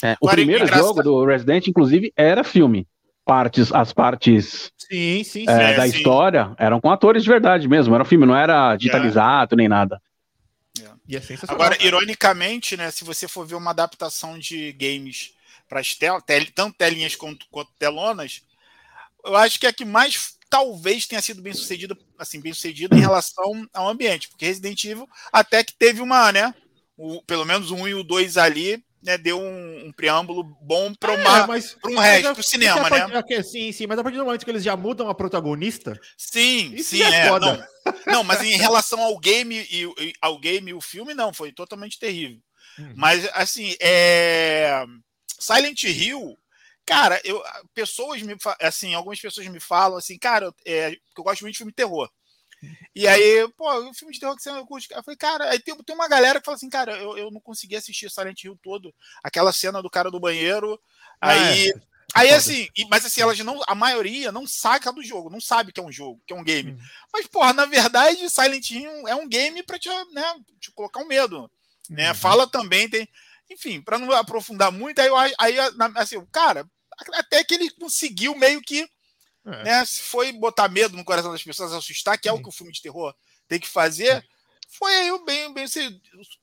É, 0.04 0.16
o 0.22 0.30
primeiro 0.30 0.64
engraçado. 0.64 0.88
jogo 0.88 1.04
do 1.04 1.26
Resident, 1.26 1.68
inclusive, 1.68 2.12
era 2.16 2.44
filme. 2.44 2.88
Partes, 3.26 3.74
as 3.74 3.92
partes 3.92 4.72
sim, 4.78 5.22
sim, 5.22 5.44
sim, 5.44 5.50
é, 5.50 5.76
da 5.76 5.86
sim. 5.86 5.98
história 5.98 6.56
eram 6.58 6.80
com 6.80 6.90
atores 6.90 7.24
de 7.24 7.30
verdade 7.30 7.68
mesmo. 7.68 7.94
Era 7.94 8.04
um 8.04 8.08
filme, 8.08 8.26
não 8.26 8.36
era 8.36 8.74
digitalizado 8.78 9.54
é. 9.54 9.58
nem 9.58 9.68
nada. 9.68 10.02
É. 10.80 11.20
Agora, 11.50 11.78
ironicamente, 11.84 12.78
né, 12.78 12.90
se 12.90 13.04
você 13.04 13.28
for 13.28 13.46
ver 13.46 13.56
uma 13.56 13.72
adaptação 13.72 14.40
de 14.40 14.72
games 14.74 15.34
para 15.68 15.82
tel 16.00 16.22
tel 16.22 16.46
tanto 16.54 16.78
telinhas 16.78 17.16
quanto, 17.16 17.46
quanto 17.52 17.72
telonas, 17.78 18.42
eu 19.26 19.36
acho 19.36 19.60
que 19.60 19.68
a 19.68 19.74
que 19.74 19.84
mais 19.84 20.38
talvez 20.50 21.06
tenha 21.06 21.22
sido 21.22 21.42
bem 21.42 21.54
sucedido, 21.54 21.98
assim, 22.18 22.40
bem 22.40 22.54
sucedido 22.54 22.96
em 22.96 23.02
relação 23.02 23.68
ao 23.74 23.90
ambiente, 23.90 24.30
porque 24.30 24.46
Resident 24.46 24.82
Evil 24.86 25.08
até 25.32 25.64
que 25.64 25.74
teve 25.74 26.02
uma, 26.02 26.32
né? 26.32 26.54
O, 26.96 27.22
pelo 27.24 27.46
menos 27.46 27.70
1 27.72 27.88
e 27.90 27.94
o 27.94 28.04
2 28.04 28.38
ali, 28.38 28.84
né, 29.02 29.18
deu 29.18 29.40
um, 29.40 29.88
um 29.88 29.92
preâmbulo 29.92 30.44
bom 30.62 30.94
para 30.94 31.14
É, 31.14 31.16
um 31.16 31.24
resto, 31.24 31.48
mas 31.48 31.74
pro 31.74 31.98
a- 32.42 32.44
cinema, 32.44 32.90
né? 32.90 33.24
é 33.30 33.44
sim, 33.44 33.72
sim, 33.72 33.88
mas 33.88 33.98
a 34.00 34.04
partir 34.04 34.18
do 34.18 34.26
momento 34.26 34.44
que 34.44 34.52
eles 34.52 34.64
já 34.64 34.76
mudam 34.76 35.10
a 35.10 35.16
protagonista, 35.16 36.00
Sim, 36.18 36.78
sim, 36.82 37.02
é 37.04 37.28
é. 37.28 37.40
Não, 37.40 37.64
não, 38.08 38.24
mas 38.24 38.42
em 38.42 38.56
relação 38.58 39.00
ao 39.02 39.18
game 39.20 39.56
e 39.70 39.84
e- 39.84 40.14
ao 40.22 40.40
game 40.40 40.72
e 40.72 40.74
o 40.74 40.82
filme, 40.82 41.14
não, 41.14 41.34
foi 41.34 41.52
totalmente 41.52 42.00
terrível. 42.00 42.40
Uhum. 42.80 42.94
Mas 42.96 43.28
assim, 43.34 43.76
é... 43.80 44.84
Silent 45.40 45.84
Hill, 45.84 46.38
cara, 46.86 47.20
eu 47.24 47.44
pessoas 47.74 48.22
me 48.22 48.36
assim, 48.62 48.94
algumas 48.94 49.20
pessoas 49.20 49.48
me 49.48 49.60
falam 49.60 49.98
assim, 49.98 50.18
cara, 50.18 50.46
eu- 50.46 50.56
é, 50.66 50.98
eu 51.18 51.24
gosto 51.24 51.42
muito 51.42 51.54
de 51.54 51.58
filme 51.60 51.72
de 51.72 51.76
terror. 51.76 52.10
E 52.96 53.08
aí, 53.08 53.48
pô, 53.56 53.72
o 53.90 53.94
filme 53.94 54.14
de 54.14 54.20
terror 54.20 54.36
que 54.36 54.42
você 54.42 54.52
não 54.52 54.66
curte. 54.66 54.88
Eu 54.92 55.04
falei, 55.04 55.18
cara, 55.18 55.50
aí 55.50 55.60
tem, 55.60 55.76
tem 55.78 55.96
uma 55.96 56.08
galera 56.08 56.40
que 56.40 56.46
fala 56.46 56.56
assim, 56.56 56.70
cara, 56.70 56.98
eu, 56.98 57.18
eu 57.18 57.32
não 57.32 57.40
consegui 57.40 57.76
assistir 57.76 58.10
Silent 58.10 58.44
Hill 58.44 58.60
todo. 58.62 58.94
Aquela 59.24 59.54
cena 59.54 59.82
do 59.82 59.90
cara 59.90 60.10
do 60.10 60.20
banheiro. 60.20 60.80
Aí, 61.22 61.70
É, 61.70 61.74
aí 62.16 62.30
assim, 62.32 62.68
mas 62.90 63.06
assim, 63.06 63.22
elas 63.22 63.38
não, 63.40 63.62
a 63.68 63.76
maioria 63.76 64.32
não 64.32 64.48
saca 64.48 64.92
do 64.92 65.04
jogo, 65.04 65.30
não 65.30 65.42
sabe 65.42 65.72
que 65.72 65.80
é 65.80 65.84
um 65.84 65.92
jogo, 65.92 66.22
que 66.26 66.34
é 66.34 66.36
um 66.36 66.44
game. 66.44 66.72
Hum. 66.72 66.78
Mas, 67.14 67.28
porra, 67.28 67.54
na 67.54 67.66
verdade, 67.66 68.30
Silent 68.30 68.72
Hill 68.72 69.08
é 69.08 69.16
um 69.16 69.28
game 69.28 69.62
pra 69.64 69.78
te, 69.78 69.90
né, 70.14 70.24
te 70.60 70.72
colocar 70.72 71.00
um 71.00 71.08
medo. 71.08 71.50
Né? 71.90 72.10
Uhum. 72.10 72.16
Fala 72.16 72.48
também, 72.48 72.90
tem. 72.90 73.08
Enfim, 73.50 73.82
pra 73.82 73.98
não 73.98 74.12
aprofundar 74.12 74.72
muito, 74.72 75.00
aí, 75.00 75.08
eu 75.08 75.16
aí 75.16 75.56
assim, 75.96 76.18
o 76.18 76.28
cara, 76.28 76.70
até 77.14 77.44
que 77.44 77.54
ele 77.54 77.70
conseguiu 77.72 78.36
meio 78.36 78.62
que 78.62 78.90
É. 79.48 79.64
né, 79.64 79.86
se 79.86 80.02
foi 80.02 80.32
botar 80.34 80.68
medo 80.68 80.98
no 80.98 81.06
coração 81.06 81.32
das 81.32 81.42
pessoas, 81.44 81.72
assustar, 81.72 82.18
que 82.20 82.28
é 82.28 82.32
o 82.34 82.42
que 82.42 82.50
o 82.50 82.52
filme 82.52 82.72
de 82.74 82.82
terror 82.82 83.14
tem 83.48 83.60
que 83.60 83.68
fazer, 83.70 84.22
foi 84.70 84.94
aí 84.94 85.12
o 85.14 85.24
bem, 85.24 85.54
bem 85.54 85.66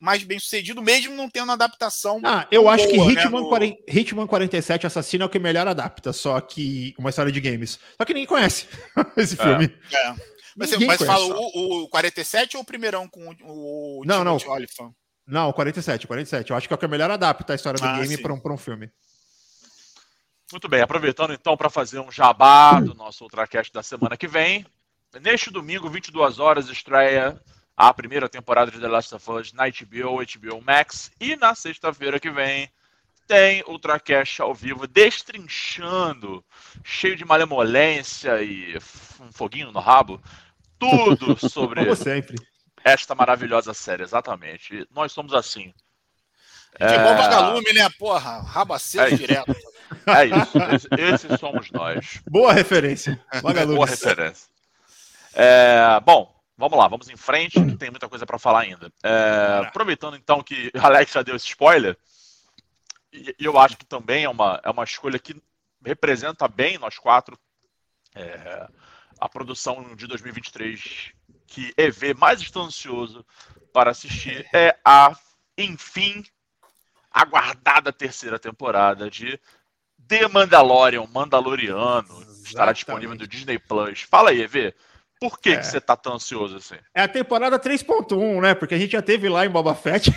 mais 0.00 0.22
bem 0.22 0.38
sucedido, 0.38 0.80
mesmo 0.80 1.14
não 1.14 1.28
tendo 1.28 1.52
adaptação. 1.52 2.18
Ah, 2.24 2.48
eu 2.50 2.66
acho 2.68 2.88
que 2.88 2.96
boa, 2.96 3.12
né, 3.12 3.20
Hitman, 3.20 3.40
no- 3.42 3.48
40 3.50 3.82
Hitman 3.86 4.26
47 4.26 4.86
Assassino 4.86 5.24
é 5.24 5.26
o 5.26 5.30
que 5.30 5.38
melhor 5.38 5.68
adapta, 5.68 6.12
só 6.14 6.40
que 6.40 6.94
uma 6.98 7.10
história 7.10 7.30
de 7.30 7.40
games. 7.40 7.78
Só 7.98 8.04
que 8.06 8.14
ninguém 8.14 8.26
conhece 8.26 8.66
esse 9.18 9.36
filme. 9.36 9.66
É. 9.92 10.14
Mas, 10.56 10.70
você- 10.70 10.86
mas 10.86 11.02
fala 11.02 11.26
o, 11.26 11.82
o 11.82 11.88
47 11.88 12.56
ou 12.56 12.62
o 12.62 12.66
primeirão 12.66 13.06
com 13.08 13.28
o, 13.42 14.00
o 14.00 14.04
Não, 14.06 14.24
não. 14.24 14.36
Olyphant? 14.38 14.92
Não, 15.26 15.52
47, 15.52 16.06
47. 16.06 16.50
Eu 16.50 16.56
acho 16.56 16.68
que 16.68 16.72
é 16.72 16.76
o 16.76 16.78
que 16.78 16.86
melhor 16.86 17.10
adapta 17.10 17.52
a 17.52 17.56
história 17.56 17.78
do 17.80 17.86
Ah, 17.86 17.98
game 17.98 18.16
para 18.18 18.32
um, 18.32 18.38
pra 18.40 18.52
um 18.52 18.56
filme. 18.58 18.90
Muito 20.54 20.68
bem, 20.68 20.82
aproveitando 20.82 21.32
então 21.32 21.56
para 21.56 21.68
fazer 21.68 21.98
um 21.98 22.12
jabá 22.12 22.78
do 22.78 22.94
nosso 22.94 23.24
Ultracast 23.24 23.72
da 23.72 23.82
semana 23.82 24.16
que 24.16 24.28
vem. 24.28 24.64
Neste 25.20 25.50
domingo, 25.50 25.90
22 25.90 26.38
horas, 26.38 26.68
estreia 26.68 27.36
a 27.76 27.92
primeira 27.92 28.28
temporada 28.28 28.70
de 28.70 28.78
The 28.78 28.86
Last 28.86 29.12
of 29.16 29.30
Us 29.32 29.52
na 29.52 29.64
HBO, 29.64 30.18
HBO 30.22 30.62
Max. 30.64 31.10
E 31.20 31.34
na 31.34 31.56
sexta-feira 31.56 32.20
que 32.20 32.30
vem 32.30 32.70
tem 33.26 33.64
Ultracast 33.66 34.40
ao 34.42 34.54
vivo, 34.54 34.86
destrinchando, 34.86 36.44
cheio 36.84 37.16
de 37.16 37.24
malemolência 37.24 38.40
e 38.40 38.78
um 39.20 39.32
foguinho 39.32 39.72
no 39.72 39.80
rabo, 39.80 40.22
tudo 40.78 41.36
sobre 41.50 41.80
Como 41.80 41.96
sempre. 41.96 42.36
esta 42.84 43.12
maravilhosa 43.12 43.74
série, 43.74 44.04
exatamente. 44.04 44.72
E 44.72 44.86
nós 44.94 45.10
somos 45.10 45.34
assim. 45.34 45.74
É 46.78 46.94
igual 46.94 47.16
vagalume, 47.16 47.72
né? 47.72 47.88
Porra, 47.98 48.40
rabo 48.40 48.72
aceso 48.72 49.12
É 49.12 49.16
direto. 49.16 49.73
É 50.06 50.24
isso, 50.26 50.58
esse- 50.74 50.88
esses 51.26 51.40
somos 51.40 51.70
nós. 51.70 52.20
Boa 52.28 52.52
referência. 52.52 53.22
Vagalumes. 53.42 53.76
Boa 53.76 53.86
referência. 53.86 54.48
É, 55.34 56.00
bom, 56.00 56.34
vamos 56.56 56.78
lá, 56.78 56.86
vamos 56.88 57.08
em 57.08 57.16
frente, 57.16 57.52
que 57.64 57.76
tem 57.76 57.90
muita 57.90 58.08
coisa 58.08 58.24
para 58.26 58.38
falar 58.38 58.60
ainda. 58.60 58.90
É, 59.02 59.66
aproveitando 59.66 60.16
então 60.16 60.42
que 60.42 60.70
o 60.74 60.80
Alex 60.86 61.12
já 61.12 61.22
deu 61.22 61.34
esse 61.36 61.46
spoiler, 61.46 61.96
e 63.12 63.34
e 63.38 63.44
eu 63.44 63.58
acho 63.58 63.76
que 63.76 63.84
também 63.86 64.24
é 64.24 64.28
uma, 64.28 64.60
é 64.64 64.70
uma 64.70 64.84
escolha 64.84 65.18
que 65.18 65.40
representa 65.84 66.46
bem 66.48 66.78
nós 66.78 66.98
quatro. 66.98 67.38
é, 68.14 68.68
a 69.20 69.28
produção 69.28 69.94
de 69.94 70.06
2023 70.08 71.12
que 71.46 71.72
EV 71.76 72.14
mais 72.14 72.40
está 72.40 72.60
ansioso 72.60 73.24
para 73.72 73.90
assistir 73.92 74.44
é 74.52 74.76
a, 74.84 75.16
enfim, 75.56 76.22
aguardada 77.10 77.92
terceira 77.92 78.38
temporada 78.38 79.08
de 79.08 79.38
The 80.08 80.28
Mandalorian, 80.28 81.06
Mandaloriano, 81.12 82.02
estará 82.44 82.70
Exatamente. 82.70 82.74
disponível 82.76 83.16
no 83.16 83.26
Disney 83.26 83.58
Plus. 83.58 84.02
Fala 84.10 84.30
aí, 84.30 84.42
EV, 84.42 84.74
por 85.20 85.38
que, 85.38 85.50
É. 85.50 85.56
que 85.56 85.66
você 85.66 85.80
tá 85.80 85.96
tão 85.96 86.14
ansioso 86.14 86.56
assim? 86.56 86.76
É 86.94 87.02
a 87.02 87.08
temporada 87.08 87.58
3.1, 87.58 88.40
né? 88.40 88.54
Porque 88.54 88.74
a 88.74 88.78
gente 88.78 88.92
já 88.92 89.02
teve 89.02 89.28
lá 89.28 89.46
em 89.46 89.50
Boba 89.50 89.74
Fett 89.74 90.10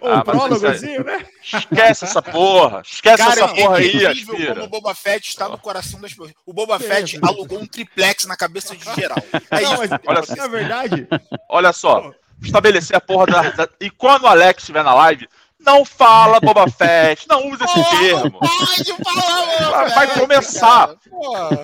o 0.00 0.06
Ah, 0.08 0.22
prólogozinho, 0.24 1.02
né? 1.04 1.24
Esquece 1.42 2.04
essa 2.04 2.20
porra, 2.22 2.82
esquece 2.84 3.22
essa 3.22 3.48
porra 3.48 3.78
é 3.78 3.80
aí, 3.80 3.88
incrível 3.96 4.26
como 4.26 4.38
aspira. 4.48 4.64
o 4.64 4.68
Boba 4.68 4.94
Fett 4.94 5.28
está 5.28 5.48
no 5.48 5.58
coração 5.58 6.00
das 6.00 6.10
pessoas. 6.12 6.32
O 6.46 6.52
Boba 6.52 6.78
Sim, 6.78 6.84
Fett 6.86 7.10
sim. 7.16 7.20
alugou 7.22 7.58
um 7.60 7.66
triplex 7.66 8.26
na 8.26 8.36
cabeça 8.36 8.76
de 8.76 8.84
geral. 8.94 9.18
É 9.50 9.60
Não, 9.60 9.72
isso. 9.72 9.78
mas, 9.78 10.00
Olha 10.06 10.22
só. 10.24 10.36
na 10.36 10.46
verdade, 10.48 11.08
Olha 11.48 11.72
só, 11.72 12.12
estabelecer 12.42 12.96
a 12.96 13.00
porra 13.00 13.26
da, 13.26 13.42
da- 13.50 13.68
E 13.80 13.90
quando 13.90 14.22
o 14.24 14.26
Alex 14.26 14.62
estiver 14.62 14.82
na 14.84 14.94
live, 14.94 15.28
não 15.64 15.84
fala 15.84 16.40
Boba 16.40 16.66
Fett, 16.70 17.26
não 17.28 17.48
usa 17.50 17.64
esse 17.64 17.90
termo. 17.98 18.38
Pode 18.38 18.94
falar, 19.04 19.60
meu 19.60 19.70
Vai- 19.70 20.06
velho, 20.06 20.20
começar. 20.20 20.94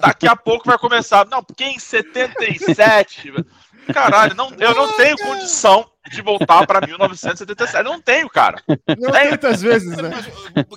Daqui 0.01 0.27
a 0.29 0.37
pouco 0.37 0.67
vai 0.67 0.79
começar. 0.79 1.27
Não, 1.27 1.43
porque 1.43 1.65
em 1.65 1.79
77. 1.79 3.33
Caralho, 3.93 4.35
não, 4.35 4.51
eu 4.59 4.75
não 4.75 4.93
tenho 4.93 5.17
condição 5.17 5.91
de 6.11 6.21
voltar 6.21 6.67
pra 6.67 6.87
1977. 6.87 7.79
Eu 7.79 7.85
não 7.85 8.01
tenho, 8.01 8.29
cara. 8.29 8.63
não 8.99 9.11
Tem. 9.11 9.31
tantas 9.31 9.63
vezes, 9.63 9.97
né? 9.97 10.11
Mas, 10.11 10.27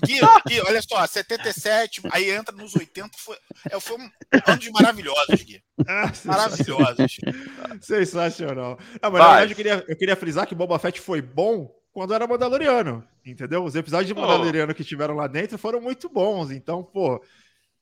Gui, 0.03 0.19
Gui, 0.47 0.61
olha 0.61 0.81
só, 0.81 1.05
77, 1.05 2.01
aí 2.11 2.29
entra 2.31 2.55
nos 2.55 2.73
80, 2.75 3.09
foi, 3.17 3.37
é, 3.69 3.79
foi 3.81 3.97
um 3.97 4.09
anos 4.47 4.69
maravilhosos, 4.69 5.43
Gui. 5.43 5.61
Maravilhosos. 6.23 7.17
Sensacional. 7.81 8.77
Não, 9.01 9.11
mas 9.11 9.21
na 9.21 9.27
verdade 9.27 9.51
eu 9.51 9.55
queria, 9.55 9.85
eu 9.87 9.97
queria 9.97 10.15
frisar 10.15 10.47
que 10.47 10.55
Boba 10.55 10.79
Fett 10.79 10.99
foi 11.01 11.21
bom 11.21 11.69
quando 11.91 12.13
era 12.13 12.25
Mandaloriano, 12.27 13.05
entendeu? 13.25 13.63
Os 13.63 13.75
episódios 13.75 14.07
de 14.07 14.13
Oh. 14.13 14.21
Mandaloriano 14.21 14.73
que 14.73 14.83
tiveram 14.83 15.15
lá 15.15 15.27
dentro 15.27 15.57
foram 15.57 15.81
muito 15.81 16.09
bons, 16.09 16.51
então, 16.51 16.83
pô. 16.83 17.21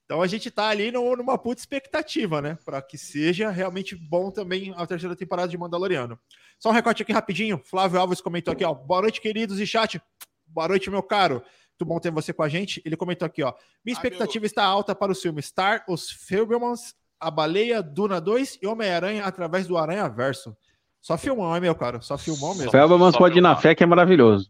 Então 0.05 0.21
a 0.23 0.27
gente 0.27 0.49
tá 0.49 0.67
ali 0.69 0.91
no- 0.91 1.15
numa 1.15 1.37
puta 1.37 1.61
expectativa, 1.61 2.41
né? 2.41 2.57
Pra 2.65 2.81
que 2.81 2.97
seja 2.97 3.51
realmente 3.51 3.95
bom 3.95 4.31
também 4.31 4.73
a 4.75 4.85
terceira 4.87 5.15
temporada 5.15 5.47
de 5.47 5.57
Mandaloriano. 5.57 6.19
Só 6.57 6.69
um 6.69 6.73
recorte 6.73 7.03
aqui 7.03 7.13
rapidinho. 7.13 7.61
Flávio 7.63 7.99
Alves 7.99 8.19
comentou 8.19 8.51
aqui, 8.51 8.63
ó. 8.63 8.73
Boa 8.73 9.01
noite, 9.03 9.21
queridos 9.21 9.59
e 9.59 9.67
chat. 9.67 10.01
Boa 10.47 10.67
noite, 10.67 10.89
meu 10.89 11.03
caro. 11.03 11.35
Muito 11.79 11.85
bom 11.87 11.99
ter 11.99 12.09
você 12.11 12.33
com 12.33 12.41
a 12.41 12.49
gente. 12.49 12.81
Ele 12.83 12.97
comentou 12.97 13.25
aqui, 13.25 13.43
ó. 13.43 13.53
Minha 13.85 13.93
expectativa 13.93 14.45
está 14.47 14.63
alta 14.63 14.95
para 14.95 15.11
o 15.11 15.15
filme 15.15 15.41
Star, 15.43 15.85
Os 15.87 16.09
Fablemans, 16.11 16.95
A 17.19 17.29
Baleia, 17.29 17.81
Duna 17.83 18.19
2 18.19 18.57
e 18.61 18.65
Homem-Aranha 18.67 19.23
através 19.23 19.67
do 19.67 19.77
Aranha 19.77 20.09
Verso. 20.09 20.57
Só 21.01 21.17
filmão, 21.17 21.55
é 21.55 21.59
meu 21.59 21.73
caro? 21.75 22.01
Só 22.01 22.17
filmão 22.17 22.53
mesmo. 22.55 22.71
Só 22.71 23.17
pode 23.17 23.37
ir 23.37 23.41
na 23.41 23.49
filmar. 23.49 23.61
fé 23.61 23.75
que 23.75 23.83
é 23.83 23.87
maravilhoso. 23.87 24.49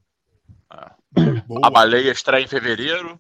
Boa. 1.47 1.61
A 1.63 1.69
baleia 1.69 2.11
estreia 2.11 2.43
em 2.43 2.47
fevereiro. 2.47 3.19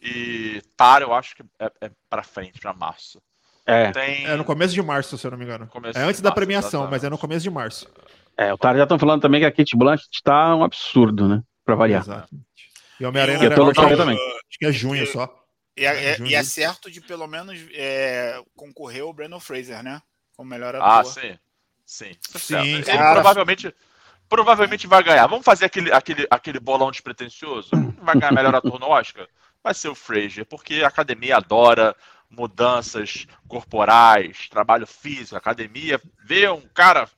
E 0.00 0.60
Tar, 0.76 1.02
eu 1.02 1.14
acho 1.14 1.36
que 1.36 1.42
é, 1.60 1.70
é 1.82 1.90
pra 2.10 2.22
frente, 2.22 2.58
pra 2.58 2.72
março. 2.72 3.22
É, 3.64 3.92
Tem. 3.92 4.26
É 4.26 4.36
no 4.36 4.44
começo 4.44 4.74
de 4.74 4.82
março, 4.82 5.16
se 5.16 5.24
eu 5.26 5.30
não 5.30 5.38
me 5.38 5.44
engano. 5.44 5.68
Começo 5.68 5.96
É 5.98 6.02
antes 6.02 6.20
da 6.20 6.30
março, 6.30 6.34
premiação, 6.34 6.68
exatamente. 6.80 6.90
mas 6.90 7.04
é 7.04 7.08
no 7.10 7.18
começo 7.18 7.42
de 7.44 7.50
março. 7.50 7.88
é, 8.36 8.52
o 8.52 8.58
cara 8.58 8.76
já 8.78 8.82
estão 8.82 8.98
falando 8.98 9.22
também 9.22 9.40
que 9.40 9.46
a 9.46 9.52
Kate 9.52 9.76
Blanchett 9.76 10.20
tá 10.24 10.56
um 10.56 10.64
absurdo, 10.64 11.28
né? 11.28 11.42
Pra 11.64 11.76
variar. 11.76 12.02
Exatamente. 12.02 12.44
E 12.98 13.04
Homem-Aranha 13.06 13.44
eu 13.44 13.54
tô 13.54 13.66
né, 13.66 13.96
também. 13.96 14.16
acho 14.16 14.58
que 14.58 14.66
é 14.66 14.72
junho 14.72 15.06
só. 15.06 15.32
E 15.76 15.86
é, 15.86 16.10
é- 16.10 16.16
Junho. 16.16 16.30
e 16.30 16.34
é 16.34 16.42
certo 16.42 16.90
de 16.90 17.00
pelo 17.00 17.26
menos 17.28 17.56
é, 17.72 18.42
concorrer 18.56 19.04
o 19.06 19.12
Brandon 19.12 19.40
Fraser, 19.40 19.82
né? 19.84 20.02
Como 20.36 20.50
melhor 20.50 20.74
Ah, 20.76 20.98
ator. 21.00 21.12
sim. 21.12 21.38
Sim. 21.92 22.12
Sim. 22.20 22.56
Ele 22.56 22.84
cara. 22.84 23.12
provavelmente, 23.12 23.74
provavelmente 24.26 24.86
vai 24.86 25.02
ganhar. 25.02 25.26
Vamos 25.26 25.44
fazer 25.44 25.66
aquele, 25.66 25.92
aquele, 25.92 26.26
aquele 26.30 26.58
bolão 26.58 26.90
despretensioso? 26.90 27.70
Vai 28.00 28.18
ganhar 28.18 28.32
melhor 28.32 28.54
ator 28.54 28.80
no 28.80 28.88
Oscar? 28.88 29.28
Vai 29.62 29.74
ser 29.74 29.88
o 29.88 29.94
Fraser, 29.94 30.46
porque 30.46 30.82
a 30.82 30.88
academia 30.88 31.36
adora 31.36 31.94
mudanças 32.30 33.26
corporais, 33.46 34.48
trabalho 34.48 34.86
físico. 34.86 35.34
A 35.34 35.38
academia 35.38 36.00
vê 36.24 36.48
um 36.48 36.62
cara, 36.72 37.10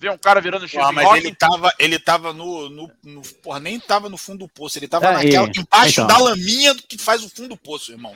vê 0.00 0.08
um 0.10 0.16
cara 0.18 0.40
virando 0.40 0.62
Pô, 0.62 0.68
Stephen 0.68 0.92
mas 0.92 1.12
ele 1.24 1.34
tava, 1.34 1.72
ele 1.78 1.98
tava 1.98 2.32
no, 2.32 2.68
no, 2.70 2.90
no- 3.02 3.22
Porra, 3.42 3.58
nem 3.60 3.80
tava 3.80 4.08
no 4.08 4.16
fundo 4.16 4.38
do 4.40 4.48
poço, 4.48 4.78
ele 4.78 4.86
tava 4.86 5.06
É, 5.06 5.12
naquela, 5.12 5.50
embaixo 5.56 6.00
então. 6.02 6.06
da 6.06 6.18
laminha 6.18 6.74
que 6.88 6.96
faz 6.96 7.24
o 7.24 7.28
fundo 7.28 7.48
do 7.50 7.56
poço, 7.56 7.90
irmão. 7.92 8.14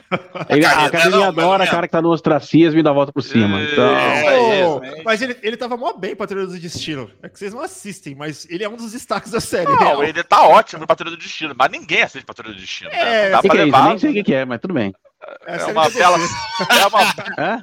Ele, 0.49 0.65
a 0.65 0.69
Cara, 0.69 0.85
academia 0.87 1.17
não, 1.17 1.23
adora 1.27 1.59
mas- 1.59 1.69
cara 1.69 1.87
que 1.87 1.91
tá 1.91 2.01
no 2.01 2.09
ostracismo 2.11 2.79
e 2.79 2.83
dá 2.83 2.91
a 2.91 2.93
volta 2.93 3.11
por 3.11 3.21
cima. 3.21 3.59
É. 3.59 3.71
Então, 3.71 4.83
É, 4.83 4.99
é. 4.99 5.03
mas 5.03 5.21
ele, 5.21 5.37
ele 5.43 5.57
tava 5.57 5.75
mó 5.75 5.93
bem 5.93 6.15
Patrulha 6.15 6.47
do 6.47 6.57
Destino. 6.59 7.11
É 7.21 7.27
que 7.29 7.37
vocês 7.37 7.53
não 7.53 7.61
assistem, 7.61 8.15
mas 8.15 8.47
ele 8.49 8.63
é 8.63 8.69
um 8.69 8.75
dos 8.77 8.91
destaques 8.93 9.31
da 9.31 9.41
série. 9.41 9.65
Não, 9.71 9.77
real. 9.77 10.03
ele 10.03 10.23
tá 10.23 10.47
ótimo 10.47 10.81
no 10.81 10.87
Patrulha 10.87 11.11
do 11.11 11.17
Destino, 11.21 11.53
mas 11.57 11.69
ninguém 11.71 12.01
assiste 12.01 12.25
Patrulha 12.25 12.53
do 12.53 12.59
Destino. 12.59 12.89
né? 12.89 12.97
É, 12.97 13.29
Não 13.29 13.31
dá 13.31 13.41
pra 13.41 13.47
é 13.49 13.53
isso? 13.53 13.57
Eu 13.61 13.65
levar. 13.65 13.89
nem 13.89 13.97
sei 13.99 14.21
o 14.21 14.23
que, 14.23 14.33
é, 14.33 14.45
mas 14.45 14.59
tudo 14.61 14.73
bem. 14.73 14.93
É 15.45 15.55
É 15.57 15.65
uma 15.65 15.89
bela. 15.89 16.17
É 16.69 16.87
uma, 16.87 17.01
É? 17.37 17.57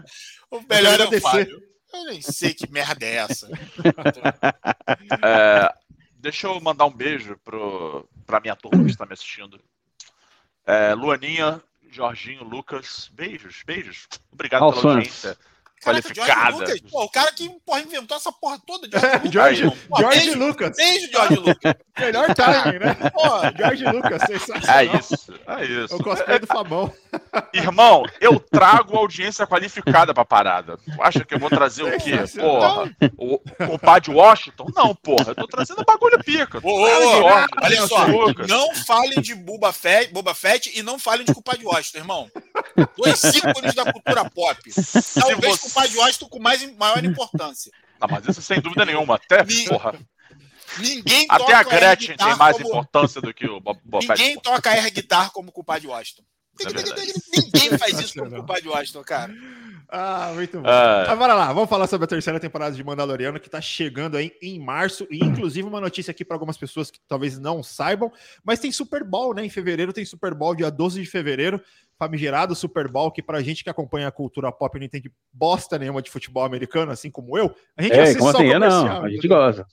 O 0.50 0.60
melhor 0.68 0.98
é 1.00 1.04
o. 1.16 1.20
Fábio. 1.20 1.60
Eu 1.92 2.04
nem 2.04 2.22
sei 2.22 2.54
que 2.54 2.70
merda 2.70 3.04
é 3.04 3.16
essa. 3.16 3.48
É, 5.22 5.72
deixa 6.14 6.46
eu 6.46 6.60
mandar 6.60 6.84
um 6.86 6.92
beijo 6.92 7.36
pro, 7.44 8.08
pra 8.26 8.40
minha 8.40 8.54
turma 8.56 8.84
que 8.84 8.90
está 8.90 9.06
me 9.06 9.12
assistindo. 9.12 9.60
É, 10.66 10.94
Luaninha, 10.94 11.62
Jorginho, 11.90 12.44
Lucas, 12.44 13.10
beijos, 13.12 13.62
beijos. 13.64 14.06
Obrigado 14.32 14.62
Aos 14.64 14.80
pela 14.80 14.82
fãs. 14.82 14.96
audiência 14.96 15.38
Caraca, 15.82 16.14
George 16.14 16.30
qualificada. 16.32 16.56
Lucas, 16.56 16.80
pô, 16.90 17.04
o 17.04 17.08
cara 17.10 17.32
que 17.32 17.48
porra, 17.64 17.80
inventou 17.80 18.16
essa 18.16 18.30
porra 18.32 18.58
toda. 18.66 18.88
George 18.90 19.06
É, 19.06 19.16
Lucas, 19.16 19.32
George, 19.32 19.74
George 19.98 20.18
beijo, 20.20 20.38
Lucas. 20.38 20.76
beijo, 20.76 21.10
George 21.10 21.34
Lucas. 21.36 21.74
Melhor 21.98 22.34
timing, 22.34 22.78
né? 22.78 22.94
Pô, 23.12 23.58
George 23.58 23.84
Lucas, 23.84 24.22
sensacional. 24.22 24.78
É 24.78 24.84
isso, 24.84 25.34
é 25.46 25.62
É 25.62 25.64
isso. 25.66 25.96
o 25.96 26.02
cosplay 26.02 26.38
do 26.38 26.46
Fabão. 26.46 26.92
Irmão, 27.52 28.04
eu 28.20 28.38
trago 28.40 28.96
audiência 28.96 29.46
qualificada 29.46 30.12
pra 30.14 30.24
parada. 30.24 30.76
Tu 30.78 31.02
acha 31.02 31.24
que 31.24 31.34
eu 31.34 31.38
vou 31.38 31.50
trazer 31.50 31.82
o 31.82 31.98
quê? 31.98 32.12
Porra, 32.38 32.90
o, 33.18 33.34
o 33.34 33.66
compadre 33.66 34.10
Washington? 34.12 34.66
Não, 34.74 34.94
porra, 34.94 35.28
eu 35.30 35.34
tô 35.34 35.46
trazendo 35.46 35.84
bagulho 35.84 36.22
pica. 36.24 36.58
Ô, 36.62 36.70
ô, 36.70 36.82
ô, 36.82 37.24
Olha 37.24 37.46
olha 37.62 37.86
só, 37.86 38.04
Lucas. 38.06 38.46
não 38.48 38.74
falem 38.74 39.20
de 39.20 39.34
Boba 39.34 39.72
Fett, 39.72 40.12
Boba 40.12 40.34
Fett 40.34 40.70
e 40.78 40.82
não 40.82 40.98
falem 40.98 41.24
de 41.26 41.34
Culpa 41.34 41.56
de 41.56 41.64
Washington, 41.64 41.98
irmão. 41.98 42.30
Dois 42.96 43.22
ícones 43.24 43.74
da 43.74 43.92
cultura 43.92 44.24
pop. 44.30 44.58
Talvez 45.14 45.60
você- 45.70 45.74
Culpa 45.74 45.88
de 45.88 45.96
Washington 45.96 46.28
com 46.28 46.38
mais, 46.38 46.76
maior 46.76 47.04
importância. 47.04 47.72
Não, 48.00 48.08
mas 48.08 48.26
isso 48.26 48.42
sem 48.42 48.60
dúvida 48.60 48.84
nenhuma. 48.84 49.16
Até, 49.16 49.44
porra, 49.68 49.98
Ninguém 50.78 51.26
até 51.28 51.44
toca 51.44 51.58
a 51.58 51.62
Gretchen 51.64 52.16
tem 52.16 52.36
mais 52.36 52.56
como... 52.56 52.68
importância 52.68 53.20
do 53.20 53.34
que 53.34 53.46
o 53.46 53.60
Bob 53.60 53.78
Fett. 54.06 54.20
Ninguém 54.20 54.38
toca 54.38 54.70
air 54.70 54.92
guitar 54.92 55.30
como 55.32 55.50
Culpa 55.50 55.78
de 55.80 55.86
Washington. 55.86 56.22
É. 56.60 57.40
Ninguém 57.40 57.70
faz 57.78 57.98
isso 57.98 58.18
como 58.18 58.30
Culpa 58.36 58.60
de 58.60 58.68
Washington, 58.68 59.02
cara. 59.02 59.34
Ah, 59.88 60.30
muito 60.34 60.60
bom. 60.60 60.68
Ah. 60.68 61.16
Bora 61.16 61.34
lá, 61.34 61.52
vamos 61.52 61.68
falar 61.68 61.88
sobre 61.88 62.04
a 62.04 62.08
terceira 62.08 62.38
temporada 62.38 62.76
de 62.76 62.84
Mandaloriano, 62.84 63.40
que 63.40 63.50
tá 63.50 63.60
chegando 63.60 64.16
aí 64.16 64.32
em 64.40 64.60
março. 64.60 65.06
E 65.10 65.18
inclusive 65.24 65.66
uma 65.66 65.80
notícia 65.80 66.12
aqui 66.12 66.24
para 66.24 66.36
algumas 66.36 66.56
pessoas 66.56 66.90
que 66.90 67.00
talvez 67.08 67.38
não 67.38 67.62
saibam, 67.62 68.12
mas 68.44 68.60
tem 68.60 68.70
Super 68.70 69.02
Bowl, 69.02 69.34
né? 69.34 69.44
Em 69.44 69.50
fevereiro 69.50 69.92
tem 69.92 70.04
Super 70.04 70.32
Bowl, 70.32 70.54
dia 70.54 70.70
12 70.70 71.00
de 71.00 71.06
fevereiro. 71.10 71.60
Famigerado 72.00 72.54
Super 72.54 72.88
Bowl, 72.88 73.10
que 73.12 73.22
pra 73.22 73.42
gente 73.42 73.62
que 73.62 73.68
acompanha 73.68 74.08
a 74.08 74.10
cultura 74.10 74.50
pop 74.50 74.74
e 74.74 74.80
não 74.80 74.86
entende 74.86 75.12
bosta 75.30 75.78
nenhuma 75.78 76.00
de 76.00 76.10
futebol 76.10 76.42
americano, 76.42 76.90
assim 76.90 77.10
como 77.10 77.36
eu, 77.36 77.54
a 77.76 77.82
gente 77.82 77.92
É, 77.92 78.02
assiste 78.04 78.18
como 78.18 78.32
só 78.32 78.38
assim? 78.38 78.48
É, 78.48 78.52
comercial, 78.54 78.84
não, 78.84 79.04
a 79.04 79.08
gente 79.10 79.18
entendeu? 79.18 79.36
gosta. 79.36 79.66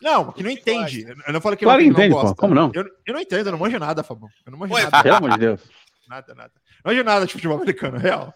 Não, 0.00 0.32
que 0.32 0.42
não 0.42 0.50
entende. 0.50 1.06
Eu 1.26 1.32
não 1.34 1.40
falei 1.40 1.58
que 1.58 1.64
Claro 1.66 1.82
não, 1.82 1.88
que 1.88 1.94
que 1.94 1.98
não 1.98 2.04
entende, 2.06 2.14
pô. 2.14 2.22
gosta. 2.22 2.36
Como 2.36 2.54
não? 2.54 2.70
Eu, 2.74 2.84
eu 3.06 3.12
não 3.14 3.20
entendo, 3.20 3.46
eu 3.48 3.52
não 3.52 3.58
manjo 3.58 3.78
nada, 3.78 4.02
Fabão. 4.02 4.28
Eu 4.46 4.52
não 4.52 4.58
manjo 4.58 4.72
Oi, 4.72 4.82
nada. 4.84 5.02
Pelo 5.02 5.16
amor 5.16 5.30
de 5.32 5.38
Deus. 5.38 5.60
Nada, 6.08 6.34
nada. 6.36 6.52
Não 6.84 6.92
manjo 6.92 7.04
nada 7.04 7.26
de 7.26 7.32
futebol 7.32 7.56
americano, 7.58 7.98
real. 7.98 8.32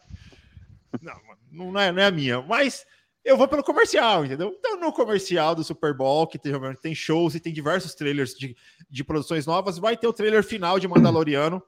Não, 1.01 1.15
mano, 1.15 1.73
não 1.73 1.81
é, 1.81 1.93
não 1.93 2.03
é 2.03 2.07
a 2.07 2.11
minha. 2.11 2.43
Mas 2.43 2.85
eu 3.25 3.37
vou 3.37 3.47
pelo 3.47 3.63
comercial, 3.63 4.25
entendeu? 4.25 4.53
Então, 4.59 4.79
no 4.79 4.93
comercial 4.93 5.55
do 5.55 5.63
Super 5.65 5.95
Bowl, 5.97 6.27
que 6.27 6.39
tem, 6.39 6.53
tem 6.83 6.95
shows 6.95 7.35
e 7.37 7.41
tem 7.41 7.53
diversos 7.53 7.95
trailers 7.95 8.35
de, 8.35 8.57
de 8.91 9.05
produções 9.05 9.47
novas, 9.47 9.79
vai 9.79 9.97
ter 9.97 10.07
o 10.09 10.13
trailer 10.13 10.43
final 10.43 10.79
de 10.81 10.89
Mandaloriano. 10.89 11.63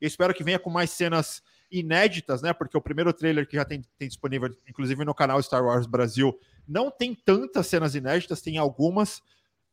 Eu 0.00 0.06
espero 0.06 0.34
que 0.34 0.44
venha 0.44 0.58
com 0.58 0.70
mais 0.70 0.90
cenas 0.90 1.42
inéditas, 1.70 2.42
né? 2.42 2.52
Porque 2.52 2.76
o 2.76 2.80
primeiro 2.80 3.12
trailer 3.12 3.46
que 3.46 3.56
já 3.56 3.64
tem, 3.64 3.82
tem 3.98 4.08
disponível, 4.08 4.54
inclusive 4.68 5.04
no 5.04 5.14
canal 5.14 5.42
Star 5.42 5.64
Wars 5.64 5.86
Brasil, 5.86 6.38
não 6.68 6.90
tem 6.90 7.14
tantas 7.14 7.66
cenas 7.66 7.94
inéditas, 7.94 8.42
tem 8.42 8.58
algumas, 8.58 9.22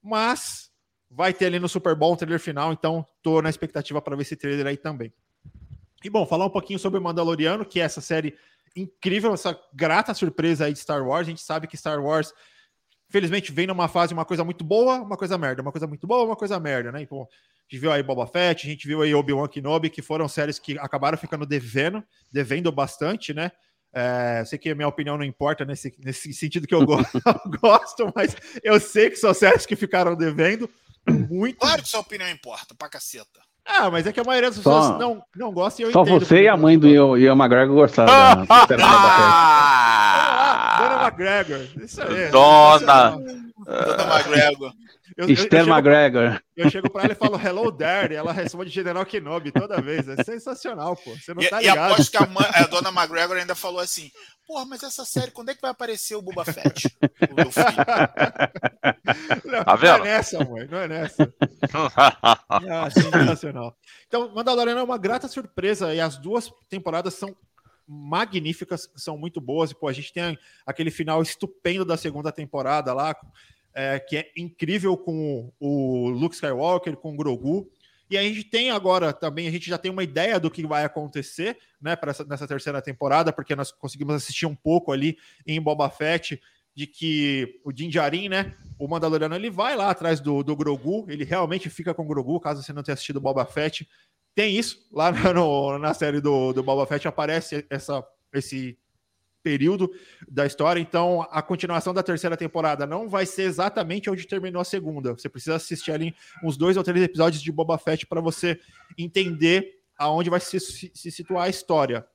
mas 0.02 0.72
vai 1.10 1.34
ter 1.34 1.48
ali 1.48 1.60
no 1.60 1.68
Super 1.68 1.96
Bowl 1.96 2.14
um 2.14 2.16
trailer 2.16 2.40
final, 2.40 2.72
então 2.72 3.06
tô 3.22 3.42
na 3.42 3.50
expectativa 3.50 4.02
para 4.02 4.16
ver 4.16 4.22
esse 4.22 4.36
trailer 4.36 4.68
aí 4.68 4.78
também. 4.78 5.12
E 6.04 6.10
bom, 6.10 6.26
falar 6.26 6.46
um 6.46 6.50
pouquinho 6.50 6.80
sobre 6.80 7.00
o 7.00 7.04
Mandaloriano, 7.04 7.66
que 7.66 7.80
é 7.80 7.84
essa 7.84 8.00
série 8.00 8.38
incrível, 8.76 9.34
essa 9.34 9.60
grata 9.74 10.14
surpresa 10.14 10.66
aí 10.66 10.74
de 10.74 10.80
Star 10.80 11.06
Wars. 11.06 11.28
A 11.28 11.30
gente 11.30 11.42
sabe 11.42 11.68
que 11.68 11.76
Star 11.76 12.02
Wars, 12.02 12.34
infelizmente, 13.10 13.52
vem 13.52 13.68
numa 13.68 13.88
fase 13.88 14.14
uma 14.14 14.24
coisa 14.24 14.44
muito 14.44 14.64
boa, 14.64 15.02
uma 15.02 15.18
coisa 15.18 15.38
merda, 15.38 15.62
uma 15.62 15.72
coisa 15.72 15.88
muito 15.88 16.08
boa, 16.08 16.24
uma 16.24 16.36
coisa 16.36 16.60
merda, 16.60 16.92
né? 16.92 17.02
Então, 17.02 17.28
gente 17.70 17.80
viu 17.82 17.92
aí 17.92 18.02
Boba 18.02 18.26
Fett, 18.26 18.66
a 18.66 18.70
gente 18.70 18.88
viu 18.88 19.02
aí 19.02 19.14
Obi-Wan 19.14 19.48
Kenobi, 19.48 19.90
que 19.90 20.02
foram 20.02 20.28
séries 20.28 20.58
que 20.58 20.78
acabaram 20.80 21.18
ficando 21.18 21.46
devendo, 21.46 22.04
devendo 22.32 22.72
bastante, 22.72 23.34
né? 23.34 23.52
É, 23.94 24.44
sei 24.46 24.58
que 24.60 24.70
a 24.70 24.76
minha 24.76 24.88
opinião 24.88 25.18
não 25.18 25.24
importa 25.24 25.66
nesse, 25.66 25.94
nesse 26.00 26.32
sentido 26.34 26.68
que 26.68 26.74
eu 26.76 26.86
go- 26.86 26.98
gosto, 27.62 28.12
mas 28.16 28.36
eu 28.64 28.80
sei 28.80 29.10
que 29.10 29.16
são 29.16 29.34
séries 29.34 29.66
que 29.66 29.76
ficaram 29.76 30.16
devendo 30.16 30.70
muito. 31.08 31.58
Claro 31.60 31.82
que 31.82 31.88
sua 31.90 32.00
opinião 32.02 32.30
importa, 32.30 32.74
pra 32.78 32.90
caceta. 32.90 33.40
Ah, 33.66 33.90
mas 33.92 34.08
é 34.08 34.12
que 34.12 34.20
a 34.20 34.24
maioria 34.24 34.50
das 34.50 34.60
Só- 34.60 34.80
pessoas 34.82 35.00
não, 35.00 35.22
não 35.36 35.52
gosta 35.54 35.82
e 35.82 35.86
eu 35.86 35.92
Só 35.92 36.04
você 36.04 36.44
e 36.44 36.48
a 36.48 36.58
mãe 36.58 36.78
do. 36.78 37.18
Ian 37.18 37.34
McGregor 37.36 37.76
gostaram 37.76 38.46
temporada. 38.68 38.84
Ah, 38.84 40.78
Dona 40.80 40.96
Ah, 40.96 41.08
McGregor. 41.08 41.84
Isso 41.84 42.02
aí. 42.02 42.30
Dona. 42.32 43.12
Dona 43.12 44.16
McGregor. 44.18 44.74
Eu, 45.20 45.26
eu, 45.26 45.30
eu, 45.30 45.34
Esther 45.34 45.64
chego, 45.66 45.76
McGregor. 45.76 46.42
eu 46.56 46.70
chego 46.70 46.90
pra 46.90 47.04
ela 47.04 47.12
e 47.12 47.16
falo 47.16 47.36
Hello 47.38 47.72
there, 47.74 48.14
e 48.14 48.16
ela 48.16 48.32
responde 48.32 48.70
General 48.70 49.06
Kenobi 49.06 49.52
toda 49.52 49.82
vez. 49.82 50.08
É 50.08 50.24
sensacional, 50.24 50.96
pô. 50.96 51.12
Você 51.14 51.34
não 51.34 51.42
E, 51.44 51.50
tá 51.50 51.62
e 51.62 51.66
ligado. 51.68 51.92
aposto 51.94 52.10
que 52.12 52.18
a, 52.24 52.26
mãe- 52.26 52.50
a 52.54 52.64
Dona 52.68 52.90
McGregor 52.90 53.36
ainda 53.36 53.54
falou 53.54 53.82
assim: 53.82 54.10
Porra, 54.48 54.66
mas 54.66 54.82
essa 54.82 55.04
série, 55.04 55.32
quando 55.32 55.50
é 55.50 55.56
que 55.56 55.62
vai 55.62 55.72
aparecer 55.72 56.16
o 56.16 56.22
Boba 56.22 56.46
Fett? 56.46 56.88
O 57.32 57.36
meu 57.36 57.52
filho. 57.52 57.66
Não, 59.46 59.64
Tá 59.64 59.72
não 59.74 59.78
vendo? 59.78 59.96
é 59.98 60.04
nessa, 60.04 60.44
mãe. 60.46 60.68
Não 60.72 60.78
é 60.78 60.88
nessa. 60.88 61.34
Ah, 62.50 62.90
sensacional. 62.90 63.76
Então, 64.08 64.34
Mandaloriano 64.34 64.80
é 64.80 64.84
uma 64.84 64.98
grata 64.98 65.28
surpresa 65.28 65.94
e 65.94 66.00
as 66.00 66.18
duas 66.18 66.50
temporadas 66.70 67.14
são 67.14 67.36
magníficas, 67.88 68.90
são 68.96 69.18
muito 69.18 69.40
boas. 69.42 69.72
E, 69.72 69.76
pô, 69.76 69.88
a 69.88 69.94
gente 69.94 70.14
tem 70.14 70.38
aquele 70.66 70.92
final 70.92 71.22
estupendo 71.22 71.84
da 71.86 71.98
segunda 71.98 72.32
temporada 72.32 72.94
lá, 72.94 73.16
é, 73.74 74.00
que 74.00 74.18
é 74.18 74.32
incrível 74.36 74.96
com 74.98 75.52
o 75.60 76.10
Luke 76.10 76.36
Skywalker, 76.36 76.96
com 76.98 77.14
o 77.14 77.18
Grogu. 77.18 77.70
E 78.10 78.18
a 78.18 78.24
gente 78.24 78.44
tem 78.44 78.72
agora 78.72 79.14
também, 79.14 79.48
a 79.48 79.52
gente 79.52 79.70
já 79.70 79.78
tem 79.78 79.92
uma 79.92 80.04
ideia 80.04 80.40
do 80.40 80.50
que 80.50 80.66
vai 80.66 80.84
acontecer, 80.84 81.58
né, 81.80 81.96
para 81.96 82.14
nessa 82.28 82.48
terceira 82.48 82.82
temporada, 82.82 83.32
porque 83.32 83.56
nós 83.56 83.72
conseguimos 83.72 84.16
assistir 84.16 84.48
um 84.48 84.56
pouco 84.56 84.92
ali 84.92 85.16
em 85.46 85.62
Boba 85.62 85.90
Fett 85.92 86.42
de 86.74 86.88
que 86.88 87.60
o 87.64 87.72
Din 87.72 87.90
Djarin, 87.90 88.30
né, 88.30 88.56
o 88.80 88.88
Mandaloriano, 88.88 89.36
ele 89.36 89.52
vai 89.52 89.76
lá 89.76 89.90
atrás 89.92 90.20
do, 90.20 90.42
do 90.44 90.56
Grogu, 90.56 91.06
ele 91.08 91.24
realmente 91.24 91.70
fica 91.70 91.94
com 91.94 92.04
o 92.04 92.08
Grogu, 92.08 92.40
caso 92.40 92.64
você 92.64 92.74
não 92.74 92.82
tenha 92.82 92.94
assistido 92.94 93.22
Boba 93.22 93.46
Fett. 93.46 93.88
Tem 94.34 94.56
isso, 94.56 94.88
lá 94.92 95.12
no- 95.34 95.78
na 95.78 95.94
série 95.94 96.20
do, 96.20 96.52
do 96.54 96.64
Boba 96.64 96.88
Fett 96.88 97.08
aparece 97.08 97.64
essa, 97.70 98.04
esse 98.34 98.76
período 99.44 99.90
da 100.28 100.46
história, 100.46 100.80
então 100.80 101.26
a 101.32 101.42
continuação 101.42 101.94
da 101.94 102.04
terceira 102.04 102.36
temporada 102.36 102.86
não 102.86 103.08
vai 103.08 103.26
ser 103.26 103.44
exatamente 103.44 104.10
onde 104.10 104.28
terminou 104.28 104.62
a 104.62 104.66
segunda. 104.66 105.14
Você 105.14 105.30
precisa 105.30 105.56
assistir 105.56 105.92
ali 105.92 106.14
uns 106.44 106.58
dois 106.58 106.78
ou 106.78 106.84
três 106.84 107.04
episódios 107.04 107.42
de 107.42 107.52
Boba 107.52 107.78
Fett 107.78 108.06
para 108.06 108.22
você 108.22 108.60
entender 108.98 109.80
aonde 109.98 110.30
vai 110.30 110.40
se, 110.40 110.60
se, 110.60 111.12
situar 111.12 111.46
a 111.46 111.50
história. 111.50 112.06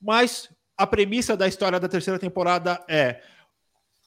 Mas 0.00 0.50
a 0.76 0.86
premissa 0.86 1.36
da 1.36 1.48
história 1.48 1.80
da 1.80 1.88
terceira 1.88 2.18
temporada 2.18 2.84
é 2.88 3.22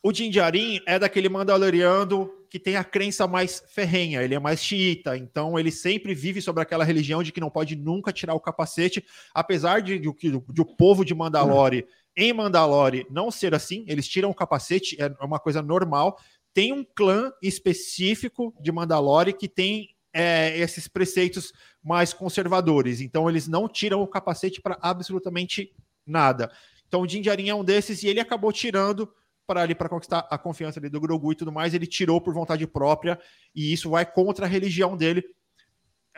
o 0.04 0.12
Din 0.12 0.30
Djarin 0.30 0.82
é 0.86 0.98
daquele 0.98 1.28
Mandaloriano 1.28 2.39
que 2.50 2.60
tem 2.60 2.76
a 2.76 2.84
crença 2.84 3.28
mais 3.28 3.64
ferrenha, 3.68 4.24
ele 4.24 4.34
é 4.34 4.40
mais 4.40 4.64
xiita, 4.64 5.16
então 5.16 5.60
ele 5.60 5.72
sempre 5.72 6.16
vive 6.16 6.42
sobre 6.42 6.64
aquela 6.64 6.84
religião 6.84 7.22
de 7.22 7.32
que 7.32 7.40
não 7.40 7.50
pode 7.50 7.76
nunca 7.76 8.12
tirar 8.12 8.34
o 8.34 8.40
capacete, 8.40 9.06
apesar 9.34 9.82
de, 9.82 10.00
de, 10.00 10.12
de, 10.12 10.42
de 10.50 10.62
o 10.62 10.66
povo 10.66 11.06
de 11.06 11.14
Mandalore 11.14 11.86
em 12.16 12.34
Mandalore 12.34 13.08
não 13.10 13.32
ser 13.32 13.56
assim, 13.56 13.86
eles 13.88 14.06
tiram 14.06 14.30
o 14.30 14.36
capacete, 14.36 14.98
é 15.00 15.08
uma 15.24 15.40
coisa 15.40 15.62
normal. 15.62 16.20
Tem 16.54 16.74
um 16.74 16.84
clã 16.84 17.32
específico 17.42 18.54
de 18.60 18.74
Mandalore 18.74 19.32
que 19.32 19.48
tem 19.48 19.96
é, 20.12 20.58
esses 20.60 20.88
preceitos 20.88 21.54
mais 21.82 22.12
conservadores, 22.14 23.00
então 23.00 23.30
eles 23.30 23.48
não 23.48 23.70
tiram 23.70 24.02
o 24.02 24.08
capacete 24.08 24.62
para 24.62 24.78
absolutamente 24.82 25.74
nada. 26.06 26.52
Então 26.88 27.02
o 27.02 27.08
Din 27.08 27.22
Djarin 27.22 27.50
é 27.50 27.56
um 27.56 27.64
desses 27.64 28.04
e 28.04 28.08
ele 28.08 28.20
acabou 28.20 28.52
tirando 28.52 29.10
para 29.50 29.64
ali 29.64 29.74
para 29.74 29.90
conquistar 29.90 30.28
a 30.30 30.38
confiança 30.38 30.80
ali 30.80 30.90
do 30.90 31.02
Grogu 31.02 31.32
e 31.32 31.36
tudo 31.36 31.52
mais, 31.52 31.74
ele 31.74 31.88
tirou 31.88 32.22
por 32.22 32.36
vontade 32.36 32.68
própria 32.68 33.20
e 33.56 33.74
isso 33.74 33.90
vai 33.90 34.06
contra 34.06 34.46
a 34.46 34.48
religião 34.48 34.96
dele. 34.96 35.24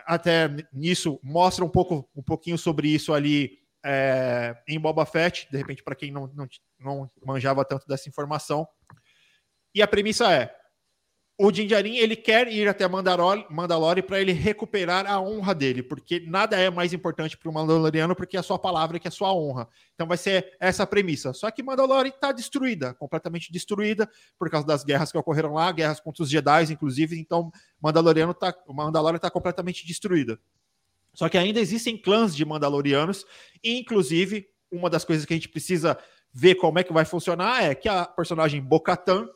Até 0.06 0.50
nisso 0.74 1.18
mostra 1.24 1.64
um 1.64 1.70
pouco 1.70 2.10
um 2.14 2.22
pouquinho 2.22 2.58
sobre 2.58 2.90
isso 2.90 3.14
ali 3.14 3.60
é, 3.86 4.54
em 4.68 4.78
Boba 4.78 5.06
Fett, 5.06 5.48
de 5.50 5.58
repente 5.58 5.82
para 5.82 5.96
quem 5.96 6.12
não, 6.12 6.28
não, 6.36 6.46
não 6.78 7.12
manjava 7.26 7.64
tanto 7.64 7.88
dessa 7.88 8.10
informação. 8.10 8.68
E 9.74 9.82
a 9.82 9.88
premissa 9.88 10.30
é 10.30 10.54
o 11.44 11.52
Din 11.52 11.66
Djarin, 11.66 11.96
ele 11.96 12.16
quer 12.16 12.48
ir 12.48 12.68
até 12.68 12.88
Mandalore, 12.88 13.48
Mandalore 13.50 14.04
para 14.04 14.22
ele 14.22 14.32
recuperar 14.32 15.10
a 15.10 15.20
honra 15.20 15.56
dele, 15.56 15.82
porque 15.82 16.20
nada 16.20 16.56
é 16.56 16.70
mais 16.70 16.94
importante 16.94 17.36
para 17.36 17.50
o 17.50 17.54
Mandaloriano 17.54 18.16
porque 18.16 18.38
é 18.38 18.40
a 18.40 18.44
sua 18.44 18.60
palavra 18.60 19.00
que 19.00 19.08
é 19.08 19.10
a 19.10 19.12
sua 19.12 19.34
honra. 19.34 19.68
Então 19.96 20.06
vai 20.06 20.18
ser 20.18 20.56
essa 20.60 20.84
a 20.84 20.86
premissa. 20.86 21.34
Só 21.34 21.50
que 21.50 21.64
Mandalore 21.64 22.10
está 22.10 22.32
destruída, 22.32 22.94
completamente 22.94 23.52
destruída 23.52 24.08
por 24.38 24.52
causa 24.52 24.68
das 24.68 24.84
guerras 24.84 25.12
que 25.12 25.18
ocorreram 25.18 25.56
lá, 25.56 25.72
guerras 25.72 26.00
contra 26.00 26.22
os 26.22 26.30
Jedi, 26.30 26.74
inclusive. 26.74 27.20
Então 27.20 27.52
Mandaloriano 27.82 28.36
tá, 28.36 28.54
Mandalore 28.68 29.16
está 29.16 29.32
completamente 29.32 29.84
destruída. 29.88 30.40
Só 31.12 31.28
que 31.28 31.40
ainda 31.40 31.60
existem 31.60 31.98
clãs 31.98 32.36
de 32.36 32.46
Mandalorianos, 32.46 33.26
inclusive 33.64 34.48
uma 34.72 34.92
das 34.92 35.04
coisas 35.04 35.26
que 35.26 35.34
a 35.34 35.38
gente 35.38 35.50
precisa 35.50 35.98
ver 36.32 36.54
como 36.54 36.78
é 36.78 36.84
que 36.84 36.94
vai 36.94 37.04
funcionar 37.04 37.64
é 37.64 37.74
que 37.74 37.90
a 37.90 38.06
personagem 38.06 38.62
Bocatan, 38.62 39.28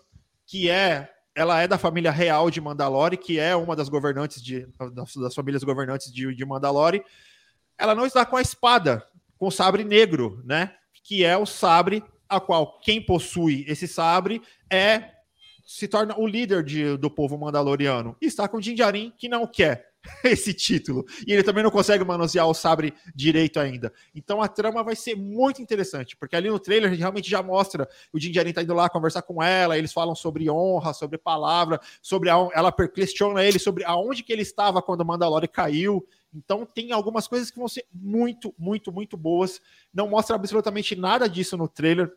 que 0.45 0.69
é 0.69 1.14
ela 1.36 1.61
é 1.61 1.67
da 1.67 1.77
família 1.77 2.11
real 2.11 2.49
de 2.49 2.61
Mandalore, 2.61 3.17
que 3.17 3.38
é 3.38 3.55
uma 3.55 3.75
das 3.75 3.89
governantes 3.89 4.41
de 4.41 4.65
das, 4.93 5.36
famílias 5.36 5.63
governantes 5.63 6.11
de, 6.11 6.33
de 6.33 6.45
Mandalore, 6.45 7.03
ela 7.77 7.93
não 7.93 8.05
está 8.05 8.25
com 8.25 8.38
a 8.38 8.41
espada, 8.41 9.05
com 9.38 9.47
o 9.47 9.51
sabre 9.51 9.83
negro, 9.83 10.41
né? 10.45 10.73
Que 11.03 11.25
é 11.25 11.38
o 11.38 11.45
sabre 11.45 12.01
a 12.27 12.39
qual 12.39 12.79
quem 12.79 13.01
possui 13.01 13.65
esse 13.67 13.88
sabre 13.88 14.41
é 14.71 15.11
se 15.65 15.88
torna 15.88 16.17
o 16.17 16.25
líder 16.25 16.63
de, 16.63 16.95
do 16.95 17.09
povo 17.09 17.38
mandaloriano. 17.38 18.15
E 18.21 18.25
está 18.27 18.47
com 18.47 18.59
Din 18.59 18.75
Djarin, 18.75 19.11
que 19.17 19.27
não 19.27 19.45
quer 19.45 19.94
esse 20.23 20.53
título. 20.53 21.05
E 21.25 21.33
ele 21.33 21.43
também 21.43 21.63
não 21.63 21.71
consegue 21.71 22.03
manusear 22.03 22.47
o 22.47 22.53
sabre 22.53 22.93
direito 23.15 23.59
ainda. 23.59 23.91
Então 24.13 24.41
a 24.41 24.47
trama 24.47 24.83
vai 24.83 24.95
ser 24.95 25.15
muito 25.15 25.61
interessante, 25.61 26.15
porque 26.15 26.35
ali 26.35 26.49
no 26.49 26.59
trailer 26.59 26.89
a 26.89 26.91
gente 26.91 26.99
realmente 26.99 27.29
já 27.29 27.41
mostra 27.41 27.87
o 28.11 28.19
Djarin 28.19 28.53
tá 28.53 28.63
indo 28.63 28.73
lá 28.73 28.89
conversar 28.89 29.21
com 29.21 29.41
ela, 29.41 29.77
eles 29.77 29.93
falam 29.93 30.15
sobre 30.15 30.49
honra, 30.49 30.93
sobre 30.93 31.17
palavra, 31.17 31.79
sobre 32.01 32.29
a, 32.29 32.35
ela 32.53 32.71
questiona 32.71 33.43
ele 33.43 33.59
sobre 33.59 33.83
aonde 33.83 34.23
que 34.23 34.31
ele 34.31 34.41
estava 34.41 34.81
quando 34.81 35.01
o 35.01 35.05
Mandalore 35.05 35.47
caiu. 35.47 36.05
Então 36.33 36.65
tem 36.65 36.91
algumas 36.91 37.27
coisas 37.27 37.49
que 37.49 37.57
vão 37.57 37.67
ser 37.67 37.85
muito, 37.93 38.53
muito, 38.57 38.91
muito 38.91 39.15
boas. 39.15 39.61
Não 39.93 40.09
mostra 40.09 40.35
absolutamente 40.35 40.95
nada 40.95 41.29
disso 41.29 41.55
no 41.55 41.67
trailer. 41.67 42.11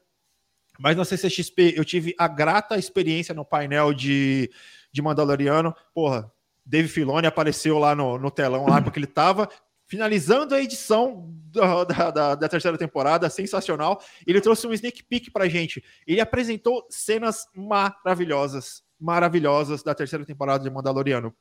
Mas 0.78 0.96
na 0.96 1.04
CCXP 1.04 1.74
eu 1.76 1.84
tive 1.84 2.14
a 2.16 2.28
grata 2.28 2.78
experiência 2.78 3.34
no 3.34 3.44
painel 3.44 3.92
de, 3.92 4.50
de 4.92 5.02
Mandaloriano. 5.02 5.74
Porra, 5.92 6.32
Dave 6.68 6.86
Filoni 6.86 7.26
apareceu 7.26 7.78
lá 7.78 7.94
no, 7.94 8.18
no 8.18 8.30
telão, 8.30 8.66
lá 8.66 8.82
porque 8.82 8.98
ele 8.98 9.06
estava 9.06 9.48
finalizando 9.86 10.54
a 10.54 10.62
edição 10.62 11.34
da, 11.50 12.10
da, 12.10 12.34
da, 12.34 12.48
terceira 12.48 12.76
temporada, 12.76 13.30
sensacional. 13.30 14.02
Ele 14.26 14.38
trouxe 14.38 14.66
um 14.66 14.72
sneak 14.74 15.02
peek 15.04 15.30
pra 15.30 15.48
gente. 15.48 15.82
Ele 16.06 16.20
apresentou 16.20 16.86
cenas 16.90 17.46
maravilhosas, 17.54 18.82
maravilhosas 19.00 19.82
da 19.82 19.94
terceira 19.94 20.26
temporada 20.26 20.62
de 20.62 20.68
Mandaloriano. 20.68 21.34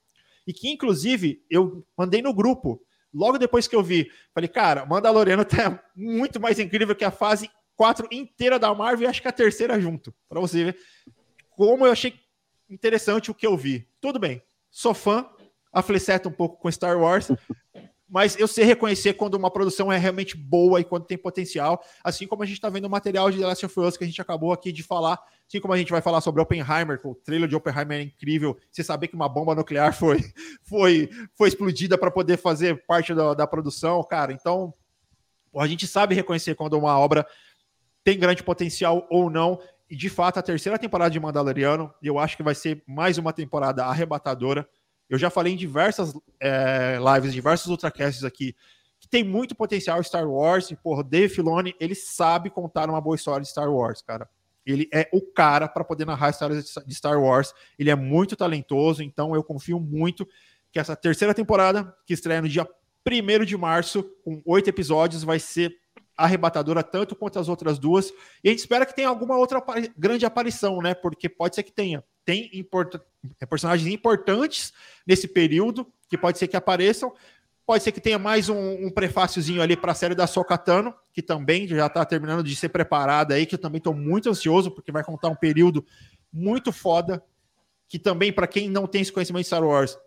E 0.48 0.54
que, 0.54 0.70
inclusive, 0.70 1.44
eu 1.50 1.86
mandei 1.98 2.22
no 2.22 2.34
grupo. 2.34 2.82
Logo 3.14 3.38
depois 3.38 3.68
que 3.68 3.76
eu 3.76 3.84
vi, 3.84 4.10
falei, 4.34 4.48
cara, 4.48 4.86
Mandaloriano 4.86 5.44
tá 5.44 5.84
muito 5.94 6.40
mais 6.40 6.58
incrível 6.58 6.96
que 6.96 7.04
a 7.04 7.12
fase 7.12 7.50
quatro 7.76 8.08
inteira 8.10 8.58
da 8.58 8.74
Marvel 8.74 9.06
e 9.06 9.10
acho 9.10 9.22
que 9.22 9.28
a 9.28 9.34
terceira 9.34 9.80
junto. 9.80 10.16
Para 10.30 10.40
você 10.40 10.64
ver 10.64 10.78
como 11.50 11.86
eu 11.86 11.92
achei 11.92 12.14
interessante 12.70 13.30
o 13.30 13.36
que 13.36 13.46
eu 13.46 13.58
vi. 13.58 13.90
Tudo 14.00 14.20
bem, 14.20 14.42
sou 14.70 14.94
fã, 14.94 15.28
afliceta 15.72 16.28
um 16.30 16.32
pouco 16.32 16.58
com 16.58 16.72
Star 16.72 16.98
Wars, 17.00 17.30
mas 18.10 18.40
eu 18.40 18.48
sei 18.48 18.64
reconhecer 18.64 19.14
quando 19.14 19.36
uma 19.36 19.52
produção 19.52 19.92
é 19.92 19.98
realmente 19.98 20.38
boa 20.38 20.80
e 20.80 20.84
quando 20.84 21.06
tem 21.06 21.18
potencial, 21.18 21.84
assim 22.04 22.26
como 22.26 22.44
a 22.44 22.46
gente 22.46 22.56
está 22.56 22.70
vendo 22.70 22.86
o 22.86 22.90
material 22.90 23.30
de 23.30 23.38
The 23.38 23.46
Last 23.46 23.66
of 23.66 23.80
Us 23.80 23.98
que 23.98 24.04
a 24.04 24.08
gente 24.08 24.22
acabou 24.22 24.54
aqui 24.54 24.72
de 24.72 24.82
falar, 24.82 25.20
assim 25.48 25.60
como 25.60 25.74
a 25.74 25.78
gente 25.78 25.92
vai 25.92 26.02
falar 26.02 26.22
sobre 26.22 26.42
Oppenheimer, 26.42 27.00
o 27.04 27.16
trailer 27.16 27.50
de 27.50 27.56
Oppenheimer 27.56 28.00
é 28.00 28.04
incrível, 28.04 28.58
você 28.72 28.84
saber 28.84 29.10
que 29.10 29.16
uma 29.16 29.28
bomba 29.28 29.54
nuclear 29.54 29.92
foi, 29.98 30.20
foi, 30.64 31.10
foi 31.36 31.50
explodida 31.50 31.98
para 31.98 32.10
poder 32.10 32.38
fazer 32.38 32.86
parte 32.86 33.14
da, 33.14 33.34
da 33.34 33.46
produção, 33.46 34.02
cara, 34.04 34.32
então 34.32 34.74
a 35.56 35.68
gente 35.68 35.88
sabe 35.88 36.16
reconhecer 36.16 36.56
quando 36.56 36.78
uma 36.78 36.98
obra 36.98 37.26
tem 38.08 38.18
grande 38.18 38.42
potencial 38.42 39.06
ou 39.10 39.30
não. 39.30 39.60
E 39.90 39.96
de 39.96 40.10
fato, 40.10 40.38
a 40.38 40.42
terceira 40.42 40.78
temporada 40.78 41.12
de 41.12 41.20
Mandaloriano, 41.20 41.94
eu 42.02 42.20
acho 42.20 42.36
que 42.36 42.44
vai 42.44 42.54
ser 42.54 42.84
mais 42.86 43.18
uma 43.18 43.32
temporada 43.32 43.86
arrebatadora. 43.86 44.68
Eu 45.10 45.18
já 45.18 45.30
falei 45.30 45.54
em 45.54 45.58
diversas 45.58 46.14
é, 46.40 46.98
lives, 47.00 47.34
diversos 47.34 47.68
ultracasts 47.68 48.24
aqui, 48.26 48.54
que 49.00 49.08
tem 49.08 49.24
muito 49.24 49.56
potencial 49.56 50.04
Star 50.04 50.30
Wars. 50.30 50.70
E, 50.72 50.76
porra, 50.76 51.04
Dave 51.04 51.34
Filoni, 51.34 51.74
ele 51.80 51.96
sabe 51.96 52.50
contar 52.50 52.90
uma 52.90 53.00
boa 53.00 53.16
história 53.16 53.42
de 53.42 53.50
Star 53.50 53.72
Wars, 53.72 54.02
cara. 54.02 54.30
Ele 54.66 54.90
é 54.94 55.10
o 55.14 55.22
cara 55.22 55.70
para 55.70 55.86
poder 55.86 56.06
narrar 56.06 56.32
histórias 56.32 56.76
de 56.86 56.94
Star 56.94 57.18
Wars. 57.22 57.54
Ele 57.80 57.90
é 57.90 57.96
muito 57.96 58.36
talentoso, 58.36 59.02
então 59.02 59.34
eu 59.34 59.42
confio 59.42 59.80
muito 59.80 60.28
que 60.70 60.80
essa 60.80 60.94
terceira 60.94 61.34
temporada, 61.34 61.96
que 62.06 62.14
estreia 62.14 62.42
no 62.42 62.50
dia 62.50 62.68
1 63.10 63.46
de 63.46 63.56
março, 63.56 64.04
com 64.26 64.42
oito 64.46 64.70
episódios, 64.70 65.24
vai 65.24 65.40
ser 65.40 65.74
arrebatadora 66.18 66.82
tanto 66.82 67.16
quanto 67.16 67.38
as 67.38 67.48
outras 67.48 67.78
duas. 67.78 68.12
E 68.44 68.50
a 68.50 68.52
gente 68.52 68.60
espera 68.60 68.86
que 68.86 68.96
tenha 68.96 69.08
alguma 69.08 69.38
outra 69.38 69.64
grande 69.96 70.26
aparição, 70.26 70.82
né? 70.82 70.96
Porque 70.96 71.30
pode 71.30 71.56
ser 71.56 71.64
que 71.64 71.72
tenha. 71.72 72.04
Tem 72.26 72.50
import 72.54 72.96
é, 73.40 73.46
personagens 73.46 73.94
importantes 73.94 74.74
nesse 75.06 75.28
período 75.28 75.88
que 76.10 76.18
pode 76.18 76.40
ser 76.40 76.48
que 76.48 76.58
apareçam. 76.58 77.14
Pode 77.66 77.84
ser 77.84 77.92
que 77.92 78.00
tenha 78.00 78.18
mais 78.18 78.48
um, 78.50 78.86
um 78.86 78.90
prefáciozinho 78.90 79.62
ali 79.62 79.76
para 79.76 79.92
a 79.92 79.96
série 79.96 80.16
da 80.16 80.26
Sokatano, 80.26 80.96
que 81.14 81.22
também 81.22 81.68
já 81.68 81.86
está 81.86 82.04
terminando 82.06 82.42
de 82.42 82.56
ser 82.56 82.70
preparada 82.70 83.36
aí, 83.36 83.46
que 83.46 83.56
eu 83.56 83.60
também 83.60 83.78
estou 83.78 83.94
muito 83.94 84.30
ansioso, 84.30 84.72
porque 84.72 84.92
vai 84.92 85.04
contar 85.04 85.28
um 85.28 85.36
período 85.36 85.86
muito 86.32 86.72
foda, 86.72 87.22
que 87.90 88.00
também, 88.00 88.32
para 88.32 88.48
quem 88.48 88.70
não 88.70 88.88
tem 88.88 89.02
esse 89.02 89.12
conhecimento 89.12 89.44
de 89.44 89.48
Star 89.48 89.64
Wars, 89.64 89.98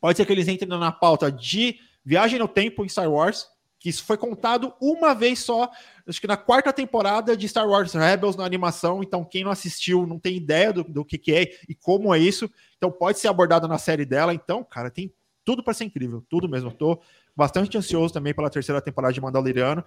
pode 0.00 0.18
ser 0.18 0.26
que 0.26 0.32
eles 0.32 0.48
entrem 0.48 0.68
na 0.68 0.92
pauta 0.92 1.32
de 1.32 1.78
viagem 2.04 2.38
no 2.38 2.46
tempo 2.46 2.84
em 2.84 2.88
Star 2.88 3.10
Wars, 3.10 3.48
que 3.82 3.88
isso 3.88 4.04
foi 4.04 4.16
contado 4.16 4.72
uma 4.80 5.12
vez 5.12 5.40
só, 5.40 5.68
acho 6.06 6.20
que 6.20 6.26
na 6.28 6.36
quarta 6.36 6.72
temporada 6.72 7.36
de 7.36 7.48
Star 7.48 7.68
Wars 7.68 7.92
Rebels 7.92 8.36
na 8.36 8.44
animação. 8.44 9.02
Então, 9.02 9.24
quem 9.24 9.42
não 9.42 9.50
assistiu 9.50 10.06
não 10.06 10.20
tem 10.20 10.36
ideia 10.36 10.72
do, 10.72 10.84
do 10.84 11.04
que, 11.04 11.18
que 11.18 11.34
é 11.34 11.50
e 11.68 11.74
como 11.74 12.14
é 12.14 12.18
isso. 12.18 12.48
Então, 12.76 12.92
pode 12.92 13.18
ser 13.18 13.26
abordado 13.26 13.66
na 13.66 13.78
série 13.78 14.04
dela. 14.04 14.32
Então, 14.32 14.62
cara, 14.62 14.88
tem 14.88 15.12
tudo 15.44 15.64
para 15.64 15.74
ser 15.74 15.82
incrível, 15.82 16.24
tudo 16.30 16.48
mesmo. 16.48 16.68
Estou 16.68 17.02
bastante 17.34 17.76
ansioso 17.76 18.14
também 18.14 18.32
pela 18.32 18.48
terceira 18.48 18.80
temporada 18.80 19.12
de 19.12 19.20
Mandaloriano. 19.20 19.84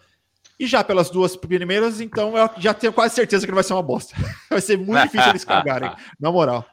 E 0.60 0.68
já 0.68 0.84
pelas 0.84 1.10
duas 1.10 1.38
primeiras, 1.38 2.02
então 2.02 2.38
eu 2.38 2.50
já 2.58 2.74
tenho 2.74 2.91
quase 2.91 3.16
certeza 3.16 3.46
que 3.46 3.52
não 3.52 3.56
vai 3.56 3.64
ser 3.64 3.74
uma 3.74 3.82
bosta. 3.82 4.14
vai 4.52 4.60
ser 4.60 4.78
muito 4.78 5.04
difícil 5.04 5.30
eles 5.30 5.46
cagarem, 5.46 5.89
na 6.20 6.32
moral. 6.32 6.66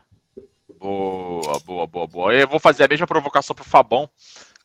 Boa, 0.76 1.60
boa, 1.60 1.86
boa, 1.86 2.06
boa. 2.08 2.34
Eu 2.34 2.48
vou 2.48 2.58
fazer 2.58 2.82
a 2.82 2.88
mesma 2.88 3.06
provocação 3.06 3.54
pro 3.54 3.64
Fabão. 3.64 4.10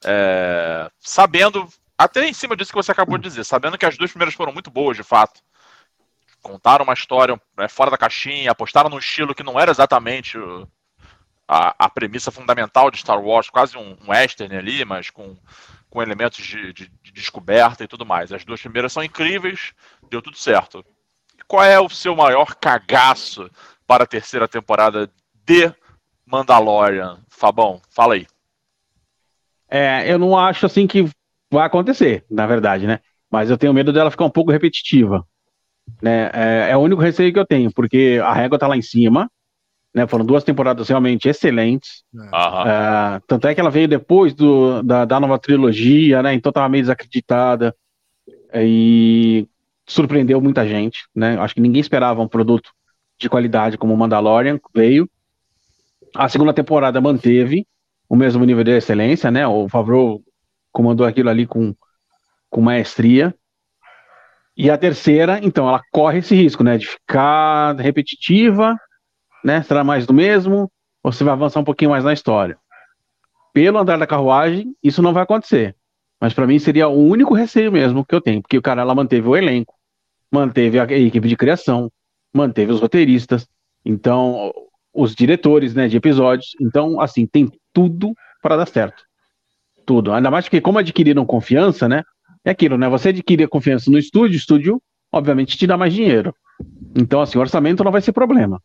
É, 0.03 0.89
sabendo 0.99 1.68
até 1.97 2.27
em 2.27 2.33
cima 2.33 2.55
disso 2.55 2.71
que 2.71 2.77
você 2.77 2.91
acabou 2.91 3.17
de 3.17 3.23
dizer, 3.23 3.43
sabendo 3.43 3.77
que 3.77 3.85
as 3.85 3.97
duas 3.97 4.11
primeiras 4.11 4.35
foram 4.35 4.53
muito 4.53 4.69
boas, 4.69 4.95
de 4.95 5.03
fato. 5.03 5.41
Contaram 6.41 6.83
uma 6.83 6.93
história 6.93 7.39
é, 7.57 7.67
fora 7.67 7.89
da 7.89 7.97
caixinha, 7.97 8.51
apostaram 8.51 8.89
num 8.89 8.99
estilo 8.99 9.33
que 9.33 9.43
não 9.43 9.59
era 9.59 9.71
exatamente 9.71 10.37
a, 11.47 11.75
a, 11.85 11.89
premissa 11.89 12.29
fundamental 12.29 12.91
de 12.91 12.99
Star 12.99 13.19
Wars, 13.19 13.49
quase 13.49 13.77
um, 13.77 13.97
um 14.03 14.11
western 14.11 14.55
ali, 14.55 14.85
mas 14.85 15.09
com, 15.09 15.35
com 15.89 16.01
elementos 16.01 16.45
de, 16.45 16.71
de, 16.73 16.91
de, 17.01 17.11
descoberta 17.11 17.83
e 17.83 17.87
tudo 17.87 18.05
mais. 18.05 18.31
As 18.31 18.45
duas 18.45 18.61
primeiras 18.61 18.93
são 18.93 19.03
incríveis, 19.03 19.73
deu 20.09 20.21
tudo 20.21 20.37
certo. 20.37 20.85
E 21.37 21.43
qual 21.47 21.63
é 21.63 21.79
o 21.79 21.89
seu 21.89 22.15
maior 22.15 22.53
cagaço 22.55 23.49
para 23.87 24.03
a 24.03 24.07
terceira 24.07 24.47
temporada 24.47 25.09
de 25.33 25.73
Mandalorian? 26.25 27.19
Fabão, 27.27 27.81
fala 27.89 28.13
aí. 28.13 28.27
É, 29.69 30.09
eu 30.11 30.19
não 30.19 30.37
acho 30.37 30.65
assim 30.65 30.85
que 30.85 31.09
vai 31.51 31.65
acontecer, 31.65 32.25
na 32.29 32.45
verdade, 32.45 32.87
né? 32.87 32.99
Mas 33.31 33.49
eu 33.49 33.57
tenho 33.57 33.73
medo 33.73 33.91
dela 33.91 34.11
ficar 34.11 34.25
um 34.25 34.29
pouco 34.29 34.51
repetitiva. 34.51 35.25
Né? 36.01 36.29
É, 36.33 36.67
é 36.71 36.77
o 36.77 36.81
único 36.81 37.01
receio 37.01 37.31
que 37.31 37.39
eu 37.39 37.45
tenho, 37.45 37.71
porque 37.73 38.19
a 38.23 38.33
régua 38.33 38.59
tá 38.59 38.67
lá 38.67 38.77
em 38.77 38.81
cima, 38.81 39.29
né? 39.93 40.05
Foram 40.05 40.25
duas 40.25 40.43
temporadas 40.43 40.87
realmente 40.87 41.27
excelentes. 41.27 42.03
É, 42.67 43.21
tanto 43.27 43.47
é 43.47 43.55
que 43.55 43.59
ela 43.59 43.71
veio 43.71 43.87
depois 43.87 44.33
do, 44.33 44.83
da, 44.83 45.05
da 45.05 45.19
nova 45.19 45.39
trilogia, 45.39 46.21
né? 46.21 46.33
Então 46.33 46.51
tava 46.51 46.69
meio 46.69 46.83
desacreditada. 46.83 47.75
E 48.53 49.47
surpreendeu 49.87 50.41
muita 50.41 50.67
gente, 50.67 51.07
né? 51.15 51.37
Acho 51.39 51.55
que 51.55 51.61
ninguém 51.61 51.81
esperava 51.81 52.21
um 52.21 52.27
produto 52.27 52.71
de 53.19 53.29
qualidade 53.29 53.77
como 53.77 53.93
o 53.93 53.97
Mandalorian 53.97 54.59
veio. 54.75 55.09
A 56.15 56.29
segunda 56.29 56.53
temporada 56.53 57.01
manteve 57.01 57.65
o 58.09 58.15
mesmo 58.15 58.45
nível 58.45 58.63
de 58.63 58.71
excelência, 58.71 59.31
né? 59.31 59.47
O 59.47 59.67
Favreau 59.67 60.21
comandou 60.72 61.05
aquilo 61.05 61.30
ali 61.30 61.45
com, 61.45 61.76
com 62.49 62.61
maestria. 62.61 63.34
E 64.55 64.72
a 64.72 64.78
terceira, 64.78 65.39
então, 65.43 65.68
ela 65.68 65.82
corre 65.91 66.20
esse 66.20 66.36
risco, 66.36 66.63
né, 66.63 66.78
de 66.78 66.88
ficar 66.88 67.76
repetitiva, 67.76 68.76
né, 69.43 69.61
será 69.61 69.84
mais 69.84 70.05
do 70.07 70.13
mesmo, 70.13 70.72
ou 71.03 71.11
você 71.11 71.24
vai 71.24 71.34
avançar 71.34 71.59
um 71.59 71.63
pouquinho 71.63 71.91
mais 71.91 72.03
na 72.03 72.13
história. 72.13 72.57
Pelo 73.53 73.78
andar 73.78 73.97
da 73.97 74.07
carruagem, 74.07 74.76
isso 74.84 75.01
não 75.01 75.13
vai 75.13 75.24
acontecer. 75.24 75.76
Mas 76.20 76.34
para 76.34 76.47
mim 76.47 76.57
seria 76.57 76.88
o 76.88 77.07
único 77.07 77.36
receio 77.36 77.72
mesmo 77.72 78.03
que 78.03 78.15
eu 78.15 78.22
tenho, 78.22 78.41
porque 78.41 78.57
o 78.57 78.61
cara 78.61 78.82
ela 78.82 78.95
manteve 78.95 79.28
o 79.28 79.36
elenco, 79.36 79.76
manteve 80.32 80.80
a 80.80 80.84
equipe 80.86 81.28
de 81.28 81.38
criação, 81.38 81.91
manteve 82.34 82.72
os 82.72 82.82
roteiristas, 82.82 83.47
então 83.86 84.51
os 84.91 85.13
diretores, 85.13 85.76
né, 85.76 85.88
de 85.88 85.97
episódios. 85.97 86.55
Então, 86.59 86.99
assim, 86.99 87.28
tem 87.28 87.47
tudo 87.72 88.13
para 88.41 88.57
dar 88.57 88.68
certo 88.68 89.07
tudo. 89.88 90.13
Ainda 90.13 90.29
mais 90.29 90.49
que, 90.49 90.59
como 90.59 90.77
adquiriram 90.77 91.25
confiança, 91.25 91.88
né? 91.88 92.03
É 92.43 92.51
aquilo, 92.51 92.77
né? 92.77 92.88
Você 92.89 93.09
adquirir 93.09 93.47
confiança 93.47 93.89
no 93.89 93.97
estúdio, 93.97 94.35
o 94.35 94.39
estúdio, 94.39 94.83
obviamente, 95.11 95.57
te 95.57 95.65
dá 95.65 95.77
mais 95.77 95.93
dinheiro. 95.93 96.35
Então, 96.95 97.21
assim, 97.21 97.38
o 97.38 97.41
orçamento 97.41 97.83
não 97.83 97.91
vai 97.91 98.01
ser 98.01 98.11
problema. 98.11 98.61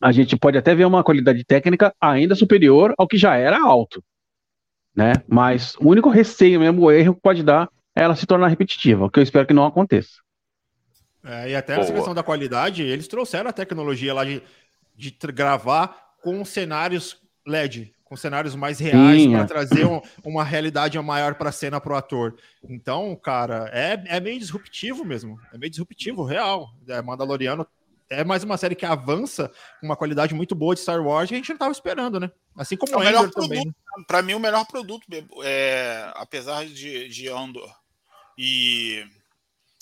A 0.00 0.10
gente 0.12 0.36
pode 0.36 0.58
até 0.58 0.74
ver 0.74 0.86
uma 0.86 1.04
qualidade 1.04 1.44
técnica 1.44 1.94
ainda 2.00 2.34
superior 2.34 2.94
ao 2.98 3.06
que 3.06 3.16
já 3.16 3.36
era 3.36 3.62
alto, 3.62 4.02
né? 4.94 5.12
Mas 5.28 5.74
o 5.76 5.88
único 5.88 6.08
receio 6.08 6.60
mesmo, 6.60 6.82
o 6.82 6.90
erro 6.90 7.14
que 7.14 7.20
pode 7.20 7.42
dar 7.42 7.68
ela 7.94 8.14
se 8.14 8.26
tornar 8.26 8.48
repetitiva, 8.48 9.06
o 9.06 9.10
que 9.10 9.18
eu 9.18 9.22
espero 9.22 9.46
que 9.46 9.54
não 9.54 9.64
aconteça. 9.64 10.20
É, 11.24 11.50
e 11.50 11.56
até 11.56 11.76
nessa 11.76 11.92
questão 11.92 12.14
da 12.14 12.22
qualidade, 12.22 12.82
eles 12.82 13.08
trouxeram 13.08 13.48
a 13.48 13.52
tecnologia 13.52 14.12
lá 14.12 14.24
de, 14.24 14.42
de 14.94 15.16
gravar 15.32 16.14
com 16.22 16.44
cenários 16.44 17.16
LED, 17.46 17.95
com 18.06 18.16
cenários 18.16 18.54
mais 18.54 18.78
reais 18.78 19.26
para 19.26 19.40
é. 19.40 19.44
trazer 19.44 19.84
um, 19.84 20.00
uma 20.24 20.44
realidade 20.44 20.98
maior 21.00 21.34
para 21.34 21.50
a 21.50 21.52
cena 21.52 21.80
para 21.80 21.92
o 21.92 21.96
ator. 21.96 22.36
Então, 22.68 23.14
cara, 23.16 23.68
é, 23.72 24.00
é 24.06 24.20
meio 24.20 24.38
disruptivo 24.38 25.04
mesmo. 25.04 25.40
É 25.52 25.58
meio 25.58 25.70
disruptivo, 25.70 26.24
real. 26.24 26.70
É, 26.88 27.02
Mandaloriano 27.02 27.66
é 28.08 28.22
mais 28.22 28.44
uma 28.44 28.56
série 28.56 28.76
que 28.76 28.86
avança 28.86 29.50
com 29.80 29.86
uma 29.86 29.96
qualidade 29.96 30.34
muito 30.34 30.54
boa 30.54 30.72
de 30.72 30.80
Star 30.80 31.04
Wars 31.04 31.28
que 31.28 31.34
a 31.34 31.38
gente 31.38 31.48
não 31.48 31.56
estava 31.56 31.72
esperando, 31.72 32.20
né? 32.20 32.30
Assim 32.56 32.76
como 32.76 32.94
é 32.94 32.96
o 32.96 33.00
melhor 33.00 33.28
também. 33.30 33.66
Né? 33.66 33.72
Para 34.06 34.22
mim, 34.22 34.34
o 34.34 34.40
melhor 34.40 34.64
produto, 34.66 35.04
é, 35.42 36.12
apesar 36.14 36.64
de, 36.64 37.08
de 37.08 37.28
Andor 37.28 37.74
e 38.38 39.04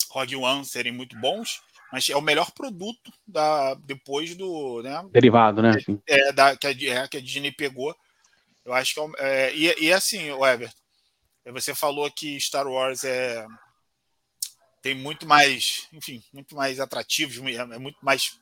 Rogue 0.09 0.35
One 0.35 0.65
serem 0.65 0.91
muito 0.91 1.15
bons, 1.19 1.61
mas 1.93 2.09
é 2.09 2.17
o 2.17 2.21
melhor 2.21 2.49
produto 2.51 3.13
da, 3.27 3.75
depois 3.75 4.35
do. 4.35 4.81
Né, 4.81 5.05
Derivado, 5.11 5.61
né? 5.61 5.73
É, 6.07 6.33
da, 6.33 6.57
que, 6.57 6.65
a, 6.65 6.71
é, 6.71 7.07
que 7.07 7.17
a 7.17 7.21
Disney 7.21 7.51
pegou 7.51 7.95
eu 8.65 8.73
acho 8.73 8.93
que 8.93 8.99
é, 9.19 9.29
é 9.47 9.55
e, 9.55 9.85
e 9.85 9.93
assim, 9.93 10.31
o 10.31 10.45
Everton, 10.45 10.75
você 11.53 11.75
falou 11.75 12.11
que 12.11 12.39
Star 12.41 12.67
Wars 12.67 13.03
é 13.03 13.45
tem 14.85 14.93
muito 14.93 15.25
mais, 15.25 15.87
enfim, 15.91 16.23
muito 16.31 16.55
mais 16.55 16.79
atrativos, 16.79 17.37
é 17.37 17.79
muito 17.79 17.97
mais, 18.03 18.37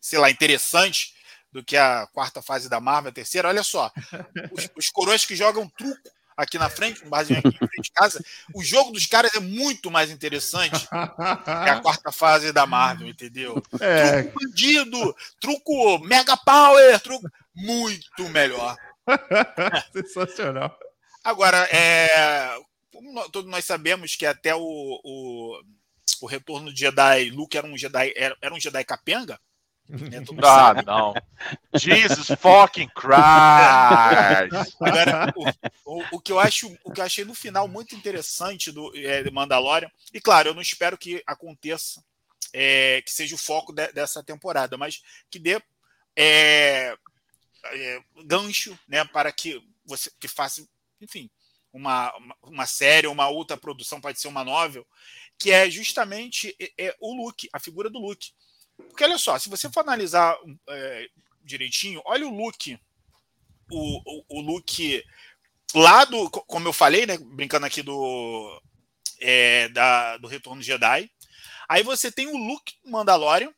sei 0.00 0.18
lá, 0.18 0.30
interessante 0.30 1.12
do 1.52 1.62
que 1.62 1.76
a 1.76 2.06
quarta 2.06 2.40
fase 2.40 2.70
da 2.70 2.80
Marvel, 2.80 3.10
a 3.10 3.12
terceira. 3.12 3.48
Olha 3.48 3.62
só, 3.62 3.92
os, 4.50 4.70
os 4.74 4.88
coroas 4.88 5.26
que 5.26 5.36
jogam 5.36 5.68
truco 5.68 6.08
aqui 6.34 6.56
na 6.56 6.70
frente, 6.70 7.04
um 7.04 7.10
barzinho 7.10 7.40
aqui 7.40 7.48
em 7.48 7.68
frente 7.68 7.82
de 7.82 7.92
casa, 7.92 8.24
o 8.54 8.64
jogo 8.64 8.92
dos 8.92 9.04
caras 9.04 9.34
é 9.34 9.40
muito 9.40 9.90
mais 9.90 10.10
interessante 10.10 10.88
que 10.88 10.94
a 11.70 11.80
quarta 11.84 12.10
fase 12.10 12.50
da 12.50 12.64
Marvel, 12.64 13.08
entendeu? 13.08 13.62
É. 13.78 14.22
Truco 14.22 14.40
bandido, 14.40 15.16
truco 15.38 15.98
mega 15.98 16.34
power, 16.34 16.98
truco 17.00 17.28
muito 17.54 18.26
melhor. 18.30 18.74
Sensacional. 19.92 20.78
Agora, 21.24 21.68
é, 21.70 22.56
todos 23.32 23.50
nós 23.50 23.64
sabemos 23.64 24.16
que 24.16 24.26
até 24.26 24.54
o, 24.54 24.60
o, 24.60 25.60
o 26.22 26.26
retorno 26.26 26.72
de 26.72 26.80
Jedi, 26.80 27.30
Luke 27.30 27.56
era 27.56 27.66
um 27.66 27.76
Jedi, 27.76 28.12
era, 28.16 28.36
era 28.40 28.54
um 28.54 28.60
Jedi 28.60 28.84
capenga. 28.84 29.38
Né, 29.88 30.22
ah, 30.42 30.82
não. 30.82 31.14
Jesus 31.74 32.28
fucking 32.38 32.88
Christ! 32.88 34.76
Agora, 34.78 35.32
o, 35.34 35.48
o, 35.86 36.04
o, 36.12 36.20
que 36.20 36.30
eu 36.30 36.38
acho, 36.38 36.70
o 36.84 36.92
que 36.92 37.00
eu 37.00 37.04
achei 37.04 37.24
no 37.24 37.34
final 37.34 37.66
muito 37.66 37.94
interessante 37.94 38.70
do 38.70 38.94
é, 38.94 39.30
Mandalorian, 39.30 39.90
e 40.12 40.20
claro, 40.20 40.50
eu 40.50 40.54
não 40.54 40.60
espero 40.60 40.98
que 40.98 41.22
aconteça, 41.26 42.04
é, 42.52 43.00
que 43.00 43.10
seja 43.10 43.34
o 43.34 43.38
foco 43.38 43.72
de, 43.72 43.90
dessa 43.92 44.22
temporada, 44.22 44.76
mas 44.76 45.00
que 45.30 45.38
dê 45.38 45.58
é, 46.14 46.94
é, 47.64 48.02
gancho 48.24 48.78
né, 48.86 49.04
para 49.04 49.32
que 49.32 49.60
você 49.84 50.10
que 50.20 50.28
faça, 50.28 50.66
enfim, 51.00 51.30
uma, 51.72 52.12
uma 52.42 52.66
série, 52.66 53.06
uma 53.06 53.28
outra 53.28 53.56
produção, 53.56 54.00
pode 54.00 54.20
ser 54.20 54.28
uma 54.28 54.44
novel, 54.44 54.86
que 55.38 55.50
é 55.50 55.70
justamente 55.70 56.54
é, 56.58 56.86
é 56.88 56.96
o 57.00 57.14
Luke, 57.14 57.48
a 57.52 57.60
figura 57.60 57.88
do 57.88 57.98
Luke. 57.98 58.32
Porque 58.76 59.04
olha 59.04 59.18
só, 59.18 59.38
se 59.38 59.48
você 59.48 59.68
for 59.70 59.80
analisar 59.80 60.36
é, 60.68 61.08
direitinho, 61.42 62.02
olha 62.04 62.26
o 62.26 62.34
Luke, 62.34 62.78
o, 63.70 64.02
o, 64.04 64.24
o 64.38 64.40
Luke 64.40 65.02
lá 65.74 66.04
do, 66.04 66.30
como 66.30 66.68
eu 66.68 66.72
falei, 66.72 67.06
né, 67.06 67.18
brincando 67.18 67.66
aqui 67.66 67.82
do, 67.82 68.62
é, 69.20 69.68
da, 69.68 70.16
do 70.18 70.28
Retorno 70.28 70.62
Jedi. 70.62 71.10
Aí 71.68 71.82
você 71.82 72.10
tem 72.10 72.26
o 72.26 72.36
Luke 72.36 72.74
Mandalorian, 72.84 73.52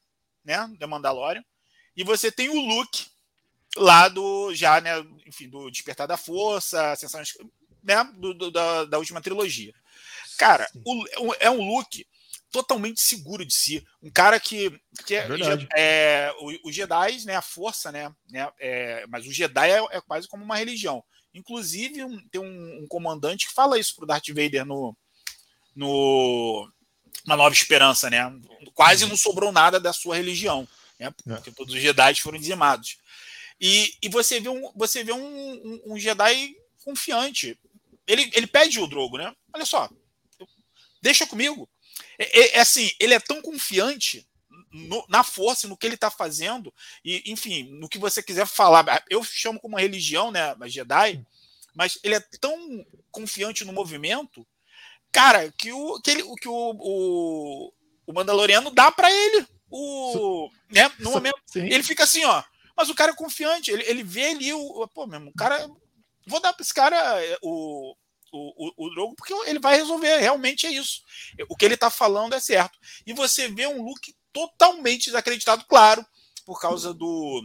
né, 0.44 0.68
da 0.78 0.86
Mandalorian, 0.86 1.44
e 1.96 2.02
você 2.02 2.32
tem 2.32 2.48
o 2.48 2.60
Luke 2.60 3.09
lá 3.76 4.08
do 4.08 4.54
já, 4.54 4.80
né, 4.80 4.92
enfim, 5.26 5.48
do 5.48 5.70
Despertar 5.70 6.06
da 6.06 6.16
Força, 6.16 6.92
Ascensão, 6.92 7.22
né, 7.82 8.04
do, 8.16 8.34
do, 8.34 8.50
da, 8.50 8.84
da 8.84 8.98
última 8.98 9.20
trilogia. 9.20 9.72
Cara, 10.38 10.68
o, 10.84 11.34
é 11.38 11.50
um 11.50 11.62
look 11.62 12.06
totalmente 12.50 13.00
seguro 13.00 13.44
de 13.44 13.54
si, 13.54 13.86
um 14.02 14.10
cara 14.10 14.40
que, 14.40 14.78
que 15.06 15.14
é, 15.14 15.28
é 15.76 16.34
o, 16.64 16.72
Jedi, 16.72 17.24
né, 17.24 17.36
a 17.36 17.42
força, 17.42 17.92
né, 17.92 18.12
né 18.28 18.50
é, 18.58 19.04
mas 19.08 19.26
o 19.26 19.32
Jedi 19.32 19.70
é, 19.70 19.78
é, 19.90 20.00
quase 20.00 20.26
como 20.26 20.44
uma 20.44 20.56
religião. 20.56 21.04
Inclusive 21.32 22.02
um, 22.02 22.28
tem 22.28 22.40
um, 22.40 22.82
um, 22.82 22.86
comandante 22.88 23.46
que 23.46 23.54
fala 23.54 23.78
isso 23.78 23.94
pro 23.94 24.06
Darth 24.06 24.28
Vader 24.30 24.64
no 24.64 24.96
no 25.76 26.68
uma 27.24 27.36
Nova 27.36 27.54
Esperança, 27.54 28.10
né? 28.10 28.20
Quase 28.74 29.04
uhum. 29.04 29.10
não 29.10 29.16
sobrou 29.16 29.52
nada 29.52 29.78
da 29.78 29.92
sua 29.92 30.16
religião, 30.16 30.66
né? 30.98 31.06
É. 31.06 31.34
Porque 31.34 31.52
todos 31.52 31.72
os 31.72 31.80
Jedi 31.80 32.20
foram 32.20 32.38
dizimados. 32.38 32.98
E, 33.60 33.94
e 34.02 34.08
você 34.08 34.40
vê, 34.40 34.48
um, 34.48 34.72
você 34.74 35.04
vê 35.04 35.12
um, 35.12 35.20
um, 35.20 35.82
um 35.92 35.98
Jedi 35.98 36.56
confiante. 36.84 37.58
Ele, 38.06 38.30
ele 38.32 38.46
pede 38.46 38.80
o 38.80 38.86
Drogo, 38.86 39.18
né? 39.18 39.34
Olha 39.52 39.66
só, 39.66 39.88
deixa 41.02 41.26
comigo. 41.26 41.68
É, 42.18 42.40
é, 42.40 42.56
é 42.56 42.60
assim, 42.60 42.90
ele 42.98 43.14
é 43.14 43.20
tão 43.20 43.42
confiante 43.42 44.26
no, 44.72 45.04
na 45.08 45.22
força, 45.22 45.68
no 45.68 45.76
que 45.76 45.86
ele 45.86 45.94
está 45.94 46.10
fazendo, 46.10 46.72
e 47.04 47.22
enfim, 47.30 47.64
no 47.78 47.88
que 47.88 47.98
você 47.98 48.22
quiser 48.22 48.46
falar. 48.46 49.04
Eu 49.10 49.22
chamo 49.22 49.60
como 49.60 49.74
uma 49.74 49.80
religião, 49.80 50.30
né? 50.30 50.54
A 50.60 50.68
Jedi, 50.68 51.24
mas 51.74 51.98
ele 52.02 52.14
é 52.14 52.20
tão 52.40 52.86
confiante 53.10 53.64
no 53.64 53.72
movimento, 53.72 54.46
cara, 55.12 55.52
que 55.52 55.72
o 55.72 56.00
que, 56.00 56.10
ele, 56.10 56.22
que 56.36 56.48
o, 56.48 56.76
o, 56.78 57.72
o 58.06 58.12
Mandaloriano 58.12 58.70
dá 58.70 58.90
para 58.90 59.10
ele. 59.10 59.46
O, 59.72 60.50
né, 60.68 60.90
no 60.98 61.12
momento, 61.12 61.40
Sim. 61.46 61.66
ele 61.66 61.82
fica 61.82 62.02
assim, 62.02 62.24
ó. 62.24 62.42
Mas 62.76 62.88
o 62.88 62.94
cara 62.94 63.12
é 63.12 63.16
confiante, 63.16 63.70
ele, 63.70 63.84
ele 63.84 64.02
vê 64.02 64.28
ali 64.28 64.52
o. 64.52 64.88
Pô, 64.88 65.06
mesmo, 65.06 65.30
o 65.30 65.34
cara. 65.34 65.68
Vou 66.26 66.40
dar 66.40 66.52
para 66.52 66.62
esse 66.62 66.74
cara 66.74 66.96
é, 67.24 67.38
o, 67.42 67.96
o, 68.32 68.86
o, 68.86 68.94
jogo, 68.94 69.14
porque 69.16 69.32
ele 69.48 69.58
vai 69.58 69.76
resolver. 69.76 70.18
Realmente 70.18 70.66
é 70.66 70.70
isso. 70.70 71.02
O 71.48 71.56
que 71.56 71.64
ele 71.64 71.74
está 71.74 71.90
falando 71.90 72.34
é 72.34 72.40
certo. 72.40 72.78
E 73.06 73.12
você 73.12 73.48
vê 73.48 73.66
um 73.66 73.82
look 73.82 74.14
totalmente 74.32 75.06
desacreditado, 75.06 75.64
claro, 75.66 76.04
por 76.44 76.60
causa 76.60 76.94
do. 76.94 77.42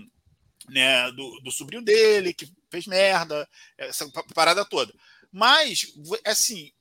Né, 0.67 1.11
do, 1.11 1.41
do 1.41 1.51
sobrinho 1.51 1.83
dele, 1.83 2.33
que 2.33 2.51
fez 2.71 2.87
merda, 2.87 3.47
essa 3.77 4.09
parada 4.33 4.65
toda. 4.65 4.91
Mas, 5.31 5.93
assim, 6.25 6.71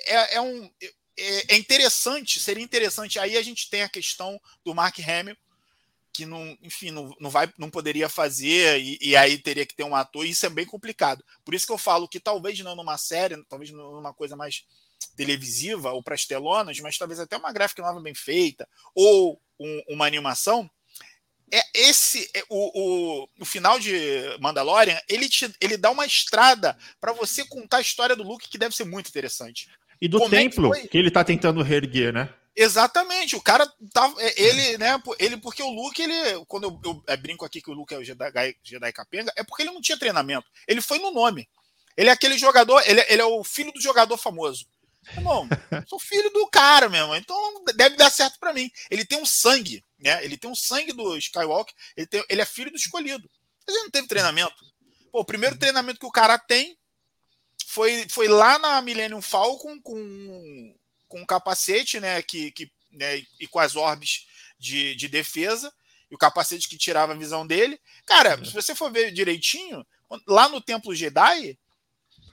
é, 0.00 0.36
é 0.36 0.40
um. 0.40 0.70
É, 1.18 1.54
é 1.54 1.56
interessante, 1.56 2.38
seria 2.38 2.62
interessante. 2.62 3.18
Aí 3.18 3.36
a 3.36 3.42
gente 3.42 3.68
tem 3.68 3.82
a 3.82 3.88
questão 3.88 4.40
do 4.64 4.74
Mark 4.74 4.96
Hamill, 5.00 5.36
que 6.18 6.26
não, 6.26 6.58
enfim, 6.60 6.90
não, 6.90 7.14
não, 7.20 7.30
vai, 7.30 7.48
não 7.56 7.70
poderia 7.70 8.08
fazer 8.08 8.80
e, 8.80 8.98
e, 9.00 9.14
aí 9.14 9.38
teria 9.38 9.64
que 9.64 9.72
ter 9.72 9.84
um 9.84 9.94
ator, 9.94 10.26
e 10.26 10.30
isso 10.30 10.44
é 10.44 10.50
bem 10.50 10.66
complicado. 10.66 11.24
Por 11.44 11.54
isso 11.54 11.64
que 11.64 11.72
eu 11.72 11.78
falo 11.78 12.08
que 12.08 12.18
talvez 12.18 12.58
não 12.58 12.74
numa 12.74 12.98
série, 12.98 13.40
talvez 13.44 13.70
numa 13.70 14.12
coisa 14.12 14.34
mais 14.34 14.64
televisiva 15.16 15.92
ou 15.92 16.02
para 16.02 16.16
as 16.16 16.26
telonas, 16.26 16.80
mas 16.80 16.98
talvez 16.98 17.20
até 17.20 17.36
uma 17.36 17.52
gráfica 17.52 17.82
nova 17.82 18.00
bem 18.00 18.16
feita 18.16 18.68
ou 18.96 19.40
um, 19.60 19.82
uma 19.90 20.06
animação. 20.06 20.68
É 21.52 21.62
esse 21.72 22.28
é, 22.34 22.42
o, 22.50 23.22
o, 23.22 23.28
o, 23.38 23.44
final 23.44 23.78
de 23.78 23.92
Mandalorian, 24.40 25.00
ele 25.08 25.28
te, 25.28 25.48
ele 25.60 25.76
dá 25.76 25.88
uma 25.88 26.04
estrada 26.04 26.76
para 27.00 27.12
você 27.12 27.44
contar 27.44 27.76
a 27.76 27.80
história 27.80 28.16
do 28.16 28.24
Luke 28.24 28.48
que 28.48 28.58
deve 28.58 28.74
ser 28.74 28.84
muito 28.84 29.08
interessante. 29.08 29.68
E 30.00 30.08
do 30.08 30.18
Como 30.18 30.30
templo 30.30 30.74
é 30.74 30.80
que, 30.80 30.88
que 30.88 30.98
ele 30.98 31.08
está 31.08 31.22
tentando 31.22 31.62
reerguer, 31.62 32.12
né? 32.12 32.34
Exatamente, 32.60 33.36
o 33.36 33.40
cara 33.40 33.64
tá. 33.92 34.12
É, 34.18 34.42
ele, 34.42 34.78
né? 34.78 35.00
Ele, 35.20 35.36
porque 35.36 35.62
o 35.62 35.70
Luke, 35.70 36.02
ele. 36.02 36.44
Quando 36.48 36.64
eu, 36.64 36.80
eu, 36.84 36.90
eu 36.92 37.02
é, 37.06 37.16
brinco 37.16 37.44
aqui 37.44 37.62
que 37.62 37.70
o 37.70 37.72
Luke 37.72 37.94
é 37.94 37.98
o 37.98 38.04
Jedi, 38.04 38.56
Jedi 38.64 38.92
Capenga, 38.92 39.32
é 39.36 39.44
porque 39.44 39.62
ele 39.62 39.70
não 39.70 39.80
tinha 39.80 39.96
treinamento. 39.96 40.50
Ele 40.66 40.80
foi 40.80 40.98
no 40.98 41.12
nome. 41.12 41.48
Ele 41.96 42.08
é 42.08 42.12
aquele 42.12 42.36
jogador, 42.36 42.82
ele, 42.84 43.00
ele 43.08 43.22
é 43.22 43.24
o 43.24 43.44
filho 43.44 43.70
do 43.70 43.80
jogador 43.80 44.16
famoso. 44.16 44.66
Irmão, 45.12 45.48
sou 45.86 46.00
filho 46.00 46.30
do 46.30 46.48
cara 46.48 46.88
mesmo, 46.88 47.14
então 47.14 47.64
deve 47.76 47.94
dar 47.94 48.10
certo 48.10 48.40
para 48.40 48.52
mim. 48.52 48.68
Ele 48.90 49.04
tem 49.04 49.22
um 49.22 49.26
sangue, 49.26 49.84
né? 49.96 50.24
Ele 50.24 50.36
tem 50.36 50.50
um 50.50 50.56
sangue 50.56 50.92
do 50.92 51.16
Skywalker, 51.16 51.72
ele, 51.96 52.06
tem, 52.08 52.24
ele 52.28 52.42
é 52.42 52.44
filho 52.44 52.72
do 52.72 52.76
escolhido. 52.76 53.30
Mas 53.64 53.76
ele 53.76 53.84
não 53.84 53.90
teve 53.90 54.08
treinamento. 54.08 54.56
Pô, 55.12 55.20
o 55.20 55.24
primeiro 55.24 55.56
treinamento 55.56 56.00
que 56.00 56.06
o 56.06 56.10
cara 56.10 56.36
tem 56.36 56.76
foi, 57.68 58.04
foi 58.08 58.26
lá 58.26 58.58
na 58.58 58.82
Millennium 58.82 59.22
Falcon 59.22 59.80
com 59.80 60.74
com 61.08 61.20
um 61.20 61.26
capacete, 61.26 61.98
né, 61.98 62.22
que, 62.22 62.50
que 62.52 62.70
né, 62.92 63.22
e 63.40 63.46
com 63.46 63.58
as 63.58 63.76
orbes 63.76 64.26
de, 64.58 64.94
de 64.94 65.08
defesa, 65.08 65.72
e 66.10 66.14
o 66.14 66.18
capacete 66.18 66.68
que 66.68 66.78
tirava 66.78 67.12
a 67.12 67.16
visão 67.16 67.46
dele. 67.46 67.80
Cara, 68.06 68.38
é. 68.40 68.44
se 68.44 68.52
você 68.52 68.74
for 68.74 68.90
ver 68.90 69.12
direitinho, 69.12 69.86
lá 70.26 70.48
no 70.48 70.60
Templo 70.60 70.94
Jedi, 70.94 71.58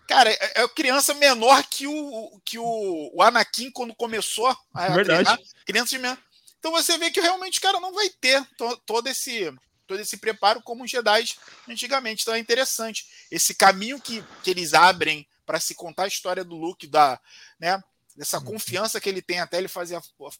cara, 0.08 0.30
é, 0.30 0.64
é 0.64 0.68
criança 0.70 1.14
menor 1.14 1.64
que 1.64 1.88
o, 1.88 2.42
que 2.44 2.58
o, 2.58 3.12
o 3.14 3.22
Anakin 3.22 3.72
quando 3.72 3.96
começou 3.96 4.56
a 4.74 4.90
Verdade. 4.90 5.24
treinar. 5.24 5.40
Criança 5.66 5.98
menor. 5.98 6.18
Então 6.60 6.72
você 6.72 6.98
vê 6.98 7.12
que 7.12 7.22
realmente 7.22 7.60
o 7.60 7.62
cara 7.62 7.80
não 7.80 7.94
vai 7.94 8.10
ter 8.10 8.44
to, 8.58 8.78
todo 8.86 9.08
esse 9.08 9.54
todo 9.86 10.00
esse 10.00 10.18
preparo 10.18 10.64
como 10.64 10.84
os 10.84 10.90
Jedi 10.90 11.36
antigamente. 11.70 12.24
Então 12.24 12.34
é 12.34 12.40
interessante 12.40 13.06
esse 13.30 13.54
caminho 13.54 14.02
que, 14.02 14.24
que 14.42 14.50
eles 14.50 14.74
abrem 14.74 15.28
para 15.46 15.60
se 15.60 15.76
contar 15.76 16.06
a 16.06 16.08
história 16.08 16.44
do 16.44 16.56
Luke 16.56 16.88
da, 16.88 17.20
né, 17.60 17.80
dessa 18.16 18.40
confiança 18.40 19.00
que 19.02 19.10
ele 19.10 19.22
tem 19.22 19.40
até 19.40 19.58
ele 19.58 19.68
fazer 19.68 20.00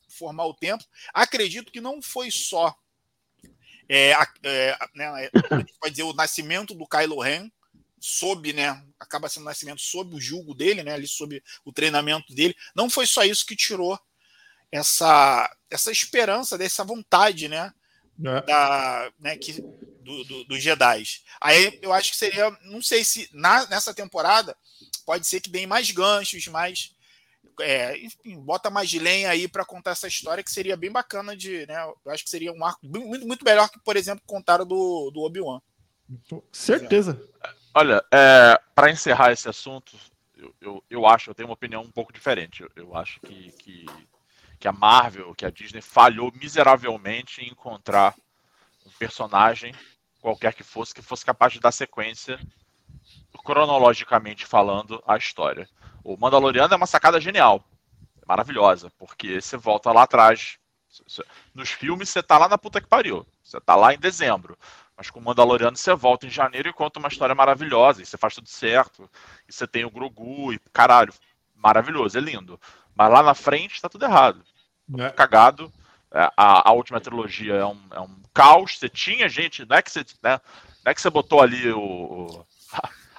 formar 0.10 0.46
o 0.46 0.54
tempo. 0.54 0.84
Acredito 1.14 1.72
que 1.72 1.82
não 1.82 2.02
foi 2.02 2.32
só 2.32 2.76
é, 3.88 4.14
é, 4.44 4.78
né, 4.96 5.30
pode 5.80 5.92
dizer 5.92 6.04
o 6.04 6.14
nascimento 6.14 6.74
do 6.74 6.88
Kylo 6.88 7.20
Ren 7.20 7.52
sob, 8.00 8.54
né, 8.54 8.84
acaba 9.00 9.30
sendo 9.30 9.44
o 9.44 9.46
nascimento 9.46 9.82
sob 9.82 10.16
o 10.16 10.22
julgo 10.22 10.54
dele, 10.54 10.84
né, 10.84 10.94
ali 10.94 11.08
sob 11.08 11.42
o 11.64 11.72
treinamento 11.72 12.34
dele. 12.34 12.56
Não 12.76 12.90
foi 12.90 13.06
só 13.06 13.24
isso 13.24 13.46
que 13.46 13.56
tirou 13.56 14.00
essa 14.72 15.50
essa 15.70 15.92
esperança, 15.92 16.58
dessa 16.58 16.84
vontade, 16.84 17.48
né, 17.48 17.74
é. 18.24 18.42
da, 18.42 19.12
né, 19.20 19.38
que, 19.38 19.54
do, 20.02 20.24
do, 20.24 20.44
dos 20.46 20.62
Jedi. 20.62 21.04
Aí 21.42 21.80
eu 21.82 21.92
acho 21.92 22.12
que 22.12 22.18
seria, 22.18 22.50
não 22.64 22.82
sei 22.82 23.04
se 23.04 23.30
na, 23.34 23.68
nessa 23.68 23.94
temporada 23.94 24.56
pode 25.06 25.28
ser 25.28 25.42
que 25.42 25.50
deem 25.50 25.68
mais 25.68 25.92
ganchos, 25.92 26.48
mais 26.48 26.95
é, 27.60 27.98
enfim, 27.98 28.40
bota 28.40 28.70
mais 28.70 28.92
lenha 28.94 29.30
aí 29.30 29.48
para 29.48 29.66
contar 29.66 29.92
essa 29.92 30.08
história 30.08 30.44
que 30.44 30.52
seria 30.52 30.76
bem 30.76 30.92
bacana 30.92 31.36
de, 31.36 31.66
né? 31.68 31.84
Eu 32.06 32.12
acho 32.12 32.24
que 32.24 32.30
seria 32.30 32.52
um 32.52 32.66
arco 32.66 32.86
muito, 32.86 33.26
muito 33.26 33.46
melhor 33.46 33.70
que, 33.70 33.80
por 33.80 33.96
exemplo, 33.96 34.24
contaram 34.26 34.66
do, 34.66 35.12
do 35.12 35.22
Obi-Wan. 35.22 35.62
Certeza. 36.52 37.22
Olha, 37.74 38.04
é, 38.12 38.60
para 38.74 38.92
encerrar 38.92 39.32
esse 39.32 39.50
assunto, 39.50 39.98
eu, 40.38 40.54
eu, 40.62 40.84
eu, 40.90 41.06
acho, 41.06 41.30
eu 41.30 41.36
tenho 41.36 41.50
uma 41.50 41.56
opinião 41.56 41.82
um 41.82 41.92
pouco 41.92 42.14
diferente. 42.14 42.62
Eu, 42.62 42.70
eu 42.76 42.96
acho 42.96 43.20
que, 43.22 43.52
que, 43.54 43.86
que, 44.60 44.68
a 44.68 44.72
Marvel, 44.72 45.34
que 45.34 45.46
a 45.46 45.50
Disney 45.50 45.82
falhou 45.82 46.32
miseravelmente 46.32 47.42
em 47.42 47.50
encontrar 47.50 48.16
um 48.86 48.92
personagem, 49.00 49.74
qualquer 50.22 50.54
que 50.54 50.64
fosse, 50.64 50.94
que 50.94 51.02
fosse 51.02 51.26
capaz 51.26 51.54
de 51.54 51.60
dar 51.60 51.72
sequência, 51.72 52.40
cronologicamente 53.38 54.46
falando, 54.46 55.02
à 55.08 55.18
história. 55.18 55.68
O 56.04 56.18
Mandaloriano 56.18 56.74
é 56.74 56.78
uma 56.78 56.86
sacada 56.86 57.20
genial, 57.20 57.64
maravilhosa, 58.28 58.92
porque 58.98 59.42
você 59.42 59.58
volta 59.58 59.92
lá 59.92 60.04
atrás. 60.04 60.58
Nos 61.54 61.72
filmes 61.72 62.10
você 62.10 62.24
tá 62.24 62.38
lá 62.38 62.48
na 62.48 62.58
puta 62.58 62.80
que 62.80 62.88
pariu. 62.88 63.26
Você 63.44 63.60
tá 63.60 63.76
lá 63.76 63.94
em 63.94 64.00
dezembro. 64.00 64.58
Mas 64.96 65.10
com 65.10 65.20
o 65.20 65.24
Mandaloriano 65.24 65.76
você 65.76 65.94
volta 65.94 66.26
em 66.26 66.30
janeiro 66.30 66.70
e 66.70 66.74
conta 66.74 67.00
uma 67.00 67.10
história 67.10 67.36
maravilhosa. 67.36 68.02
E 68.02 68.06
você 68.06 68.18
faz 68.18 68.36
tudo 68.36 68.48
certo. 68.48 69.10
E 69.48 69.54
você 69.54 69.68
tem 69.68 69.84
o 69.84 69.92
Grogu 69.92 70.54
e 70.54 70.60
caralho, 70.72 71.14
maravilhoso, 71.54 72.18
é 72.18 72.22
lindo. 72.22 72.60
Mas 72.96 73.12
lá 73.12 73.22
na 73.22 73.34
frente 73.34 73.82
tá 73.82 73.90
tudo 73.90 74.06
errado. 74.06 74.44
Tá 74.96 75.06
é. 75.06 75.10
Cagado. 75.10 75.72
É, 76.14 76.32
a, 76.38 76.70
a, 76.70 76.72
última 76.72 77.02
trilogia 77.02 77.56
é 77.56 77.66
um, 77.66 77.82
é 77.92 78.00
um 78.00 78.22
caos. 78.34 78.78
Você 78.78 78.88
tinha 78.88 79.28
gente, 79.28 79.66
não 79.66 79.76
é 79.76 79.82
que 79.82 79.92
você, 79.92 80.06
né, 80.24 80.40
não 80.86 80.92
é 80.92 80.94
que 80.94 81.02
você 81.02 81.10
botou 81.10 81.42
ali 81.42 81.70
o, 81.72 81.80
o 81.82 82.46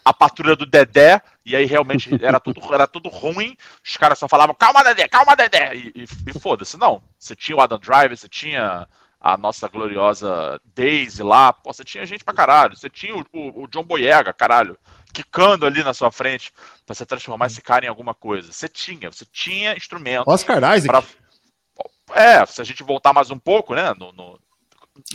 a 0.07 0.15
patrulha 0.15 0.55
do 0.55 0.65
Dedé, 0.65 1.21
e 1.45 1.57
aí 1.57 1.65
realmente 1.65 2.09
era 2.25 2.39
tudo, 2.39 2.61
era 2.73 2.87
tudo 2.87 3.09
ruim. 3.09 3.57
Os 3.85 3.97
caras 3.97 4.17
só 4.17 4.29
falavam, 4.29 4.55
calma, 4.55 4.85
Dedé, 4.85 5.09
calma, 5.09 5.35
Dedé. 5.35 5.75
E, 5.75 5.93
e, 5.97 6.05
e 6.29 6.39
foda-se, 6.39 6.77
não. 6.77 7.03
Você 7.19 7.35
tinha 7.35 7.57
o 7.57 7.61
Adam 7.61 7.77
Driver, 7.77 8.17
você 8.17 8.29
tinha 8.29 8.87
a 9.21 9.37
nossa 9.37 9.67
gloriosa 9.67 10.61
Daisy 10.77 11.25
lá, 11.25 11.53
pô, 11.53 11.73
você 11.73 11.83
tinha 11.83 12.07
gente 12.07 12.23
pra 12.23 12.33
caralho. 12.33 12.77
Você 12.77 12.89
tinha 12.89 13.17
o, 13.17 13.27
o, 13.33 13.65
o 13.65 13.67
John 13.67 13.83
Boyega, 13.83 14.33
caralho, 14.33 14.79
quicando 15.13 15.67
ali 15.67 15.83
na 15.83 15.93
sua 15.93 16.13
frente 16.13 16.53
pra 16.87 16.95
você 16.95 17.05
transformar 17.05 17.47
esse 17.47 17.61
cara 17.61 17.85
em 17.85 17.89
alguma 17.89 18.15
coisa. 18.15 18.53
Você 18.53 18.69
tinha, 18.69 19.11
você 19.11 19.25
tinha 19.25 19.77
instrumento. 19.77 20.31
Oscar 20.31 20.59
Isaac. 20.77 20.87
Pra... 20.87 21.03
É, 22.15 22.47
se 22.47 22.61
a 22.61 22.65
gente 22.65 22.85
voltar 22.85 23.13
mais 23.13 23.29
um 23.33 23.39
pouco, 23.41 23.75
né, 23.75 23.93
no, 23.95 24.13
no... 24.13 24.39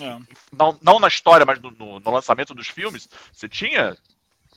É. 0.02 0.20
Não, 0.52 0.78
não 0.82 1.00
na 1.00 1.08
história, 1.08 1.46
mas 1.46 1.62
no, 1.62 1.72
no, 1.72 2.00
no 2.02 2.12
lançamento 2.12 2.54
dos 2.54 2.68
filmes, 2.68 3.08
você 3.32 3.48
tinha 3.48 3.98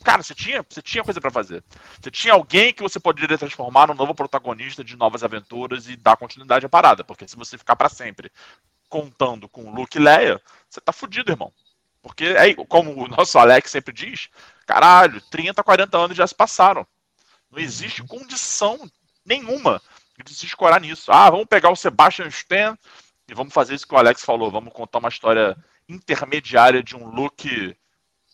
Cara, 0.05 0.23
você 0.23 0.35
tinha, 0.35 0.65
você 0.69 0.83
tinha 0.83 1.03
coisa 1.03 1.19
para 1.19 1.31
fazer. 1.31 1.65
Você 2.01 2.11
tinha 2.11 2.35
alguém 2.35 2.75
que 2.75 2.83
você 2.83 3.01
poderia 3.01 3.39
transformar 3.39 3.87
num 3.87 3.95
novo 3.95 4.15
protagonista 4.15 4.85
de 4.85 4.97
novas 4.97 5.25
aventuras 5.25 5.89
e 5.89 5.97
dar 5.97 6.19
continuidade 6.19 6.67
à 6.67 6.69
parada. 6.69 7.03
Porque 7.03 7.27
se 7.27 7.35
você 7.35 7.57
ficar 7.57 7.75
para 7.75 7.89
sempre 7.89 8.31
contando 8.87 9.49
com 9.49 9.75
Luke 9.75 9.97
e 9.97 10.01
Leia, 10.01 10.41
você 10.69 10.79
tá 10.79 10.93
fudido, 10.93 11.33
irmão. 11.33 11.51
Porque, 12.03 12.27
é, 12.27 12.55
como 12.67 13.03
o 13.03 13.09
nosso 13.09 13.39
Alex 13.39 13.71
sempre 13.71 13.95
diz, 13.95 14.29
caralho, 14.67 15.23
30, 15.31 15.65
40 15.65 15.97
anos 15.97 16.17
já 16.17 16.27
se 16.27 16.35
passaram. 16.35 16.87
Não 17.51 17.59
existe 17.59 18.03
condição 18.03 18.79
nenhuma 19.25 19.81
de 20.23 20.35
se 20.35 20.45
escorar 20.45 20.83
nisso. 20.83 21.11
Ah, 21.11 21.31
vamos 21.31 21.47
pegar 21.47 21.71
o 21.71 21.77
Sebastian 21.77 22.27
Stan 22.27 22.77
e 23.27 23.33
vamos 23.33 23.55
fazer 23.55 23.75
isso 23.75 23.89
que 23.89 23.95
o 23.95 23.99
Alex 23.99 24.23
falou. 24.23 24.51
Vamos 24.51 24.75
contar 24.75 24.99
uma 24.99 25.09
história 25.09 25.57
intermediária 25.89 26.83
de 26.83 26.95
um 26.95 27.07
Luke 27.07 27.75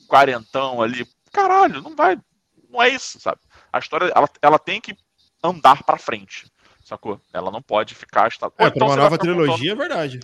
quarentão 0.09 0.83
ali 0.83 1.07
caralho, 1.33 1.81
não 1.81 1.95
vai. 1.95 2.19
Não 2.69 2.83
é 2.83 2.89
isso, 2.89 3.21
sabe? 3.21 3.41
A 3.73 3.79
história 3.79 4.13
ela, 4.15 4.29
ela 4.41 4.59
tem 4.59 4.81
que 4.81 4.97
andar 5.43 5.83
para 5.83 5.99
frente, 5.99 6.51
sacou? 6.85 7.21
Ela 7.33 7.51
não 7.51 7.63
pode 7.63 7.95
ficar. 7.95 8.29
Esta... 8.29 8.47
É, 8.59 8.67
então 8.67 8.87
uma 8.87 8.97
nova 8.97 9.19
trilogia 9.19 9.73
contando... 9.73 9.73
é 9.73 9.75
verdade. 9.75 10.21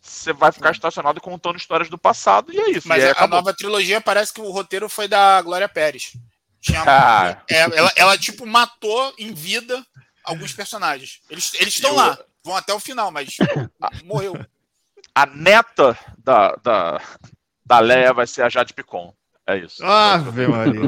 Você 0.00 0.32
vai 0.32 0.52
ficar 0.52 0.70
estacionado 0.70 1.20
contando 1.20 1.56
histórias 1.56 1.88
do 1.88 1.98
passado 1.98 2.52
e 2.52 2.58
é 2.58 2.70
isso. 2.70 2.86
Mas 2.86 3.02
a 3.04 3.10
acabou. 3.10 3.38
nova 3.38 3.54
trilogia 3.54 4.00
parece 4.00 4.32
que 4.32 4.40
o 4.40 4.50
roteiro 4.50 4.88
foi 4.88 5.08
da 5.08 5.42
Glória 5.42 5.68
Pérez. 5.68 6.12
Tinha... 6.60 6.84
Ah. 6.86 7.42
É, 7.50 7.60
ela, 7.60 7.92
ela, 7.96 8.18
tipo, 8.18 8.46
matou 8.46 9.14
em 9.18 9.32
vida 9.32 9.84
alguns 10.22 10.52
personagens. 10.52 11.20
Eles 11.28 11.52
estão 11.54 11.90
Eu... 11.90 11.96
lá, 11.96 12.18
vão 12.44 12.56
até 12.56 12.72
o 12.72 12.80
final, 12.80 13.10
mas 13.10 13.36
morreu. 14.04 14.34
A 15.14 15.26
neta 15.26 15.98
da, 16.18 16.54
da, 16.56 17.00
da 17.64 17.78
Leia 17.78 18.12
vai 18.12 18.26
ser 18.26 18.42
a 18.42 18.48
Jade 18.48 18.74
Picon. 18.74 19.14
É 19.46 19.58
isso. 19.58 19.84
Ave 19.84 20.48
Maria. 20.48 20.80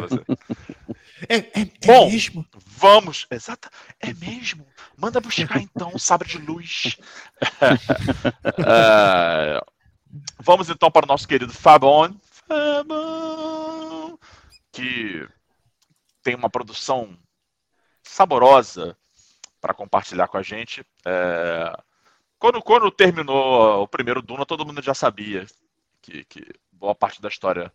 É, 1.28 1.36
é, 1.36 1.60
é 1.60 1.86
Bom, 1.86 2.10
mesmo? 2.10 2.46
vamos. 2.66 3.26
Exato. 3.30 3.68
É 4.00 4.12
mesmo? 4.14 4.66
Manda 4.96 5.20
buscar 5.20 5.60
então 5.60 5.92
o 5.94 5.98
sabre 5.98 6.28
de 6.28 6.38
luz. 6.38 6.96
é, 8.66 9.60
vamos 10.40 10.68
então 10.68 10.90
para 10.90 11.04
o 11.04 11.08
nosso 11.08 11.26
querido 11.26 11.52
Fabon. 11.52 12.14
Fabon. 12.48 14.18
Que 14.72 15.28
tem 16.22 16.34
uma 16.34 16.50
produção 16.50 17.16
saborosa 18.02 18.96
para 19.60 19.74
compartilhar 19.74 20.28
com 20.28 20.36
a 20.36 20.42
gente. 20.42 20.84
É, 21.04 21.72
quando, 22.38 22.62
quando 22.62 22.90
terminou 22.90 23.82
o 23.82 23.88
primeiro 23.88 24.22
Duna, 24.22 24.46
todo 24.46 24.66
mundo 24.66 24.82
já 24.82 24.94
sabia 24.94 25.46
que, 26.00 26.24
que 26.24 26.44
boa 26.72 26.94
parte 26.94 27.20
da 27.20 27.28
história 27.28 27.72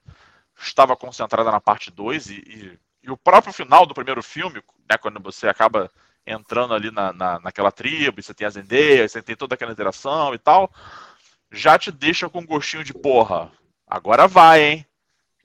estava 0.57 0.95
concentrada 0.95 1.51
na 1.51 1.59
parte 1.59 1.91
2 1.91 2.29
e, 2.29 2.33
e, 2.33 2.79
e, 3.03 3.11
o 3.11 3.17
próprio 3.17 3.53
final 3.53 3.85
do 3.85 3.93
primeiro 3.93 4.23
filme, 4.23 4.61
né, 4.89 4.97
quando 4.97 5.19
você 5.19 5.47
acaba 5.47 5.89
entrando 6.25 6.73
ali 6.73 6.89
na, 6.91 7.11
na, 7.11 7.39
naquela 7.39 7.71
tribo, 7.71 8.21
você 8.21 8.33
tem 8.33 8.47
as 8.47 8.55
endeias, 8.55 9.11
você 9.11 9.21
tem 9.21 9.35
toda 9.35 9.55
aquela 9.55 9.71
interação 9.71 10.33
e 10.33 10.37
tal, 10.37 10.71
já 11.51 11.77
te 11.77 11.91
deixa 11.91 12.29
com 12.29 12.39
um 12.39 12.45
gostinho 12.45 12.83
de 12.83 12.93
porra. 12.93 13.51
Agora 13.87 14.27
vai, 14.27 14.63
hein? 14.63 14.85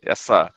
Essa, 0.01 0.53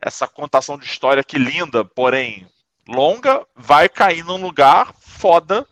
essa 0.00 0.28
contação 0.28 0.78
de 0.78 0.84
história 0.84 1.24
que 1.24 1.38
linda, 1.38 1.84
porém 1.84 2.46
longa, 2.86 3.46
vai 3.56 3.88
cair 3.88 4.24
num 4.24 4.36
lugar 4.36 4.94
foda 5.00 5.66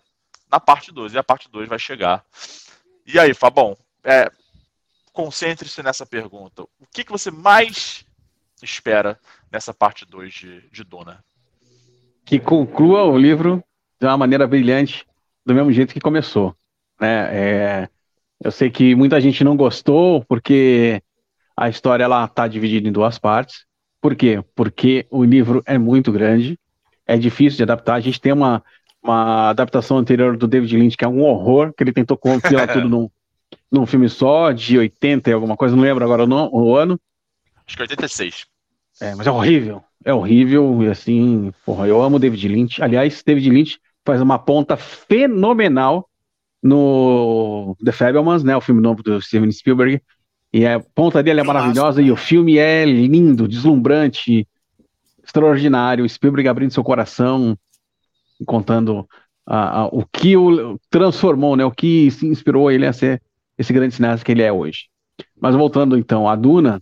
na 0.51 0.59
parte 0.59 0.91
2. 0.91 1.15
E 1.15 1.19
a 1.19 1.23
parte 1.23 1.49
2 1.51 1.69
vai 1.69 1.79
chegar. 1.79 2.25
E 3.07 3.19
aí, 3.19 3.35
Fabão, 3.35 3.77
é, 4.03 4.31
concentre-se 5.13 5.83
nessa 5.83 6.07
pergunta. 6.07 6.63
O 6.63 6.87
que, 6.91 7.05
que 7.05 7.13
você 7.13 7.31
mais 7.31 8.05
espera 8.65 9.19
nessa 9.51 9.73
parte 9.75 10.07
2 10.07 10.33
de, 10.33 10.61
de 10.71 10.85
Duna. 10.85 11.25
Que 12.25 12.39
conclua 12.39 13.05
o 13.05 13.19
livro 13.19 13.63
de 14.01 14.07
uma 14.07 14.17
maneira 14.17 14.47
brilhante, 14.47 15.07
do 15.45 15.55
mesmo 15.55 15.73
jeito 15.73 15.93
que 15.93 16.01
começou. 16.01 16.57
Né? 17.01 17.29
É, 17.33 17.89
eu 18.43 18.51
sei 18.51 18.71
que 18.71 18.95
muita 18.95 19.21
gente 19.21 19.45
não 19.45 19.57
gostou, 19.57 20.25
porque 20.25 21.03
a 21.57 21.69
história 21.69 22.07
está 22.25 22.49
dividida 22.49 22.89
em 22.89 22.93
duas 22.93 23.19
partes. 23.19 23.65
Por 24.01 24.17
quê? 24.17 24.43
Porque 24.55 25.07
o 25.11 25.23
livro 25.25 25.63
é 25.65 25.79
muito 25.79 26.11
grande, 26.11 26.59
é 27.07 27.17
difícil 27.17 27.59
de 27.59 27.63
adaptar. 27.63 27.95
A 27.95 28.01
gente 28.01 28.21
tem 28.21 28.33
uma, 28.33 28.63
uma 29.03 29.51
adaptação 29.51 29.99
anterior 29.99 30.37
do 30.37 30.49
David 30.49 30.77
Lynch, 30.77 30.97
que 30.97 31.05
é 31.05 31.09
um 31.09 31.23
horror, 31.23 31.73
que 31.73 31.85
ele 31.85 31.93
tentou 31.93 32.17
compilar 32.17 32.73
tudo 32.73 32.89
num, 32.91 33.09
num 33.71 33.87
filme 33.87 34.09
só, 34.09 34.51
de 34.53 34.79
80 34.79 35.31
e 35.31 35.33
alguma 35.33 35.57
coisa, 35.57 35.77
não 35.77 35.83
lembro 35.83 36.05
agora 36.05 36.25
o, 36.25 36.51
o 36.53 36.77
ano. 36.77 37.01
Acho 37.67 37.77
que 37.77 37.83
é 37.83 37.85
86. 37.85 38.47
É, 39.03 39.17
mas 39.17 39.27
é 39.27 39.31
horrível. 39.33 39.83
É 40.05 40.15
horrível. 40.15 40.81
E 40.85 40.89
assim, 40.89 41.53
porra, 41.67 41.89
eu 41.89 42.01
amo 42.01 42.21
David 42.21 42.47
Lynch. 42.47 42.81
Aliás, 42.81 43.21
David 43.27 43.51
Lynch 43.51 43.81
faz 44.05 44.21
uma 44.21 44.39
ponta 44.39 44.77
fenomenal 44.77 46.09
no 46.63 47.77
The 47.85 47.91
Fablemans, 47.91 48.45
né? 48.45 48.57
O 48.57 48.61
filme 48.61 48.81
novo 48.81 49.03
do 49.03 49.21
Steven 49.21 49.51
Spielberg. 49.51 50.01
E 50.53 50.65
a 50.65 50.79
ponta 50.79 51.21
dele 51.21 51.41
é 51.41 51.43
maravilhosa 51.43 52.01
e 52.01 52.13
o 52.13 52.17
filme 52.17 52.59
é 52.59 52.85
lindo, 52.85 53.49
deslumbrante, 53.49 54.47
extraordinário. 55.25 56.09
Spielberg 56.09 56.49
abrindo 56.49 56.73
seu 56.73 56.85
coração, 56.85 57.59
contando 58.47 59.05
o 59.91 60.05
que 60.13 60.37
o 60.37 60.79
transformou, 60.91 61.57
né? 61.57 61.65
O 61.65 61.73
que 61.73 62.09
se 62.13 62.27
inspirou 62.27 62.71
ele 62.71 62.87
a 62.87 62.93
ser 62.93 63.21
esse 63.59 63.73
grande 63.73 63.97
cineasta 63.97 64.25
que 64.25 64.31
ele 64.31 64.43
é 64.43 64.53
hoje. 64.53 64.89
Mas 65.41 65.57
voltando 65.57 65.99
então 65.99 66.29
a 66.29 66.37
Duna, 66.37 66.81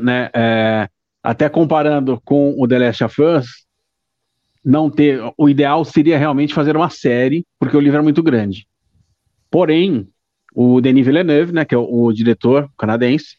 né? 0.00 0.30
É, 0.32 0.88
até 1.22 1.48
comparando 1.48 2.20
com 2.24 2.54
o 2.58 2.66
The 2.66 2.78
Last 2.78 3.04
of 3.04 3.22
Us, 3.22 3.46
não 4.64 4.90
ter. 4.90 5.20
O 5.36 5.48
ideal 5.48 5.84
seria 5.84 6.18
realmente 6.18 6.54
fazer 6.54 6.76
uma 6.76 6.90
série, 6.90 7.44
porque 7.58 7.76
o 7.76 7.80
livro 7.80 7.98
é 7.98 8.02
muito 8.02 8.22
grande. 8.22 8.66
Porém, 9.50 10.08
o 10.54 10.80
Denis 10.80 11.06
Villeneuve, 11.06 11.52
né, 11.52 11.64
que 11.64 11.74
é 11.74 11.78
o, 11.78 12.04
o 12.04 12.12
diretor 12.12 12.70
canadense, 12.78 13.36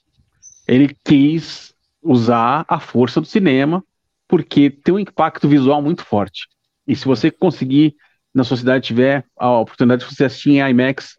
ele 0.67 0.95
quis 1.03 1.73
usar 2.01 2.65
a 2.67 2.79
força 2.79 3.19
do 3.19 3.27
cinema, 3.27 3.83
porque 4.27 4.69
tem 4.69 4.95
um 4.95 4.99
impacto 4.99 5.47
visual 5.47 5.81
muito 5.81 6.03
forte. 6.03 6.47
E 6.87 6.95
se 6.95 7.05
você 7.05 7.31
conseguir, 7.31 7.95
na 8.33 8.43
sua 8.43 8.57
cidade, 8.57 8.87
tiver 8.87 9.25
a 9.37 9.59
oportunidade 9.59 10.03
de 10.03 10.13
você 10.13 10.25
assistir 10.25 10.51
em 10.51 10.69
IMAX, 10.69 11.17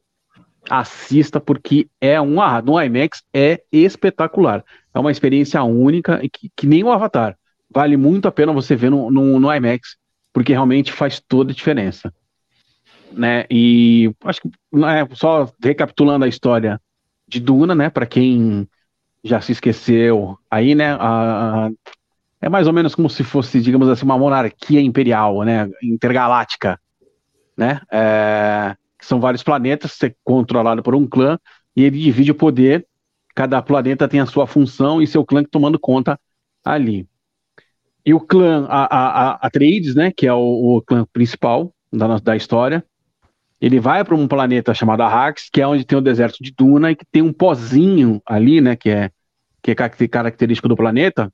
assista, 0.69 1.41
porque 1.41 1.89
é 2.01 2.21
um 2.21 2.41
ah, 2.41 2.61
no 2.61 2.81
IMAX 2.81 3.23
é 3.33 3.62
espetacular. 3.71 4.65
É 4.95 4.99
uma 4.99 5.11
experiência 5.11 5.62
única 5.62 6.20
e 6.22 6.28
que, 6.28 6.51
que 6.57 6.66
nem 6.66 6.84
o 6.84 6.92
Avatar. 6.92 7.36
Vale 7.70 7.97
muito 7.97 8.28
a 8.28 8.32
pena 8.32 8.53
você 8.53 8.76
ver 8.76 8.90
no, 8.90 9.11
no, 9.11 9.40
no 9.40 9.53
IMAX, 9.53 9.97
porque 10.32 10.53
realmente 10.53 10.92
faz 10.92 11.20
toda 11.20 11.53
a 11.53 11.55
diferença. 11.55 12.12
Né? 13.12 13.45
E 13.51 14.12
acho 14.24 14.40
que 14.40 14.51
né, 14.72 15.07
só 15.12 15.51
recapitulando 15.62 16.24
a 16.24 16.28
história 16.28 16.80
de 17.26 17.40
Duna, 17.40 17.74
né? 17.74 17.90
Para 17.90 18.07
quem 18.07 18.68
já 19.22 19.40
se 19.40 19.53
esqueceu 19.53 20.38
aí, 20.51 20.74
né? 20.74 20.97
A, 21.01 21.70
é 22.40 22.49
mais 22.49 22.66
ou 22.66 22.72
menos 22.72 22.95
como 22.95 23.09
se 23.09 23.24
fosse, 23.24 23.61
digamos 23.61 23.88
assim, 23.88 24.05
uma 24.05 24.18
monarquia 24.18 24.80
imperial, 24.80 25.42
né? 25.42 25.68
Intergaláctica, 25.82 26.78
né? 27.57 27.80
É, 27.90 28.76
são 29.01 29.20
vários 29.20 29.42
planetas, 29.42 29.92
ser 29.92 30.16
controlado 30.22 30.82
por 30.82 30.95
um 30.95 31.07
clã, 31.07 31.38
e 31.74 31.84
ele 31.84 31.99
divide 31.99 32.30
o 32.30 32.34
poder. 32.34 32.86
Cada 33.35 33.61
planeta 33.61 34.09
tem 34.09 34.20
a 34.20 34.26
sua 34.26 34.47
função 34.47 35.03
e 35.03 35.07
seu 35.07 35.24
clã 35.24 35.43
tomando 35.43 35.78
conta 35.78 36.18
ali. 36.64 37.07
E 38.07 38.12
o 38.12 38.20
clã, 38.20 38.66
a, 38.68 38.85
a, 38.85 39.30
a 39.30 39.47
Atreides, 39.47 39.95
né, 39.95 40.12
que 40.14 40.26
é 40.26 40.32
o, 40.32 40.76
o 40.76 40.82
clã 40.82 41.07
principal 41.12 41.72
da, 41.93 42.18
da 42.18 42.37
história, 42.37 42.85
ele 43.61 43.80
vai 43.80 44.05
para 44.05 44.14
um 44.14 44.28
planeta 44.28 44.74
chamado 44.74 45.03
Arrax, 45.03 45.49
que 45.51 45.61
é 45.61 45.66
onde 45.66 45.85
tem 45.85 45.97
o 45.97 46.03
deserto 46.03 46.43
de 46.43 46.53
Duna 46.53 46.91
e 46.91 46.97
que 46.97 47.07
tem 47.11 47.22
um 47.22 47.32
pozinho 47.32 48.20
ali, 48.26 48.61
né, 48.61 48.76
que 48.76 48.91
é, 48.91 49.11
que 49.62 49.70
é 49.70 50.09
característico 50.09 50.68
do 50.68 50.76
planeta, 50.76 51.32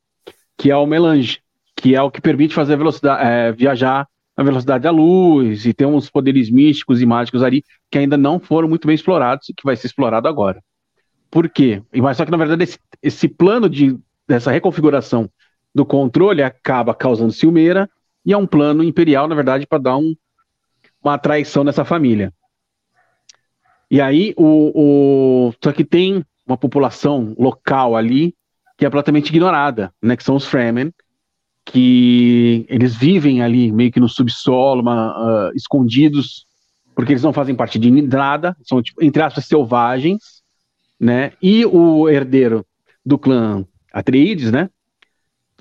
que 0.57 0.71
é 0.71 0.77
o 0.77 0.87
melange, 0.87 1.41
que 1.75 1.95
é 1.97 2.03
o 2.03 2.11
que 2.11 2.21
permite 2.21 2.55
fazer 2.55 2.77
velocidade, 2.77 3.27
é, 3.27 3.53
viajar 3.53 4.07
na 4.37 4.45
velocidade 4.45 4.85
da 4.85 4.91
luz 4.91 5.67
e 5.67 5.75
tem 5.75 5.87
uns 5.87 6.09
poderes 6.09 6.51
místicos 6.51 7.03
e 7.03 7.07
mágicos 7.07 7.43
ali 7.43 7.65
que 7.91 7.99
ainda 7.99 8.17
não 8.17 8.39
foram 8.39 8.69
muito 8.69 8.87
bem 8.87 8.95
explorados 8.95 9.49
e 9.49 9.55
que 9.55 9.65
vai 9.65 9.75
ser 9.77 9.89
explorado 9.89 10.29
agora. 10.29 10.63
Por 11.31 11.49
quê? 11.49 11.83
Mas 11.95 12.17
só 12.17 12.25
que 12.25 12.31
na 12.31 12.37
verdade 12.37 12.65
esse, 12.65 12.79
esse 13.03 13.29
plano 13.29 13.69
de 13.69 13.99
dessa 14.27 14.51
reconfiguração 14.51 15.29
do 15.75 15.85
controle 15.85 16.43
acaba 16.43 16.95
causando 16.95 17.33
ciumeira 17.33 17.89
e 18.25 18.33
é 18.33 18.37
um 18.37 18.47
plano 18.47 18.85
imperial, 18.85 19.27
na 19.27 19.35
verdade, 19.35 19.67
para 19.67 19.79
dar 19.79 19.97
um, 19.97 20.15
uma 21.03 21.19
traição 21.19 21.65
nessa 21.65 21.85
família. 21.85 22.33
E 23.91 24.01
aí, 24.01 24.33
o, 24.37 25.49
o, 25.49 25.55
só 25.63 25.73
que 25.73 25.85
tem 25.85 26.25
uma 26.47 26.57
população 26.57 27.35
local 27.39 27.97
ali 27.97 28.35
que 28.77 28.87
é 28.87 28.89
completamente 28.89 29.29
ignorada, 29.29 29.93
né, 30.01 30.17
que 30.17 30.25
são 30.25 30.37
os 30.37 30.47
Fremen, 30.47 30.93
que 31.67 32.65
eles 32.69 32.95
vivem 32.95 33.43
ali 33.43 33.71
meio 33.71 33.93
que 33.93 34.01
no 34.01 34.09
subsolo, 34.09 34.81
uma, 34.81 35.49
uh, 35.51 35.53
escondidos, 35.55 36.47
porque 36.95 37.13
eles 37.13 37.23
não 37.23 37.33
fazem 37.33 37.55
parte 37.55 37.79
de 37.79 37.91
nada, 37.91 38.57
são, 38.63 38.83
tipo, 38.83 39.05
entre 39.05 39.23
aspas, 39.23 39.45
selvagens, 39.45 40.40
né, 41.01 41.33
e 41.41 41.65
o 41.65 42.09
herdeiro 42.09 42.67
do 43.05 43.19
clã 43.19 43.65
Atreides, 43.93 44.53
né, 44.53 44.69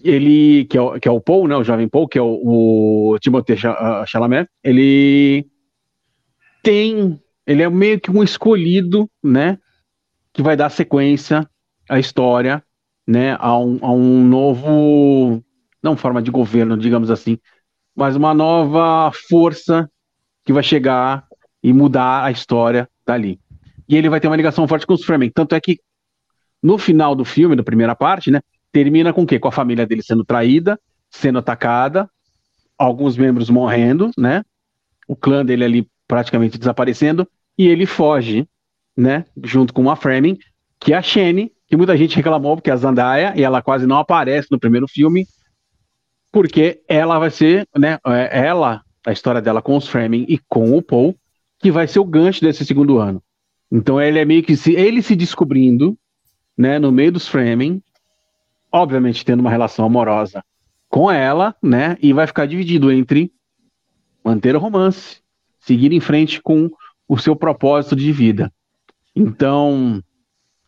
ele, 0.04 0.66
que 0.66 0.78
é, 0.78 0.82
o, 0.82 1.00
que 1.00 1.08
é 1.08 1.12
o 1.12 1.22
Paul, 1.22 1.48
né, 1.48 1.56
o 1.56 1.64
jovem 1.64 1.88
Paul, 1.88 2.08
que 2.08 2.18
é 2.18 2.22
o, 2.22 3.14
o 3.14 3.20
Timothée 3.20 3.58
ah, 3.66 4.04
Chalamet, 4.06 4.50
ele 4.64 5.48
tem, 6.62 7.20
ele 7.48 7.64
é 7.64 7.70
meio 7.70 8.00
que 8.00 8.12
um 8.12 8.24
escolhido, 8.24 9.10
né, 9.24 9.58
que 10.34 10.42
vai 10.42 10.56
dar 10.56 10.70
sequência 10.70 11.50
à 11.90 12.00
história, 12.00 12.64
né, 13.08 13.36
a 13.40 13.58
um, 13.58 13.80
a 13.82 13.92
um 13.92 14.24
novo, 14.24 15.44
não 15.82 15.98
forma 15.98 16.22
de 16.22 16.32
governo, 16.32 16.78
digamos 16.78 17.10
assim, 17.10 17.38
mas 17.96 18.16
uma 18.16 18.34
nova 18.34 19.12
força 19.28 19.90
que 20.46 20.54
vai 20.54 20.64
chegar 20.64 21.26
e 21.62 21.74
mudar 21.74 22.24
a 22.24 22.32
história 22.32 22.88
dali. 23.06 23.40
E 23.90 23.98
ele 23.98 24.08
vai 24.08 24.20
ter 24.20 24.28
uma 24.28 24.36
ligação 24.36 24.68
forte 24.68 24.86
com 24.86 24.94
os 24.94 25.04
Fremen, 25.04 25.32
tanto 25.34 25.56
é 25.56 25.60
que 25.60 25.80
no 26.62 26.78
final 26.78 27.16
do 27.16 27.26
filme, 27.26 27.56
da 27.56 27.64
primeira 27.64 27.96
parte, 27.96 28.30
né, 28.30 28.40
termina 28.72 29.12
com 29.12 29.24
o 29.24 29.26
quê? 29.26 29.40
Com 29.40 29.48
a 29.48 29.52
família 29.52 29.86
dele 29.88 30.04
sendo 30.04 30.24
traída, 30.24 30.80
sendo 31.10 31.40
atacada, 31.40 32.10
alguns 32.78 33.18
membros 33.18 33.50
morrendo, 33.50 34.12
né? 34.18 34.44
O 35.08 35.16
clã 35.16 35.44
dele 35.44 35.64
ali 35.64 35.88
praticamente 36.08 36.58
desaparecendo, 36.58 37.28
e 37.58 37.68
ele 37.68 37.86
foge, 37.86 38.48
né? 38.96 39.26
Junto 39.44 39.74
com 39.74 39.82
uma 39.82 39.96
Fremen, 39.96 40.38
que 40.80 40.94
é 40.94 40.98
a 40.98 41.02
Shane, 41.02 41.52
que 41.68 41.76
muita 41.76 41.98
gente 41.98 42.16
reclamou 42.16 42.56
porque 42.56 42.70
é 42.70 42.74
a 42.74 42.78
Zandaya, 42.78 43.34
e 43.36 43.44
ela 43.44 43.62
quase 43.62 43.88
não 43.88 43.98
aparece 43.98 44.48
no 44.52 44.60
primeiro 44.60 44.88
filme, 44.88 45.26
porque 46.32 46.82
ela 46.88 47.18
vai 47.18 47.32
ser, 47.32 47.68
né? 47.76 47.98
É, 48.06 48.48
ela, 48.48 48.82
a 49.06 49.12
história 49.12 49.42
dela 49.42 49.62
com 49.62 49.76
os 49.76 49.88
Fremen 49.88 50.26
e 50.30 50.38
com 50.48 50.78
o 50.78 50.82
Paul, 50.82 51.16
que 51.58 51.72
vai 51.72 51.88
ser 51.88 52.00
o 52.00 52.06
gancho 52.06 52.42
desse 52.42 52.64
segundo 52.66 53.00
ano. 53.00 53.22
Então 53.72 54.02
ele 54.02 54.20
é 54.20 54.26
meio 54.26 54.44
que 54.44 54.56
se, 54.56 54.74
ele 54.74 55.02
se 55.02 55.16
descobrindo, 55.16 55.98
né? 56.58 56.80
No 56.80 56.92
meio 56.92 57.12
dos 57.12 57.28
Fremen, 57.28 57.84
obviamente 58.72 59.24
tendo 59.24 59.42
uma 59.42 59.50
relação 59.50 59.86
amorosa 59.86 60.44
com 60.88 61.10
ela, 61.10 61.56
né? 61.62 61.98
E 62.02 62.12
vai 62.14 62.26
ficar 62.26 62.46
dividido 62.46 62.92
entre 62.92 63.32
manter 64.24 64.56
o 64.56 64.60
romance, 64.60 65.22
seguir 65.60 65.94
em 65.94 66.00
frente 66.00 66.42
com 66.42 66.70
o 67.08 67.18
seu 67.18 67.36
propósito 67.36 67.96
de 67.96 68.12
vida. 68.12 68.52
Então, 69.16 70.04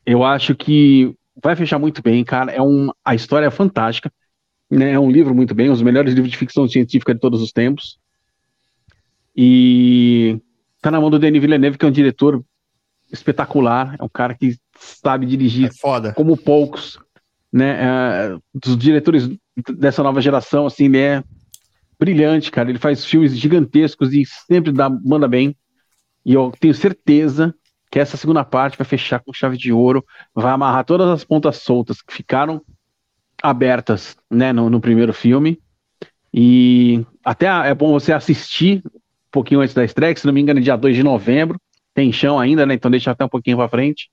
eu 0.05 0.23
acho 0.23 0.55
que 0.55 1.15
vai 1.41 1.55
fechar 1.55 1.79
muito 1.79 2.01
bem, 2.01 2.23
cara. 2.23 2.51
É 2.51 2.61
um, 2.61 2.89
a 3.03 3.15
história 3.15 3.47
é 3.47 3.51
fantástica, 3.51 4.11
né? 4.69 4.91
É 4.91 4.99
um 4.99 5.11
livro 5.11 5.33
muito 5.33 5.55
bem, 5.55 5.69
um 5.69 5.73
dos 5.73 5.81
melhores 5.81 6.13
livros 6.13 6.31
de 6.31 6.37
ficção 6.37 6.67
científica 6.67 7.13
de 7.13 7.19
todos 7.19 7.41
os 7.41 7.51
tempos. 7.51 7.99
E 9.35 10.39
tá 10.81 10.91
na 10.91 10.99
mão 10.99 11.09
do 11.09 11.19
Denis 11.19 11.41
Villeneuve, 11.41 11.77
que 11.77 11.85
é 11.85 11.87
um 11.87 11.91
diretor 11.91 12.43
espetacular, 13.11 13.95
é 13.99 14.03
um 14.03 14.09
cara 14.09 14.33
que 14.33 14.57
sabe 14.77 15.25
dirigir 15.25 15.69
é 15.69 16.11
como 16.13 16.37
poucos 16.37 16.97
né, 17.51 17.77
é, 17.79 18.37
dos 18.53 18.77
diretores 18.77 19.29
dessa 19.77 20.01
nova 20.01 20.21
geração, 20.21 20.65
assim, 20.65 20.85
ele 20.85 20.97
é 20.97 21.23
brilhante, 21.99 22.49
cara. 22.49 22.69
Ele 22.69 22.79
faz 22.79 23.05
filmes 23.05 23.37
gigantescos 23.37 24.13
e 24.13 24.23
sempre 24.25 24.71
dá, 24.71 24.89
manda 24.89 25.27
bem. 25.27 25.55
E 26.25 26.33
eu 26.33 26.51
tenho 26.59 26.73
certeza 26.73 27.53
que 27.91 27.99
essa 27.99 28.15
segunda 28.15 28.43
parte 28.43 28.77
vai 28.77 28.85
fechar 28.85 29.19
com 29.19 29.33
chave 29.33 29.57
de 29.57 29.73
ouro, 29.73 30.03
vai 30.33 30.51
amarrar 30.51 30.85
todas 30.85 31.09
as 31.09 31.23
pontas 31.23 31.57
soltas 31.57 32.01
que 32.01 32.13
ficaram 32.13 32.61
abertas, 33.43 34.15
né, 34.29 34.53
no, 34.53 34.69
no 34.69 34.79
primeiro 34.79 35.13
filme. 35.13 35.59
E 36.33 37.05
até 37.23 37.47
é 37.47 37.75
bom 37.75 37.91
você 37.91 38.13
assistir 38.13 38.81
um 38.85 39.31
pouquinho 39.31 39.59
antes 39.59 39.75
da 39.75 39.83
estreia, 39.83 40.13
que, 40.13 40.21
se 40.21 40.25
não 40.25 40.33
me 40.33 40.41
engano, 40.41 40.59
é 40.59 40.63
dia 40.63 40.77
2 40.77 40.95
de 40.95 41.03
novembro. 41.03 41.59
Tem 41.93 42.11
chão 42.11 42.39
ainda, 42.39 42.65
né? 42.65 42.73
Então 42.73 42.89
deixa 42.89 43.11
até 43.11 43.25
um 43.25 43.29
pouquinho 43.29 43.57
para 43.57 43.69
frente 43.69 44.09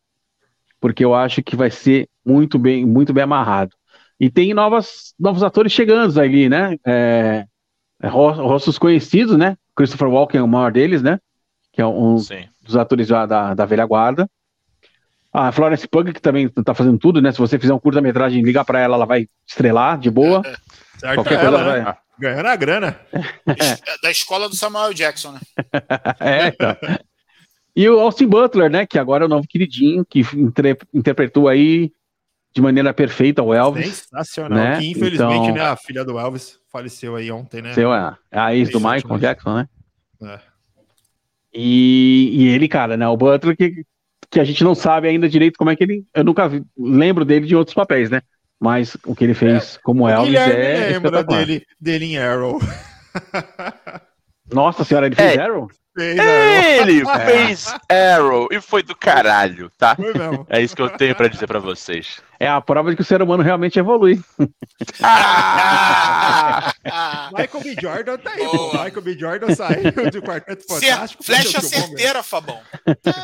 porque 0.81 1.05
eu 1.05 1.15
acho 1.15 1.43
que 1.43 1.57
vai 1.57 1.71
ser 1.71 2.09
muito 2.25 2.59
bem, 2.59 2.85
muito 2.85 3.13
bem 3.13 3.25
amarrado. 3.25 3.75
E 4.21 4.31
tem 4.31 4.53
novas, 4.53 5.15
novos 5.19 5.43
atores 5.43 5.73
chegando 5.73 6.21
ali, 6.21 6.49
né? 6.49 6.77
É, 6.85 7.47
é, 8.03 8.09
rostos 8.09 8.79
conhecidos, 8.79 9.37
né? 9.37 9.57
Christopher 9.77 10.09
Walken 10.09 10.41
é 10.41 10.43
o 10.43 10.49
maior 10.49 10.73
deles, 10.73 11.03
né? 11.03 11.21
Que 11.73 11.81
é 11.81 11.87
um 11.87 12.19
Sim. 12.19 12.49
dos 12.63 12.77
atores 12.77 13.09
da, 13.09 13.27
da, 13.27 13.55
da, 13.55 13.65
velha 13.65 13.87
guarda. 13.87 14.29
A 15.33 15.53
Florence 15.53 15.87
Pugh, 15.87 16.13
que 16.13 16.21
também 16.21 16.49
tá 16.49 16.75
fazendo 16.75 16.99
tudo, 16.99 17.21
né? 17.21 17.31
Se 17.31 17.39
você 17.39 17.59
fizer 17.59 17.73
um 17.73 17.79
curta-metragem, 17.79 18.43
ligar 18.43 18.65
para 18.65 18.81
ela, 18.81 18.97
ela 18.97 19.07
vai 19.07 19.29
estrelar 19.47 19.99
de 19.99 20.11
boa. 20.11 20.43
certo 20.99 21.15
Qualquer 21.15 21.41
coisa 21.41 21.57
ela, 21.57 21.65
vai. 21.65 21.85
Né? 21.85 21.97
Ganhando 22.19 22.47
a 22.47 22.57
grana. 22.57 23.01
da 24.03 24.11
escola 24.11 24.49
do 24.49 24.57
Samuel 24.57 24.93
Jackson, 24.93 25.33
né? 25.33 25.41
é, 26.19 26.49
então. 26.49 26.77
E 27.79 27.89
o 27.89 28.01
Austin 28.01 28.27
Butler, 28.27 28.69
né? 28.69 28.85
Que 28.85 28.99
agora 28.99 29.23
é 29.23 29.27
o 29.27 29.29
novo 29.29 29.47
queridinho, 29.47 30.05
que 30.05 30.23
interpretou 30.93 31.47
aí 31.47 31.93
de 32.53 32.61
maneira 32.61 32.93
perfeita 32.93 33.41
o 33.41 33.55
Elvis. 33.55 34.09
Sensacional. 34.11 34.59
Né? 34.59 34.81
Que 34.81 34.91
infelizmente, 34.91 35.45
então... 35.45 35.55
né, 35.55 35.61
a 35.61 35.77
filha 35.77 36.05
do 36.05 36.19
Elvis 36.19 36.59
faleceu 36.73 37.15
aí 37.15 37.31
ontem, 37.31 37.63
né? 37.63 37.73
Seu, 37.75 37.95
é. 37.95 38.17
A 38.33 38.53
ex 38.53 38.71
do 38.71 38.81
Michael 38.81 39.21
Jackson, 39.21 39.55
né? 39.55 39.69
É. 40.25 40.41
E, 41.55 42.31
e 42.33 42.49
ele, 42.49 42.67
cara, 42.67 42.97
né? 42.97 43.07
O 43.07 43.17
Butler 43.17 43.57
que, 43.57 43.85
que 44.29 44.41
a 44.41 44.45
gente 44.45 44.65
não 44.65 44.75
sabe 44.75 45.07
ainda 45.07 45.29
direito 45.29 45.57
como 45.57 45.71
é 45.71 45.77
que 45.77 45.85
ele. 45.85 46.05
Eu 46.13 46.25
nunca 46.25 46.49
vi, 46.49 46.65
lembro 46.77 47.25
dele 47.25 47.47
de 47.47 47.55
outros 47.55 47.77
papéis, 47.77 48.11
né? 48.11 48.23
Mas 48.59 48.97
o 49.07 49.15
que 49.15 49.23
ele 49.23 49.35
fez 49.35 49.77
é. 49.77 49.79
como 49.85 50.09
Elvis 50.09 50.35
é. 50.35 50.89
lembra 50.95 51.23
dele, 51.23 51.65
dele 51.81 52.07
em 52.07 52.19
Arrow. 52.19 52.59
Nossa 54.53 54.83
senhora, 54.83 55.07
ele 55.07 55.15
fez 55.15 55.37
é. 55.37 55.41
Arrow? 55.41 55.71
Fez, 55.99 56.19
Arrow. 56.19 56.81
Ele 56.81 57.05
fez 57.27 57.75
Arrow 57.91 58.49
e 58.51 58.61
foi 58.61 58.83
do 58.83 58.95
caralho, 58.95 59.71
tá? 59.77 59.97
Foi 59.97 60.13
mesmo. 60.15 60.47
É 60.49 60.61
isso 60.61 60.77
que 60.77 60.83
eu 60.83 60.91
tenho 60.91 61.15
pra 61.15 61.29
dizer 61.29 61.47
pra 61.47 61.59
vocês. 61.59 62.21
É 62.41 62.47
a 62.49 62.61
prova 62.61 62.91
de 62.91 62.97
que 62.97 63.03
o 63.03 63.05
ser 63.05 63.21
humano 63.21 63.43
realmente 63.43 63.79
evolui. 63.79 64.21
Ah! 65.03 66.73
Michael 67.37 67.65
B. 67.65 67.77
Jordan 67.81 68.17
tá 68.19 68.31
aí. 68.31 68.45
Boa. 68.45 68.85
Michael 68.85 69.03
B. 69.03 69.19
Jordan 69.19 69.55
saiu 69.55 70.11
do 70.11 70.23
Quarteto 70.23 70.65
Fantástico. 70.69 71.25
flecha 71.25 71.61
certeira, 71.61 72.23
Fabão. 72.23 72.61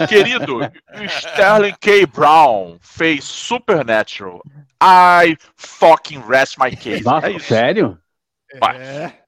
Querido, 0.09 0.61
Sterling 1.09 1.77
K. 1.81 2.07
Brown 2.07 2.77
fez 2.81 3.25
Supernatural. 3.25 4.43
I 4.83 5.37
fucking 5.57 6.23
rest 6.29 6.59
my 6.59 6.75
case. 6.75 7.05
Nossa, 7.05 7.31
é 7.31 7.39
sério? 7.39 7.97
É. 8.53 9.24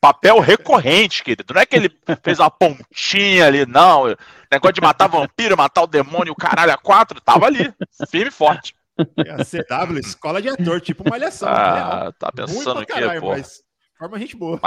Papel 0.00 0.38
recorrente, 0.38 1.24
querido. 1.24 1.52
Não 1.52 1.60
é 1.60 1.66
que 1.66 1.74
ele 1.74 1.90
fez 2.22 2.38
uma 2.38 2.50
pontinha 2.50 3.46
ali, 3.46 3.66
não. 3.66 4.14
Negócio 4.50 4.74
de 4.74 4.80
matar 4.80 5.08
vampiro, 5.08 5.56
matar 5.56 5.82
o 5.82 5.86
demônio, 5.86 6.32
o 6.32 6.36
caralho 6.36 6.72
a 6.72 6.78
quatro, 6.78 7.20
tava 7.20 7.46
ali. 7.46 7.72
Firme 8.08 8.28
e 8.28 8.32
forte. 8.32 8.74
É 9.16 9.30
a 9.30 9.44
CW, 9.44 9.98
escola 9.98 10.42
de 10.42 10.48
ator, 10.48 10.80
tipo 10.80 11.08
malhação. 11.08 11.48
real. 11.48 11.58
Ah, 11.58 12.12
tá 12.18 12.32
pensando 12.32 12.80
quê, 12.80 12.86
caralho, 12.86 13.20
pô? 13.20 13.28
mas 13.28 13.62
forma 13.98 14.18
gente 14.18 14.36
boa. 14.36 14.60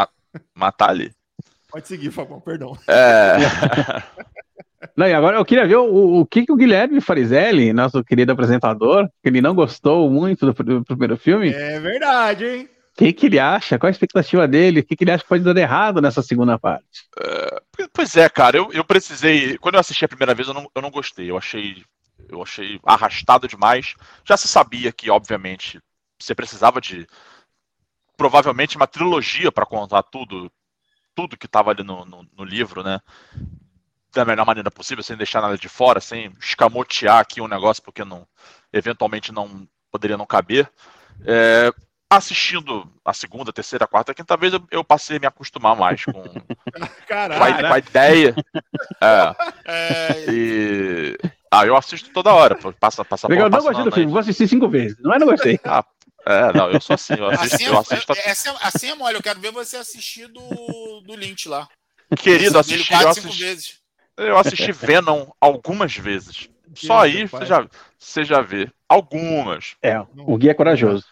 Matar 0.55 0.89
ali. 0.89 1.13
Pode 1.69 1.88
seguir, 1.88 2.11
Fabão, 2.11 2.39
perdão. 2.39 2.77
É. 2.88 3.38
Não, 4.95 5.07
e 5.07 5.13
agora 5.13 5.38
eu 5.38 5.45
queria 5.45 5.65
ver 5.65 5.77
o, 5.77 6.21
o 6.21 6.25
que, 6.25 6.45
que 6.45 6.51
o 6.51 6.55
Guilherme 6.55 6.99
Farizelli, 6.99 7.71
nosso 7.71 8.03
querido 8.03 8.32
apresentador, 8.32 9.07
que 9.21 9.29
ele 9.29 9.41
não 9.41 9.53
gostou 9.53 10.09
muito 10.09 10.51
do, 10.51 10.63
do 10.79 10.86
primeiro 10.86 11.15
filme, 11.15 11.53
É 11.53 11.79
verdade, 11.79 12.45
hein? 12.45 12.69
Que, 12.95 13.13
que 13.13 13.25
ele 13.27 13.39
acha? 13.39 13.79
Qual 13.79 13.87
a 13.87 13.91
expectativa 13.91 14.47
dele? 14.47 14.81
O 14.81 14.83
que, 14.83 14.95
que 14.95 15.03
ele 15.03 15.11
acha 15.11 15.23
que 15.23 15.29
pode 15.29 15.43
dar 15.43 15.55
errado 15.57 16.01
nessa 16.01 16.21
segunda 16.21 16.59
parte? 16.59 17.07
Pois 17.93 18.15
é, 18.17 18.27
cara, 18.29 18.57
eu, 18.57 18.71
eu 18.73 18.83
precisei. 18.83 19.57
Quando 19.57 19.75
eu 19.75 19.79
assisti 19.79 20.03
a 20.05 20.09
primeira 20.09 20.35
vez, 20.35 20.47
eu 20.47 20.53
não, 20.53 20.69
eu 20.73 20.81
não 20.81 20.91
gostei. 20.91 21.29
Eu 21.29 21.37
achei. 21.37 21.83
Eu 22.29 22.41
achei 22.41 22.79
arrastado 22.85 23.47
demais. 23.47 23.95
Já 24.23 24.37
se 24.37 24.47
sabia 24.47 24.91
que, 24.91 25.09
obviamente, 25.09 25.81
você 26.19 26.35
precisava 26.35 26.79
de. 26.81 27.07
Provavelmente 28.17 28.75
uma 28.75 28.87
trilogia 28.87 29.51
para 29.51 29.65
contar 29.65 30.03
tudo. 30.03 30.51
Tudo 31.15 31.37
que 31.37 31.45
estava 31.45 31.71
ali 31.71 31.83
no, 31.83 32.05
no, 32.05 32.27
no 32.37 32.43
livro, 32.43 32.83
né? 32.83 32.99
Da 34.13 34.25
melhor 34.25 34.45
maneira 34.45 34.69
possível, 34.69 35.03
sem 35.03 35.17
deixar 35.17 35.41
nada 35.41 35.57
de 35.57 35.69
fora, 35.69 35.99
sem 35.99 36.31
escamotear 36.39 37.19
aqui 37.19 37.41
um 37.41 37.47
negócio, 37.47 37.81
porque 37.83 38.03
não, 38.03 38.27
eventualmente 38.71 39.31
não 39.31 39.67
poderia 39.89 40.17
não 40.17 40.25
caber. 40.25 40.69
É, 41.25 41.71
assistindo 42.12 42.91
a 43.05 43.14
segunda, 43.14 43.53
terceira, 43.53 43.88
quarta, 43.88 44.14
quinta 44.14 44.36
vez, 44.36 44.53
eu, 44.53 44.62
eu 44.70 44.84
passei 44.84 45.16
a 45.18 45.20
me 45.20 45.26
acostumar 45.26 45.76
mais 45.76 46.03
com, 46.03 46.12
com, 46.22 46.84
a, 46.84 46.88
Caralho. 47.07 47.68
com 47.68 47.74
a 47.74 47.78
ideia. 47.80 48.36
É, 49.01 49.36
É, 49.66 50.26
e. 50.28 51.18
Ah, 51.49 51.66
eu 51.66 51.76
assisto 51.76 52.09
toda 52.12 52.34
hora. 52.34 52.55
Passa, 52.80 53.03
passa 53.03 53.28
Legal, 53.28 53.45
eu 53.45 53.49
bola 53.49 53.64
não 53.64 53.70
gostei 53.70 53.86
do 53.86 53.91
filme, 53.95 54.12
vou 54.12 54.20
assistir 54.20 54.47
cinco 54.47 54.70
vezes. 54.70 54.97
Não 54.99 55.14
é 55.14 55.20
não 55.20 55.28
gostei. 55.28 55.59
É, 56.26 56.53
não, 56.53 56.70
eu 56.72 56.80
sou 56.80 56.93
assim, 56.93 57.16
eu 57.16 57.28
assisto, 57.30 57.55
assim, 57.55 57.66
eu 57.66 57.78
assisto 57.80 58.14
é, 58.14 58.30
é- 58.30 58.68
assim 58.68 58.89
é 58.89 58.95
mole. 58.95 59.16
Eu 59.16 59.24
quero 59.24 59.39
ver 59.39 59.51
você 59.51 59.78
assistir 59.78 60.28
do, 60.28 61.01
do 61.01 61.16
Lynch 61.16 61.49
lá. 61.49 61.68
querido, 62.16 62.59
Assistir 62.59 62.76
assisti, 62.76 62.93
eu 62.93 62.99
quatro, 62.99 63.14
cinco 63.16 63.28
assisti, 63.28 63.43
vezes. 63.43 63.74
eu 64.18 64.38
assisti 64.38 64.72
Venom 64.72 65.28
algumas 65.41 65.95
vezes. 65.95 66.49
Só 66.76 67.01
aí 67.01 67.26
você 67.28 67.45
já, 67.45 67.68
você 67.97 68.24
já 68.24 68.41
vê. 68.41 68.70
Algumas. 68.88 69.76
É, 69.82 69.99
o 69.99 70.38
Gui 70.38 70.49
é 70.49 70.53
corajoso. 70.53 71.05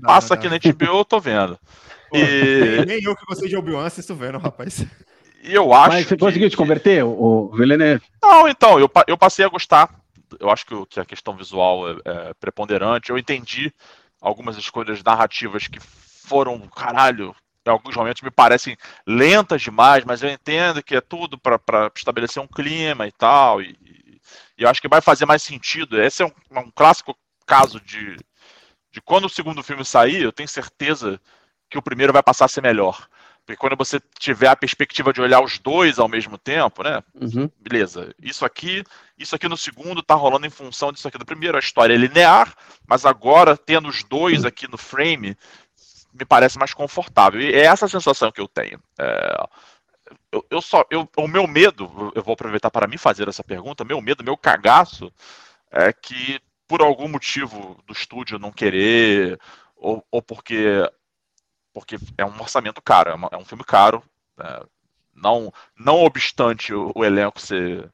Dá, 0.00 0.08
Passa 0.08 0.34
aqui 0.34 0.48
na 0.48 0.56
HBO, 0.56 0.98
eu 0.98 1.04
tô 1.04 1.20
vendo. 1.20 1.58
Pô, 2.08 2.16
E, 2.18 2.84
nem, 2.86 3.02
eu 3.02 3.16
que 3.16 3.24
gostei 3.26 3.48
de 3.48 3.56
Obi-Wan 3.56 3.86
assisto 3.86 4.14
vendo, 4.14 4.38
rapaz. 4.38 4.84
e 5.42 5.54
eu 5.54 5.72
acho. 5.72 5.88
Mas 5.88 6.06
você 6.08 6.16
que- 6.16 6.20
conseguiu 6.24 6.50
te 6.50 6.56
converter, 6.56 7.04
o, 7.04 7.50
Villeneuve? 7.54 8.02
Não, 8.22 8.48
então, 8.48 8.78
eu, 8.78 8.90
eu 9.06 9.16
passei 9.18 9.44
a 9.44 9.48
gostar. 9.48 9.94
Eu 10.40 10.50
acho 10.50 10.66
que, 10.66 10.74
o- 10.74 10.86
que 10.86 10.98
a 11.00 11.04
questão 11.04 11.36
visual 11.36 11.88
é, 11.90 11.96
é 12.04 12.34
preponderante. 12.34 13.10
Eu 13.10 13.18
entendi 13.18 13.72
algumas 14.20 14.56
escolhas 14.56 15.02
narrativas 15.02 15.68
que 15.68 15.78
foram, 15.80 16.58
caralho, 16.68 17.34
em 17.66 17.70
alguns 17.70 17.94
momentos 17.96 18.22
me 18.22 18.30
parecem 18.30 18.76
lentas 19.06 19.62
demais, 19.62 20.04
mas 20.04 20.22
eu 20.22 20.30
entendo 20.30 20.82
que 20.82 20.96
é 20.96 21.00
tudo 21.00 21.38
para 21.38 21.60
estabelecer 21.94 22.42
um 22.42 22.46
clima 22.46 23.06
e 23.06 23.12
tal. 23.12 23.60
E, 23.62 23.76
e 24.58 24.62
eu 24.62 24.68
acho 24.68 24.80
que 24.80 24.88
vai 24.88 25.00
fazer 25.00 25.26
mais 25.26 25.42
sentido. 25.42 26.00
Esse 26.00 26.22
é 26.22 26.26
um, 26.26 26.32
um 26.60 26.70
clássico 26.70 27.16
caso 27.46 27.78
de, 27.80 28.16
de 28.94 29.00
quando 29.00 29.24
o 29.24 29.28
segundo 29.28 29.60
filme 29.60 29.84
sair, 29.84 30.22
eu 30.22 30.30
tenho 30.30 30.48
certeza 30.48 31.20
que 31.68 31.76
o 31.76 31.82
primeiro 31.82 32.12
vai 32.12 32.22
passar 32.22 32.44
a 32.44 32.48
ser 32.48 32.60
melhor. 32.60 33.08
Porque 33.44 33.58
quando 33.58 33.76
você 33.76 34.00
tiver 34.20 34.46
a 34.46 34.54
perspectiva 34.54 35.12
de 35.12 35.20
olhar 35.20 35.42
os 35.42 35.58
dois 35.58 35.98
ao 35.98 36.08
mesmo 36.08 36.38
tempo, 36.38 36.84
né? 36.84 37.02
Uhum. 37.20 37.50
beleza, 37.58 38.14
isso 38.22 38.44
aqui, 38.44 38.84
isso 39.18 39.34
aqui 39.34 39.48
no 39.48 39.56
segundo 39.56 40.00
tá 40.00 40.14
rolando 40.14 40.46
em 40.46 40.50
função 40.50 40.92
disso 40.92 41.08
aqui 41.08 41.18
do 41.18 41.26
primeiro. 41.26 41.56
A 41.56 41.60
história 41.60 41.92
é 41.92 41.96
linear, 41.96 42.54
mas 42.86 43.04
agora 43.04 43.56
tendo 43.56 43.88
os 43.88 44.04
dois 44.04 44.44
aqui 44.44 44.70
no 44.70 44.78
frame, 44.78 45.36
me 46.12 46.24
parece 46.24 46.56
mais 46.56 46.72
confortável. 46.72 47.40
E 47.40 47.52
é 47.52 47.64
essa 47.64 47.86
a 47.86 47.88
sensação 47.88 48.30
que 48.30 48.40
eu 48.40 48.46
tenho. 48.46 48.80
É, 48.96 49.44
eu, 50.30 50.46
eu 50.48 50.62
só, 50.62 50.84
eu, 50.88 51.08
o 51.16 51.26
meu 51.26 51.48
medo, 51.48 52.12
eu 52.14 52.22
vou 52.22 52.34
aproveitar 52.34 52.70
para 52.70 52.86
me 52.86 52.96
fazer 52.96 53.28
essa 53.28 53.42
pergunta, 53.42 53.84
meu 53.84 54.00
medo, 54.00 54.22
meu 54.22 54.36
cagaço, 54.36 55.12
é 55.68 55.92
que 55.92 56.40
por 56.66 56.82
algum 56.82 57.08
motivo 57.08 57.82
do 57.86 57.92
estúdio 57.92 58.38
não 58.38 58.52
querer, 58.52 59.38
ou, 59.76 60.04
ou 60.10 60.22
porque, 60.22 60.88
porque 61.72 61.96
é 62.16 62.24
um 62.24 62.40
orçamento 62.40 62.80
caro, 62.82 63.10
é, 63.10 63.14
uma- 63.14 63.28
é 63.32 63.36
um 63.36 63.44
filme 63.44 63.64
caro, 63.64 64.02
é, 64.38 64.62
não, 65.14 65.52
não 65.76 66.02
obstante 66.04 66.72
o, 66.72 66.92
o 66.94 67.04
elenco 67.04 67.40
ser 67.40 67.90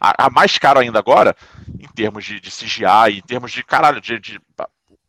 a, 0.00 0.26
a 0.26 0.30
mais 0.30 0.58
caro 0.58 0.80
ainda 0.80 0.98
agora, 0.98 1.36
em 1.78 1.88
termos 1.94 2.24
de, 2.24 2.40
de 2.40 2.50
CGI, 2.50 3.18
em 3.18 3.22
termos 3.22 3.52
de 3.52 3.62
caralho, 3.64 4.00
de, 4.00 4.18
de- 4.18 4.40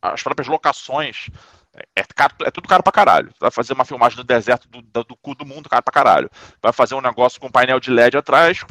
as 0.00 0.22
próprias 0.22 0.48
locações. 0.48 1.28
É, 1.74 1.82
é 2.00 2.04
caro- 2.04 2.34
é 2.44 2.50
tudo 2.50 2.68
caro 2.68 2.82
pra 2.82 2.92
caralho. 2.92 3.30
Vai 3.40 3.50
fazer 3.50 3.72
uma 3.74 3.84
filmagem 3.84 4.16
no 4.16 4.24
deserto 4.24 4.68
do, 4.68 4.80
do, 4.80 5.04
do 5.04 5.16
cu 5.16 5.34
do 5.34 5.44
mundo, 5.44 5.68
caro 5.68 5.82
pra 5.82 5.92
caralho. 5.92 6.30
Vai 6.62 6.72
fazer 6.72 6.94
um 6.94 7.00
negócio 7.00 7.40
com 7.40 7.50
painel 7.50 7.80
de 7.80 7.90
LED 7.90 8.16
atrás, 8.16 8.64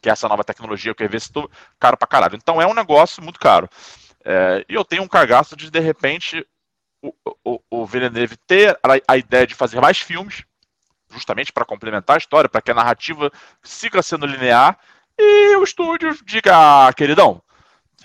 que 0.00 0.08
é 0.08 0.12
essa 0.12 0.28
nova 0.28 0.44
tecnologia 0.44 0.94
que 0.94 1.02
eu 1.02 1.06
investo, 1.06 1.50
caro 1.78 1.96
pra 1.96 2.08
caralho. 2.08 2.36
Então 2.36 2.60
é 2.60 2.66
um 2.66 2.74
negócio 2.74 3.22
muito 3.22 3.38
caro. 3.38 3.68
É, 4.24 4.64
e 4.68 4.74
eu 4.74 4.84
tenho 4.84 5.02
um 5.02 5.08
cagaço 5.08 5.56
de, 5.56 5.70
de 5.70 5.80
repente, 5.80 6.46
o, 7.02 7.12
o, 7.44 7.60
o 7.70 7.86
Villeneuve 7.86 8.36
ter 8.46 8.78
a, 8.82 9.12
a 9.12 9.16
ideia 9.16 9.46
de 9.46 9.54
fazer 9.54 9.80
mais 9.80 9.98
filmes, 9.98 10.44
justamente 11.10 11.52
para 11.52 11.64
complementar 11.64 12.16
a 12.16 12.18
história, 12.18 12.48
para 12.48 12.60
que 12.60 12.70
a 12.70 12.74
narrativa 12.74 13.30
siga 13.62 14.02
sendo 14.02 14.26
linear, 14.26 14.78
e 15.18 15.56
o 15.56 15.64
estúdio 15.64 16.16
diga, 16.24 16.86
ah, 16.86 16.92
queridão, 16.92 17.42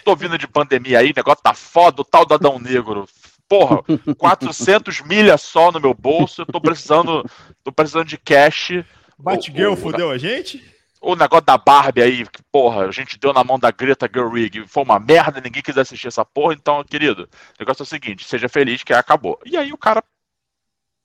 tô 0.03 0.15
vindo 0.15 0.38
de 0.38 0.47
pandemia 0.47 0.99
aí, 0.99 1.13
negócio 1.15 1.43
tá 1.43 1.53
foda, 1.53 2.01
o 2.01 2.05
tal 2.05 2.25
do 2.25 2.34
Adão 2.34 2.59
Negro. 2.59 3.07
Porra, 3.47 3.84
400 4.17 5.01
milhas 5.01 5.41
só 5.41 5.71
no 5.71 5.79
meu 5.79 5.93
bolso, 5.93 6.41
eu 6.41 6.45
tô 6.45 6.59
precisando, 6.59 7.23
tô 7.63 7.71
precisando 7.71 8.05
de 8.05 8.17
cash. 8.17 8.71
Batgirl 9.19 9.75
fudeu 9.75 10.09
a 10.09 10.17
gente? 10.17 10.63
O 11.06 11.18
negócio 11.18 11.45
da 11.45 11.58
Barbie 11.58 12.01
aí, 12.01 12.26
que, 12.26 12.41
porra, 12.49 12.86
a 12.86 12.91
gente 12.91 13.20
deu 13.20 13.34
na 13.34 13.43
mão 13.43 13.60
da 13.60 13.72
Greta 13.72 14.10
Gerwig, 14.12 14.66
foi 14.68 14.84
uma 14.84 14.97
merda, 14.97 15.41
ninguém 15.41 15.62
quis 15.62 15.78
assistir 15.78 16.08
essa 16.08 16.24
porra, 16.24 16.54
então, 16.54 16.82
querido, 16.82 17.24
o 17.24 17.28
negócio 17.60 17.82
é 17.82 17.84
o 17.84 17.86
seguinte, 17.86 18.26
seja 18.26 18.47
feliz 18.47 18.84
que 18.84 18.93
acabou. 18.93 19.38
E 19.45 19.58
aí 19.58 19.74
o 19.74 19.78
cara 19.78 20.01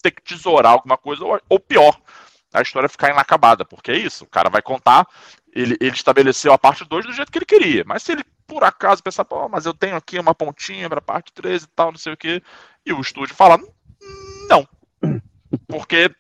tem 0.01 0.13
que 0.13 0.23
tesourar 0.23 0.73
alguma 0.73 0.97
coisa, 0.97 1.25
ou, 1.25 1.41
ou 1.49 1.59
pior, 1.59 2.01
a 2.53 2.63
história 2.63 2.89
ficar 2.89 3.11
inacabada, 3.11 3.65
porque 3.65 3.91
é 3.91 3.97
isso, 3.97 4.23
o 4.23 4.29
cara 4.29 4.49
vai 4.49 4.63
contar, 4.63 5.05
ele, 5.53 5.77
ele 5.81 5.97
estabeleceu 5.97 6.53
a 6.53 6.59
parte 6.59 6.85
2 6.85 7.07
do 7.07 7.13
jeito 7.13 7.33
que 7.33 7.39
ele 7.39 7.45
queria, 7.45 7.83
mas 7.85 8.05
se 8.05 8.13
ele 8.13 8.25
por 8.47 8.65
acaso 8.65 9.03
pensar, 9.03 9.25
pô, 9.25 9.49
mas 9.49 9.67
eu 9.67 9.75
tenho 9.75 9.97
aqui 9.97 10.19
uma 10.19 10.35
pontinha 10.35 10.89
pra 10.89 11.03
parte 11.03 11.33
3 11.33 11.65
e 11.65 11.67
tal, 11.69 11.93
não 11.93 11.99
sei 11.99 12.13
o 12.13 12.17
que, 12.17 12.43
e 12.87 12.93
o 12.93 13.01
estúdio 13.01 13.35
fala, 13.35 13.59
não, 14.49 14.67
porque 15.67 16.11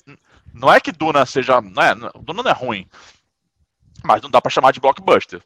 não 0.52 0.72
é 0.72 0.80
que 0.80 0.92
Duna 0.92 1.24
seja, 1.24 1.60
não 1.60 1.82
é, 1.82 1.94
Duna 2.20 2.42
não 2.42 2.50
é 2.50 2.54
ruim, 2.54 2.86
mas 4.04 4.22
não 4.22 4.30
dá 4.30 4.40
pra 4.40 4.50
chamar 4.50 4.72
de 4.72 4.80
blockbuster. 4.80 5.40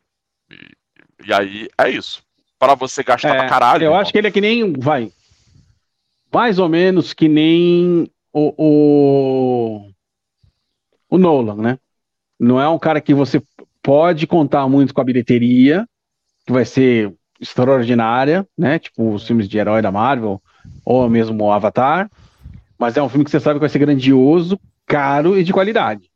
E, 0.50 1.26
e 1.26 1.32
aí 1.32 1.68
é 1.78 1.88
isso. 1.90 2.22
Para 2.58 2.74
você 2.74 3.02
gastar 3.02 3.34
É, 3.34 3.38
pra 3.38 3.48
caralho. 3.48 3.82
eu 3.82 3.86
irmão. 3.86 4.00
acho 4.00 4.12
que 4.12 4.18
ele 4.18 4.28
é 4.28 4.30
que 4.30 4.40
nem. 4.40 4.72
Vai. 4.74 5.10
Mais 6.32 6.58
ou 6.58 6.68
menos 6.68 7.12
que 7.12 7.28
nem 7.28 8.08
o, 8.32 8.54
o, 8.56 9.90
o 11.10 11.18
Nolan, 11.18 11.56
né? 11.56 11.78
Não 12.38 12.60
é 12.60 12.68
um 12.68 12.78
cara 12.78 13.00
que 13.00 13.12
você 13.14 13.42
pode 13.82 14.26
contar 14.26 14.68
muito 14.68 14.94
com 14.94 15.00
a 15.00 15.04
bilheteria, 15.04 15.86
que 16.46 16.52
vai 16.52 16.64
ser 16.64 17.12
extraordinária, 17.40 18.46
né? 18.56 18.78
Tipo 18.78 19.12
os 19.14 19.26
filmes 19.26 19.48
de 19.48 19.58
herói 19.58 19.82
da 19.82 19.92
Marvel, 19.92 20.40
ou 20.84 21.08
mesmo 21.08 21.44
o 21.44 21.52
Avatar. 21.52 22.10
Mas 22.78 22.96
é 22.96 23.02
um 23.02 23.08
filme 23.08 23.24
que 23.24 23.30
você 23.30 23.38
sabe 23.40 23.56
que 23.56 23.60
vai 23.60 23.68
ser 23.68 23.78
grandioso, 23.78 24.58
caro 24.86 25.38
e 25.38 25.44
de 25.44 25.52
qualidade, 25.52 26.10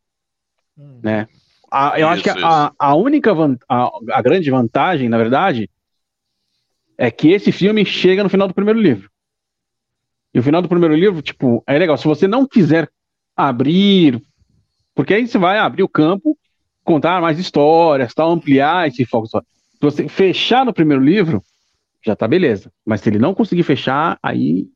né? 1.03 1.29
A- 1.71 1.99
eu 1.99 2.09
acho 2.09 2.23
que 2.23 2.31
Isso, 2.31 2.45
a, 2.45 2.73
a 2.79 2.95
única 2.95 3.35
van- 3.35 3.59
a, 3.69 3.91
a 4.13 4.23
grande 4.23 4.51
vantagem, 4.51 5.09
na 5.09 5.19
verdade, 5.19 5.69
é 6.97 7.11
que 7.11 7.29
esse 7.31 7.53
filme 7.53 7.85
chega 7.85 8.23
no 8.23 8.29
final 8.29 8.49
do 8.49 8.55
primeiro 8.55 8.81
livro. 8.81 9.11
E 10.33 10.39
o 10.39 10.43
final 10.43 10.61
do 10.63 10.69
primeiro 10.69 10.95
livro, 10.95 11.23
tipo, 11.23 11.63
é 11.67 11.79
legal. 11.79 11.97
Se 11.97 12.05
você 12.05 12.29
não 12.29 12.47
quiser 12.47 12.91
abrir, 13.37 14.23
porque 14.95 15.15
aí 15.15 15.27
você 15.27 15.39
vai 15.39 15.59
abrir 15.59 15.83
o 15.83 15.89
campo 15.89 16.37
contar 16.85 17.21
mais 17.21 17.39
histórias, 17.39 18.15
tal, 18.15 18.31
ampliar 18.31 18.87
esse 18.87 19.05
foco 19.05 19.27
só. 19.27 19.41
Se 19.41 19.81
você 19.81 20.09
fechar 20.09 20.65
no 20.65 20.73
primeiro 20.73 21.03
livro, 21.03 21.43
já 22.05 22.15
tá 22.15 22.29
beleza. 22.29 22.71
Mas 22.85 23.01
se 23.01 23.09
ele 23.09 23.19
não 23.19 23.35
conseguir 23.35 23.65
fechar, 23.65 24.19
aí. 24.23 24.69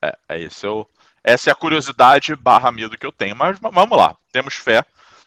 É, 0.00 0.16
é 0.28 0.48
eu, 0.62 0.86
essa 1.24 1.50
é 1.50 1.52
a 1.52 1.56
curiosidade 1.56 2.36
barra 2.36 2.70
medo 2.70 2.96
que 2.96 3.04
eu 3.06 3.12
tenho. 3.12 3.34
Mas 3.34 3.58
vamos 3.58 3.98
lá, 3.98 4.14
temos 4.32 4.54
fé. 4.54 4.84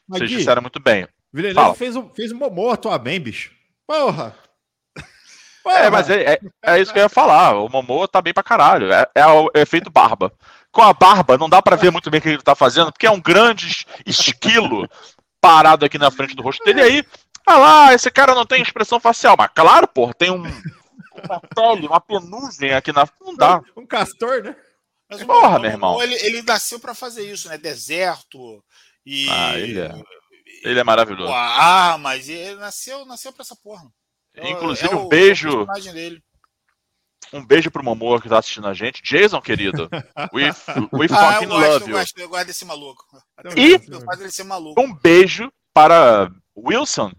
Mas, 0.07 0.19
Vocês 0.19 0.29
Gui, 0.31 0.37
disseram 0.37 0.61
muito 0.61 0.79
bem. 0.79 1.07
Villeneuve 1.33 1.77
fez 1.77 1.95
um, 1.95 2.09
fez 2.13 2.31
um 2.31 2.37
Momô 2.37 2.71
atuar 2.71 2.97
bem, 2.99 3.19
bicho. 3.19 3.51
Porra! 3.85 4.35
É, 5.69 5.89
mas 5.89 6.09
é, 6.09 6.33
é, 6.35 6.39
é 6.63 6.79
isso 6.79 6.93
que 6.93 6.97
eu 6.99 7.03
ia 7.03 7.09
falar. 7.09 7.55
O 7.55 7.67
Momoa 7.67 8.07
tá 8.07 8.21
bem 8.21 8.33
pra 8.33 8.41
caralho. 8.41 8.89
É, 8.89 9.05
é 9.13 9.27
o 9.27 9.51
efeito 9.53 9.89
barba. 9.89 10.31
Com 10.71 10.81
a 10.81 10.93
barba, 10.93 11.37
não 11.37 11.49
dá 11.49 11.61
pra 11.61 11.75
ver 11.75 11.91
muito 11.91 12.09
bem 12.09 12.19
o 12.19 12.23
que 12.23 12.29
ele 12.29 12.41
tá 12.41 12.55
fazendo, 12.55 12.89
porque 12.89 13.05
é 13.05 13.11
um 13.11 13.19
grande 13.19 13.67
es- 13.67 13.85
esquilo 14.05 14.87
parado 15.41 15.85
aqui 15.85 15.97
na 15.97 16.09
frente 16.09 16.35
do 16.37 16.41
rosto 16.41 16.63
dele. 16.63 16.79
E 16.79 16.83
aí, 16.83 17.03
ah 17.45 17.57
lá, 17.57 17.93
esse 17.93 18.09
cara 18.09 18.33
não 18.33 18.45
tem 18.45 18.61
expressão 18.61 18.97
facial. 18.97 19.35
Mas 19.37 19.49
claro, 19.53 19.87
porra, 19.89 20.13
tem 20.13 20.31
um, 20.31 20.41
uma 20.41 21.41
pele, 21.53 21.87
uma 21.87 21.99
penugem 21.99 22.73
aqui 22.73 22.93
na. 22.93 23.05
Não 23.19 23.35
dá. 23.35 23.61
Um 23.75 23.85
castor, 23.85 24.41
né? 24.43 24.55
Mas 25.09 25.21
o 25.21 25.25
Porra, 25.25 25.59
meu 25.59 25.71
irmão. 25.71 26.01
Ele, 26.01 26.15
ele 26.15 26.41
nasceu 26.43 26.79
pra 26.79 26.93
fazer 26.93 27.29
isso, 27.29 27.49
né? 27.49 27.57
Deserto 27.57 28.63
e. 29.07 29.29
Ah, 29.29 29.57
ele 29.57 29.79
é- 29.79 30.03
Ele 30.63 30.79
é 30.79 30.83
maravilhoso. 30.83 31.27
Pô, 31.31 31.33
armas, 31.37 32.27
e 32.27 32.33
ele 32.33 32.55
nasceu, 32.55 33.05
nasceu 33.05 33.31
pra 33.31 33.43
essa 33.43 33.55
porra. 33.55 33.83
É 34.35 34.43
o- 34.43 34.47
Inclusive, 34.49 34.91
é 34.91 34.95
um 34.95 35.05
o- 35.05 35.07
beijo. 35.07 35.49
o 35.49 35.65
personagem 35.65 35.93
dele. 35.93 36.23
Um 37.33 37.45
beijo 37.45 37.69
pro 37.69 37.83
Momoa 37.83 38.21
que 38.21 38.29
tá 38.29 38.39
assistindo 38.39 38.67
a 38.67 38.73
gente. 38.73 39.01
Jason, 39.03 39.39
querido. 39.41 39.89
We, 40.33 40.43
we 40.93 41.07
Ah, 41.11 41.33
fucking 41.33 41.43
eu 41.45 41.49
gosto, 41.49 41.69
love 41.71 41.83
eu 41.83 41.87
you. 41.89 41.93
gosto, 41.97 42.17
eu 42.19 42.29
gosto 42.29 42.45
desse 42.47 42.65
maluco. 42.65 43.03
E- 43.55 43.79
Eu 43.91 44.01
faço 44.01 44.21
ele 44.23 44.31
ser 44.31 44.43
maluco. 44.45 44.81
Um 44.81 44.93
beijo 44.93 45.51
para 45.73 46.29
Wilson, 46.57 47.11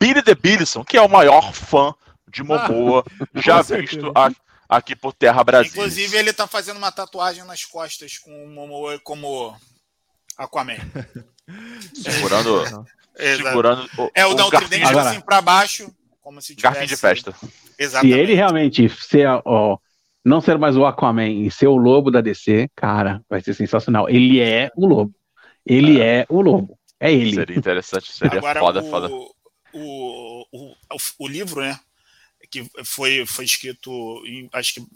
Billy 0.00 0.22
the 0.22 0.34
Billison, 0.34 0.84
que 0.84 0.96
é 0.96 1.00
o 1.02 1.08
maior 1.08 1.52
fã 1.54 1.94
de 2.28 2.42
Momoa 2.42 3.04
já 3.34 3.62
certeza. 3.62 3.96
visto 4.02 4.12
a- 4.16 4.30
aqui 4.68 4.94
por 4.96 5.12
Terra 5.12 5.42
Brasil. 5.44 5.70
Inclusive, 5.72 6.16
ele 6.16 6.32
tá 6.32 6.46
fazendo 6.46 6.76
uma 6.78 6.92
tatuagem 6.92 7.44
nas 7.44 7.64
costas 7.64 8.18
com 8.18 8.44
o 8.44 8.48
Momoa 8.50 8.98
como 9.00 9.56
Aquaman. 10.38 10.76
segurando, 11.94 12.62
Exato. 12.62 12.86
segurando 13.18 13.88
o, 13.98 14.10
É, 14.14 14.26
o, 14.26 14.30
o 14.30 14.34
dá 14.34 14.46
o 14.46 14.50
garfinho, 14.50 14.70
tridente 14.70 14.90
Agora- 14.90 15.10
assim 15.10 15.20
pra 15.20 15.40
baixo, 15.40 15.94
como 16.20 16.40
se 16.40 16.54
tivesse... 16.54 16.62
garfinho 16.62 16.86
de 16.88 16.96
festa. 16.96 17.32
Se 17.32 17.48
Exatamente. 17.78 18.18
ele 18.18 18.34
realmente 18.34 18.88
ser, 18.88 19.26
ó, 19.44 19.76
não 20.24 20.40
ser 20.40 20.58
mais 20.58 20.76
o 20.76 20.84
Aquaman 20.86 21.28
e 21.28 21.50
ser 21.50 21.66
o 21.66 21.76
lobo 21.76 22.10
da 22.10 22.20
DC, 22.20 22.70
cara, 22.76 23.22
vai 23.28 23.40
ser 23.40 23.54
sensacional. 23.54 24.08
Ele 24.08 24.40
é 24.40 24.70
o 24.76 24.86
lobo. 24.86 25.14
Ele 25.66 26.00
é, 26.00 26.26
o 26.28 26.40
lobo. 26.40 26.78
É 26.98 27.12
ele. 27.12 27.34
Seria 27.34 27.58
interessante, 27.58 28.12
seria 28.12 28.38
Agora, 28.38 28.60
foda, 28.60 28.80
o, 28.82 28.90
foda. 28.90 29.08
O, 29.10 29.34
o, 29.74 30.46
o, 30.52 30.74
o 31.18 31.28
livro, 31.28 31.60
né, 31.60 31.78
que 32.50 32.64
foi, 32.84 33.26
foi 33.26 33.44
escrito 33.44 33.90
em, 34.26 34.48
acho 34.52 34.74
que 34.74 34.86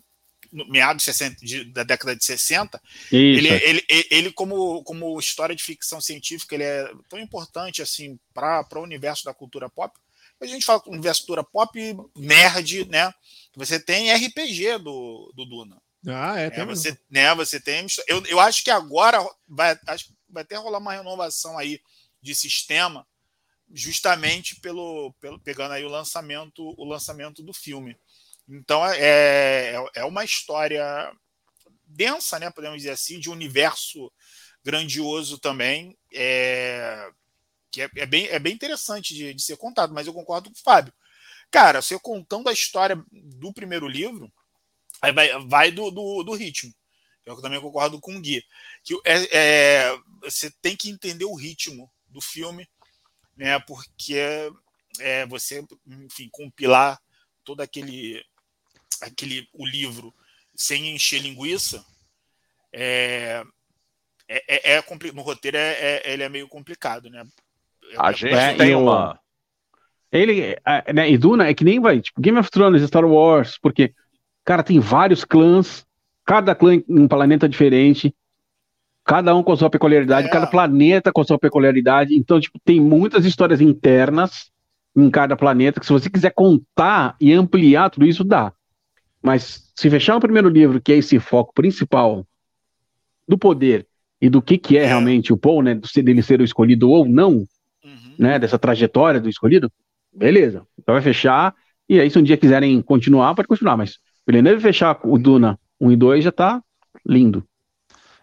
no 0.57 0.69
meados 0.69 1.05
60, 1.05 1.37
de- 1.45 1.65
da 1.67 1.83
década 1.83 2.17
de 2.17 2.25
60, 2.25 2.81
Isso. 3.07 3.15
ele, 3.15 3.49
ele, 3.49 3.85
ele, 4.11 4.33
como, 4.33 4.83
como 4.83 5.19
história 5.19 5.55
de 5.55 5.63
ficção 5.63 6.01
científica, 6.01 6.55
ele 6.55 6.65
é 6.65 6.91
tão 7.09 7.19
importante 7.19 7.83
assim 7.83 8.19
para 8.33 8.67
o 8.75 8.83
universo 8.83 9.25
da 9.25 9.35
cultura 9.35 9.69
pop. 9.69 9.99
A 10.41 10.47
gente 10.47 10.65
fala 10.65 10.83
universo 10.87 11.23
da 11.23 11.27
cultura 11.27 11.45
pop, 11.45 11.97
nerd, 12.17 12.87
né? 12.89 13.13
Você 13.55 13.79
tem 13.79 14.13
RPG 14.13 14.79
do, 14.79 15.33
do 15.35 15.45
Duna. 15.45 15.81
Ah, 16.07 16.39
é, 16.39 16.47
É, 16.47 16.51
tem 16.51 16.65
você, 16.65 16.97
né, 17.11 17.35
você 17.35 17.61
tem. 17.61 17.87
Eu, 18.07 18.25
eu 18.27 18.39
acho 18.39 18.63
que 18.63 18.71
agora 18.71 19.19
vai, 19.49 19.79
acho 19.89 20.07
que 20.07 20.13
vai 20.29 20.43
até 20.43 20.57
rolar 20.57 20.79
uma 20.79 20.93
renovação 20.93 21.59
aí 21.59 21.81
de 22.23 22.35
sistema, 22.35 23.07
justamente 23.73 24.61
pelo, 24.61 25.13
pelo 25.21 25.39
pegando 25.41 25.73
aí 25.73 25.85
o 25.85 25.89
lançamento, 25.89 26.75
o 26.77 26.85
lançamento 26.85 27.43
do 27.43 27.53
filme. 27.53 27.97
Então 28.49 28.87
é, 28.87 29.75
é, 29.75 29.85
é 29.97 30.05
uma 30.05 30.25
história 30.25 31.13
densa, 31.87 32.39
né? 32.39 32.51
Podemos 32.51 32.79
dizer 32.79 32.91
assim, 32.91 33.19
de 33.19 33.29
um 33.29 33.33
universo 33.33 34.13
grandioso 34.65 35.39
também. 35.39 35.97
É, 36.15 37.09
que 37.71 37.83
é, 37.83 37.91
é 37.97 38.07
bem, 38.07 38.27
é 38.29 38.39
bem 38.39 38.55
interessante 38.55 39.15
de, 39.15 39.35
de 39.35 39.43
ser 39.43 39.57
contado, 39.57 39.93
mas 39.93 40.07
eu 40.07 40.15
concordo 40.15 40.51
com 40.51 40.57
o 40.57 40.63
Fábio. 40.63 40.93
Cara, 41.51 41.81
você 41.81 41.99
contando 41.99 42.49
a 42.49 42.53
história 42.53 43.03
do 43.11 43.53
primeiro 43.53 43.87
livro, 43.87 44.33
aí 45.01 45.13
vai, 45.13 45.29
vai 45.47 45.71
do, 45.71 45.91
do, 45.91 46.23
do 46.23 46.35
ritmo. 46.35 46.73
Eu 47.25 47.41
também 47.41 47.61
concordo 47.61 48.01
com 48.01 48.17
o 48.17 48.21
Gui. 48.21 48.43
Que 48.85 48.95
é, 49.05 49.37
é, 49.37 49.99
você 50.23 50.51
tem 50.63 50.77
que 50.77 50.89
entender 50.89 51.25
o 51.25 51.35
ritmo 51.35 51.91
do 52.07 52.21
filme, 52.21 52.69
né? 53.37 53.59
Porque 53.61 54.17
é, 55.01 55.27
você, 55.27 55.65
enfim, 55.87 56.29
compilar 56.31 57.01
todo 57.45 57.61
aquele, 57.61 58.25
aquele 59.03 59.49
o 59.53 59.67
livro 59.67 60.15
sem 60.55 60.95
encher 60.95 61.21
linguiça 61.21 61.85
é, 62.73 63.43
é, 64.29 64.75
é, 64.75 64.77
é 64.77 65.13
no 65.13 65.23
roteiro 65.23 65.57
é, 65.57 65.73
é- 65.73 66.13
ele 66.13 66.23
é 66.23 66.29
meio 66.29 66.49
complicado, 66.49 67.09
né? 67.09 67.25
A 67.99 68.13
gente 68.13 68.35
É, 68.35 68.55
tem 68.55 68.75
uma. 68.75 69.19
Ele, 70.11 70.57
é, 70.65 70.93
né, 70.93 71.11
e 71.11 71.19
Duna 71.19 71.49
é 71.49 71.55
que 71.55 71.65
nem 71.65 71.81
vai, 71.81 72.01
tipo, 72.01 72.21
Game 72.21 72.39
of 72.39 72.51
Thrones, 72.51 72.83
Star 72.87 73.05
Wars, 73.05 73.59
porque, 73.61 73.93
cara, 74.45 74.63
tem 74.63 74.81
vários 74.81 75.25
clãs, 75.25 75.85
cada 76.25 76.55
clã 76.55 76.75
em 76.75 76.85
um 76.89 77.09
planeta 77.09 77.49
diferente, 77.49 78.15
cada 79.05 79.35
um 79.35 79.43
com 79.43 79.53
a 79.53 79.57
sua 79.57 79.71
peculiaridade, 79.71 80.29
É. 80.29 80.31
cada 80.31 80.47
planeta 80.47 81.13
com 81.13 81.21
a 81.21 81.25
sua 81.25 81.39
peculiaridade, 81.39 82.15
então, 82.17 82.41
tipo, 82.41 82.59
tem 82.65 82.81
muitas 82.81 83.25
histórias 83.25 83.61
internas 83.61 84.51
em 84.97 85.11
cada 85.11 85.37
planeta, 85.37 85.79
que 85.79 85.87
se 85.87 85.93
você 85.93 86.09
quiser 86.09 86.33
contar 86.33 87.17
e 87.21 87.33
ampliar 87.33 87.91
tudo 87.91 88.07
isso, 88.07 88.25
dá. 88.25 88.53
Mas 89.27 89.73
se 89.75 89.91
fechar 89.91 90.15
o 90.15 90.21
primeiro 90.21 90.49
livro, 90.49 90.81
que 90.81 90.93
é 90.93 90.97
esse 90.99 91.19
foco 91.19 91.53
principal 91.53 92.25
do 93.27 93.37
poder 93.37 93.85
e 94.21 94.31
do 94.31 94.41
que, 94.41 94.57
que 94.57 94.79
é, 94.79 94.85
É. 94.85 94.87
realmente 94.87 95.33
o 95.33 95.37
Paul, 95.37 95.63
né, 95.65 95.75
dele 95.75 96.23
ser 96.23 96.41
o 96.41 96.45
escolhido 96.45 96.89
ou 96.89 97.05
não, 97.09 97.45
Uhum. 97.85 98.15
né, 98.17 98.39
dessa 98.39 98.57
trajetória 98.57 99.21
do 99.21 99.29
escolhido, 99.29 99.69
beleza. 100.13 100.65
Então 100.79 100.95
vai 100.95 101.03
fechar, 101.03 101.53
e 101.89 101.99
aí 101.99 102.09
se 102.09 102.17
um 102.21 102.23
dia 102.23 102.37
quiserem 102.37 102.81
continuar, 102.81 103.35
pode 103.35 103.49
continuar, 103.49 103.77
mas 103.77 103.99
Villeneuve 104.25 104.63
fechar 104.63 104.97
o 105.03 105.19
Duna 105.19 105.59
1 105.81 105.91
e 105.91 105.97
2 105.97 106.23
já 106.23 106.31
tá 106.31 106.63
lindo. 107.05 107.45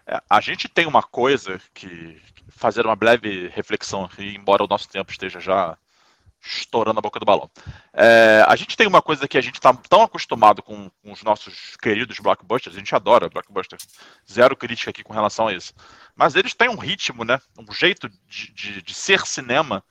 É, 0.06 0.22
a 0.30 0.40
gente 0.40 0.70
tem 0.70 0.86
uma 0.86 1.02
coisa 1.02 1.60
que 1.74 2.16
fazer 2.48 2.86
uma 2.86 2.96
breve 2.96 3.48
reflexão, 3.48 4.08
embora 4.18 4.64
o 4.64 4.66
nosso 4.66 4.88
tempo 4.88 5.10
esteja 5.12 5.38
já 5.38 5.76
estourando 6.44 6.98
a 6.98 7.02
boca 7.02 7.18
do 7.18 7.26
balão. 7.26 7.50
É, 7.92 8.44
a 8.46 8.54
gente 8.56 8.76
tem 8.76 8.86
uma 8.86 9.00
coisa 9.00 9.26
que 9.26 9.38
a 9.38 9.40
gente 9.40 9.54
está 9.54 9.72
tão 9.72 10.02
acostumado 10.02 10.62
com, 10.62 10.90
com 11.02 11.12
os 11.12 11.22
nossos 11.22 11.76
queridos 11.76 12.18
blockbusters, 12.18 12.76
a 12.76 12.78
gente 12.78 12.94
adora 12.94 13.28
blockbuster, 13.28 13.78
zero 14.30 14.56
crítica 14.56 14.90
aqui 14.90 15.02
com 15.02 15.12
relação 15.12 15.48
a 15.48 15.52
isso. 15.52 15.72
Mas 16.14 16.34
eles 16.34 16.54
têm 16.54 16.68
um 16.68 16.76
ritmo, 16.76 17.24
né, 17.24 17.40
um 17.58 17.72
jeito 17.72 18.08
de, 18.28 18.52
de, 18.52 18.82
de 18.82 18.94
ser 18.94 19.26
cinema 19.26 19.82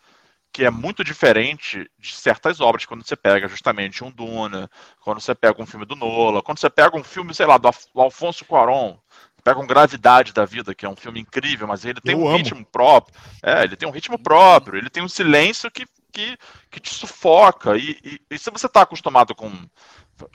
que 0.54 0.64
é 0.64 0.70
muito 0.70 1.04
diferente 1.04 1.89
de 1.97 2.16
certas 2.16 2.62
obras, 2.62 2.86
quando 2.86 3.04
você 3.04 3.16
pega 3.16 3.47
justamente 3.47 4.04
um 4.04 4.12
Duna, 4.12 4.70
quando 5.01 5.20
você 5.20 5.34
pega 5.34 5.59
um 5.59 5.66
filme 5.66 5.84
do 5.84 5.96
Nola, 5.96 6.43
quando 6.43 6.59
você 6.59 6.70
pega 6.70 6.96
um 6.96 7.04
filme, 7.04 7.34
sei 7.34 7.47
lá, 7.47 7.58
do, 7.58 7.71
Alfonso 7.96 8.46
Cuarón, 8.46 8.96
pega 9.43 9.59
um 9.59 9.67
Gravidade 9.67 10.32
da 10.33 10.45
Vida, 10.45 10.74
que 10.74 10.86
é 10.86 10.89
um 10.89 10.95
filme 10.95 11.20
incrível, 11.20 11.67
mas 11.67 11.83
ele 11.86 11.99
tem 12.01 12.13
Eu 12.13 12.21
um 12.21 12.28
amo. 12.28 12.37
ritmo 12.37 12.65
próprio. 12.65 13.13
É, 13.41 13.63
ele 13.63 13.75
tem 13.75 13.87
um 13.87 13.91
ritmo 13.91 14.17
próprio, 14.17 14.78
ele 14.78 14.89
tem 14.89 15.03
um 15.03 15.07
silêncio 15.09 15.70
que, 15.70 15.86
que, 16.11 16.37
que 16.71 16.79
te 16.79 16.93
sufoca. 16.93 17.75
E, 17.78 17.97
e- 18.03 18.21
e 18.32 18.37
se 18.37 18.49
você 18.49 18.65
está 18.67 18.82
acostumado 18.82 19.36
com. 19.36 19.51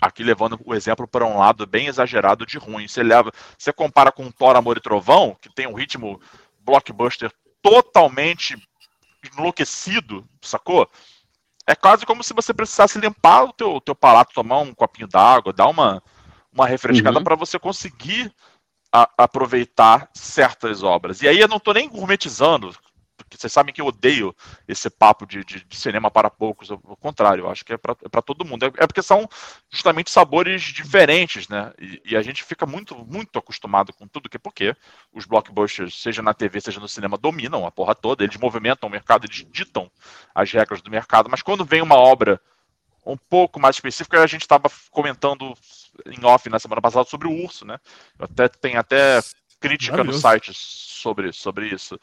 Aqui 0.02 0.22
levando 0.24 0.60
o 0.64 0.74
exemplo 0.74 1.06
para 1.06 1.24
um 1.24 1.39
lado 1.39 1.64
bem 1.66 1.86
exagerado 1.86 2.44
de 2.44 2.59
ruim. 2.59 2.86
Você 2.89 3.02
leva. 3.02 3.30
Você 3.56 3.72
compara 3.72 4.10
com 4.12 4.30
Thor, 4.30 4.56
Amor 4.56 4.76
e 4.76 4.80
Trovão, 4.80 5.36
que 5.40 5.48
tem 5.55 5.66
um 5.66 5.74
ritmo 5.74 6.20
blockbuster 6.60 7.30
totalmente 7.62 8.56
enlouquecido, 9.36 10.26
sacou? 10.43 10.89
É 11.66 11.74
quase 11.74 12.06
como 12.06 12.22
se 12.22 12.32
você 12.35 12.55
precisasse 12.55 12.98
limpar 12.98 13.44
o 13.44 13.52
teu, 13.52 13.80
teu 13.80 13.94
palato, 13.94 14.32
tomar 14.35 14.59
um 14.59 14.72
copinho 14.74 15.06
d'água, 15.06 15.52
dar 15.52 15.66
uma, 15.68 16.02
uma 16.52 16.66
refrescada 16.66 17.18
Uhum. 17.18 17.24
para 17.24 17.36
você 17.36 17.59
conseguir 17.59 18.32
a- 18.93 19.10
aproveitar 19.19 20.09
certas 20.15 20.82
obras. 20.82 21.23
E 21.23 21.28
aí 21.28 21.39
eu 21.39 21.48
não 21.48 21.60
tô 21.60 21.73
nem 21.73 21.89
gourmetizando, 21.89 22.74
porque 23.16 23.36
vocês 23.36 23.52
sabem 23.52 23.74
que 23.74 23.81
eu 23.81 23.86
odeio 23.86 24.35
esse 24.66 24.89
papo 24.89 25.27
de, 25.27 25.44
de- 25.44 25.62
de 25.65 25.77
cinema 25.77 26.10
para 26.10 26.31
poucos, 26.31 26.70
ao 26.70 26.78
contrário, 26.97 27.44
eu 27.44 27.51
acho 27.51 27.65
que 27.65 27.74
é 27.74 27.77
para 27.77 28.23
todo 28.23 28.44
mundo. 28.44 28.65
É, 28.65 28.69
é 28.85 28.86
porque 28.86 29.02
são 29.02 29.28
justamente 29.70 30.10
sabores 30.10 30.62
diferentes, 30.62 31.47
né? 31.48 31.73
E, 31.78 32.01
e 32.06 32.16
a 32.16 32.23
gente 32.23 32.43
fica 32.43 32.65
muito, 32.65 32.97
muito 33.05 33.39
acostumado 33.39 33.93
com 33.93 34.09
tudo, 34.09 34.31
que 34.31 34.39
porque 34.39 34.74
os 35.12 35.27
blockbusters, 35.27 36.01
seja 36.01 36.23
na 36.23 36.32
TV, 36.32 36.60
seja 36.60 36.81
no 36.81 36.89
cinema, 36.89 37.19
dominam 37.19 37.66
a 37.66 37.70
porra 37.70 37.94
toda, 37.94 38.24
eles 38.24 38.36
movimentam 38.39 38.89
o 38.89 38.93
mercado, 38.93 39.27
eles 39.27 39.44
ditam 39.51 39.90
as 40.35 40.51
regras 40.51 40.81
do 40.81 40.90
mercado, 40.90 41.28
mas 41.28 41.43
quando 41.43 41.65
vem 41.65 41.82
uma 41.82 41.97
obra 41.97 42.40
um 43.05 43.16
pouco 43.16 43.59
mais 43.59 43.77
específica, 43.77 44.23
a 44.23 44.27
gente 44.27 44.43
estava 44.43 44.70
comentando 44.90 45.55
em 46.07 46.25
off 46.25 46.49
na 46.49 46.59
semana 46.59 46.81
passada 46.81 47.09
sobre 47.09 47.29
o 47.29 47.45
urso, 47.45 47.65
né? 47.65 47.79
Até 48.19 48.49
tem 48.49 48.77
até 48.77 49.20
crítica 49.61 50.05
no 50.05 50.12
site 50.12 50.53
sobre, 50.55 51.33
sobre 51.33 51.69
isso. 51.69 51.99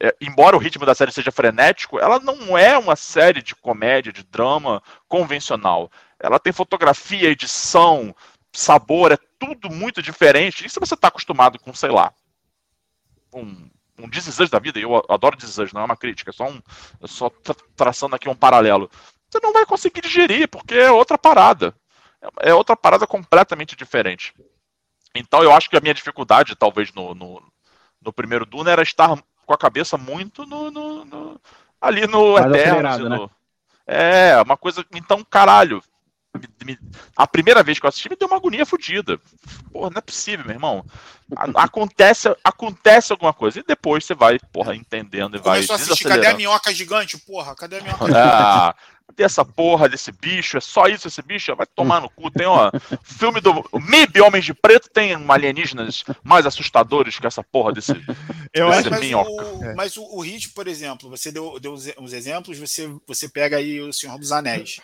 é, 0.00 0.14
embora 0.20 0.56
o 0.56 0.58
ritmo 0.58 0.86
da 0.86 0.94
série 0.94 1.12
seja 1.12 1.30
frenético, 1.30 1.98
ela 1.98 2.18
não 2.18 2.56
é 2.56 2.78
uma 2.78 2.96
série 2.96 3.42
de 3.42 3.54
comédia, 3.54 4.12
de 4.12 4.22
drama 4.22 4.82
convencional. 5.06 5.90
Ela 6.18 6.38
tem 6.38 6.52
fotografia, 6.52 7.28
edição, 7.28 8.14
sabor, 8.52 9.12
é 9.12 9.18
tudo 9.38 9.70
muito 9.70 10.02
diferente. 10.02 10.66
E 10.66 10.70
se 10.70 10.80
você 10.80 10.94
está 10.94 11.08
acostumado 11.08 11.58
com, 11.58 11.74
sei 11.74 11.90
lá, 11.90 12.12
um, 13.32 13.68
um 13.98 14.08
da 14.50 14.58
vida, 14.58 14.78
e 14.78 14.82
eu 14.82 14.96
adoro 15.08 15.36
This 15.36 15.56
não 15.72 15.82
é 15.82 15.84
uma 15.84 15.96
crítica, 15.96 16.30
é 16.30 16.32
só, 16.32 16.48
um, 16.48 16.62
é 17.02 17.06
só 17.06 17.28
tra 17.28 17.54
traçando 17.76 18.16
aqui 18.16 18.28
um 18.28 18.34
paralelo, 18.34 18.90
você 19.28 19.38
não 19.42 19.52
vai 19.52 19.66
conseguir 19.66 20.00
digerir, 20.00 20.48
porque 20.48 20.74
é 20.74 20.90
outra 20.90 21.18
parada. 21.18 21.74
É, 22.40 22.54
outra 22.54 22.76
parada 22.76 23.06
completamente 23.06 23.76
diferente. 23.76 24.34
Então 25.14 25.42
eu 25.42 25.52
acho 25.52 25.68
que 25.68 25.76
a 25.76 25.80
minha 25.80 25.94
dificuldade, 25.94 26.54
talvez, 26.54 26.92
no, 26.92 27.14
no, 27.14 27.42
no 28.00 28.12
primeiro 28.12 28.46
Duna 28.46 28.70
era 28.70 28.82
estar 28.82 29.16
com 29.46 29.54
a 29.54 29.58
cabeça 29.58 29.96
muito 29.96 30.46
no, 30.46 30.70
no, 30.70 31.04
no 31.04 31.40
ali 31.80 32.06
no 32.06 32.38
Eterno. 32.38 33.08
Né? 33.08 33.30
É, 33.86 34.40
uma 34.42 34.56
coisa. 34.56 34.84
Então, 34.94 35.24
caralho. 35.24 35.82
Me, 36.38 36.48
me, 36.64 36.78
a 37.16 37.26
primeira 37.26 37.62
vez 37.62 37.78
que 37.78 37.86
eu 37.86 37.88
assisti 37.88 38.08
me 38.08 38.16
deu 38.16 38.28
uma 38.28 38.36
agonia 38.36 38.64
fodida. 38.64 39.18
Porra, 39.72 39.90
não 39.90 39.98
é 39.98 40.00
possível, 40.00 40.44
meu 40.44 40.54
irmão. 40.54 40.84
A, 41.36 41.64
acontece, 41.64 42.28
acontece 42.44 43.12
alguma 43.12 43.32
coisa. 43.32 43.58
E 43.58 43.64
depois 43.64 44.04
você 44.04 44.14
vai, 44.14 44.38
porra, 44.52 44.76
entendendo 44.76 45.36
e 45.36 45.40
vai. 45.40 45.56
Começou 45.56 45.74
a 45.74 45.76
assistir, 45.76 46.04
cadê 46.04 46.28
a 46.28 46.34
minhoca 46.34 46.72
gigante? 46.72 47.18
Porra, 47.18 47.54
cadê 47.56 47.78
a 47.78 47.82
minhoca 47.82 48.06
gigante? 48.06 48.76
Cadê 49.08 49.24
essa 49.24 49.44
porra 49.44 49.88
desse 49.88 50.12
bicho? 50.12 50.56
É 50.56 50.60
só 50.60 50.86
isso 50.86 51.08
esse 51.08 51.20
bicho? 51.20 51.54
Vai 51.56 51.66
tomar 51.66 52.00
no 52.00 52.08
cu. 52.08 52.30
Tem, 52.30 52.46
ó, 52.46 52.70
filme 53.02 53.40
do 53.40 53.52
MIB 53.72 54.20
Homens 54.20 54.44
de 54.44 54.54
Preto 54.54 54.88
tem 54.88 55.16
alienígenas 55.28 56.04
mais 56.22 56.46
assustadores 56.46 57.18
que 57.18 57.26
essa 57.26 57.42
porra 57.42 57.72
desse, 57.72 57.92
Eu 58.54 58.70
desse 58.70 58.88
mas, 58.88 59.00
minhoca. 59.00 59.30
O, 59.30 59.64
é. 59.64 59.74
Mas 59.74 59.96
o, 59.96 60.04
o 60.04 60.20
Hit, 60.20 60.50
por 60.50 60.68
exemplo, 60.68 61.10
você 61.10 61.32
deu, 61.32 61.58
deu 61.58 61.74
uns 61.98 62.12
exemplos, 62.12 62.56
você, 62.56 62.88
você 63.04 63.28
pega 63.28 63.56
aí 63.56 63.80
o 63.80 63.92
Senhor 63.92 64.16
dos 64.16 64.30
Anéis. 64.30 64.80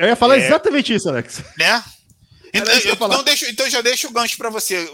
Eu 0.00 0.08
ia 0.08 0.16
falar 0.16 0.38
é, 0.38 0.46
exatamente 0.46 0.94
isso, 0.94 1.10
Alex. 1.10 1.42
Né? 1.58 1.84
Então, 2.54 2.74
então, 2.74 3.22
deixa, 3.22 3.50
então 3.50 3.68
já 3.68 3.82
deixa 3.82 4.08
o 4.08 4.12
gancho 4.12 4.36
para 4.38 4.48
você. 4.48 4.90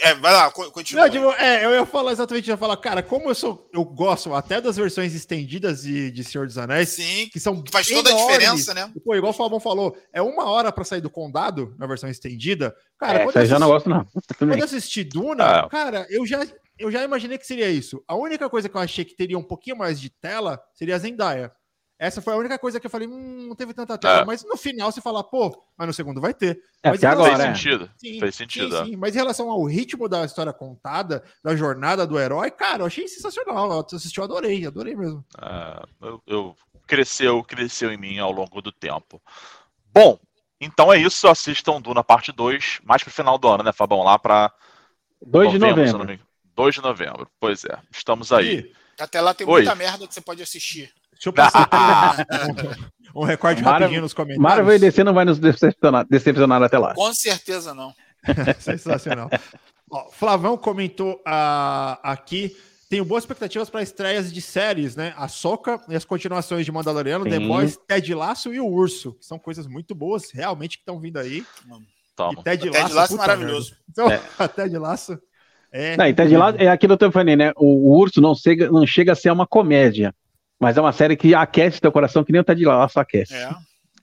É, 0.00 0.14
vai 0.14 0.32
lá, 0.32 0.50
continua. 0.50 1.04
Não, 1.04 1.10
tipo, 1.10 1.32
é, 1.42 1.64
eu 1.64 1.70
ia 1.72 1.86
falar 1.86 2.12
exatamente, 2.12 2.48
eu 2.48 2.52
ia 2.52 2.58
falar, 2.58 2.76
cara, 2.76 3.02
como 3.02 3.30
eu 3.30 3.34
sou, 3.34 3.68
eu 3.72 3.82
gosto 3.84 4.32
até 4.34 4.60
das 4.60 4.76
versões 4.76 5.14
estendidas 5.14 5.82
de, 5.82 6.10
de 6.10 6.22
Senhor 6.22 6.46
dos 6.46 6.58
Anéis, 6.58 6.90
Sim, 6.90 7.28
que 7.32 7.40
são 7.40 7.62
que 7.62 7.72
faz 7.72 7.88
toda 7.88 8.10
enormes. 8.10 8.28
a 8.28 8.32
diferença, 8.32 8.74
né? 8.74 8.92
Pô, 9.02 9.16
igual 9.16 9.32
o 9.32 9.34
Fabão 9.34 9.58
falou, 9.58 9.96
é 10.12 10.20
uma 10.20 10.44
hora 10.44 10.70
para 10.70 10.84
sair 10.84 11.00
do 11.00 11.10
condado 11.10 11.74
na 11.78 11.86
versão 11.86 12.08
estendida. 12.08 12.72
Cara, 12.98 13.20
é, 13.20 13.24
quando 13.24 13.36
eu 13.36 13.40
assisti, 13.40 13.50
já 13.50 13.58
não 13.58 13.68
gosto 13.68 13.88
não. 13.88 14.06
Quando 14.38 14.54
eu 14.54 14.64
assisti 14.64 15.04
Duna, 15.04 15.44
ah. 15.44 15.68
cara, 15.68 16.06
eu 16.10 16.24
já 16.26 16.46
eu 16.78 16.90
já 16.90 17.02
imaginei 17.02 17.38
que 17.38 17.46
seria 17.46 17.68
isso. 17.68 18.02
A 18.06 18.14
única 18.14 18.48
coisa 18.48 18.68
que 18.68 18.76
eu 18.76 18.80
achei 18.80 19.04
que 19.04 19.16
teria 19.16 19.38
um 19.38 19.42
pouquinho 19.42 19.76
mais 19.76 20.00
de 20.00 20.10
tela 20.10 20.60
seria 20.74 20.96
a 20.96 20.98
Zendaya. 20.98 21.52
Essa 22.00 22.22
foi 22.22 22.32
a 22.32 22.36
única 22.36 22.58
coisa 22.58 22.80
que 22.80 22.86
eu 22.86 22.90
falei, 22.90 23.06
hum, 23.06 23.46
não 23.46 23.54
teve 23.54 23.74
tanta 23.74 23.98
tela. 23.98 24.22
É. 24.22 24.24
Mas 24.24 24.42
no 24.42 24.56
final 24.56 24.90
você 24.90 25.02
fala, 25.02 25.22
pô, 25.22 25.62
mas 25.76 25.86
no 25.86 25.92
segundo 25.92 26.18
vai 26.18 26.32
ter. 26.32 26.58
É, 26.82 26.88
mas 26.88 27.04
agora, 27.04 27.36
fez 27.36 27.58
sentido. 27.58 27.90
Sim, 27.94 28.18
fez 28.18 28.34
sentido. 28.34 28.78
Sim, 28.78 28.84
sim. 28.86 28.96
Mas 28.96 29.14
em 29.14 29.18
relação 29.18 29.50
ao 29.50 29.62
ritmo 29.64 30.08
da 30.08 30.24
história 30.24 30.50
contada, 30.50 31.22
da 31.44 31.54
jornada 31.54 32.06
do 32.06 32.18
herói, 32.18 32.50
cara, 32.50 32.80
eu 32.80 32.86
achei 32.86 33.06
sensacional. 33.06 33.70
Eu 33.70 33.80
assisti, 33.98 34.16
eu 34.16 34.24
adorei, 34.24 34.66
adorei 34.66 34.96
mesmo. 34.96 35.22
É, 35.42 35.82
eu, 36.00 36.22
eu, 36.26 36.56
cresceu, 36.86 37.44
cresceu 37.44 37.92
em 37.92 37.98
mim 37.98 38.18
ao 38.18 38.32
longo 38.32 38.62
do 38.62 38.72
tempo. 38.72 39.20
Bom, 39.92 40.18
então 40.58 40.90
é 40.90 40.96
isso. 40.96 41.28
Assistam 41.28 41.82
Duna 41.82 42.02
parte 42.02 42.32
2, 42.32 42.80
mais 42.82 43.02
pro 43.02 43.12
final 43.12 43.36
do 43.36 43.46
ano, 43.46 43.62
né, 43.62 43.72
Fabão? 43.74 44.02
Lá 44.02 44.18
pra. 44.18 44.50
2 45.20 45.52
de 45.52 45.58
novembro. 45.58 46.18
2 46.56 46.74
de 46.74 46.80
novembro, 46.80 47.28
pois 47.38 47.62
é. 47.66 47.78
Estamos 47.92 48.32
aí. 48.32 48.72
E 48.98 49.02
até 49.02 49.20
lá 49.20 49.34
tem 49.34 49.46
Oi. 49.46 49.60
muita 49.60 49.74
merda 49.74 50.06
que 50.06 50.14
você 50.14 50.22
pode 50.22 50.42
assistir. 50.42 50.90
Deixa 51.20 51.28
eu 51.28 51.32
passar 51.34 51.68
um, 53.14 53.24
recorde 53.24 53.62
Mara, 53.62 53.80
rapidinho 53.80 54.00
nos 54.00 54.14
comentários. 54.14 54.42
Marvel 54.42 54.74
e 54.74 54.78
DC 54.78 55.04
não 55.04 55.12
vai 55.12 55.26
nos 55.26 55.38
decepcionar, 55.38 56.06
decepcionar 56.08 56.62
até 56.62 56.78
lá. 56.78 56.94
Com 56.94 57.12
certeza 57.12 57.74
não. 57.74 57.92
Sensacional. 58.58 59.28
Ó, 59.90 60.10
Flavão 60.10 60.56
comentou 60.56 61.16
uh, 61.16 62.00
aqui. 62.02 62.56
Tenho 62.88 63.04
boas 63.04 63.22
expectativas 63.22 63.68
para 63.68 63.82
estreias 63.82 64.32
de 64.32 64.40
séries, 64.40 64.96
né? 64.96 65.12
A 65.16 65.28
Soca 65.28 65.78
e 65.88 65.94
as 65.94 66.04
continuações 66.06 66.64
de 66.64 66.72
Mandaloriano, 66.72 67.24
Sim. 67.24 67.30
The 67.30 67.38
Boys, 67.40 67.78
Ted 67.86 68.14
Laço 68.14 68.52
e 68.52 68.58
o 68.58 68.66
Urso, 68.66 69.12
que 69.12 69.26
são 69.26 69.38
coisas 69.38 69.66
muito 69.66 69.94
boas, 69.94 70.30
realmente, 70.32 70.78
que 70.78 70.82
estão 70.82 70.98
vindo 70.98 71.18
aí. 71.18 71.44
Toma. 72.16 72.40
E 72.40 72.42
Ted 72.42 72.68
Laço, 72.70 72.82
Ted 72.82 72.94
Laço 72.94 73.16
maravilhoso. 73.16 73.76
Então, 73.88 74.10
é. 74.10 74.20
Ted 74.56 74.76
Laço 74.78 75.20
é. 75.70 75.96
Não, 75.96 76.06
e 76.06 76.14
Ted 76.14 76.34
Laço 76.36 76.58
é 76.58 76.68
aquilo 76.68 76.96
que 76.96 77.04
eu 77.04 77.12
falei, 77.12 77.36
né? 77.36 77.52
O, 77.56 77.90
o 77.90 77.98
Urso 77.98 78.20
não 78.20 78.34
chega, 78.34 78.70
não 78.70 78.86
chega 78.86 79.12
a 79.12 79.16
ser 79.16 79.30
uma 79.30 79.46
comédia. 79.46 80.14
Mas 80.60 80.76
é 80.76 80.80
uma 80.80 80.92
série 80.92 81.16
que 81.16 81.34
aquece 81.34 81.80
teu 81.80 81.90
coração, 81.90 82.22
que 82.22 82.30
nem 82.30 82.42
o 82.42 82.44
Ted 82.44 82.62
Lasso 82.64 83.00
aquece. 83.00 83.34
É. 83.34 83.50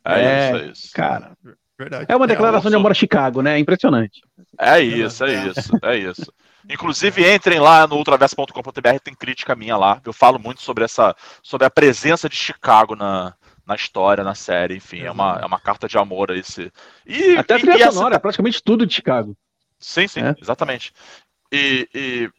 É, 0.04 0.22
é 0.22 0.50
isso, 0.50 0.58
é 0.58 0.68
isso. 0.72 0.92
Cara. 0.94 1.38
Verdade. 1.78 2.06
É 2.10 2.16
uma 2.16 2.26
declaração 2.26 2.70
é, 2.70 2.72
de 2.72 2.76
amor 2.76 2.90
a 2.90 2.96
Chicago, 2.96 3.44
né? 3.44 3.56
É 3.56 3.60
impressionante. 3.60 4.24
É 4.60 4.80
isso, 4.80 5.24
é 5.24 5.48
isso, 5.48 5.72
é 5.84 5.96
isso. 5.96 6.34
Inclusive, 6.68 7.32
entrem 7.32 7.60
lá 7.60 7.86
no 7.86 7.98
ultraverso.com.br, 7.98 9.00
tem 9.04 9.14
crítica 9.14 9.56
minha 9.56 9.78
lá. 9.78 10.02
Eu 10.04 10.12
falo 10.12 10.40
muito 10.40 10.62
sobre 10.62 10.84
essa, 10.84 11.16
sobre 11.44 11.68
a 11.68 11.70
presença 11.70 12.28
de 12.28 12.36
Chicago 12.36 12.96
na, 12.96 13.36
na 13.66 13.76
história, 13.76 14.24
na 14.24 14.34
série, 14.34 14.78
enfim, 14.78 15.02
é 15.02 15.12
uma, 15.12 15.40
é 15.40 15.46
uma 15.46 15.60
carta 15.60 15.88
de 15.88 15.98
amor 15.98 16.32
a 16.32 16.36
esse. 16.36 16.72
E, 17.06 17.38
Até 17.38 17.56
a 17.56 17.60
trilha 17.60 17.92
sonora, 17.92 18.16
essa... 18.16 18.20
praticamente 18.20 18.64
tudo 18.64 18.86
de 18.86 18.96
Chicago. 18.96 19.38
Sim, 19.80 20.08
sim, 20.08 20.22
é. 20.22 20.36
exatamente. 20.42 20.92
E, 21.52 21.88
e, 21.94 22.30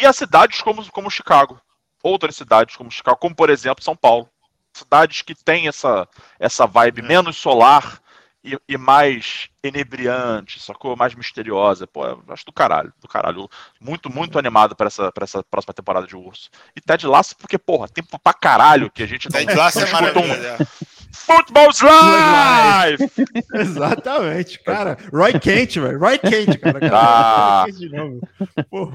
e 0.00 0.06
as 0.06 0.16
cidades 0.16 0.62
como, 0.62 0.90
como 0.90 1.10
Chicago 1.10 1.60
outras 2.02 2.36
cidades 2.36 2.76
como 2.76 2.90
Chicago, 2.90 3.18
como 3.18 3.34
por 3.34 3.50
exemplo 3.50 3.84
São 3.84 3.96
Paulo. 3.96 4.28
Cidades 4.72 5.22
que 5.22 5.34
têm 5.34 5.68
essa, 5.68 6.08
essa 6.38 6.66
vibe 6.66 7.00
é. 7.00 7.04
menos 7.04 7.36
solar 7.36 8.00
e, 8.42 8.58
e, 8.66 8.78
mais 8.78 9.50
enebriante, 9.62 10.60
sacou? 10.60 10.96
Mais 10.96 11.14
misteriosa. 11.14 11.86
Pô, 11.86 12.02
acho 12.28 12.46
do 12.46 12.52
caralho, 12.52 12.92
do 13.00 13.06
caralho. 13.06 13.48
Muito, 13.78 14.08
muito 14.08 14.38
animado 14.38 14.74
para 14.74 14.86
essa, 14.86 15.12
pra 15.12 15.24
essa 15.24 15.42
próxima 15.42 15.74
temporada 15.74 16.06
de 16.06 16.16
Urso. 16.16 16.48
E 16.74 16.80
Ted 16.80 17.06
Lasso, 17.06 17.36
porque, 17.36 17.58
porra, 17.58 17.88
tempo 17.88 18.18
pra 18.18 18.32
caralho 18.32 18.90
que 18.90 19.02
a 19.02 19.06
gente 19.06 19.28
não, 19.30 19.38
Ted 19.38 19.54
Lasso 19.54 19.80
é 19.80 19.90
maravilhoso. 19.90 20.32
Um... 20.32 20.66
Football's 21.12 21.80
Life! 21.80 23.10
Exatamente, 23.54 24.58
cara. 24.62 24.96
Roy 25.12 25.38
Kent, 25.38 25.78
velho. 25.78 25.98
Roy 25.98 26.18
Kent, 26.18 26.58
cara. 26.58 26.80
Ah. 26.92 27.66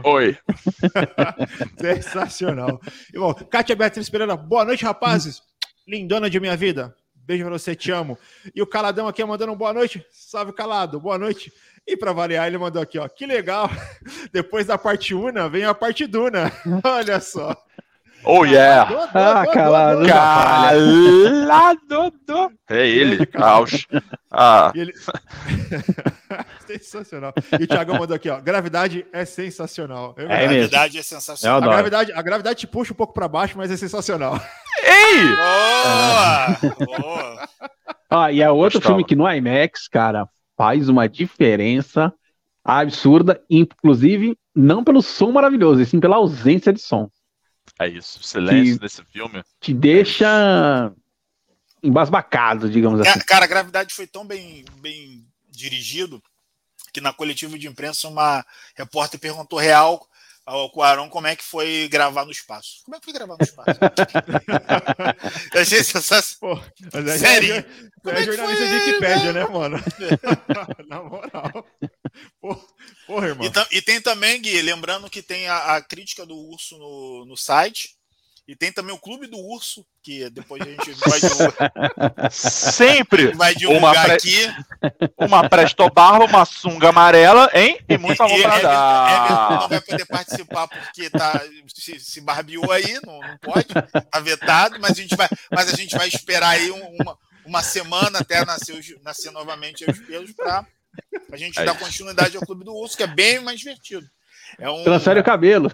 Oi. 0.03 0.37
Sensacional. 1.79 2.79
E, 3.13 3.17
bom, 3.17 3.33
Kátia 3.33 3.75
Beatriz 3.75 4.09
Pereira, 4.09 4.35
boa 4.35 4.65
noite, 4.65 4.83
rapazes. 4.83 5.41
Lindona 5.87 6.29
de 6.29 6.39
minha 6.39 6.55
vida. 6.57 6.95
Beijo 7.15 7.43
pra 7.43 7.53
você, 7.53 7.75
te 7.75 7.91
amo. 7.91 8.17
E 8.53 8.61
o 8.61 8.67
Caladão 8.67 9.07
aqui 9.07 9.23
mandando 9.23 9.51
um 9.51 9.55
boa 9.55 9.73
noite. 9.73 10.05
Salve, 10.11 10.53
Calado. 10.53 10.99
Boa 10.99 11.17
noite. 11.17 11.51
E 11.87 11.95
para 11.95 12.13
variar, 12.13 12.47
ele 12.47 12.57
mandou 12.57 12.81
aqui, 12.81 12.97
ó. 12.97 13.07
Que 13.07 13.25
legal. 13.25 13.69
Depois 14.31 14.65
da 14.65 14.77
parte 14.77 15.13
Una, 15.13 15.47
vem 15.47 15.63
a 15.65 15.73
parte 15.73 16.07
Duna. 16.07 16.51
Olha 16.83 17.19
só. 17.19 17.55
Oh 18.25 18.45
yeah! 18.45 19.09
ah, 19.13 19.45
calado. 19.47 20.07
Calado. 20.07 22.13
É 22.69 22.87
ele. 22.87 23.25
Caos. 23.25 23.85
Ah. 24.31 24.71
Ele... 24.73 24.93
sensacional. 26.67 27.33
E 27.59 27.63
o 27.63 27.67
Thiago 27.67 27.93
mandou 27.93 28.15
aqui, 28.15 28.29
ó. 28.29 28.39
Gravidade 28.39 29.05
é 29.13 29.25
sensacional. 29.25 30.15
É, 30.17 30.23
é 30.23 30.47
gravidade 30.47 30.97
é 30.97 31.03
sensacional. 31.03 31.69
A 31.69 31.73
gravidade, 31.73 32.11
a 32.11 32.21
gravidade 32.21 32.59
te 32.59 32.67
puxa 32.67 32.93
um 32.93 32.95
pouco 32.95 33.13
para 33.13 33.27
baixo, 33.27 33.57
mas 33.57 33.71
é 33.71 33.77
sensacional. 33.77 34.39
Ei! 34.83 35.35
Boa! 35.35 36.57
Boa! 36.85 37.49
Ah, 38.09 38.31
e 38.31 38.41
é 38.41 38.49
outro 38.49 38.79
Gostava. 38.79 38.95
filme 38.95 39.03
que 39.03 39.15
no 39.15 39.29
IMAX, 39.29 39.87
cara, 39.87 40.27
faz 40.57 40.89
uma 40.89 41.07
diferença 41.07 42.13
absurda, 42.63 43.41
inclusive 43.49 44.37
não 44.55 44.83
pelo 44.83 45.01
som 45.01 45.31
maravilhoso, 45.31 45.81
e 45.81 45.85
sim 45.85 45.99
pela 45.99 46.15
ausência 46.15 46.73
de 46.73 46.81
som. 46.81 47.09
É 47.79 47.87
isso, 47.87 48.19
o 48.19 48.23
silêncio 48.23 48.79
desse 48.79 49.03
filme. 49.05 49.43
Te 49.59 49.73
deixa 49.73 50.93
embasbacado, 51.83 52.69
digamos 52.69 53.01
assim. 53.01 53.19
Cara, 53.19 53.45
a 53.45 53.47
gravidade 53.47 53.93
foi 53.93 54.07
tão 54.07 54.25
bem, 54.25 54.63
bem 54.79 55.25
dirigido 55.49 56.21
que 56.93 57.01
na 57.01 57.11
coletiva 57.11 57.59
de 57.59 57.67
imprensa 57.67 58.07
uma 58.07 58.45
repórter 58.75 59.19
perguntou 59.19 59.59
real 59.59 60.07
ao 60.45 60.69
Cuarón 60.69 61.09
como 61.09 61.27
é 61.27 61.35
que 61.35 61.43
foi 61.43 61.87
gravar 61.89 62.23
no 62.23 62.31
espaço. 62.31 62.83
Como 62.83 62.95
é 62.95 62.99
que 62.99 63.05
foi 63.05 63.13
gravar 63.13 63.35
no 63.37 63.43
espaço? 63.43 63.71
eu 65.53 65.61
achei 65.61 65.83
sensacional. 65.83 66.63
É, 66.93 67.17
Sério? 67.17 67.55
É, 67.55 68.09
é, 68.09 68.19
é 68.19 68.23
jornalista 68.23 68.67
de 68.67 68.73
Wikipédia, 68.73 69.33
né, 69.33 69.45
mano? 69.47 69.77
na 70.87 71.01
moral. 71.03 71.67
Porra, 73.07 73.27
irmão. 73.27 73.51
E, 73.71 73.77
e, 73.77 73.81
tem 73.81 73.99
também, 73.99 74.39
Gui, 74.39 74.61
lembrando 74.61 75.09
que 75.09 75.23
tem 75.23 75.47
a, 75.47 75.75
a 75.75 75.81
crítica 75.81 76.25
do 76.25 76.35
urso 76.35 76.77
no, 76.77 77.25
no 77.25 77.35
site. 77.35 77.95
E 78.47 78.55
tem 78.55 78.71
também 78.71 78.93
o 78.93 78.99
Clube 78.99 79.25
do 79.25 79.37
Urso, 79.39 79.83
que 80.03 80.29
depois 80.29 80.61
a 80.61 80.65
gente 80.65 80.91
vai 80.91 81.19
divulgar, 81.19 81.73
Sempre 82.31 83.31
vai 83.33 83.53
uma, 83.53 83.59
divulgar 83.59 84.05
pré- 84.05 84.13
aqui. 84.15 84.47
uma 85.17 85.49
prestobarba, 85.49 86.25
uma 86.25 86.45
sunga 86.45 86.89
amarela, 86.89 87.49
hein? 87.55 87.79
E 87.89 87.97
muito 87.97 88.21
amor 88.21 88.39
pra 88.41 88.49
Everton, 88.57 88.67
Everton 88.67 89.49
não 89.49 89.59
dar. 89.59 89.67
vai 89.67 89.81
poder 89.81 90.05
participar 90.05 90.67
porque 90.67 91.09
tá, 91.09 91.41
se, 91.73 91.99
se 91.99 92.21
barbeou 92.21 92.71
aí, 92.71 92.99
não, 93.03 93.19
não 93.19 93.37
pode, 93.39 93.65
tá 94.11 94.19
vetado, 94.19 94.79
mas 94.79 94.91
a 94.91 95.01
gente 95.01 95.15
vai, 95.15 95.27
mas 95.51 95.73
a 95.73 95.75
gente 95.75 95.97
vai 95.97 96.07
esperar 96.07 96.49
aí 96.49 96.69
um- 96.71 96.97
uma, 97.01 97.17
uma 97.45 97.63
semana 97.63 98.19
até 98.19 98.45
nascer, 98.45 98.79
nascer 99.03 99.31
novamente 99.31 99.89
os 99.89 99.99
pelos 100.01 100.31
para 100.33 100.65
a 101.31 101.35
gente 101.37 101.59
É 101.59 101.65
dar 101.65 101.77
continuidade 101.77 102.37
ao 102.37 102.45
Clube 102.45 102.63
do 102.63 102.73
Urso, 102.73 102.95
que 102.95 103.03
é 103.03 103.07
bem 103.07 103.39
mais 103.41 103.59
divertido. 103.59 104.07
É 104.59 104.69
um, 104.69 104.83
Transfere 104.83 105.19
o 105.19 105.23
cabelo. 105.23 105.71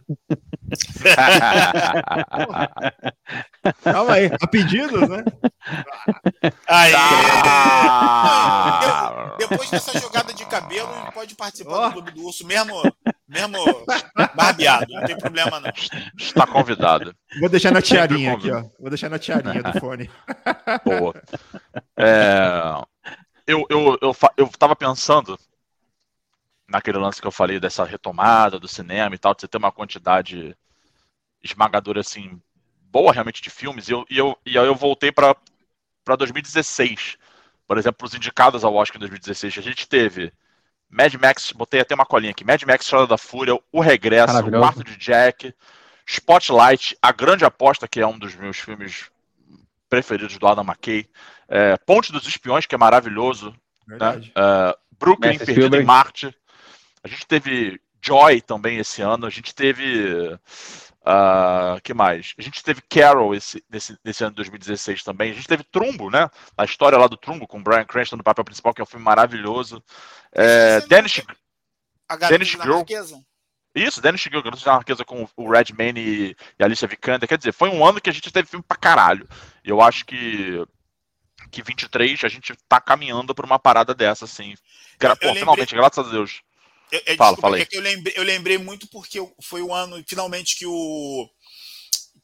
Calma 3.83 4.13
aí, 4.13 4.31
a 4.41 4.47
pedidos, 4.47 5.07
né? 5.07 5.23
Aí, 6.67 6.93
Ah! 7.45 9.35
depois 9.37 9.69
dessa 9.69 9.99
jogada 9.99 10.33
de 10.33 10.45
cabelo, 10.45 10.89
pode 11.13 11.35
participar 11.35 11.71
Ó. 11.71 11.87
do 11.87 11.93
Clube 11.93 12.11
do 12.11 12.25
Urso, 12.25 12.45
mesmo, 12.45 12.81
mesmo 13.27 13.57
barbeado, 14.35 14.91
não 14.93 15.03
tem 15.05 15.17
problema 15.17 15.59
não. 15.59 15.71
Está 16.17 16.47
convidado. 16.47 17.13
Vou 17.39 17.49
deixar 17.49 17.71
na 17.71 17.81
tiarinha 17.81 18.33
aqui, 18.33 18.51
ó. 18.51 18.63
Vou 18.79 18.89
deixar 18.89 19.09
na 19.09 19.19
tiarinha 19.19 19.61
do 19.61 19.79
fone. 19.79 20.09
Boa. 20.83 21.13
É, 21.97 22.81
eu, 23.45 23.65
eu, 23.69 23.97
eu, 24.01 24.15
eu 24.37 24.47
tava 24.57 24.75
pensando 24.75 25.37
naquele 26.71 26.97
lance 26.97 27.21
que 27.21 27.27
eu 27.27 27.31
falei 27.31 27.59
dessa 27.59 27.83
retomada 27.83 28.59
do 28.59 28.67
cinema 28.67 29.13
e 29.13 29.17
tal, 29.17 29.35
de 29.35 29.41
você 29.41 29.47
ter 29.47 29.57
uma 29.57 29.71
quantidade 29.71 30.55
esmagadora, 31.43 31.99
assim, 31.99 32.41
boa 32.89 33.13
realmente 33.13 33.41
de 33.41 33.49
filmes, 33.49 33.87
e 33.87 33.91
eu, 33.91 34.05
e 34.09 34.17
eu, 34.17 34.37
e 34.45 34.57
aí 34.57 34.65
eu 34.65 34.75
voltei 34.75 35.11
para 35.11 35.35
2016. 36.17 37.17
Por 37.67 37.77
exemplo, 37.77 38.07
os 38.07 38.13
indicados 38.13 38.63
ao 38.63 38.75
Oscar 38.75 38.97
em 38.97 38.99
2016, 38.99 39.57
a 39.57 39.61
gente 39.61 39.87
teve 39.87 40.33
Mad 40.89 41.13
Max, 41.15 41.51
botei 41.51 41.81
até 41.81 41.95
uma 41.95 42.05
colinha 42.05 42.31
aqui, 42.31 42.43
Mad 42.43 42.61
Max 42.63 42.85
Estrada 42.85 43.07
da 43.07 43.17
Fúria, 43.17 43.57
O 43.71 43.79
Regresso, 43.79 44.39
O. 44.39 44.51
Quarto 44.51 44.83
de 44.83 44.97
Jack, 44.97 45.53
Spotlight, 46.05 46.97
A 47.01 47.11
Grande 47.11 47.45
Aposta, 47.45 47.87
que 47.87 47.99
é 47.99 48.07
um 48.07 48.19
dos 48.19 48.35
meus 48.35 48.57
filmes 48.57 49.09
preferidos 49.89 50.37
do 50.37 50.47
Adam 50.47 50.63
McKay, 50.63 51.09
é, 51.47 51.77
Ponte 51.77 52.11
dos 52.11 52.27
Espiões, 52.27 52.65
que 52.65 52.75
é 52.75 52.77
maravilhoso, 52.77 53.53
Verdade. 53.87 54.31
é, 54.35 54.77
Brooklyn, 55.01 55.29
Mestre 55.29 55.45
Perdido 55.47 55.65
Spielberg. 55.65 55.83
em 55.83 55.87
Marte. 55.87 56.37
A 57.03 57.07
gente 57.07 57.25
teve 57.25 57.79
Joy 58.01 58.41
também 58.41 58.77
esse 58.77 59.01
ano. 59.01 59.25
A 59.25 59.29
gente 59.29 59.53
teve. 59.53 60.37
ah, 61.05 61.77
que 61.83 61.93
mais? 61.93 62.33
A 62.37 62.41
gente 62.41 62.63
teve 62.63 62.81
Carol 62.81 63.33
esse, 63.33 63.63
nesse, 63.69 63.97
nesse 64.03 64.23
ano 64.23 64.31
de 64.31 64.37
2016 64.37 65.03
também. 65.03 65.31
A 65.31 65.33
gente 65.33 65.47
teve 65.47 65.63
Trumbo, 65.63 66.09
né? 66.09 66.29
A 66.57 66.63
história 66.65 66.97
lá 66.97 67.07
do 67.07 67.17
Trumbo, 67.17 67.47
com 67.47 67.61
Brian 67.61 67.85
Cranston 67.85 68.17
no 68.17 68.23
papel 68.23 68.45
principal, 68.45 68.73
que 68.73 68.81
é 68.81 68.83
um 68.83 68.87
filme 68.87 69.05
maravilhoso. 69.05 69.83
É, 70.31 70.79
não 70.79 70.87
Dennis, 70.87 71.21
A 72.07 72.15
Dennis 72.15 72.55
da 72.55 72.63
Girl. 72.63 72.75
Marquesa. 72.77 73.19
isso, 73.75 74.01
Dennis 74.01 74.21
Gill, 74.21 74.43
Garota 74.43 74.57
Dinamarquesa 74.61 75.03
com 75.05 75.27
o 75.35 75.49
Redmayne 75.51 75.99
e, 75.99 76.35
e 76.59 76.63
a 76.63 76.65
Alicia 76.65 76.87
Vikander. 76.87 77.27
Quer 77.27 77.37
dizer, 77.37 77.51
foi 77.53 77.69
um 77.69 77.85
ano 77.85 77.99
que 78.01 78.09
a 78.09 78.13
gente 78.13 78.31
teve 78.31 78.47
filme 78.47 78.63
pra 78.67 78.77
caralho. 78.77 79.27
E 79.63 79.69
eu 79.69 79.81
acho 79.81 80.05
que 80.05 80.63
que 81.49 81.61
23 81.61 82.23
a 82.23 82.29
gente 82.29 82.53
tá 82.69 82.79
caminhando 82.79 83.35
pra 83.35 83.45
uma 83.45 83.59
parada 83.59 83.93
dessa, 83.93 84.23
assim. 84.23 84.55
Pô, 85.15 85.25
lembrei- 85.25 85.39
finalmente, 85.41 85.75
graças 85.75 86.07
a 86.07 86.09
Deus. 86.09 86.41
Eu, 86.91 87.01
eu, 87.05 87.15
Fala, 87.17 87.31
desculpa, 87.31 87.41
fala 87.41 87.55
aí. 87.57 87.61
é 87.61 87.65
que 87.65 87.77
eu 87.77 87.81
lembrei, 87.81 88.13
eu 88.17 88.23
lembrei 88.23 88.57
muito 88.57 88.87
porque 88.89 89.19
foi 89.43 89.61
o 89.61 89.73
ano, 89.73 90.03
finalmente, 90.07 90.55
que 90.57 90.65
o. 90.65 91.29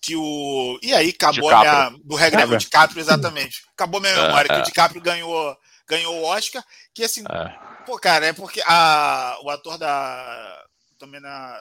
Que 0.02 0.16
o. 0.16 0.80
E 0.84 0.94
aí, 0.94 1.10
acabou 1.10 1.50
minha. 1.50 1.90
Do 2.04 2.16
regra 2.16 2.42
Cabra. 2.42 2.56
o 2.56 2.60
DiCaprio, 2.60 3.00
exatamente. 3.02 3.62
Acabou 3.74 4.00
minha 4.02 4.14
É, 4.18 4.22
memória, 4.28 4.48
que 4.50 4.56
é. 4.56 4.60
o 4.60 4.64
DiCaprio 4.66 5.02
ganhou, 5.02 5.58
ganhou 5.88 6.16
o 6.16 6.24
Oscar. 6.26 6.64
Que 6.94 7.04
assim, 7.04 7.24
É. 7.30 7.84
pô, 7.86 7.98
cara, 7.98 8.28
é 8.28 8.34
porque 8.34 8.62
a, 8.66 9.38
o 9.44 9.50
ator 9.50 9.78
da. 9.78 10.64
Também 11.00 11.20
na. 11.22 11.60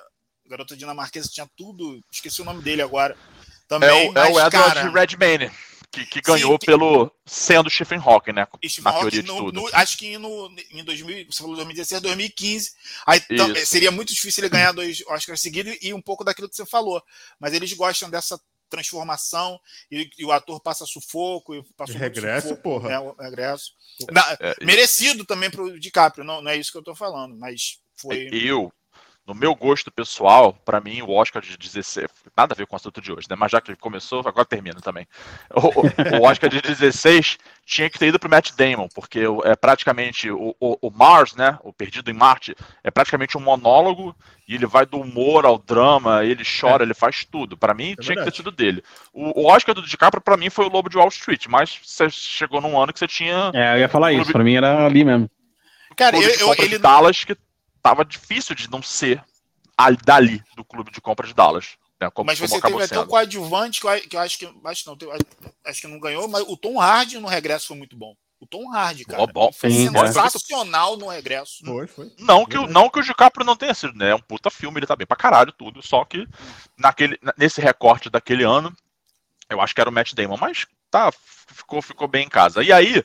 Garota 0.49 0.77
dinamarquesa 0.77 1.29
tinha 1.29 1.49
tudo. 1.57 2.01
Esqueci 2.13 2.41
o 2.41 2.45
nome 2.45 2.63
dele 2.63 2.81
agora. 2.81 3.15
É 3.15 3.69
Também, 3.69 4.11
o, 4.11 4.17
é 4.19 4.25
o 4.27 4.29
Edward 4.29 4.51
cara, 4.51 4.91
Redmayne, 4.91 5.51
que, 6.05 6.07
que 6.07 6.21
ganhou 6.21 6.59
que- 6.59 6.67
pelo 6.67 7.11
sendo 7.25 7.71
Stephen 7.71 7.99
Hawking, 7.99 8.33
né? 8.33 8.47
Stephen 8.67 8.85
na 8.85 8.91
Hawking 8.91 9.01
teoria 9.11 9.23
de 9.23 9.29
no- 9.29 9.37
tudo. 9.39 9.61
no- 9.61 9.69
acho 9.73 9.97
que 9.99 10.19
no, 10.19 10.55
em 10.71 10.85
2000, 10.85 11.27
você 11.31 11.39
falou 11.43 11.55
2016, 11.57 12.01
2015. 12.03 12.73
Aí 13.07 13.21
tam- 13.21 13.53
Isso. 13.53 13.67
seria 13.67 13.91
muito 13.91 14.13
difícil 14.13 14.43
ele 14.45 14.51
ganhar 14.51 14.73
dois 14.73 15.03
Oscars 15.09 15.41
seguidos 15.41 15.77
e 15.81 15.93
um 15.95 16.01
pouco 16.03 16.23
daquilo 16.25 16.49
que 16.49 16.57
você 16.57 16.67
falou. 16.67 17.03
Mas 17.41 17.53
eles 17.55 17.73
gostam 17.73 18.11
dessa 18.11 18.41
transformação 18.69 19.61
e, 19.91 20.11
e 20.19 20.25
o 20.25 20.33
ator 20.33 20.61
passa 20.61 20.85
sufoco 20.87 21.55
e 21.55 21.59
muito 21.59 21.93
Regresso, 21.99 22.49
sufoco, 22.49 22.63
porra. 22.63 22.89
né, 22.89 22.99
o 22.99 23.15
regresso. 23.19 23.73
Na- 24.11 24.37
É, 24.41 24.57
merecido 24.65 25.25
também 25.25 25.51
pro 25.51 25.79
DiCaprio, 25.79 26.25
não, 26.25 26.43
não 26.43 26.51
é 26.51 26.57
isso 26.57 26.73
que 26.73 26.79
eu 26.79 26.83
tô 26.83 26.95
falando, 26.95 27.37
mas 27.37 27.79
foi. 27.97 28.29
Eu, 28.33 28.73
no 29.27 29.35
meu 29.35 29.55
gosto 29.55 29.91
pessoal, 29.91 30.53
pra 30.65 30.81
mim, 30.81 31.03
o 31.03 31.11
Oscar 31.11 31.43
de 31.43 31.57
16. 31.57 32.07
Nada 32.37 32.55
a 32.55 32.57
ver 32.57 32.67
com 32.67 32.75
o 32.75 32.77
assunto 32.77 33.01
de 33.01 33.13
hoje, 33.13 33.27
né? 33.29 33.35
Mas 33.37 33.51
já 33.51 33.61
que 33.61 33.71
ele 33.71 33.77
começou, 33.79 34.21
agora 34.21 34.45
termina 34.45 34.81
também. 34.81 35.07
O, 35.53 36.21
o 36.21 36.23
Oscar 36.27 36.49
de 36.49 36.61
16 36.61 37.37
tinha 37.65 37.91
que 37.91 37.99
ter 37.99 38.07
ido 38.07 38.19
pro 38.19 38.31
Matt 38.31 38.53
Damon, 38.53 38.89
porque 38.95 39.23
é 39.45 39.57
praticamente 39.57 40.31
o, 40.31 40.55
o, 40.61 40.79
o 40.81 40.91
Mars, 40.91 41.35
né? 41.35 41.59
O 41.65 41.73
Perdido 41.73 42.11
em 42.11 42.15
Marte, 42.15 42.55
é 42.85 42.91
praticamente 42.91 43.37
um 43.37 43.41
monólogo 43.41 44.15
e 44.47 44.55
ele 44.55 44.67
vai 44.67 44.87
do 44.87 45.01
humor 45.01 45.45
ao 45.45 45.59
drama, 45.59 46.25
ele 46.25 46.45
chora, 46.45 46.85
ele 46.85 46.95
faz 46.95 47.25
tudo. 47.25 47.57
Pra 47.57 47.75
mim, 47.75 47.95
tinha 47.95 47.97
que 47.97 48.07
ter 48.07 48.15
verdade. 48.15 48.37
sido 48.37 48.51
dele. 48.53 48.83
O, 49.13 49.43
o 49.43 49.47
Oscar 49.47 49.75
do 49.75 49.83
DiCaprio, 49.83 50.23
pra 50.23 50.37
mim, 50.37 50.51
foi 50.51 50.67
o 50.67 50.71
Lobo 50.71 50.89
de 50.89 50.97
Wall 50.97 51.09
Street, 51.09 51.47
mas 51.49 51.77
você 51.83 52.09
chegou 52.11 52.61
num 52.61 52.81
ano 52.81 52.93
que 52.93 52.99
você 53.01 53.09
tinha 53.09 53.51
É, 53.53 53.75
eu 53.75 53.79
ia 53.81 53.89
falar 53.89 54.13
isso. 54.13 54.31
Pra 54.31 54.45
mim 54.45 54.55
era 54.55 54.87
ali 54.87 55.05
mesmo. 55.05 55.29
Cara, 55.97 56.17
eu, 56.17 56.31
eu- 56.31 56.55
ele 56.59 56.79
Dallas 56.79 57.25
que 57.25 57.35
tava 57.89 58.05
difícil 58.05 58.55
de 58.55 58.71
não 58.71 58.83
ser 58.83 59.23
ali- 59.77 59.99
dali 60.05 60.43
do 60.57 60.65
clube 60.65 60.91
de 60.91 61.01
compra 61.01 61.27
de 61.27 61.35
Dallas. 61.35 61.77
Né, 62.01 62.11
como, 62.11 62.27
Mas 62.27 62.39
você 62.39 62.61
teve 62.61 62.83
até 62.83 62.99
o 62.99 63.07
coadjuvante, 63.07 63.81
que 63.81 63.87
eu, 63.87 64.01
que 64.03 64.17
eu 64.17 64.21
acho 64.21 64.39
que. 64.39 64.45
Acho, 64.65 64.87
não, 64.91 64.99
acho 65.65 65.81
que 65.81 65.87
não 65.87 65.99
ganhou, 65.99 66.29
mas 66.29 66.45
o 66.47 66.57
Tom 66.57 66.79
Hardy 66.81 67.19
no 67.19 67.27
regresso 67.29 67.69
foi 67.69 67.77
muito 67.77 67.97
bom. 67.97 68.15
O 68.39 68.47
Tom 68.47 68.71
Hardy, 68.71 69.07
cara. 69.07 69.23
Ó, 69.23 69.27
bom. 69.27 69.51
Foi 69.51 69.71
Sim, 69.71 69.91
cara. 69.91 70.13
sensacional 70.13 70.99
no 70.99 71.09
regresso. 71.09 71.65
Foi, 71.65 71.87
foi. 71.87 72.13
Não 72.19 72.45
que, 72.45 72.59
o- 72.59 72.67
não 72.67 72.91
que 72.91 72.99
o 72.99 73.03
DiCaprio 73.03 73.47
não 73.47 73.57
tenha 73.57 73.73
sido, 73.73 73.95
né? 73.95 74.11
É 74.11 74.15
um 74.15 74.21
puta 74.21 74.51
filme, 74.51 74.79
ele 74.79 74.87
tá 74.87 74.95
bem 74.95 75.07
pra 75.07 75.17
caralho 75.17 75.53
tudo. 75.53 75.83
Só 75.83 76.05
que 76.05 76.29
naquele, 76.77 77.19
nesse 77.39 77.63
recorte 77.63 78.11
daquele 78.11 78.45
ano, 78.45 78.77
eu 79.49 79.59
acho 79.61 79.75
que 79.75 79.81
era 79.81 79.89
o 79.89 79.93
Matt 79.93 80.13
Damon, 80.13 80.37
mas 80.37 80.67
tá, 80.91 81.11
ficou, 81.49 81.81
ficou 81.81 82.07
bem 82.07 82.27
em 82.27 82.29
casa. 82.29 82.63
E 82.63 82.71
aí, 82.71 83.03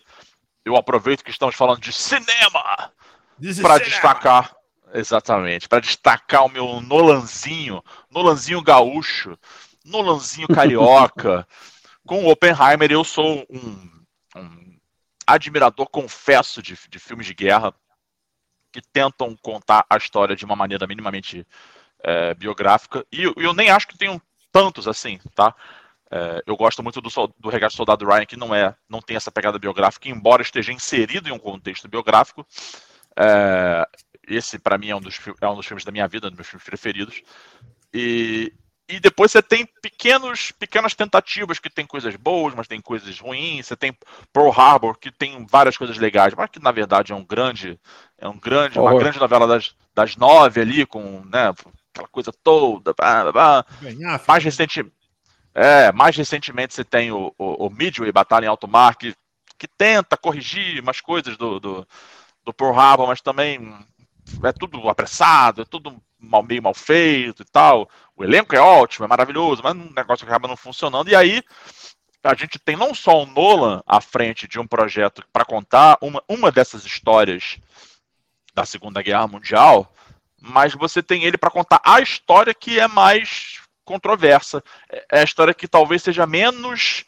eu 0.65 0.75
aproveito 0.75 1.23
que 1.23 1.31
estamos 1.31 1.55
falando 1.55 1.79
de 1.79 1.93
cinema 1.93 2.91
para 3.61 3.77
destacar. 3.77 4.53
Exatamente, 4.93 5.69
para 5.69 5.79
destacar 5.79 6.45
o 6.45 6.49
meu 6.49 6.81
Nolanzinho, 6.81 7.81
Nolanzinho 8.09 8.61
gaúcho, 8.61 9.37
Nolanzinho 9.85 10.47
carioca. 10.47 11.47
Com 12.05 12.25
o 12.25 12.31
Oppenheimer, 12.31 12.91
eu 12.91 13.03
sou 13.03 13.45
um, 13.49 14.03
um 14.35 14.77
admirador, 15.25 15.87
confesso, 15.87 16.61
de, 16.61 16.77
de 16.89 16.99
filmes 16.99 17.27
de 17.27 17.33
guerra 17.33 17.73
que 18.71 18.81
tentam 18.81 19.35
contar 19.41 19.85
a 19.89 19.97
história 19.97 20.35
de 20.35 20.43
uma 20.43 20.55
maneira 20.55 20.87
minimamente 20.87 21.45
é, 22.03 22.33
biográfica. 22.33 23.05
E 23.11 23.23
eu, 23.23 23.33
eu 23.37 23.53
nem 23.53 23.69
acho 23.69 23.87
que 23.87 23.97
tenham 23.97 24.19
tantos 24.51 24.87
assim, 24.87 25.19
tá? 25.35 25.53
É, 26.09 26.43
eu 26.45 26.57
gosto 26.57 26.81
muito 26.83 26.99
do, 26.99 27.09
do 27.39 27.49
Regate 27.49 27.75
Soldado 27.75 28.05
Ryan, 28.05 28.25
que 28.25 28.35
não 28.35 28.53
é, 28.53 28.75
não 28.89 29.01
tem 29.01 29.15
essa 29.15 29.31
pegada 29.31 29.59
biográfica, 29.59 30.09
embora 30.09 30.41
esteja 30.41 30.73
inserido 30.73 31.29
em 31.29 31.31
um 31.31 31.39
contexto 31.39 31.87
biográfico. 31.87 32.45
É, 33.17 33.87
esse, 34.35 34.59
para 34.59 34.77
mim, 34.77 34.89
é 34.89 34.95
um, 34.95 35.01
dos, 35.01 35.19
é 35.39 35.47
um 35.47 35.55
dos 35.55 35.65
filmes 35.65 35.85
da 35.85 35.91
minha 35.91 36.07
vida, 36.07 36.27
um 36.27 36.29
dos 36.29 36.37
meus 36.37 36.47
filmes 36.47 36.65
preferidos. 36.65 37.21
E, 37.93 38.53
e 38.91 38.99
depois 38.99 39.31
você 39.31 39.41
tem 39.41 39.65
pequenos, 39.81 40.51
pequenas 40.51 40.93
tentativas 40.93 41.59
que 41.59 41.69
tem 41.69 41.85
coisas 41.85 42.15
boas, 42.17 42.53
mas 42.53 42.67
tem 42.67 42.81
coisas 42.81 43.19
ruins. 43.19 43.67
Você 43.67 43.75
tem 43.75 43.95
Pearl 44.33 44.51
Harbor, 44.51 44.97
que 44.97 45.09
tem 45.09 45.45
várias 45.49 45.77
coisas 45.77 45.97
legais, 45.97 46.33
mas 46.35 46.49
que 46.49 46.59
na 46.59 46.71
verdade 46.71 47.13
é 47.13 47.15
um 47.15 47.23
grande, 47.23 47.79
é 48.17 48.27
um 48.27 48.37
grande, 48.37 48.77
uma 48.77 48.93
grande 48.97 49.17
novela 49.17 49.47
das, 49.47 49.73
das 49.93 50.17
nove 50.17 50.59
ali, 50.59 50.85
com 50.85 51.23
né, 51.25 51.53
aquela 51.93 52.07
coisa 52.09 52.33
toda. 52.43 52.93
blá, 52.93 53.23
blá, 53.23 53.31
blá. 53.31 53.65
Mais, 54.27 54.43
recente, 54.43 54.85
é, 55.55 55.91
mais 55.93 56.15
recentemente 56.17 56.73
você 56.73 56.83
tem 56.83 57.11
o, 57.11 57.33
o, 57.37 57.67
o 57.67 57.69
Midway, 57.69 58.11
Batalha 58.11 58.45
em 58.45 58.49
Alto 58.49 58.67
Mar, 58.67 58.97
que, 58.97 59.15
que 59.57 59.67
tenta 59.67 60.17
corrigir 60.17 60.81
umas 60.81 60.99
coisas 60.99 61.37
do, 61.37 61.61
do, 61.61 61.87
do 62.43 62.53
Pearl 62.53 62.77
Harbor, 62.77 63.07
mas 63.07 63.21
também 63.21 63.73
é 64.43 64.51
tudo 64.51 64.89
apressado, 64.89 65.61
é 65.61 65.65
tudo 65.65 66.01
mal, 66.19 66.43
meio 66.43 66.61
mal 66.61 66.73
feito 66.73 67.41
e 67.41 67.45
tal. 67.45 67.89
O 68.15 68.23
elenco 68.23 68.55
é 68.55 68.59
ótimo, 68.59 69.05
é 69.05 69.07
maravilhoso, 69.07 69.61
mas 69.63 69.75
um 69.75 69.91
negócio 69.93 70.25
que 70.25 70.31
acaba 70.31 70.47
não 70.47 70.57
funcionando. 70.57 71.09
E 71.09 71.15
aí 71.15 71.43
a 72.23 72.35
gente 72.35 72.59
tem 72.59 72.75
não 72.75 72.93
só 72.93 73.23
o 73.23 73.25
Nolan 73.25 73.81
à 73.85 73.99
frente 73.99 74.47
de 74.47 74.59
um 74.59 74.67
projeto 74.67 75.23
para 75.33 75.45
contar 75.45 75.97
uma, 76.01 76.23
uma 76.27 76.51
dessas 76.51 76.85
histórias 76.85 77.57
da 78.53 78.65
Segunda 78.65 79.01
Guerra 79.01 79.27
Mundial, 79.27 79.91
mas 80.39 80.73
você 80.73 81.01
tem 81.01 81.23
ele 81.23 81.37
para 81.37 81.49
contar 81.49 81.81
a 81.83 81.99
história 81.99 82.53
que 82.53 82.79
é 82.79 82.87
mais 82.87 83.61
controversa. 83.83 84.63
É 85.11 85.21
a 85.21 85.23
história 85.23 85.53
que 85.53 85.67
talvez 85.67 86.03
seja 86.03 86.25
menos 86.27 87.05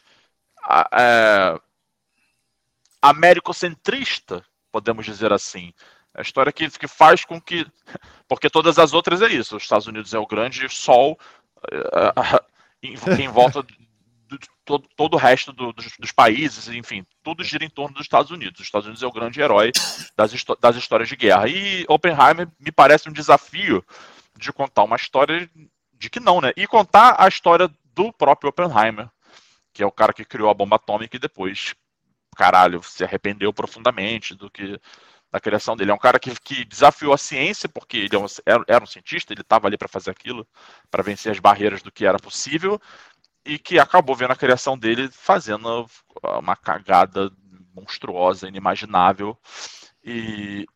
é, 0.94 1.60
americocentrista, 3.02 4.44
podemos 4.72 5.06
dizer 5.06 5.31
assim. 5.34 5.73
A 6.14 6.22
história 6.22 6.52
que, 6.52 6.69
que 6.69 6.88
faz 6.88 7.26
com 7.26 7.41
que. 7.41 7.65
Porque 8.27 8.49
todas 8.49 8.77
as 8.77 8.94
outras 8.94 9.22
é 9.22 9.27
isso. 9.27 9.57
Os 9.57 9.64
Estados 9.64 9.88
Unidos 9.88 10.14
é 10.14 10.19
o 10.19 10.27
grande 10.27 10.68
sol 10.69 11.18
uh, 11.65 12.44
em, 12.84 12.95
em, 13.19 13.27
volta 13.27 13.64
de 13.64 13.84
todo, 14.64 14.88
todo 14.95 15.14
o 15.15 15.18
resto 15.18 15.52
do, 15.52 15.73
dos, 15.73 15.98
dos, 15.98 16.11
países, 16.11 16.68
enfim, 16.68 17.06
tudo 17.23 17.44
gira 17.44 17.65
em 17.65 17.69
torno 17.69 17.95
dos 17.95 18.03
Estados 18.03 18.31
Unidos. 18.31 18.60
Os 18.60 18.65
Estados 18.65 18.85
Unidos 18.85 19.03
é 19.03 19.07
o 19.07 19.11
grande 19.11 19.41
herói 19.41 19.72
das, 20.15 20.31
das 20.60 20.76
histórias 20.76 21.10
de 21.10 21.15
guerra. 21.15 21.48
E 21.48 21.85
Oppenheimer 21.88 22.48
me 22.60 22.72
parece 22.72 23.10
um 23.10 23.14
desafio 23.14 23.84
de 24.38 24.52
contar 24.52 24.84
uma 24.84 24.95
história 24.95 25.49
de 25.94 26.10
que 26.10 26.19
não, 26.19 26.41
né? 26.41 26.52
E 26.56 26.68
contar 26.68 27.15
a 27.18 27.27
história 27.27 27.69
do 27.94 28.11
próprio 28.11 28.49
Oppenheimer, 28.49 29.10
que 29.73 29.81
é 29.81 29.85
o 29.85 29.91
cara 29.91 30.14
que 30.14 30.26
criou 30.26 30.49
a 30.49 30.53
bomba 30.53 30.76
atômica 30.76 31.15
e 31.15 31.19
depois, 31.19 31.73
caralho, 32.35 32.81
se 32.84 33.03
arrependeu 33.03 33.53
profundamente 33.53 34.35
do 34.35 34.49
que 34.49 34.80
da 35.34 35.39
criação 35.39 35.76
dele. 35.76 35.89
É 35.89 35.93
um 35.93 35.97
cara 35.97 36.19
que, 36.19 36.30
que 36.39 36.64
desafiou 36.64 37.11
a 37.11 37.18
ciência, 37.18 37.68
porque 37.68 37.97
ele 37.97 38.15
é 38.15 38.19
era, 38.45 38.64
era, 38.68 38.84
um 38.84 38.88
cientista, 38.88 39.34
ele 39.34 39.41
estava 39.41 39.65
ali 39.65 39.76
para 39.76 39.88
fazer 39.88 40.11
aquilo, 40.11 40.47
para 40.91 41.01
vencer 41.01 41.31
as 41.31 41.39
barreiras 41.39 41.81
do 41.81 41.91
que 41.91 42.05
era 42.05 42.19
possível, 42.19 42.80
e 43.43 43.57
que 43.57 43.80
acabou 43.80 44.15
vendo 44.15 44.31
a 44.31 44.35
criação 44.35 44.77
dele 44.77 45.10
fazendo 45.11 45.88
uma 46.38 46.55
cagada 46.55 47.31
monstruosa, 47.73 48.47
inimaginável. 48.47 49.35
E, 50.03 50.68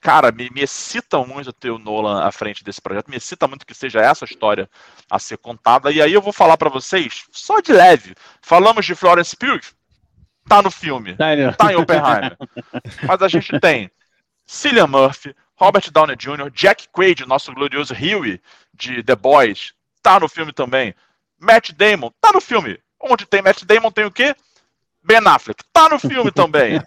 cara, 0.00 0.32
me, 0.32 0.48
me 0.48 0.62
excita 0.62 1.22
muito 1.22 1.52
ter 1.52 1.70
o 1.70 1.78
Nolan 1.78 2.24
à 2.24 2.32
frente 2.32 2.64
desse 2.64 2.80
projeto, 2.80 3.10
me 3.10 3.18
excita 3.18 3.46
muito 3.46 3.66
que 3.66 3.74
seja 3.74 4.00
essa 4.00 4.24
história 4.24 4.68
a 5.10 5.18
ser 5.18 5.36
contada. 5.36 5.92
E 5.92 6.00
aí 6.00 6.14
eu 6.14 6.22
vou 6.22 6.32
falar 6.32 6.56
para 6.56 6.70
vocês, 6.70 7.26
só 7.30 7.60
de 7.60 7.74
leve, 7.74 8.14
falamos 8.40 8.86
de 8.86 8.94
Florence 8.94 9.36
Pugh, 9.36 9.60
tá 10.48 10.62
no 10.62 10.70
filme, 10.70 11.14
tá, 11.16 11.26
tá 11.56 11.72
em 11.72 11.76
Oppenheimer. 11.76 12.36
Mas 13.06 13.22
a 13.22 13.28
gente 13.28 13.58
tem 13.60 13.90
Cillian 14.46 14.86
Murphy, 14.86 15.34
Robert 15.56 15.90
Downey 15.90 16.16
Jr., 16.16 16.50
Jack 16.52 16.88
Quaid, 16.90 17.26
nosso 17.26 17.52
glorioso 17.52 17.94
Huey 17.94 18.40
de 18.74 19.02
The 19.02 19.16
Boys, 19.16 19.72
tá 20.02 20.18
no 20.18 20.28
filme 20.28 20.52
também. 20.52 20.94
Matt 21.38 21.72
Damon, 21.72 22.10
tá 22.20 22.32
no 22.32 22.40
filme. 22.40 22.78
Onde 23.00 23.26
tem 23.26 23.42
Matt 23.42 23.64
Damon 23.64 23.90
tem 23.90 24.04
o 24.04 24.10
quê? 24.10 24.34
Ben 25.02 25.20
Affleck, 25.26 25.64
tá 25.72 25.88
no 25.88 25.98
filme 25.98 26.30
também. 26.30 26.80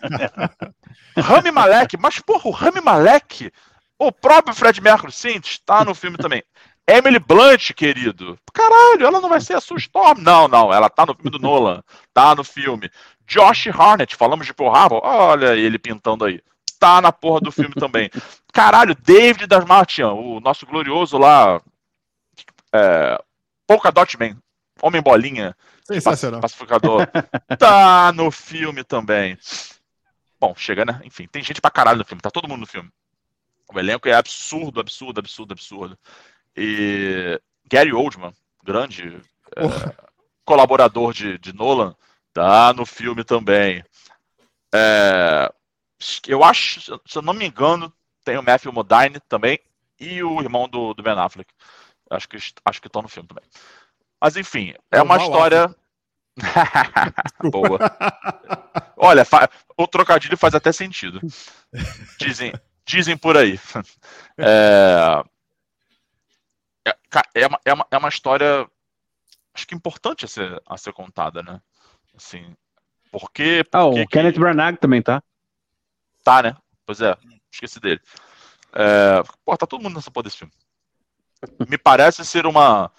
Rami 1.18 1.52
Malek, 1.52 1.98
mas 1.98 2.20
porra, 2.20 2.48
o 2.48 2.52
Rami 2.52 2.82
Malek, 2.82 3.52
o 3.98 4.12
próprio 4.12 4.56
Fred 4.56 4.80
Mercury, 4.82 5.12
sim, 5.12 5.40
tá 5.66 5.84
no 5.84 5.96
filme 5.96 6.18
também. 6.18 6.44
Emily 6.88 7.20
Blunt, 7.20 7.72
querido. 7.74 8.38
Caralho, 8.54 9.06
ela 9.06 9.22
não 9.22 9.30
vai 9.30 9.40
ser 9.40 9.56
a 9.56 9.62
sua 9.62 9.78
Storm. 9.78 10.20
Não, 10.20 10.50
não, 10.50 10.74
ela 10.74 10.90
tá 10.90 11.06
no 11.06 11.16
filme 11.16 11.30
do 11.30 11.40
Nolan. 11.40 11.82
Tá 12.14 12.36
no 12.36 12.44
filme. 12.44 12.92
Josh 13.28 13.68
Harnett, 13.68 14.16
falamos 14.16 14.46
de 14.46 14.54
Harbor. 14.58 15.02
Olha 15.04 15.56
ele 15.56 15.80
pintando 15.80 16.26
aí. 16.26 16.42
Tá 16.80 17.02
na 17.02 17.12
porra 17.12 17.40
do 17.40 17.52
filme 17.52 17.74
também. 17.76 18.10
Caralho, 18.52 18.96
David 18.96 19.48
das 19.48 19.66
Martian, 19.66 20.12
o 20.12 20.40
nosso 20.40 20.66
glorioso 20.66 21.18
lá. 21.18 21.62
É, 22.74 23.18
Polka 23.66 23.92
Dot 23.92 24.18
Man. 24.20 24.38
Homem 24.82 25.02
Bolinha. 25.02 25.56
Sensacional. 25.84 26.42
Pacificador. 26.42 27.08
tá 27.58 28.12
no 28.14 28.30
filme 28.32 28.84
também. 28.84 29.38
Bom, 30.40 30.54
chega, 30.58 30.84
né? 30.84 31.00
Enfim, 31.06 31.28
tem 31.28 31.42
gente 31.42 31.62
pra 31.62 31.72
caralho 31.72 32.00
no 32.00 32.06
filme. 32.06 32.22
Tá 32.22 32.30
todo 32.30 32.48
mundo 32.48 32.62
no 32.62 32.68
filme. 32.68 32.90
O 33.74 33.80
elenco 33.80 34.08
é 34.08 34.14
absurdo, 34.14 34.80
absurdo, 34.80 35.20
absurdo, 35.20 35.54
absurdo. 35.54 35.98
E 36.56 37.40
Gary 37.70 37.94
Oldman, 37.94 38.34
grande 38.64 39.22
é, 39.56 39.96
colaborador 40.46 41.14
de, 41.14 41.38
de 41.38 41.54
Nolan, 41.54 41.96
tá 42.34 42.74
no 42.74 42.86
filme 42.86 43.24
também. 43.24 43.84
É, 44.74 45.54
eu 46.28 46.44
acho, 46.44 46.82
se 47.06 47.18
eu 47.18 47.22
não 47.22 47.34
me 47.34 47.46
engano, 47.46 47.94
tem 48.24 48.38
o 48.38 48.44
Matthew 48.44 48.74
Modine 48.74 49.20
também 49.30 49.60
e 50.00 50.24
o 50.24 50.42
irmão 50.42 50.68
do, 50.68 50.94
do 50.94 51.04
Ben 51.04 51.14
Affleck. 51.14 51.54
Acho 52.10 52.28
que 52.28 52.38
acho 52.38 52.82
que 52.82 52.88
estão 52.88 53.02
no 53.02 53.08
filme 53.08 53.28
também. 53.28 53.44
Mas 54.20 54.36
enfim, 54.36 54.74
é 54.92 55.02
uma 55.02 55.18
história. 55.18 55.74
Boa. 57.52 57.78
Olha, 58.98 59.24
o 59.78 59.88
trocadilho 59.88 60.38
faz 60.38 60.56
até 60.56 60.72
sentido. 60.72 61.20
Dizem, 62.20 62.54
dizem 62.86 63.18
por 63.18 63.38
aí. 63.38 63.60
É... 64.38 65.24
É, 66.86 67.42
é, 67.42 67.48
uma, 67.48 67.60
é, 67.64 67.74
uma, 67.74 67.88
é 67.92 67.98
uma 67.98 68.10
história, 68.10 68.68
acho 69.54 69.68
que 69.68 69.76
importante 69.76 70.26
a 70.26 70.28
ser, 70.28 70.62
a 70.66 70.78
ser 70.78 70.92
contada, 70.92 71.42
né? 71.42 71.62
Assim, 72.16 72.56
porque. 73.12 73.66
Ah, 73.72 73.86
o 73.86 73.94
que... 73.94 74.08
Kenneth 74.08 74.40
Branagh 74.40 74.78
também 74.78 75.02
tá. 75.02 75.22
Tá, 76.24 76.42
né? 76.42 76.58
Pois 76.86 77.02
é, 77.02 77.16
esqueci 77.52 77.80
dele. 77.80 78.02
É, 78.74 79.22
pô, 79.46 79.56
tá 79.58 79.68
todo 79.68 79.82
mundo 79.84 79.96
nessa 79.96 80.10
porra 80.10 80.24
desse 80.24 80.38
filme. 80.38 80.54
Me 81.70 81.78
parece 81.78 82.26
ser 82.26 82.46
uma. 82.46 82.92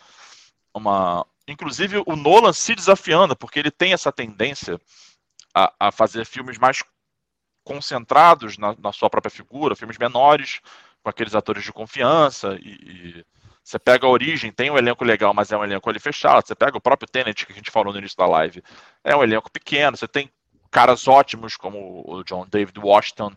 uma 0.72 1.26
inclusive 1.48 2.02
o 2.06 2.16
Nolan 2.16 2.52
se 2.52 2.74
desafiando, 2.74 3.36
porque 3.36 3.58
ele 3.58 3.70
tem 3.70 3.92
essa 3.92 4.12
tendência 4.12 4.80
a, 5.54 5.72
a 5.78 5.92
fazer 5.92 6.24
filmes 6.24 6.58
mais 6.58 6.82
concentrados 7.64 8.58
na, 8.58 8.74
na, 8.78 8.92
sua 8.92 9.08
própria 9.08 9.30
figura, 9.30 9.74
filmes 9.74 9.98
menores, 9.98 10.60
com 11.02 11.08
aqueles 11.08 11.34
atores 11.34 11.64
de 11.64 11.72
confiança 11.72 12.56
e, 12.60 12.68
e 12.68 13.26
você 13.64 13.78
pega 13.78 14.06
a 14.06 14.10
origem, 14.10 14.52
tem 14.52 14.70
um 14.70 14.76
elenco 14.76 15.02
legal, 15.04 15.32
mas 15.32 15.50
é 15.50 15.56
um 15.56 15.64
elenco 15.64 15.88
ali 15.88 15.98
fechado. 15.98 16.46
Você 16.46 16.54
pega 16.54 16.76
o 16.76 16.80
próprio 16.80 17.08
Tenet, 17.08 17.46
que 17.46 17.52
a 17.52 17.56
gente 17.56 17.70
falou 17.70 17.94
no 17.94 17.98
início 17.98 18.18
da 18.18 18.26
live, 18.26 18.62
é 19.02 19.16
um 19.16 19.22
elenco 19.22 19.50
pequeno. 19.50 19.96
Você 19.96 20.06
tem 20.06 20.30
caras 20.70 21.08
ótimos, 21.08 21.56
como 21.56 22.04
o 22.06 22.22
John 22.24 22.46
David 22.46 22.78
Washington 22.78 23.32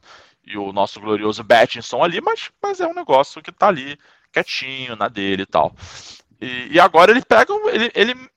e 0.46 0.58
o 0.58 0.74
nosso 0.74 1.00
glorioso 1.00 1.44
Battinson 1.44 2.04
ali, 2.04 2.20
mas, 2.20 2.52
mas 2.62 2.82
é 2.82 2.88
um 2.88 2.94
negócio 2.94 3.42
que 3.42 3.52
tá 3.54 3.68
ali 3.68 3.98
quietinho 4.32 4.98
na 4.98 5.08
dele 5.08 5.44
e 5.44 5.46
tal. 5.46 5.74
E, 6.42 6.74
e 6.74 6.80
agora 6.80 7.12
ele 7.12 7.22
pega, 7.24 7.54
ele, 7.72 7.90
ele 7.96 8.30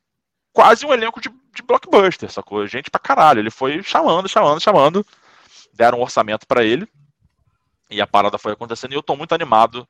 quase 0.53 0.87
um 0.87 0.93
elenco 0.93 1.21
de, 1.21 1.29
de 1.29 1.62
blockbuster, 1.62 2.31
sacou? 2.31 2.67
Gente 2.69 2.89
pra 2.89 3.01
caralho. 3.01 3.41
Ele 3.41 3.51
foi 3.51 3.83
chamando, 3.83 4.29
chamando, 4.29 4.61
chamando. 4.61 5.07
Deram 5.73 5.99
um 5.99 6.03
orçamento 6.03 6.47
para 6.47 6.65
ele. 6.65 6.87
E 7.91 8.01
a 8.01 8.07
parada 8.07 8.39
foi 8.39 8.53
acontecendo. 8.53 8.93
E 8.93 8.95
eu 8.97 9.03
tô 9.03 9.17
muito 9.17 9.35
animado 9.35 9.89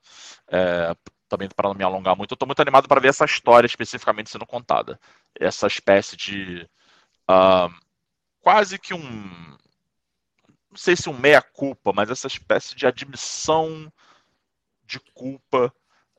é, 0.48 0.94
também 1.30 1.48
para 1.48 1.68
não 1.68 1.74
me 1.74 1.84
alongar 1.84 2.16
muito, 2.16 2.32
eu 2.32 2.34
estou 2.34 2.46
muito 2.46 2.60
animado 2.60 2.88
para 2.88 3.00
ver 3.00 3.08
essa 3.08 3.24
história 3.24 3.66
especificamente 3.66 4.28
sendo 4.28 4.44
contada. 4.44 5.00
Essa 5.38 5.66
espécie 5.66 6.16
de. 6.16 6.68
Uh, 7.30 7.72
quase 8.40 8.78
que 8.78 8.92
um. 8.92 9.56
Não 10.70 10.76
sei 10.76 10.96
se 10.96 11.08
um 11.08 11.16
meia-culpa, 11.16 11.92
mas 11.92 12.10
essa 12.10 12.26
espécie 12.26 12.74
de 12.74 12.86
admissão 12.86 13.90
de 14.84 14.98
culpa. 15.14 15.72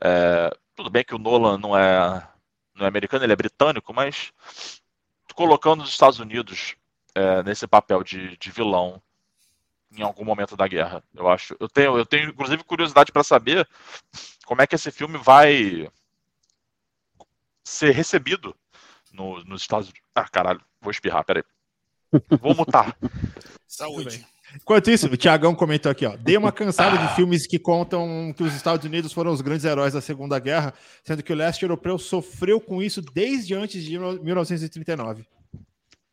É, 0.03 0.49
tudo 0.75 0.89
bem 0.89 1.03
que 1.03 1.13
o 1.13 1.19
Nolan 1.19 1.57
não 1.57 1.77
é, 1.77 2.27
não 2.73 2.85
é 2.85 2.87
americano, 2.87 3.23
ele 3.23 3.33
é 3.33 3.35
britânico, 3.35 3.93
mas 3.93 4.33
colocando 5.35 5.83
os 5.83 5.89
Estados 5.89 6.19
Unidos 6.19 6.75
é, 7.13 7.43
nesse 7.43 7.67
papel 7.67 8.03
de, 8.03 8.35
de 8.37 8.51
vilão 8.51 9.01
em 9.95 10.01
algum 10.01 10.23
momento 10.23 10.55
da 10.55 10.67
guerra. 10.67 11.03
Eu 11.13 11.29
acho. 11.29 11.55
Eu 11.59 11.67
tenho, 11.67 11.97
eu 11.97 12.05
tenho 12.05 12.29
inclusive 12.29 12.63
curiosidade 12.63 13.11
para 13.11 13.23
saber 13.23 13.67
como 14.51 14.61
é 14.61 14.67
que 14.67 14.75
esse 14.75 14.91
filme 14.91 15.17
vai 15.17 15.89
ser 17.63 17.91
recebido 17.91 18.53
no, 19.13 19.41
nos 19.45 19.61
Estados 19.61 19.87
Unidos. 19.87 20.09
Ah, 20.13 20.27
caralho, 20.27 20.59
vou 20.81 20.91
espirrar, 20.91 21.23
peraí. 21.23 21.41
Vou 22.41 22.53
mutar. 22.53 22.93
Saúde. 23.65 24.27
Enquanto 24.53 24.91
isso, 24.91 25.07
o 25.07 25.15
Tiagão 25.15 25.55
comentou 25.55 25.89
aqui, 25.89 26.05
ó. 26.05 26.17
Dei 26.17 26.35
uma 26.35 26.51
cansada 26.51 26.97
de 26.97 27.15
filmes 27.15 27.47
que 27.47 27.57
contam 27.57 28.33
que 28.35 28.43
os 28.43 28.53
Estados 28.53 28.85
Unidos 28.85 29.13
foram 29.13 29.31
os 29.31 29.39
grandes 29.39 29.63
heróis 29.63 29.93
da 29.93 30.01
Segunda 30.01 30.37
Guerra, 30.37 30.73
sendo 31.01 31.23
que 31.23 31.31
o 31.31 31.35
leste 31.37 31.63
europeu 31.63 31.97
sofreu 31.97 32.59
com 32.59 32.83
isso 32.83 33.01
desde 33.01 33.55
antes 33.55 33.81
de 33.81 33.97
1939. 33.97 35.25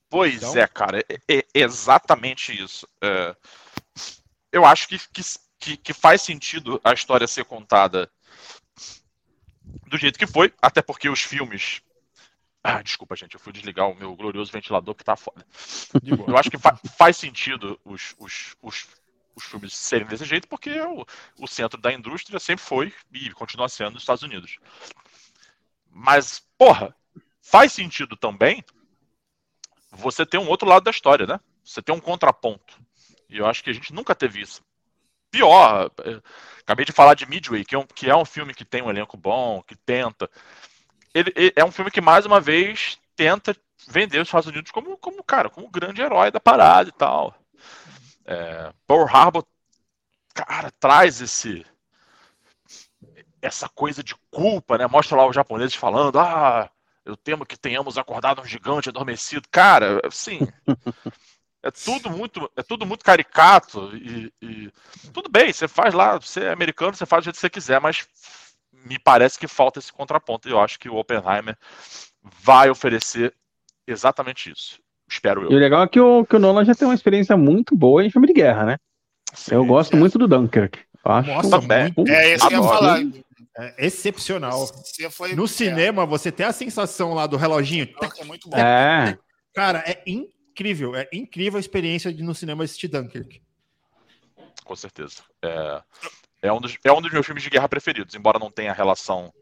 Pois 0.09 0.37
então... 0.37 0.57
é, 0.57 0.65
cara, 0.69 1.01
é, 1.01 1.17
é 1.29 1.45
exatamente 1.55 2.53
isso. 2.53 2.87
É, 3.03 3.35
eu 4.53 4.65
acho 4.65 4.87
que, 4.87 4.97
que, 5.59 5.77
que 5.77 5.93
faz 5.93 6.23
sentido 6.23 6.81
a 6.85 6.93
história 6.93 7.27
ser 7.27 7.45
contada 7.45 8.09
do 9.89 9.99
jeito 9.99 10.19
que 10.19 10.27
foi, 10.27 10.53
até 10.61 10.83
porque 10.83 11.09
os 11.09 11.21
filmes. 11.21 11.83
Ah, 12.63 12.83
desculpa, 12.83 13.17
gente, 13.17 13.35
eu 13.35 13.41
fui 13.41 13.53
desligar 13.53 13.89
o 13.89 13.95
meu 13.95 14.15
glorioso 14.15 14.53
ventilador 14.53 14.95
que 14.95 15.05
tá 15.05 15.17
foda. 15.17 15.47
Eu 16.27 16.37
acho 16.37 16.51
que 16.51 16.59
fa 16.59 16.77
faz 16.97 17.17
sentido 17.17 17.81
os, 17.85 18.15
os, 18.19 18.57
os, 18.61 18.87
os 19.35 19.45
filmes 19.45 19.75
serem 19.75 20.07
desse 20.07 20.25
jeito, 20.25 20.49
porque 20.49 20.79
o, 20.81 21.07
o 21.39 21.47
centro 21.47 21.81
da 21.81 21.93
indústria 21.93 22.39
sempre 22.39 22.65
foi 22.65 22.93
e 23.13 23.31
continua 23.31 23.69
sendo 23.69 23.93
nos 23.93 24.03
Estados 24.03 24.23
Unidos. 24.23 24.59
Mas, 25.91 26.41
porra, 26.59 26.95
faz 27.41 27.73
sentido 27.73 28.17
também 28.17 28.65
você 29.91 30.27
ter 30.27 30.39
um 30.39 30.49
outro 30.49 30.69
lado 30.69 30.85
da 30.85 30.91
história, 30.91 31.27
né? 31.27 31.41
Você 31.65 31.81
tem 31.81 31.95
um 31.95 32.01
contraponto. 32.01 32.79
E 33.29 33.39
eu 33.39 33.47
acho 33.47 33.63
que 33.63 33.71
a 33.71 33.73
gente 33.73 33.93
nunca 33.93 34.15
teve 34.15 34.41
isso. 34.41 34.63
Pior, 35.31 35.91
eh, 36.05 36.21
acabei 36.61 36.85
de 36.85 36.93
falar 36.93 37.15
de 37.15 37.27
Midway, 37.27 37.65
que 37.65 37.75
é, 37.75 37.79
um, 37.79 37.87
que 37.87 38.09
é 38.11 38.17
um 38.17 38.25
filme 38.25 38.55
que 38.55 38.65
tem 38.65 38.83
um 38.83 38.91
elenco 38.91 39.17
bom, 39.17 39.63
que 39.63 39.77
tenta. 39.77 40.29
ele, 41.15 41.33
ele 41.37 41.53
é 41.57 41.65
um 41.65 41.73
filme 41.73 41.91
que 41.91 42.01
mais 42.01 42.27
uma 42.27 42.41
vez 42.41 42.99
tenta 43.17 43.57
vender 43.89 44.21
os 44.21 44.29
Estados 44.29 44.49
Unidos 44.49 44.71
como, 44.71 44.97
como 44.99 45.23
cara, 45.25 45.51
como 45.51 45.71
grande 45.71 46.03
herói 46.03 46.31
da 46.31 46.41
parada 46.41 46.89
e 46.89 46.93
tal. 46.93 47.35
É, 48.25 48.73
Pearl 48.87 49.07
Harbor, 49.09 49.47
cara, 50.35 50.71
traz 50.79 51.21
esse 51.21 51.65
essa 53.41 53.69
coisa 53.69 54.03
de 54.03 54.15
culpa, 54.31 54.77
né? 54.77 54.87
Mostra 54.87 55.17
lá 55.17 55.27
os 55.27 55.35
japoneses 55.35 55.75
falando, 55.75 56.19
ah, 56.19 56.69
eu 57.05 57.17
temo 57.17 57.47
que 57.47 57.57
tenhamos 57.57 57.97
acordado 57.97 58.43
um 58.43 58.45
gigante 58.45 58.89
adormecido. 58.89 59.49
Cara, 59.51 60.01
assim, 60.05 60.41
é 61.69 61.71
tudo 61.71 62.11
muito, 62.11 62.51
é 62.57 62.63
tudo 62.63 62.87
muito 62.87 63.05
caricato 63.05 63.95
e, 63.97 64.33
e, 64.43 64.71
tudo 65.13 65.29
bem, 65.31 65.53
você 65.53 65.69
faz 65.69 65.95
lá, 65.95 66.19
você 66.19 66.41
é 66.41 66.53
americano, 66.53 66.95
você 66.95 67.07
faz 67.07 67.23
do 67.23 67.25
jeito 67.25 67.37
que 67.37 67.41
você 67.41 67.51
quiser, 67.51 67.81
mas 67.81 68.07
me 68.73 68.99
parece 68.99 69.39
que 69.39 69.47
falta 69.47 69.79
esse 69.79 69.93
contraponto 69.93 70.49
e 70.49 70.53
eu 70.53 70.61
acho 70.61 70.79
que 70.79 70.89
o 70.89 70.97
Oppenheimer 70.97 71.57
vai 72.43 72.71
oferecer 72.71 73.35
exatamente 73.87 74.51
isso. 74.51 74.81
Espero 75.11 75.45
eu. 75.45 75.53
E 75.53 75.55
o 75.55 75.59
legal 75.59 75.83
é 75.83 75.89
que 75.89 76.01
o, 76.01 76.25
que 76.25 76.37
o 76.37 76.39
Nolan 76.39 76.65
já 76.65 76.75
tem 76.75 76.87
uma 76.87 76.95
experiência 76.95 77.37
muito 77.37 77.75
boa 77.77 78.05
em 78.05 78.11
filme 78.11 78.27
de 78.27 78.35
guerra, 78.35 78.65
né? 78.65 78.77
Sim, 79.33 79.55
eu 79.55 79.65
gosto 79.65 79.95
é. 79.95 79.99
muito 79.99 80.19
do 80.19 80.29
Dunkirk. 80.29 80.79
Acho 81.05 81.31
Nossa, 81.31 81.61
muito. 81.61 82.07
É, 82.09 82.35
esse 82.35 82.47
que 82.47 82.55
eu 82.55 82.63
ia 82.63 82.69
falar. 82.69 83.01
É 83.57 83.87
excepcional. 83.87 84.69
Foi... 85.11 85.35
No 85.35 85.49
cinema, 85.49 86.07
você 86.07 86.31
tem 86.31 86.47
a 86.47 86.53
sensação 86.53 87.13
lá 87.13 87.27
do 87.27 87.37
reloginho. 87.37 87.89
É 88.21 88.25
muito 88.25 88.49
bom. 88.49 88.57
É. 88.57 89.19
Cara, 89.53 89.83
é 89.85 90.01
incrível. 90.07 90.38
É 90.95 91.09
incrível 91.13 91.57
a 91.57 91.61
experiência 91.61 92.13
de 92.13 92.23
no 92.23 92.35
cinema 92.35 92.65
assistir 92.65 92.89
Dunkirk. 92.89 93.43
Com 94.65 94.77
certeza. 94.77 95.23
É, 95.43 95.83
é, 96.43 96.53
um 96.53 96.61
dos, 96.61 96.77
é 96.85 96.93
um 96.93 97.01
dos 97.01 97.13
meus 97.13 97.25
filmes 97.25 97.43
de 97.43 97.51
guerra 97.51 97.69
preferidos, 97.69 98.15
embora 98.15 98.39
não 98.39 98.51
tenha 98.51 98.73
relação 98.73 99.33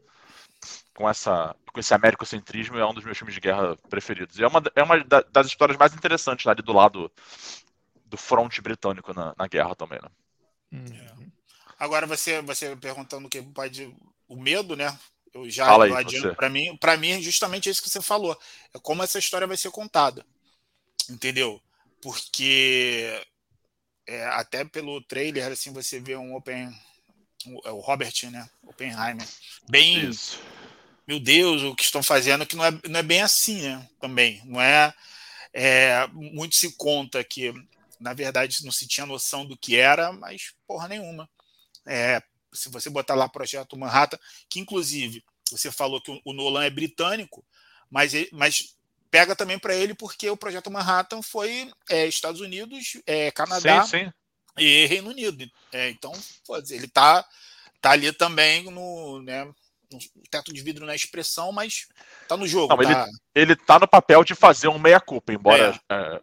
com, 0.93 1.09
essa, 1.09 1.55
com 1.71 1.79
esse 1.79 1.93
americocentrismo, 1.93 2.77
é 2.77 2.85
um 2.85 2.93
dos 2.93 3.03
meus 3.03 3.17
filmes 3.17 3.35
de 3.35 3.41
guerra 3.41 3.75
preferidos. 3.89 4.39
E 4.39 4.43
é 4.43 4.47
uma, 4.47 4.63
é 4.75 4.83
uma 4.83 5.03
das 5.31 5.47
histórias 5.47 5.77
mais 5.77 5.93
interessantes 5.93 6.47
ali 6.47 6.61
do 6.61 6.73
lado 6.73 7.11
do 8.05 8.17
fronte 8.17 8.61
britânico 8.61 9.13
na, 9.13 9.33
na 9.37 9.47
guerra 9.47 9.75
também, 9.75 9.99
né? 10.01 10.09
Hum. 10.71 11.31
Agora 11.79 12.07
você, 12.07 12.41
você 12.41 12.75
perguntando 12.75 13.27
o 13.27 13.29
que 13.29 13.41
pode. 13.41 13.95
O 14.27 14.35
medo, 14.35 14.75
né? 14.75 14.97
Eu 15.33 15.49
já 15.49 15.65
Fala 15.65 15.87
para 16.35 16.49
mim, 16.49 16.75
para 16.77 16.97
mim 16.97 17.11
é 17.11 17.21
justamente 17.21 17.69
isso 17.69 17.81
que 17.81 17.89
você 17.89 18.01
falou. 18.01 18.37
É 18.73 18.79
como 18.79 19.03
essa 19.03 19.19
história 19.19 19.45
vai 19.45 19.55
ser 19.55 19.69
contada. 19.71 20.25
Entendeu? 21.09 21.61
Porque 22.01 23.21
é, 24.07 24.25
até 24.27 24.63
pelo 24.63 25.01
trailer, 25.01 25.51
assim, 25.51 25.71
você 25.73 25.99
vê 25.99 26.15
um 26.15 26.35
Open. 26.35 26.73
O, 27.45 27.67
é 27.67 27.71
o 27.71 27.79
Robert, 27.79 28.13
né? 28.31 28.49
Oppenheimer. 28.63 29.27
Bem. 29.69 30.09
Isso. 30.09 30.39
Meu 31.05 31.19
Deus, 31.19 31.61
o 31.61 31.75
que 31.75 31.83
estão 31.83 32.03
fazendo, 32.03 32.45
que 32.45 32.55
não 32.55 32.65
é, 32.65 32.71
não 32.87 32.99
é 32.99 33.03
bem 33.03 33.21
assim, 33.21 33.61
né? 33.61 33.89
Também. 33.99 34.41
Não 34.45 34.61
é, 34.61 34.93
é. 35.53 36.07
Muito 36.13 36.55
se 36.55 36.75
conta 36.75 37.23
que, 37.23 37.53
na 37.99 38.13
verdade, 38.13 38.63
não 38.63 38.71
se 38.71 38.87
tinha 38.87 39.05
noção 39.05 39.45
do 39.45 39.57
que 39.57 39.75
era, 39.77 40.11
mas 40.11 40.53
porra 40.65 40.87
nenhuma. 40.87 41.29
É, 41.85 42.21
se 42.53 42.69
você 42.69 42.89
botar 42.89 43.15
lá 43.15 43.29
Projeto 43.29 43.77
Manhattan, 43.77 44.17
que 44.49 44.59
inclusive 44.59 45.23
você 45.49 45.71
falou 45.71 46.01
que 46.01 46.21
o 46.25 46.33
Nolan 46.33 46.65
é 46.65 46.69
britânico, 46.69 47.45
mas, 47.89 48.11
mas 48.31 48.76
pega 49.09 49.35
também 49.35 49.57
para 49.57 49.75
ele 49.75 49.93
porque 49.93 50.29
o 50.29 50.37
Projeto 50.37 50.71
Manhattan 50.71 51.21
foi 51.21 51.71
é, 51.89 52.05
Estados 52.07 52.41
Unidos, 52.41 52.97
é, 53.05 53.31
Canadá 53.31 53.83
sim, 53.83 54.05
sim. 54.05 54.11
e 54.57 54.85
Reino 54.85 55.09
Unido. 55.09 55.49
É, 55.71 55.89
então, 55.89 56.11
ele 56.69 56.85
está 56.85 57.25
tá 57.81 57.91
ali 57.91 58.11
também 58.11 58.63
no, 58.69 59.21
né, 59.21 59.45
no 59.91 59.99
teto 60.29 60.53
de 60.53 60.61
vidro 60.61 60.85
na 60.85 60.95
expressão, 60.95 61.51
mas 61.51 61.87
está 62.21 62.35
no 62.35 62.47
jogo. 62.47 62.75
Não, 62.75 62.83
tá... 62.83 63.07
Ele, 63.33 63.53
está 63.53 63.79
no 63.79 63.87
papel 63.87 64.23
de 64.23 64.35
fazer 64.35 64.67
um 64.67 64.79
meia-culpa, 64.79 65.33
embora 65.33 65.79
é. 65.89 65.95
é 65.95 66.21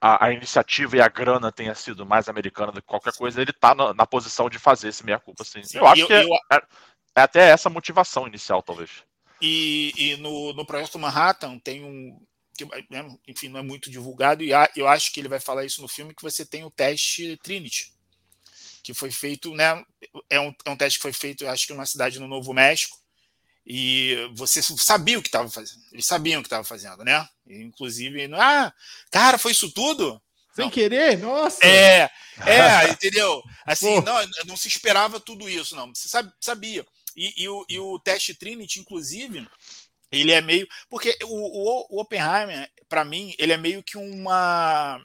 a, 0.00 0.26
a, 0.26 0.32
iniciativa 0.32 0.96
e 0.96 1.00
a 1.00 1.08
grana 1.08 1.52
tenha 1.52 1.74
sido 1.76 2.04
mais 2.04 2.28
americana 2.28 2.72
do 2.72 2.82
que 2.82 2.88
qualquer 2.88 3.12
coisa, 3.12 3.40
ele 3.40 3.52
está 3.52 3.72
na, 3.72 3.94
na, 3.94 4.04
posição 4.04 4.50
de 4.50 4.58
fazer 4.58 4.88
esse 4.88 5.04
meia-culpa. 5.04 5.44
Assim. 5.44 5.60
eu 5.74 5.86
acho 5.86 6.02
eu, 6.02 6.06
que 6.08 6.12
é, 6.12 6.24
eu... 6.24 6.34
É, 6.52 6.56
é, 6.56 7.22
até 7.22 7.48
essa 7.50 7.70
motivação 7.70 8.26
inicial, 8.26 8.62
talvez. 8.62 8.90
E, 9.42 9.92
e 9.96 10.16
no, 10.18 10.52
no 10.52 10.64
projeto 10.64 11.00
Manhattan 11.00 11.58
tem 11.58 11.84
um. 11.84 12.24
Que, 12.56 12.64
né, 12.88 13.08
enfim, 13.26 13.48
não 13.48 13.58
é 13.58 13.62
muito 13.62 13.90
divulgado, 13.90 14.44
e 14.44 14.50
eu 14.76 14.86
acho 14.86 15.10
que 15.12 15.18
ele 15.18 15.28
vai 15.28 15.40
falar 15.40 15.64
isso 15.64 15.80
no 15.82 15.88
filme, 15.88 16.14
que 16.14 16.22
você 16.22 16.44
tem 16.44 16.62
o 16.64 16.70
teste 16.70 17.36
Trinity, 17.42 17.92
que 18.84 18.92
foi 18.92 19.10
feito, 19.10 19.54
né? 19.54 19.82
É 20.28 20.38
um, 20.38 20.54
é 20.64 20.70
um 20.70 20.76
teste 20.76 20.98
que 20.98 21.02
foi 21.02 21.14
feito, 21.14 21.48
acho 21.48 21.66
que 21.66 21.72
numa 21.72 21.86
cidade 21.86 22.20
no 22.20 22.28
Novo 22.28 22.52
México, 22.52 22.98
e 23.66 24.30
você 24.34 24.62
sabia 24.62 25.18
o 25.18 25.22
que 25.22 25.28
estava 25.28 25.50
fazendo. 25.50 25.80
Eles 25.90 26.06
sabiam 26.06 26.40
o 26.40 26.42
que 26.42 26.46
estava 26.46 26.62
fazendo, 26.62 27.02
né? 27.02 27.26
E, 27.46 27.62
inclusive, 27.62 28.30
ah, 28.34 28.72
cara, 29.10 29.38
foi 29.38 29.52
isso 29.52 29.72
tudo? 29.72 30.20
Sem 30.54 30.66
não. 30.66 30.70
querer? 30.70 31.18
Nossa! 31.18 31.64
É, 31.66 32.10
é, 32.46 32.90
entendeu? 32.90 33.42
Assim, 33.64 34.00
não, 34.02 34.14
não 34.46 34.56
se 34.56 34.68
esperava 34.68 35.18
tudo 35.18 35.48
isso, 35.48 35.74
não. 35.74 35.92
Você 35.94 36.08
sabia. 36.38 36.86
E, 37.16 37.44
e, 37.44 37.48
o, 37.48 37.64
e 37.68 37.78
o 37.78 37.98
teste 37.98 38.34
Trinity, 38.34 38.80
inclusive, 38.80 39.46
ele 40.10 40.32
é 40.32 40.40
meio. 40.40 40.66
Porque 40.88 41.16
o, 41.24 41.26
o, 41.26 41.86
o 41.90 42.00
Oppenheimer, 42.00 42.70
para 42.88 43.04
mim, 43.04 43.34
ele 43.38 43.52
é 43.52 43.56
meio 43.56 43.82
que 43.82 43.96
uma. 43.96 45.00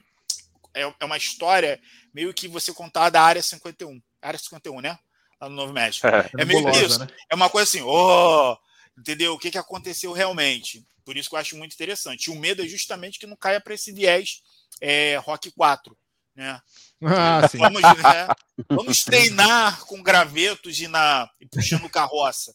É, 0.74 0.82
é 1.00 1.04
uma 1.04 1.16
história 1.16 1.80
meio 2.14 2.32
que 2.32 2.48
você 2.48 2.72
contar 2.72 3.10
da 3.10 3.22
área 3.22 3.42
51. 3.42 4.00
Área 4.20 4.38
51, 4.38 4.80
né? 4.80 4.98
lá 5.40 5.48
no 5.48 5.56
Novo 5.56 5.72
México. 5.72 6.06
É, 6.06 6.30
é 6.38 6.44
meio 6.44 6.64
que 6.70 6.78
isso. 6.78 6.98
Né? 6.98 7.06
É 7.30 7.34
uma 7.34 7.48
coisa 7.48 7.64
assim, 7.64 7.82
oh, 7.82 8.56
entendeu? 8.98 9.34
O 9.34 9.38
que, 9.38 9.50
que 9.50 9.58
aconteceu 9.58 10.12
realmente? 10.12 10.84
Por 11.04 11.16
isso 11.16 11.28
que 11.28 11.34
eu 11.34 11.40
acho 11.40 11.56
muito 11.56 11.72
interessante. 11.72 12.26
E 12.26 12.30
o 12.30 12.38
medo 12.38 12.62
é 12.62 12.66
justamente 12.66 13.18
que 13.18 13.26
não 13.26 13.36
caia 13.36 13.60
para 13.60 13.74
esse 13.74 13.92
viés 13.92 14.42
é, 14.80 15.16
Rock 15.16 15.50
4. 15.52 15.96
Né? 16.38 16.62
Ah, 17.02 17.40
vamos, 17.52 17.82
né? 17.82 18.28
vamos, 18.68 19.02
treinar 19.02 19.84
com 19.86 20.00
gravetos 20.00 20.78
e, 20.78 20.86
na, 20.86 21.28
e 21.40 21.46
puxando 21.46 21.90
carroça. 21.90 22.54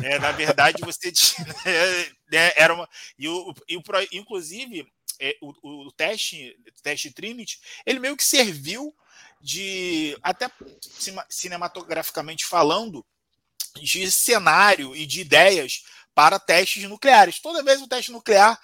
É, 0.00 0.20
na 0.20 0.30
verdade, 0.30 0.80
você 0.82 1.10
né, 2.30 2.52
era 2.54 2.72
uma. 2.72 2.88
E 3.18 3.28
o, 3.28 3.52
e 3.68 3.76
o, 3.76 3.82
inclusive, 4.12 4.86
é, 5.18 5.36
o, 5.42 5.86
o, 5.88 5.90
teste, 5.90 6.56
teste 6.80 7.10
Trinity, 7.10 7.58
ele 7.84 7.98
meio 7.98 8.16
que 8.16 8.22
serviu 8.22 8.94
de 9.40 10.16
até 10.22 10.48
cinematograficamente 11.28 12.46
falando 12.46 13.04
de 13.82 14.12
cenário 14.12 14.94
e 14.94 15.04
de 15.06 15.22
ideias 15.22 15.82
para 16.14 16.38
testes 16.38 16.84
nucleares. 16.84 17.40
Toda 17.40 17.64
vez 17.64 17.82
o 17.82 17.88
teste 17.88 18.12
nuclear, 18.12 18.60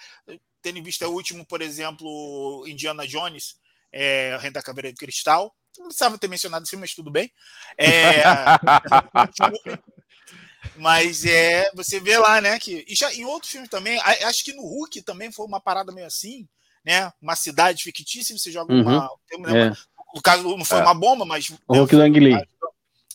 tendo 0.63 0.79
em 0.79 0.83
vista 0.83 1.09
o 1.09 1.13
último, 1.13 1.45
por 1.45 1.61
exemplo, 1.61 2.65
Indiana 2.69 3.05
Jones, 3.05 3.57
é, 3.95 4.37
Renda 4.41 4.61
Caveira 4.61 4.93
de 4.93 4.99
Cristal, 4.99 5.55
não 5.79 5.87
precisava 5.87 6.19
ter 6.19 6.29
mencionado 6.29 6.65
isso, 6.65 6.77
mas 6.79 6.95
tudo 6.95 7.12
bem. 7.12 7.31
É, 7.79 8.25
mas 10.77 11.25
é, 11.25 11.71
você 11.75 12.01
vê 12.01 12.19
lá, 12.19 12.41
né, 12.41 12.59
que 12.59 12.85
e 12.89 12.97
já 12.97 13.15
em 13.15 13.25
outros 13.25 13.53
filmes 13.53 13.71
também, 13.71 14.01
acho 14.01 14.45
que 14.45 14.53
no 14.53 14.62
Hulk 14.62 15.01
também 15.03 15.31
foi 15.31 15.47
uma 15.47 15.61
parada 15.61 15.93
meio 15.93 16.09
assim, 16.09 16.49
né, 16.85 17.12
uma 17.23 17.37
cidade 17.37 17.85
fictícia, 17.85 18.37
você 18.37 18.51
joga 18.51 18.75
uhum. 18.75 18.83
uma, 18.83 19.09
é. 19.57 19.73
No 20.15 20.23
caso, 20.23 20.43
não 20.43 20.65
foi 20.65 20.79
é. 20.79 20.83
uma 20.83 20.95
bomba, 20.95 21.25
mas. 21.25 21.51
O 21.66 21.75
Hulk 21.75 21.97
Lang 21.97 22.21
Lee. 22.21 22.41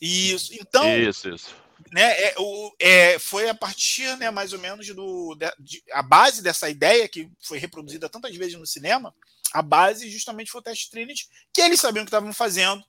Isso. 0.01 0.53
Então. 0.53 0.97
Isso, 0.97 1.29
isso. 1.29 1.55
Né, 1.91 2.03
é, 2.03 2.35
o, 2.37 2.75
é, 2.79 3.17
foi 3.17 3.49
a 3.49 3.55
partir, 3.55 4.15
né, 4.17 4.29
mais 4.29 4.53
ou 4.53 4.59
menos, 4.59 4.87
do, 4.87 5.35
de, 5.35 5.51
de, 5.59 5.83
a 5.91 6.03
base 6.03 6.41
dessa 6.41 6.69
ideia, 6.69 7.07
que 7.07 7.29
foi 7.41 7.57
reproduzida 7.57 8.07
tantas 8.07 8.35
vezes 8.35 8.59
no 8.59 8.65
cinema, 8.65 9.13
a 9.51 9.61
base 9.61 10.09
justamente 10.09 10.51
foi 10.51 10.61
o 10.61 10.63
teste 10.63 10.91
Trinity, 10.91 11.27
que 11.51 11.61
eles 11.61 11.79
sabiam 11.79 12.03
o 12.03 12.05
que 12.05 12.09
estavam 12.09 12.31
fazendo. 12.31 12.83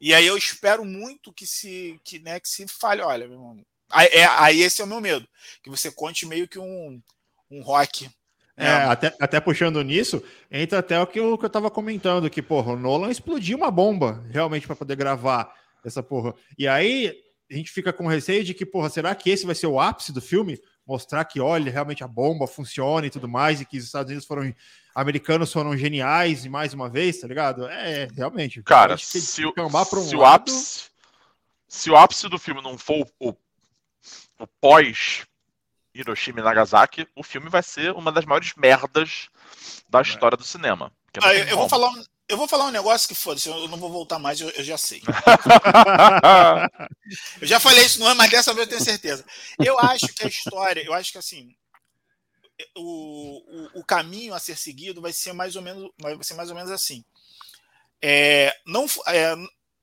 E 0.00 0.14
aí 0.14 0.26
eu 0.26 0.36
espero 0.36 0.84
muito 0.84 1.32
que 1.32 1.46
se, 1.46 2.00
que, 2.04 2.20
né, 2.20 2.38
que 2.38 2.48
se 2.48 2.66
fale, 2.68 3.02
olha, 3.02 3.26
meu 3.26 3.36
irmão, 3.36 3.66
aí, 3.90 4.06
é, 4.12 4.24
aí 4.24 4.60
esse 4.60 4.80
é 4.80 4.84
o 4.84 4.88
meu 4.88 5.00
medo, 5.00 5.26
que 5.62 5.70
você 5.70 5.90
conte 5.90 6.24
meio 6.24 6.46
que 6.46 6.58
um, 6.58 7.02
um 7.50 7.62
rock 7.62 8.08
é, 8.58 8.66
é, 8.66 8.70
até, 8.70 9.16
até 9.20 9.40
puxando 9.40 9.80
nisso, 9.82 10.20
entra 10.50 10.80
até 10.80 11.00
o 11.00 11.06
que 11.06 11.20
eu, 11.20 11.38
que 11.38 11.44
eu 11.44 11.50
tava 11.50 11.70
comentando, 11.70 12.28
que, 12.28 12.42
porra, 12.42 12.72
o 12.72 12.76
Nolan 12.76 13.08
explodiu 13.08 13.56
uma 13.56 13.70
bomba 13.70 14.24
realmente 14.30 14.66
para 14.66 14.74
poder 14.74 14.96
gravar 14.96 15.54
essa 15.84 16.02
porra. 16.02 16.34
E 16.58 16.66
aí 16.66 17.14
a 17.50 17.54
gente 17.54 17.70
fica 17.70 17.92
com 17.92 18.06
receio 18.06 18.44
de 18.44 18.52
que, 18.52 18.66
porra, 18.66 18.90
será 18.90 19.14
que 19.14 19.30
esse 19.30 19.46
vai 19.46 19.54
ser 19.54 19.66
o 19.66 19.80
ápice 19.80 20.12
do 20.12 20.20
filme? 20.20 20.60
Mostrar 20.86 21.24
que, 21.24 21.40
olha, 21.40 21.72
realmente 21.72 22.04
a 22.04 22.08
bomba 22.08 22.46
funciona 22.46 23.06
e 23.06 23.10
tudo 23.10 23.28
mais, 23.28 23.60
e 23.60 23.64
que 23.64 23.78
os 23.78 23.84
Estados 23.84 24.10
Unidos 24.10 24.26
foram. 24.26 24.54
Americanos 24.94 25.52
foram 25.52 25.76
geniais 25.76 26.44
e 26.44 26.48
mais 26.48 26.74
uma 26.74 26.88
vez, 26.88 27.20
tá 27.20 27.28
ligado? 27.28 27.68
É, 27.68 28.08
realmente. 28.14 28.62
Cara, 28.64 28.98
se, 28.98 29.44
o, 29.44 29.54
um 29.56 30.02
se, 30.02 30.16
o 30.16 30.24
ápice, 30.24 30.90
se 31.68 31.90
o 31.90 31.96
ápice 31.96 32.28
do 32.28 32.38
filme 32.38 32.60
não 32.60 32.76
for 32.76 33.06
o, 33.20 33.28
o, 33.28 33.36
o 34.40 34.46
pós 34.60 35.24
Hiroshima 35.94 36.40
e 36.40 36.42
Nagasaki, 36.42 37.06
o 37.14 37.22
filme 37.22 37.48
vai 37.48 37.62
ser 37.62 37.92
uma 37.92 38.12
das 38.12 38.24
maiores 38.24 38.52
merdas 38.56 39.28
da 39.88 40.00
é. 40.00 40.02
história 40.02 40.36
do 40.36 40.44
cinema. 40.44 40.92
Ah, 41.22 41.34
eu, 41.34 41.46
eu 41.46 41.56
vou 41.56 41.68
falar, 41.68 41.92
Eu 42.28 42.36
vou 42.36 42.46
falar 42.46 42.66
um 42.66 42.70
negócio 42.70 43.08
que 43.08 43.14
foda-se, 43.14 43.48
eu 43.48 43.66
não 43.68 43.78
vou 43.78 43.90
voltar 43.90 44.18
mais, 44.18 44.38
eu, 44.38 44.50
eu 44.50 44.62
já 44.62 44.76
sei. 44.76 45.00
eu 47.40 47.46
já 47.46 47.58
falei 47.58 47.86
isso 47.86 47.98
no 47.98 48.06
ano, 48.06 48.16
mas 48.16 48.30
dessa 48.30 48.52
vez 48.52 48.66
eu 48.66 48.70
tenho 48.70 48.84
certeza. 48.84 49.24
Eu 49.58 49.78
acho 49.78 50.08
que 50.08 50.26
a 50.26 50.28
história, 50.28 50.84
eu 50.84 50.92
acho 50.92 51.10
que 51.10 51.16
assim, 51.16 51.56
o, 52.76 52.82
o, 52.82 53.80
o, 53.80 53.84
caminho 53.84 54.34
a 54.34 54.38
ser 54.38 54.58
seguido 54.58 55.00
vai 55.00 55.12
ser 55.12 55.32
mais 55.32 55.56
ou 55.56 55.62
menos, 55.62 55.90
vai 55.98 56.22
ser 56.22 56.34
mais 56.34 56.50
ou 56.50 56.54
menos 56.54 56.70
assim. 56.70 57.02
É, 58.02 58.54
não, 58.66 58.84
é, 59.06 59.34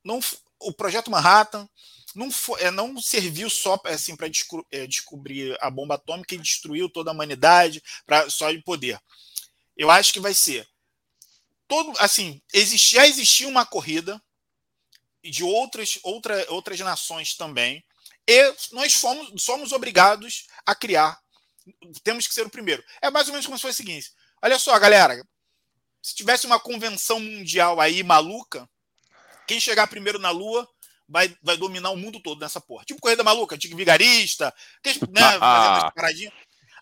não, 0.04 0.20
o 0.60 0.72
projeto 0.72 1.10
Manhattan 1.10 1.68
não, 2.14 2.30
foi, 2.30 2.62
é, 2.62 2.70
não 2.70 3.02
serviu 3.02 3.50
só 3.50 3.82
assim, 3.86 4.16
para 4.16 4.28
desco, 4.28 4.64
é, 4.72 4.86
descobrir 4.86 5.58
a 5.60 5.72
bomba 5.72 5.96
atômica 5.96 6.36
e 6.36 6.38
destruiu 6.38 6.90
toda 6.90 7.10
a 7.10 7.14
humanidade 7.14 7.82
para 8.06 8.30
só 8.30 8.52
de 8.52 8.62
poder. 8.62 9.00
Eu 9.76 9.90
acho 9.90 10.14
que 10.14 10.20
vai 10.20 10.34
ser 10.34 10.68
todo 11.68 11.94
assim 12.00 12.42
existe, 12.54 12.96
já 12.96 13.08
existia 13.08 13.48
uma 13.48 13.66
corrida 13.66 14.22
de 15.24 15.44
outras, 15.44 16.00
outra, 16.04 16.46
outras 16.50 16.80
nações 16.80 17.36
também 17.36 17.84
e 18.28 18.56
nós 18.72 18.94
fomos, 18.94 19.44
somos 19.44 19.72
obrigados 19.72 20.48
a 20.66 20.76
criar 20.76 21.20
temos 22.04 22.28
que 22.28 22.34
ser 22.34 22.46
o 22.46 22.50
primeiro. 22.50 22.84
É 23.02 23.10
mais 23.10 23.28
ou 23.28 23.34
menos 23.34 23.46
como 23.46 23.58
se 23.58 23.62
fosse 23.62 23.74
o 23.74 23.86
seguinte: 23.86 24.12
olha 24.42 24.60
só, 24.60 24.78
galera, 24.78 25.22
se 26.02 26.16
tivesse 26.16 26.46
uma 26.46 26.60
convenção 26.60 27.20
mundial 27.20 27.80
aí 27.80 28.04
maluca, 28.04 28.70
quem 29.48 29.60
chegar 29.60 29.88
primeiro 29.88 30.20
na 30.20 30.30
Lua 30.30 30.68
vai, 31.08 31.36
vai 31.42 31.58
dominar 31.58 31.90
o 31.92 31.98
mundo 31.98 32.22
todo 32.22 32.40
nessa 32.40 32.62
porra. 32.62 32.86
Tipo 32.86 33.02
corrida 33.02 33.24
maluca, 33.24 33.58
tipo 33.58 33.76
vigarista, 33.76 34.54
né, 35.10 35.22
fazendo 35.40 36.32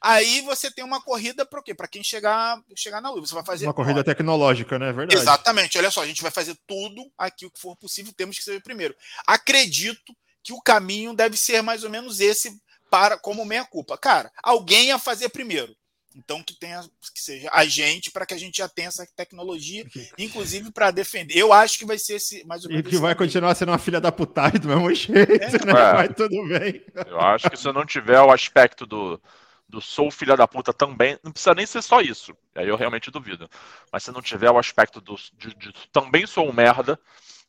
Aí 0.03 0.41
você 0.41 0.69
tem 0.69 0.83
uma 0.83 1.01
corrida 1.01 1.45
para 1.45 1.63
quê? 1.63 1.73
Para 1.73 1.87
quem 1.87 2.03
chegar, 2.03 2.61
chegar 2.75 2.99
na 2.99 3.09
Lua. 3.09 3.25
Você 3.25 3.33
vai 3.33 3.45
fazer 3.45 3.65
uma 3.65 3.73
corrida 3.73 4.01
ó, 4.01 4.03
tecnológica, 4.03 4.77
né? 4.77 4.89
É 4.89 4.93
verdade. 4.93 5.21
Exatamente. 5.21 5.77
Olha 5.77 5.89
só, 5.89 6.03
a 6.03 6.05
gente 6.05 6.21
vai 6.21 6.29
fazer 6.29 6.57
tudo 6.67 7.09
aqui 7.17 7.45
o 7.45 7.49
que 7.49 7.57
for 7.57 7.73
possível, 7.77 8.11
temos 8.11 8.37
que 8.37 8.43
ser 8.43 8.57
o 8.57 8.61
primeiro. 8.61 8.93
Acredito 9.25 10.13
que 10.43 10.51
o 10.51 10.61
caminho 10.61 11.13
deve 11.13 11.37
ser 11.37 11.61
mais 11.61 11.85
ou 11.85 11.89
menos 11.89 12.19
esse 12.19 12.61
para 12.91 13.17
como 13.17 13.45
meia 13.45 13.63
culpa. 13.63 13.97
Cara, 13.97 14.29
alguém 14.43 14.91
a 14.91 14.99
fazer 14.99 15.29
primeiro. 15.29 15.73
Então 16.13 16.43
que 16.43 16.53
tenha 16.53 16.81
que 16.81 17.21
seja 17.21 17.49
a 17.51 17.63
gente 17.65 18.11
para 18.11 18.25
que 18.25 18.33
a 18.33 18.37
gente 18.37 18.57
já 18.57 18.67
tenha 18.67 18.89
essa 18.89 19.07
tecnologia, 19.15 19.85
inclusive 20.19 20.69
para 20.69 20.91
defender. 20.91 21.37
Eu 21.37 21.53
acho 21.53 21.79
que 21.79 21.85
vai 21.85 21.97
ser 21.97 22.15
esse 22.15 22.45
mais 22.45 22.65
ou 22.65 22.69
menos. 22.69 22.85
E 22.85 22.89
que 22.89 22.97
vai 22.97 23.15
continuar 23.15 23.55
sendo 23.55 23.69
uma 23.69 23.79
filha 23.79 24.01
da 24.01 24.11
putagem 24.11 24.59
do 24.59 24.67
mesmo 24.67 24.93
jeito, 24.93 25.31
é. 25.31 25.65
né? 25.65 25.71
É. 25.71 25.93
Mas 25.93 26.09
tudo 26.15 26.45
bem. 26.49 26.85
Eu 27.07 27.21
acho 27.21 27.49
que 27.49 27.57
se 27.57 27.65
eu 27.65 27.73
não 27.73 27.85
tiver 27.85 28.19
o 28.19 28.31
aspecto 28.31 28.85
do, 28.85 29.19
do 29.67 29.81
sou 29.81 30.11
filha 30.11 30.37
da 30.37 30.47
puta 30.47 30.73
também, 30.73 31.17
não 31.23 31.31
precisa 31.31 31.55
nem 31.55 31.65
ser 31.65 31.81
só 31.81 32.01
isso. 32.01 32.35
Aí 32.55 32.67
eu 32.67 32.75
realmente 32.75 33.09
duvido. 33.09 33.49
Mas 33.91 34.03
se 34.03 34.11
não 34.11 34.21
tiver 34.21 34.51
o 34.51 34.57
aspecto 34.57 35.01
do, 35.01 35.15
de, 35.37 35.55
de 35.55 35.73
também 35.91 36.27
sou 36.27 36.47
um 36.47 36.53
merda, 36.53 36.99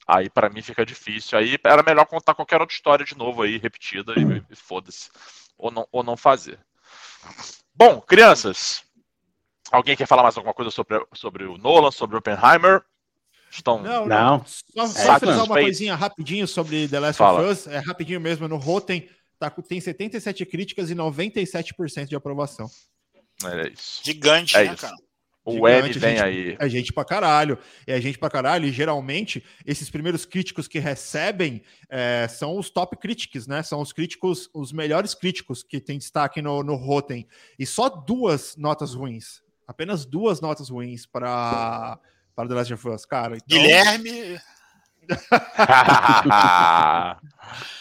Aí 0.07 0.29
para 0.29 0.51
mim 0.51 0.63
fica 0.63 0.85
difícil. 0.85 1.39
Aí 1.39 1.59
era 1.65 1.83
melhor 1.83 2.05
contar 2.07 2.35
qualquer 2.35 2.61
outra 2.61 2.75
história 2.75 3.05
de 3.05 3.17
novo 3.17 3.43
aí, 3.43 3.57
repetida, 3.57 4.13
e, 4.17 4.53
e 4.53 4.57
foda-se. 4.57 5.11
Ou 5.57 5.71
não, 5.71 5.87
ou 5.91 6.03
não 6.03 6.17
fazer. 6.17 6.59
Bom, 7.75 8.01
crianças, 8.01 8.85
alguém 9.71 9.97
quer 9.97 10.07
falar 10.07 10.23
mais 10.23 10.37
alguma 10.37 10.55
coisa 10.55 10.71
sobre, 10.71 11.05
sobre 11.15 11.45
o 11.45 11.57
Nolan, 11.57 11.91
sobre 11.91 12.17
o 12.17 12.19
Oppenheimer? 12.19 12.83
Estão 13.51 13.81
não, 13.81 14.05
não. 14.05 14.45
Só, 14.45 14.87
só 14.87 15.17
é, 15.17 15.43
uma 15.43 15.47
coisinha 15.47 15.95
rapidinho 15.95 16.47
sobre 16.47 16.89
The 16.89 16.99
Last 17.01 17.19
Fala. 17.19 17.41
of 17.41 17.51
Us. 17.51 17.67
É 17.69 17.79
rapidinho 17.79 18.21
mesmo. 18.21 18.49
No 18.49 18.57
Rotten 18.57 19.09
tá, 19.39 19.51
tem 19.51 19.81
77 19.81 20.47
críticas 20.47 20.91
e 20.91 20.95
97% 20.95 22.07
de 22.07 22.17
aprovação. 22.17 22.69
É 23.45 23.69
isso. 23.69 24.01
Gigante, 24.05 24.57
é 24.57 24.65
né, 24.65 24.73
isso. 24.73 24.83
cara? 24.83 24.97
O 25.47 25.69
M 25.69 25.93
vem 25.93 26.17
gente, 26.17 26.23
aí. 26.23 26.57
É 26.59 26.69
gente 26.71 26.93
pra 26.93 27.05
caralho. 27.05 27.59
É 27.87 28.01
gente 28.01 28.19
pra 28.19 28.31
caralho. 28.31 28.67
E 28.67 28.73
geralmente, 28.73 29.45
esses 29.67 29.91
primeiros 29.91 30.25
críticos 30.25 30.67
que 30.67 30.79
recebem 30.79 31.63
é, 31.91 32.27
são 32.29 32.57
os 32.59 32.71
top 32.71 32.97
críticos, 32.97 33.47
né? 33.47 33.63
São 33.63 33.83
os 33.83 33.93
críticos, 33.93 34.49
os 34.55 34.73
melhores 34.73 35.15
críticos 35.15 35.63
que 35.63 35.81
tem 35.81 35.99
destaque 35.99 36.41
no, 36.41 36.63
no 36.63 36.77
Rotten. 36.77 37.29
E 37.59 37.67
só 37.67 37.91
duas 37.91 38.57
notas 38.57 38.95
ruins. 38.95 39.43
Apenas 39.67 40.07
duas 40.07 40.41
notas 40.41 40.71
ruins 40.71 41.05
para 41.05 41.99
para 42.35 42.49
The 42.49 42.55
Last 42.55 42.75
of 42.75 42.89
Us, 42.89 43.05
cara. 43.05 43.37
Então... 43.37 43.59
Guilherme. 43.59 44.41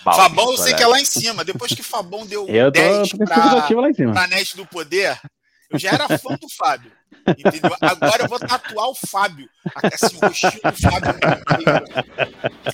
Fabão, 0.04 0.52
eu 0.52 0.58
sei 0.58 0.74
que 0.74 0.84
é 0.84 0.88
lá 0.88 1.00
em 1.00 1.06
cima. 1.06 1.46
Depois 1.46 1.74
que 1.74 1.82
Fabão 1.82 2.26
deu 2.26 2.46
eu 2.50 2.72
tô, 2.72 2.80
10 2.80 3.14
pra, 3.14 3.62
pra 4.12 4.28
Net 4.28 4.58
do 4.58 4.66
Poder, 4.66 5.18
eu 5.70 5.80
já 5.80 5.92
era 5.92 6.18
fã 6.18 6.36
do 6.36 6.50
Fábio. 6.50 6.92
Entendeu? 7.26 7.74
Agora 7.80 8.24
eu 8.24 8.28
vou 8.28 8.40
tatuar 8.40 8.90
o 8.90 8.96
Fábio. 8.96 9.50
Assim, 9.76 10.18
o 10.18 10.28
rostinho 10.28 10.52
do 10.52 10.82
Fábio. 10.82 11.16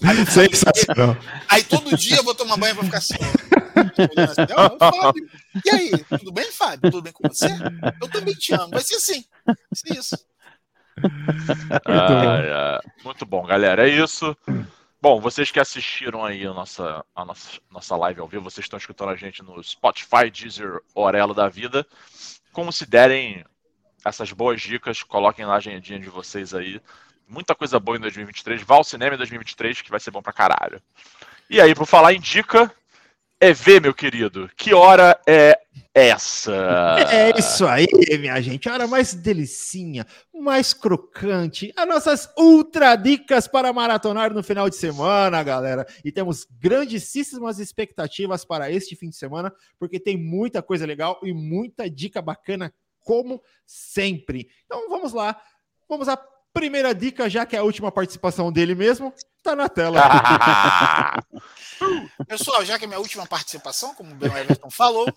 Aí, 0.04 0.26
Sensacional. 0.26 1.16
Aí 1.48 1.64
todo 1.64 1.96
dia 1.96 2.18
eu 2.18 2.24
vou 2.24 2.34
tomar 2.34 2.58
banho 2.58 2.72
e 2.72 2.76
vou 2.76 2.84
ficar 2.84 2.98
assim. 2.98 3.14
Fábio. 4.80 5.30
E 5.64 5.70
aí, 5.70 5.92
tudo 6.18 6.32
bem, 6.32 6.52
Fábio? 6.52 6.92
Tudo 6.92 7.04
bem 7.04 7.14
com 7.14 7.28
você? 7.28 7.48
Eu 8.02 8.10
também 8.10 8.34
te 8.34 8.52
amo. 8.54 8.72
Vai 8.72 8.82
ser 8.82 8.96
assim. 8.96 9.24
Vai 9.46 9.56
ser 9.74 10.00
isso. 10.00 10.18
Ah, 11.86 12.80
é. 12.84 13.04
Muito 13.04 13.26
bom, 13.26 13.46
galera. 13.46 13.88
É 13.88 13.92
isso. 13.92 14.36
Bom, 15.02 15.20
vocês 15.22 15.50
que 15.50 15.60
assistiram 15.60 16.26
aí 16.26 16.46
a 16.46 16.54
nossa, 16.54 17.06
a 17.16 17.24
nossa, 17.24 17.60
nossa 17.72 17.96
live 17.96 18.20
ao 18.20 18.28
vivo, 18.28 18.44
vocês 18.44 18.66
estão 18.66 18.78
escutando 18.78 19.10
a 19.10 19.16
gente 19.16 19.42
no 19.42 19.64
Spotify, 19.64 20.30
Deezer, 20.30 20.80
Orelo 20.94 21.34
da 21.34 21.48
Vida. 21.48 21.86
Considerem 22.52 23.46
essas 24.04 24.32
boas 24.32 24.62
dicas, 24.62 25.02
coloquem 25.04 25.46
lá 25.46 25.54
a 25.54 25.58
agendinha 25.58 26.00
de 26.00 26.10
vocês 26.10 26.54
aí. 26.54 26.82
Muita 27.28 27.56
coisa 27.56 27.80
boa 27.80 27.98
em 27.98 28.02
2023. 28.02 28.64
Vá 28.64 28.76
ao 28.76 28.84
cinema 28.84 29.16
em 29.16 29.18
2023, 29.18 29.82
que 29.82 29.92
vai 29.92 30.00
ser 30.00 30.12
bom 30.12 30.22
pra 30.22 30.34
caralho. 30.34 30.82
E 31.50 31.62
aí, 31.62 31.74
por 31.74 31.86
falar 31.86 32.14
em 32.14 32.20
dica, 32.20 32.72
é 33.42 33.54
ver, 33.54 33.82
meu 33.82 33.94
querido, 33.94 34.50
que 34.58 34.74
hora 34.74 35.20
é 35.26 35.58
essa? 35.94 36.52
É 37.10 37.38
isso 37.40 37.66
aí, 37.66 37.88
minha 38.20 38.40
gente. 38.42 38.68
A 38.68 38.74
hora 38.74 38.88
mais 38.88 39.14
delicinha, 39.14 40.06
mais 40.34 40.74
crocante. 40.74 41.72
As 41.76 41.88
nossas 41.88 42.30
ultra 42.38 42.96
dicas 42.96 43.48
para 43.48 43.72
maratonar 43.72 44.34
no 44.34 44.44
final 44.44 44.70
de 44.70 44.76
semana, 44.76 45.42
galera. 45.42 45.86
E 46.04 46.12
temos 46.12 46.46
grandíssimas 46.60 47.60
expectativas 47.60 48.44
para 48.44 48.70
este 48.72 48.96
fim 48.96 49.10
de 49.10 49.16
semana, 49.16 49.54
porque 49.80 50.00
tem 50.00 50.18
muita 50.18 50.62
coisa 50.62 50.86
legal 50.86 51.20
e 51.24 51.34
muita 51.34 51.90
dica 51.90 52.22
bacana 52.22 52.74
como 53.00 53.42
sempre. 53.66 54.50
Então 54.66 54.90
vamos 54.90 55.14
lá, 55.14 55.42
vamos 55.88 56.10
à 56.10 56.18
primeira 56.54 56.94
dica, 56.94 57.30
já 57.30 57.46
que 57.46 57.56
é 57.56 57.60
a 57.60 57.64
última 57.64 57.92
participação 57.92 58.52
dele 58.52 58.76
mesmo, 58.76 59.14
tá 59.44 59.56
na 59.56 59.70
tela. 59.70 60.02
Pessoal, 62.28 62.64
já 62.66 62.78
que 62.78 62.86
é 62.86 62.88
minha 62.88 63.00
última 63.00 63.26
participação, 63.26 63.94
como 63.96 64.12
o 64.12 64.16
Ben 64.16 64.32
Everton 64.32 64.70
falou, 64.70 65.08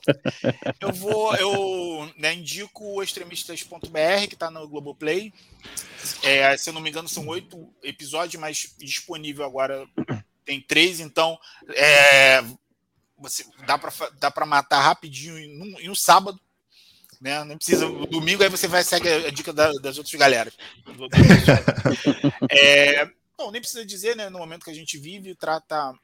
eu 0.81 0.93
vou, 0.93 1.35
eu 1.37 2.13
né, 2.17 2.35
indico 2.35 2.85
o 2.85 3.03
extremistas.br, 3.03 4.29
que 4.29 4.35
está 4.35 4.51
no 4.51 4.67
Globoplay. 4.69 5.33
É, 6.23 6.57
se 6.57 6.71
eu 6.71 6.75
não 6.75 6.81
me 6.81 6.91
engano, 6.91 7.09
são 7.09 7.27
oito 7.29 7.73
episódios, 7.83 8.41
mas 8.41 8.75
disponível 8.79 9.45
agora 9.45 9.87
tem 10.45 10.61
três, 10.61 11.01
então 11.01 11.39
é, 11.69 12.43
você, 13.17 13.45
dá 13.67 13.79
para 13.79 13.93
dá 14.19 14.47
matar 14.47 14.81
rapidinho 14.81 15.39
em 15.39 15.63
um, 15.63 15.81
em 15.81 15.91
um 15.91 15.95
sábado 15.95 16.41
né? 17.23 17.45
Não 17.45 17.57
precisa. 17.57 17.89
Domingo 17.89 18.43
aí 18.43 18.49
você 18.49 18.67
vai 18.67 18.83
seguir 18.83 19.09
a 19.09 19.31
dica 19.31 19.53
da, 19.53 19.71
das 19.75 19.97
outras 19.97 20.15
galeras. 20.17 20.55
é, 22.51 23.07
bom, 23.39 23.53
nem 23.53 23.61
precisa 23.61 23.87
dizer, 23.87 24.17
né? 24.17 24.29
No 24.29 24.41
momento 24.41 24.65
que 24.65 24.71
a 24.71 24.75
gente 24.75 24.99
vive, 24.99 25.37
trata 25.37 25.95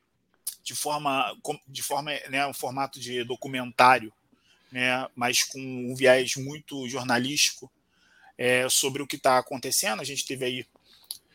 de 0.62 0.76
forma, 0.76 1.36
de 1.66 1.82
forma, 1.82 2.12
né? 2.30 2.46
Um 2.46 2.54
formato 2.54 3.00
de 3.00 3.24
documentário, 3.24 4.12
né? 4.70 5.08
Mas 5.16 5.42
com 5.42 5.58
um 5.58 5.94
viés 5.96 6.36
muito 6.36 6.88
jornalístico 6.88 7.70
é, 8.38 8.68
sobre 8.68 9.02
o 9.02 9.06
que 9.06 9.16
está 9.16 9.38
acontecendo. 9.38 10.00
A 10.00 10.04
gente 10.04 10.24
teve 10.24 10.44
aí 10.44 10.66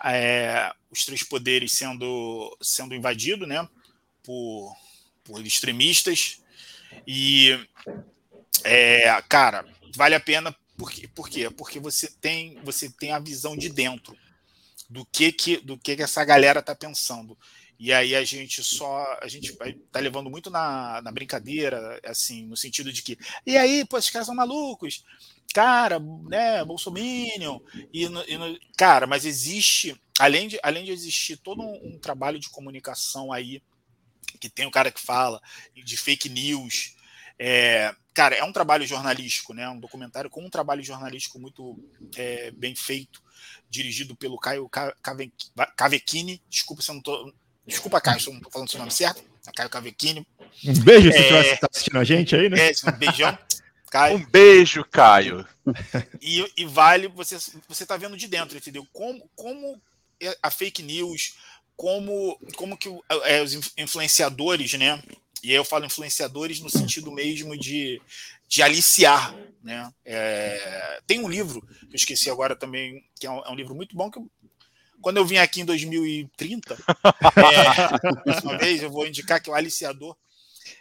é, 0.05 0.71
os 0.89 1.03
três 1.03 1.23
poderes 1.23 1.73
sendo 1.73 2.57
sendo 2.61 2.95
invadidos, 2.95 3.47
né? 3.47 3.67
Por, 4.23 4.73
por 5.25 5.45
extremistas 5.45 6.41
e 7.05 7.59
é, 8.63 9.21
cara, 9.27 9.65
vale 9.95 10.15
a 10.15 10.19
pena 10.19 10.55
porque, 10.77 11.07
por 11.07 11.29
quê? 11.29 11.49
Porque 11.49 11.79
você 11.79 12.09
tem, 12.19 12.59
você 12.63 12.89
tem 12.89 13.11
a 13.11 13.19
visão 13.19 13.55
de 13.55 13.69
dentro 13.69 14.17
do 14.89 15.05
que 15.05 15.31
que, 15.31 15.57
do 15.57 15.77
que, 15.77 15.95
que 15.95 16.03
essa 16.03 16.23
galera 16.25 16.61
tá 16.61 16.75
pensando. 16.75 17.37
E 17.79 17.91
aí 17.91 18.15
a 18.15 18.23
gente 18.23 18.63
só. 18.63 19.05
A 19.21 19.27
gente 19.27 19.55
tá 19.91 19.99
levando 19.99 20.29
muito 20.29 20.49
na, 20.49 21.01
na 21.01 21.11
brincadeira, 21.11 21.99
assim, 22.05 22.45
no 22.45 22.55
sentido 22.55 22.91
de 22.91 23.01
que. 23.01 23.17
E 23.45 23.57
aí, 23.57 23.85
pô, 23.85 23.97
esses 23.97 24.09
caras 24.09 24.25
são 24.25 24.35
malucos. 24.35 25.03
Cara, 25.53 25.99
né, 25.99 26.63
Bolsominion. 26.65 27.59
E, 27.93 28.05
e 28.05 28.59
cara, 28.77 29.05
mas 29.05 29.25
existe, 29.25 29.99
além 30.19 30.47
de, 30.47 30.59
além 30.63 30.85
de 30.85 30.91
existir 30.91 31.37
todo 31.37 31.61
um, 31.61 31.95
um 31.95 31.99
trabalho 31.99 32.39
de 32.39 32.49
comunicação 32.49 33.31
aí, 33.31 33.61
que 34.39 34.49
tem 34.49 34.65
o 34.65 34.71
cara 34.71 34.91
que 34.91 35.01
fala 35.01 35.41
de 35.75 35.97
fake 35.97 36.29
news, 36.29 36.95
é, 37.37 37.93
cara, 38.13 38.35
é 38.35 38.43
um 38.43 38.53
trabalho 38.53 38.85
jornalístico, 38.85 39.53
né? 39.53 39.67
Um 39.69 39.79
documentário 39.79 40.29
com 40.29 40.43
um 40.43 40.49
trabalho 40.49 40.83
jornalístico 40.83 41.39
muito 41.39 41.77
é, 42.15 42.51
bem 42.51 42.75
feito 42.75 43.21
dirigido 43.69 44.15
pelo 44.15 44.37
Caio 44.37 44.69
Cavecchini. 45.75 46.41
Desculpa 46.49 46.81
se 46.81 46.91
eu 46.91 46.95
não 46.95 47.01
tô. 47.01 47.33
Desculpa, 47.65 48.01
Caio, 48.01 48.19
se 48.19 48.27
eu 48.27 48.33
não 48.33 48.39
estou 48.39 48.51
falando 48.51 48.69
seu 48.69 48.79
nome 48.79 48.91
certo. 48.91 49.23
É 49.47 49.51
Caio 49.51 49.69
Cavecchini. 49.69 50.27
Um 50.65 50.79
beijo 50.83 51.11
se 51.11 51.17
você 51.17 51.53
está 51.53 51.67
assistindo 51.71 51.99
a 51.99 52.03
gente 52.03 52.35
aí, 52.35 52.49
né? 52.49 52.69
É, 52.69 52.71
um 52.87 52.97
beijão. 52.97 53.37
Caio. 53.89 54.17
Um 54.17 54.25
beijo, 54.25 54.83
Caio. 54.85 55.47
E, 56.21 56.51
e 56.57 56.65
vale, 56.65 57.07
você 57.07 57.37
você 57.67 57.85
tá 57.85 57.95
vendo 57.95 58.17
de 58.17 58.27
dentro, 58.27 58.57
entendeu? 58.57 58.87
Como, 58.91 59.29
como 59.35 59.79
a 60.41 60.49
fake 60.49 60.81
news, 60.81 61.35
como, 61.75 62.39
como 62.55 62.77
que 62.77 62.89
é, 63.25 63.41
os 63.41 63.71
influenciadores, 63.77 64.73
né? 64.73 65.01
E 65.43 65.49
aí 65.49 65.55
eu 65.55 65.65
falo 65.65 65.85
influenciadores 65.85 66.61
no 66.61 66.69
sentido 66.69 67.11
mesmo 67.11 67.57
de, 67.57 68.01
de 68.47 68.63
aliciar, 68.63 69.35
né? 69.61 69.93
É, 70.05 71.01
tem 71.05 71.19
um 71.19 71.27
livro 71.27 71.61
que 71.61 71.87
eu 71.87 71.95
esqueci 71.95 72.29
agora 72.29 72.55
também, 72.55 73.03
que 73.19 73.27
é 73.27 73.29
um, 73.29 73.39
é 73.39 73.49
um 73.51 73.55
livro 73.55 73.75
muito 73.75 73.93
bom 73.93 74.09
que 74.09 74.17
eu, 74.17 74.31
quando 75.01 75.17
eu 75.17 75.25
vim 75.25 75.35
aqui 75.35 75.59
em 75.59 75.65
2030, 75.65 76.77
é, 78.25 78.41
uma 78.41 78.57
vez 78.57 78.81
eu 78.81 78.89
vou 78.89 79.05
indicar 79.05 79.41
que 79.41 79.49
é 79.49 79.53
o 79.53 79.55
Aliciador, 79.55 80.15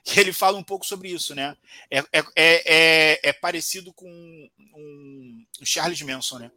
que 0.04 0.20
ele 0.20 0.32
fala 0.32 0.56
um 0.56 0.62
pouco 0.62 0.86
sobre 0.86 1.08
isso, 1.10 1.34
né? 1.34 1.56
É, 1.90 1.98
é, 2.12 2.24
é, 2.36 3.20
é 3.30 3.32
parecido 3.32 3.92
com 3.92 4.08
um, 4.08 5.44
um 5.60 5.66
Charles 5.66 6.00
Manson, 6.02 6.38
né? 6.38 6.52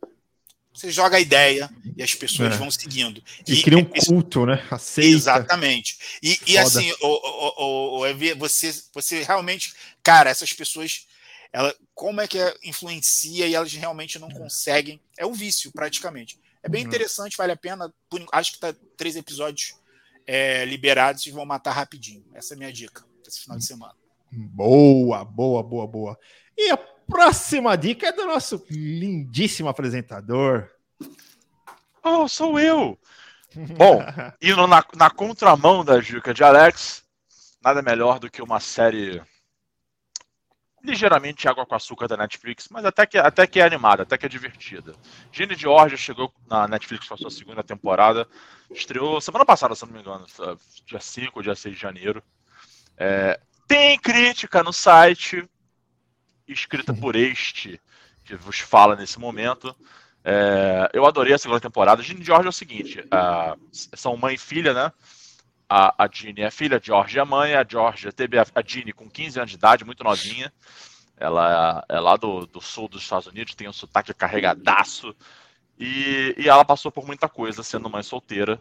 Você 0.75 0.91
joga 0.91 1.17
a 1.17 1.19
ideia 1.19 1.69
e 1.95 2.03
as 2.03 2.13
pessoas 2.13 2.53
é. 2.53 2.57
vão 2.57 2.69
seguindo. 2.69 3.23
E, 3.47 3.53
e 3.53 3.63
cria 3.63 3.77
um 3.77 3.85
culto, 3.85 4.45
né? 4.45 4.65
Aceita. 4.69 5.15
Exatamente. 5.15 5.97
E, 6.21 6.39
e 6.45 6.57
assim, 6.57 6.91
o, 7.01 7.07
o, 7.07 8.03
o, 8.03 8.37
você, 8.37 8.75
você 8.93 9.23
realmente, 9.23 9.73
cara, 10.03 10.29
essas 10.29 10.51
pessoas, 10.51 11.07
ela, 11.53 11.73
como 11.93 12.19
é 12.19 12.27
que 12.27 12.37
influencia 12.63 13.47
e 13.47 13.55
elas 13.55 13.73
realmente 13.73 14.19
não 14.19 14.29
conseguem? 14.29 14.99
É 15.17 15.25
um 15.25 15.33
vício, 15.33 15.71
praticamente. 15.71 16.37
É 16.61 16.67
bem 16.67 16.81
uhum. 16.81 16.87
interessante, 16.89 17.37
vale 17.37 17.53
a 17.53 17.57
pena. 17.57 17.93
Acho 18.33 18.53
que 18.53 18.59
tá 18.59 18.75
três 18.97 19.15
episódios 19.15 19.75
é, 20.27 20.65
liberados 20.65 21.25
e 21.25 21.31
vão 21.31 21.45
matar 21.45 21.71
rapidinho. 21.71 22.25
Essa 22.33 22.53
é 22.53 22.55
a 22.55 22.57
minha 22.57 22.73
dica 22.73 23.03
esse 23.27 23.41
final 23.41 23.57
de 23.57 23.65
semana. 23.65 23.93
Boa, 24.31 25.23
boa, 25.23 25.63
boa, 25.63 25.87
boa. 25.87 26.19
E 26.57 26.69
a 26.71 26.77
próxima 27.07 27.77
dica 27.77 28.07
é 28.07 28.11
do 28.11 28.25
nosso 28.25 28.65
lindíssimo 28.69 29.69
apresentador. 29.69 30.69
Oh, 32.03 32.27
sou 32.27 32.59
eu! 32.59 32.99
Bom, 33.77 34.01
indo 34.41 34.67
na, 34.67 34.83
na 34.95 35.09
contramão 35.09 35.83
da 35.83 35.99
dica 35.99 36.33
de 36.33 36.43
Alex, 36.43 37.03
nada 37.63 37.81
melhor 37.81 38.19
do 38.19 38.29
que 38.29 38.41
uma 38.41 38.59
série 38.59 39.21
ligeiramente 40.85 41.47
água 41.47 41.65
com 41.65 41.73
açúcar 41.73 42.07
da 42.07 42.15
Netflix, 42.15 42.67
mas 42.69 42.85
até 42.85 43.05
que, 43.05 43.17
até 43.17 43.47
que 43.47 43.59
é 43.59 43.63
animada, 43.63 44.03
até 44.03 44.17
que 44.17 44.25
é 44.25 44.29
divertida. 44.29 44.93
Gene 45.31 45.55
Georgia 45.55 45.97
chegou 45.97 46.31
na 46.47 46.67
Netflix 46.67 47.07
com 47.07 47.15
a 47.15 47.17
sua 47.17 47.31
segunda 47.31 47.63
temporada, 47.63 48.27
estreou 48.69 49.19
semana 49.19 49.45
passada, 49.45 49.73
se 49.73 49.83
não 49.85 49.93
me 49.93 49.99
engano, 49.99 50.25
dia 50.85 50.99
5 50.99 51.31
ou 51.35 51.43
dia 51.43 51.55
6 51.55 51.75
de 51.75 51.81
janeiro. 51.81 52.23
É, 52.97 53.39
tem 53.67 53.97
crítica 53.97 54.61
no 54.61 54.71
site, 54.71 55.47
escrita 56.53 56.93
por 56.93 57.15
este 57.15 57.79
que 58.23 58.35
vos 58.35 58.59
fala 58.59 58.95
nesse 58.95 59.19
momento. 59.19 59.75
É, 60.23 60.89
eu 60.91 61.05
adorei 61.05 61.33
a 61.33 61.37
segunda 61.37 61.59
temporada. 61.59 62.01
Ginny 62.01 62.23
George 62.23 62.47
é 62.47 62.49
o 62.49 62.53
seguinte: 62.53 63.03
são 63.71 64.17
mãe 64.17 64.35
e 64.35 64.39
filha, 64.39 64.73
né? 64.73 64.91
A, 65.69 66.03
a 66.03 66.09
é 66.37 66.51
filha, 66.51 66.77
a 66.77 66.79
George 66.79 67.17
é 67.17 67.21
a 67.21 67.25
mãe. 67.25 67.53
A 67.53 67.65
Georgia 67.67 68.11
teve 68.11 68.37
a, 68.37 68.45
a 68.55 68.61
Ginny 68.65 68.91
com 68.91 69.09
15 69.09 69.39
anos 69.39 69.51
de 69.51 69.57
idade, 69.57 69.85
muito 69.85 70.03
novinha. 70.03 70.51
Ela 71.17 71.83
é 71.87 71.99
lá 71.99 72.17
do, 72.17 72.45
do, 72.45 72.59
sul 72.59 72.89
dos 72.89 73.03
Estados 73.03 73.27
Unidos, 73.27 73.55
tem 73.55 73.69
um 73.69 73.73
sotaque 73.73 74.13
carregadaço. 74.13 75.15
E, 75.79 76.35
e 76.37 76.49
ela 76.49 76.65
passou 76.65 76.91
por 76.91 77.05
muita 77.05 77.29
coisa 77.29 77.63
sendo 77.63 77.89
mãe 77.89 78.03
solteira. 78.03 78.59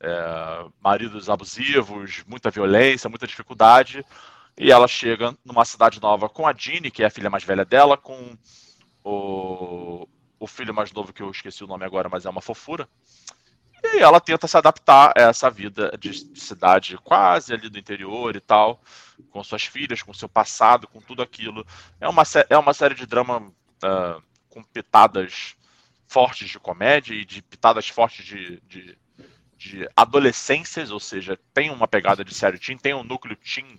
É, 0.00 0.66
maridos 0.82 1.30
abusivos, 1.30 2.24
muita 2.26 2.50
violência, 2.50 3.08
muita 3.08 3.26
dificuldade. 3.26 4.04
E 4.56 4.70
ela 4.70 4.86
chega 4.86 5.36
numa 5.44 5.64
cidade 5.64 6.00
nova 6.00 6.28
com 6.28 6.46
a 6.46 6.52
Jeannie, 6.52 6.90
que 6.90 7.02
é 7.02 7.06
a 7.06 7.10
filha 7.10 7.28
mais 7.30 7.42
velha 7.42 7.64
dela, 7.64 7.96
com 7.96 8.36
o, 9.02 10.08
o 10.38 10.46
filho 10.46 10.72
mais 10.72 10.92
novo, 10.92 11.12
que 11.12 11.22
eu 11.22 11.30
esqueci 11.30 11.64
o 11.64 11.66
nome 11.66 11.84
agora, 11.84 12.08
mas 12.08 12.24
é 12.24 12.30
uma 12.30 12.40
fofura. 12.40 12.88
E 13.92 13.98
ela 13.98 14.20
tenta 14.20 14.46
se 14.46 14.56
adaptar 14.56 15.12
a 15.16 15.22
essa 15.22 15.50
vida 15.50 15.92
de 15.98 16.12
cidade 16.40 16.96
quase 16.98 17.52
ali 17.52 17.68
do 17.68 17.78
interior 17.78 18.34
e 18.34 18.40
tal, 18.40 18.80
com 19.30 19.44
suas 19.44 19.64
filhas, 19.64 20.02
com 20.02 20.14
seu 20.14 20.28
passado, 20.28 20.88
com 20.88 21.00
tudo 21.00 21.20
aquilo. 21.20 21.66
É 22.00 22.08
uma, 22.08 22.22
é 22.48 22.56
uma 22.56 22.72
série 22.72 22.94
de 22.94 23.04
drama 23.06 23.40
uh, 23.40 24.22
com 24.48 24.62
pitadas 24.62 25.54
fortes 26.06 26.48
de 26.48 26.58
comédia 26.58 27.14
e 27.14 27.24
de 27.24 27.42
pitadas 27.42 27.88
fortes 27.88 28.24
de, 28.24 28.60
de, 28.68 28.96
de 29.58 29.88
adolescências, 29.96 30.90
ou 30.90 31.00
seja, 31.00 31.38
tem 31.52 31.70
uma 31.70 31.88
pegada 31.88 32.24
de 32.24 32.32
série 32.32 32.58
teen, 32.58 32.78
tem 32.78 32.94
um 32.94 33.04
núcleo 33.04 33.36
teen 33.36 33.78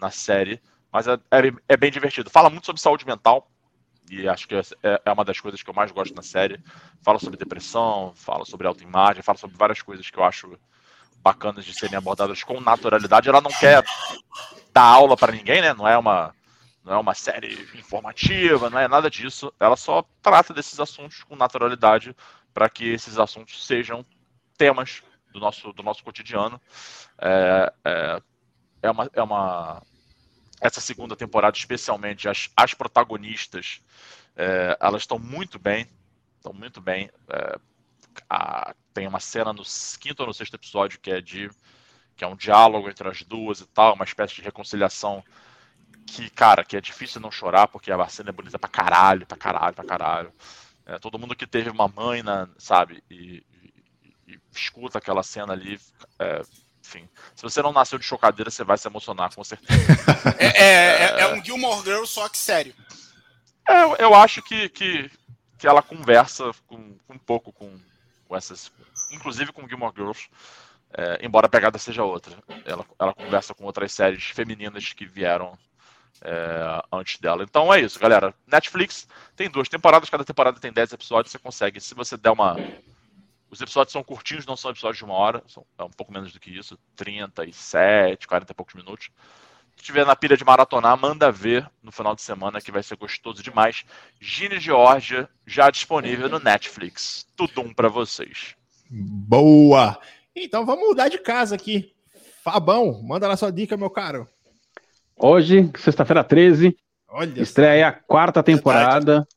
na 0.00 0.10
série, 0.10 0.60
mas 0.92 1.06
é, 1.06 1.14
é, 1.14 1.52
é, 1.68 1.76
bem 1.76 1.90
divertido. 1.90 2.30
Fala 2.30 2.50
muito 2.50 2.66
sobre 2.66 2.80
saúde 2.80 3.06
mental, 3.06 3.50
e 4.10 4.28
acho 4.28 4.46
que 4.46 4.54
é, 4.54 4.62
é, 5.04 5.12
uma 5.12 5.24
das 5.24 5.40
coisas 5.40 5.62
que 5.62 5.68
eu 5.68 5.74
mais 5.74 5.90
gosto 5.90 6.14
na 6.14 6.22
série. 6.22 6.62
Fala 7.02 7.18
sobre 7.18 7.38
depressão, 7.38 8.12
fala 8.14 8.44
sobre 8.44 8.66
autoimagem, 8.66 9.22
fala 9.22 9.38
sobre 9.38 9.56
várias 9.56 9.82
coisas 9.82 10.08
que 10.08 10.18
eu 10.18 10.24
acho 10.24 10.58
bacanas 11.20 11.64
de 11.64 11.74
serem 11.74 11.96
abordadas 11.96 12.42
com 12.44 12.60
naturalidade. 12.60 13.28
Ela 13.28 13.40
não 13.40 13.50
quer 13.50 13.84
dar 14.72 14.84
aula 14.84 15.16
para 15.16 15.32
ninguém, 15.32 15.60
né? 15.60 15.74
Não 15.74 15.88
é 15.88 15.98
uma 15.98 16.34
não 16.84 16.94
é 16.94 16.98
uma 16.98 17.14
série 17.14 17.68
informativa, 17.74 18.70
não 18.70 18.78
é 18.78 18.86
nada 18.86 19.10
disso. 19.10 19.52
Ela 19.58 19.76
só 19.76 20.04
trata 20.22 20.54
desses 20.54 20.78
assuntos 20.78 21.24
com 21.24 21.34
naturalidade 21.34 22.14
para 22.54 22.70
que 22.70 22.88
esses 22.90 23.18
assuntos 23.18 23.66
sejam 23.66 24.06
temas 24.56 25.02
do 25.32 25.40
nosso, 25.40 25.72
do 25.72 25.82
nosso 25.82 26.04
cotidiano. 26.04 26.60
É, 27.18 27.72
é, 27.84 28.22
é 28.82 28.90
uma, 28.90 29.10
é 29.12 29.22
uma 29.22 29.82
essa 30.60 30.80
segunda 30.80 31.14
temporada, 31.14 31.56
especialmente 31.56 32.28
as, 32.28 32.50
as 32.56 32.74
protagonistas, 32.74 33.80
é, 34.34 34.76
elas 34.80 35.02
estão 35.02 35.18
muito 35.18 35.58
bem, 35.58 35.86
estão 36.36 36.52
muito 36.52 36.80
bem. 36.80 37.10
É, 37.28 37.58
a, 38.28 38.74
tem 38.94 39.06
uma 39.06 39.20
cena 39.20 39.52
no 39.52 39.62
quinto 40.00 40.20
ou 40.22 40.28
no 40.28 40.34
sexto 40.34 40.54
episódio 40.54 40.98
que 41.00 41.10
é 41.10 41.20
de 41.20 41.50
que 42.16 42.24
é 42.24 42.26
um 42.26 42.36
diálogo 42.36 42.88
entre 42.88 43.06
as 43.06 43.22
duas 43.22 43.60
e 43.60 43.66
tal, 43.66 43.94
uma 43.94 44.04
espécie 44.04 44.36
de 44.36 44.40
reconciliação 44.40 45.22
que, 46.06 46.30
cara, 46.30 46.64
que 46.64 46.76
é 46.76 46.80
difícil 46.80 47.20
não 47.20 47.30
chorar 47.30 47.68
porque 47.68 47.92
a 47.92 48.08
cena 48.08 48.30
é 48.30 48.32
bonita 48.32 48.58
pra 48.58 48.70
caralho, 48.70 49.26
pra 49.26 49.36
caralho, 49.36 49.74
pra 49.74 49.84
caralho. 49.84 50.32
É, 50.86 50.98
todo 50.98 51.18
mundo 51.18 51.36
que 51.36 51.46
teve 51.46 51.68
uma 51.68 51.88
mãe, 51.88 52.22
na, 52.22 52.48
sabe, 52.56 53.02
e, 53.10 53.44
e, 53.52 54.34
e 54.34 54.40
escuta 54.54 54.98
aquela 54.98 55.22
cena 55.22 55.52
ali, 55.52 55.78
é, 56.18 56.42
enfim, 56.86 57.08
se 57.34 57.42
você 57.42 57.60
não 57.60 57.72
nasceu 57.72 57.98
de 57.98 58.04
chocadeira, 58.04 58.50
você 58.50 58.62
vai 58.62 58.78
se 58.78 58.86
emocionar, 58.86 59.34
com 59.34 59.42
certeza. 59.42 59.74
É, 60.38 60.46
é, 60.46 61.04
é, 61.04 61.20
é 61.20 61.34
um 61.34 61.44
Gilmore 61.44 61.84
Girl, 61.84 62.04
só 62.04 62.28
que 62.28 62.36
sério. 62.36 62.74
É, 63.68 64.02
eu 64.02 64.14
acho 64.14 64.42
que, 64.42 64.68
que, 64.68 65.10
que 65.58 65.66
ela 65.66 65.82
conversa 65.82 66.50
com, 66.66 66.96
um 67.08 67.18
pouco 67.18 67.52
com, 67.52 67.78
com 68.26 68.36
essas. 68.36 68.72
Inclusive 69.12 69.52
com 69.52 69.68
Gilmore 69.68 69.94
Girls. 69.94 70.28
É, 70.92 71.18
embora 71.22 71.46
a 71.46 71.50
pegada 71.50 71.78
seja 71.78 72.02
outra. 72.04 72.36
Ela, 72.64 72.84
ela 72.98 73.14
conversa 73.14 73.54
com 73.54 73.64
outras 73.64 73.92
séries 73.92 74.24
femininas 74.24 74.92
que 74.92 75.06
vieram 75.06 75.56
é, 76.22 76.82
antes 76.92 77.20
dela. 77.20 77.44
Então 77.44 77.72
é 77.72 77.80
isso, 77.80 77.98
galera. 77.98 78.34
Netflix 78.46 79.06
tem 79.34 79.48
duas 79.48 79.68
temporadas, 79.68 80.10
cada 80.10 80.24
temporada 80.24 80.60
tem 80.60 80.72
10 80.72 80.92
episódios. 80.92 81.32
Você 81.32 81.38
consegue, 81.38 81.80
se 81.80 81.94
você 81.94 82.16
der 82.16 82.30
uma 82.30 82.56
os 83.50 83.60
episódios 83.60 83.92
são 83.92 84.02
curtinhos, 84.02 84.46
não 84.46 84.56
são 84.56 84.70
episódios 84.70 84.98
de 84.98 85.04
uma 85.04 85.14
hora, 85.14 85.42
são 85.46 85.64
é 85.78 85.84
um 85.84 85.90
pouco 85.90 86.12
menos 86.12 86.32
do 86.32 86.40
que 86.40 86.50
isso, 86.50 86.78
37, 86.96 88.26
40 88.26 88.52
e 88.52 88.54
poucos 88.54 88.74
minutos. 88.74 89.10
Se 89.76 89.84
tiver 89.84 90.06
na 90.06 90.16
pilha 90.16 90.36
de 90.36 90.44
maratonar, 90.44 90.98
manda 90.98 91.30
ver 91.30 91.70
no 91.82 91.92
final 91.92 92.14
de 92.14 92.22
semana 92.22 92.60
que 92.60 92.72
vai 92.72 92.82
ser 92.82 92.96
gostoso 92.96 93.42
demais. 93.42 93.84
Gine 94.18 94.58
Georgia, 94.58 95.28
já 95.46 95.70
disponível 95.70 96.28
no 96.28 96.40
Netflix. 96.40 97.26
Tudo 97.36 97.60
um 97.60 97.72
para 97.72 97.88
vocês. 97.88 98.56
Boa! 98.90 99.98
Então 100.34 100.64
vamos 100.64 100.88
mudar 100.88 101.08
de 101.08 101.18
casa 101.18 101.54
aqui. 101.54 101.94
Fabão, 102.42 103.02
manda 103.02 103.28
lá 103.28 103.36
sua 103.36 103.52
dica, 103.52 103.76
meu 103.76 103.90
caro. 103.90 104.26
Hoje, 105.16 105.70
sexta-feira 105.78 106.24
13, 106.24 106.76
Olha 107.08 107.40
estreia 107.40 107.88
a 107.88 107.92
quarta 107.92 108.42
temporada 108.42 109.12
verdade. 109.12 109.28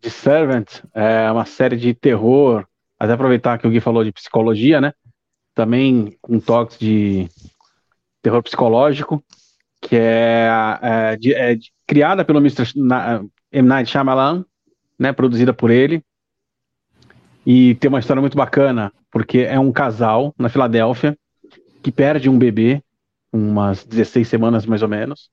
de 0.00 0.10
Servant, 0.10 0.68
é 0.94 1.30
uma 1.30 1.44
série 1.44 1.76
de 1.76 1.94
terror 1.94 2.66
até 2.98 3.12
aproveitar 3.12 3.58
que 3.58 3.66
o 3.66 3.70
Gui 3.70 3.80
falou 3.80 4.04
de 4.04 4.12
psicologia, 4.12 4.80
né? 4.80 4.92
Também 5.54 6.16
com 6.20 6.40
toques 6.40 6.78
de 6.78 7.28
terror 8.22 8.42
psicológico, 8.42 9.22
que 9.80 9.96
é, 9.96 10.48
é, 10.82 11.16
de, 11.16 11.34
é 11.34 11.54
de, 11.54 11.70
criada 11.86 12.24
pelo 12.24 12.40
Mr. 12.40 12.72
Na, 12.76 13.24
M. 13.52 13.68
Night 13.68 13.90
Shyamalan, 13.90 14.44
né? 14.98 15.12
Produzida 15.12 15.52
por 15.52 15.70
ele. 15.70 16.02
E 17.46 17.76
tem 17.76 17.88
uma 17.88 18.00
história 18.00 18.20
muito 18.20 18.36
bacana, 18.36 18.92
porque 19.10 19.38
é 19.38 19.58
um 19.58 19.72
casal 19.72 20.34
na 20.38 20.48
Filadélfia 20.48 21.16
que 21.82 21.92
perde 21.92 22.28
um 22.28 22.38
bebê, 22.38 22.82
umas 23.32 23.84
16 23.84 24.26
semanas 24.26 24.66
mais 24.66 24.82
ou 24.82 24.88
menos, 24.88 25.30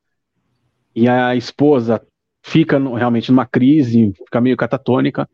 e 0.95 1.09
a 1.09 1.35
esposa 1.35 2.01
fica 2.41 2.79
no, 2.79 2.93
realmente 2.93 3.31
numa 3.31 3.45
crise, 3.45 4.13
fica 4.13 4.39
meio 4.39 4.55
catatônica, 4.55 5.27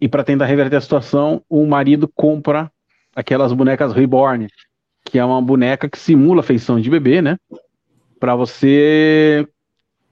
E 0.00 0.08
para 0.08 0.24
tentar 0.24 0.46
reverter 0.46 0.76
a 0.76 0.80
situação, 0.80 1.42
o 1.48 1.66
marido 1.66 2.08
compra 2.08 2.70
aquelas 3.14 3.52
bonecas 3.52 3.92
reborn, 3.92 4.46
que 5.04 5.18
é 5.18 5.24
uma 5.24 5.40
boneca 5.40 5.88
que 5.88 5.98
simula 5.98 6.40
a 6.40 6.44
feição 6.44 6.80
de 6.80 6.90
bebê, 6.90 7.22
né? 7.22 7.38
Para 8.20 8.34
você, 8.34 9.46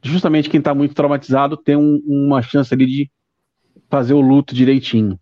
justamente 0.03 0.49
quem 0.49 0.59
está 0.59 0.75
muito 0.75 0.95
traumatizado, 0.95 1.57
ter 1.57 1.77
um, 1.77 2.01
uma 2.07 2.41
chance 2.41 2.73
ali 2.73 2.87
de 2.87 3.11
fazer 3.91 4.15
o 4.15 4.21
luto 4.21 4.55
direitinho. 4.55 5.19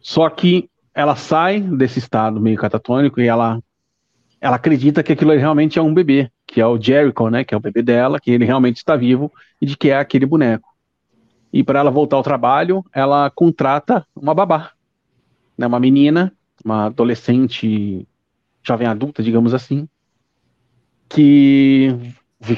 Só 0.00 0.28
que 0.28 0.68
ela 0.94 1.14
sai 1.14 1.60
desse 1.60 1.98
estado 1.98 2.40
meio 2.40 2.56
catatônico 2.56 3.20
e 3.20 3.26
ela, 3.26 3.60
ela 4.40 4.56
acredita 4.56 5.02
que 5.02 5.12
aquilo 5.12 5.32
realmente 5.32 5.78
é 5.78 5.82
um 5.82 5.94
bebê, 5.94 6.30
que 6.46 6.60
é 6.60 6.66
o 6.66 6.80
Jericho, 6.80 7.28
né? 7.28 7.44
Que 7.44 7.54
é 7.54 7.56
o 7.56 7.60
bebê 7.60 7.82
dela, 7.82 8.18
que 8.18 8.30
ele 8.30 8.44
realmente 8.44 8.78
está 8.78 8.96
vivo 8.96 9.32
e 9.60 9.66
de 9.66 9.76
que 9.76 9.90
é 9.90 9.98
aquele 9.98 10.26
boneco. 10.26 10.75
E 11.56 11.64
para 11.64 11.78
ela 11.78 11.90
voltar 11.90 12.16
ao 12.16 12.22
trabalho, 12.22 12.84
ela 12.92 13.30
contrata 13.30 14.06
uma 14.14 14.34
babá, 14.34 14.72
né? 15.56 15.66
Uma 15.66 15.80
menina, 15.80 16.30
uma 16.62 16.84
adolescente, 16.84 18.06
jovem 18.62 18.86
adulta, 18.86 19.22
digamos 19.22 19.54
assim, 19.54 19.88
que 21.08 21.96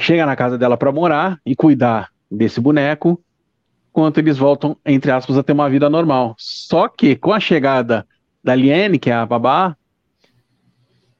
chega 0.01 0.25
na 0.25 0.35
casa 0.35 0.57
dela 0.57 0.75
para 0.75 0.91
morar 0.91 1.39
e 1.45 1.55
cuidar 1.55 2.09
desse 2.29 2.59
boneco, 2.59 3.23
enquanto 3.89 4.17
eles 4.17 4.37
voltam, 4.37 4.75
entre 4.85 5.11
aspas, 5.11 5.37
a 5.37 5.43
ter 5.43 5.53
uma 5.53 5.69
vida 5.69 5.89
normal. 5.89 6.35
Só 6.37 6.89
que 6.89 7.15
com 7.15 7.31
a 7.31 7.39
chegada 7.39 8.05
da 8.43 8.53
Liane, 8.53 8.99
que 8.99 9.09
é 9.09 9.13
a 9.13 9.25
babá, 9.25 9.77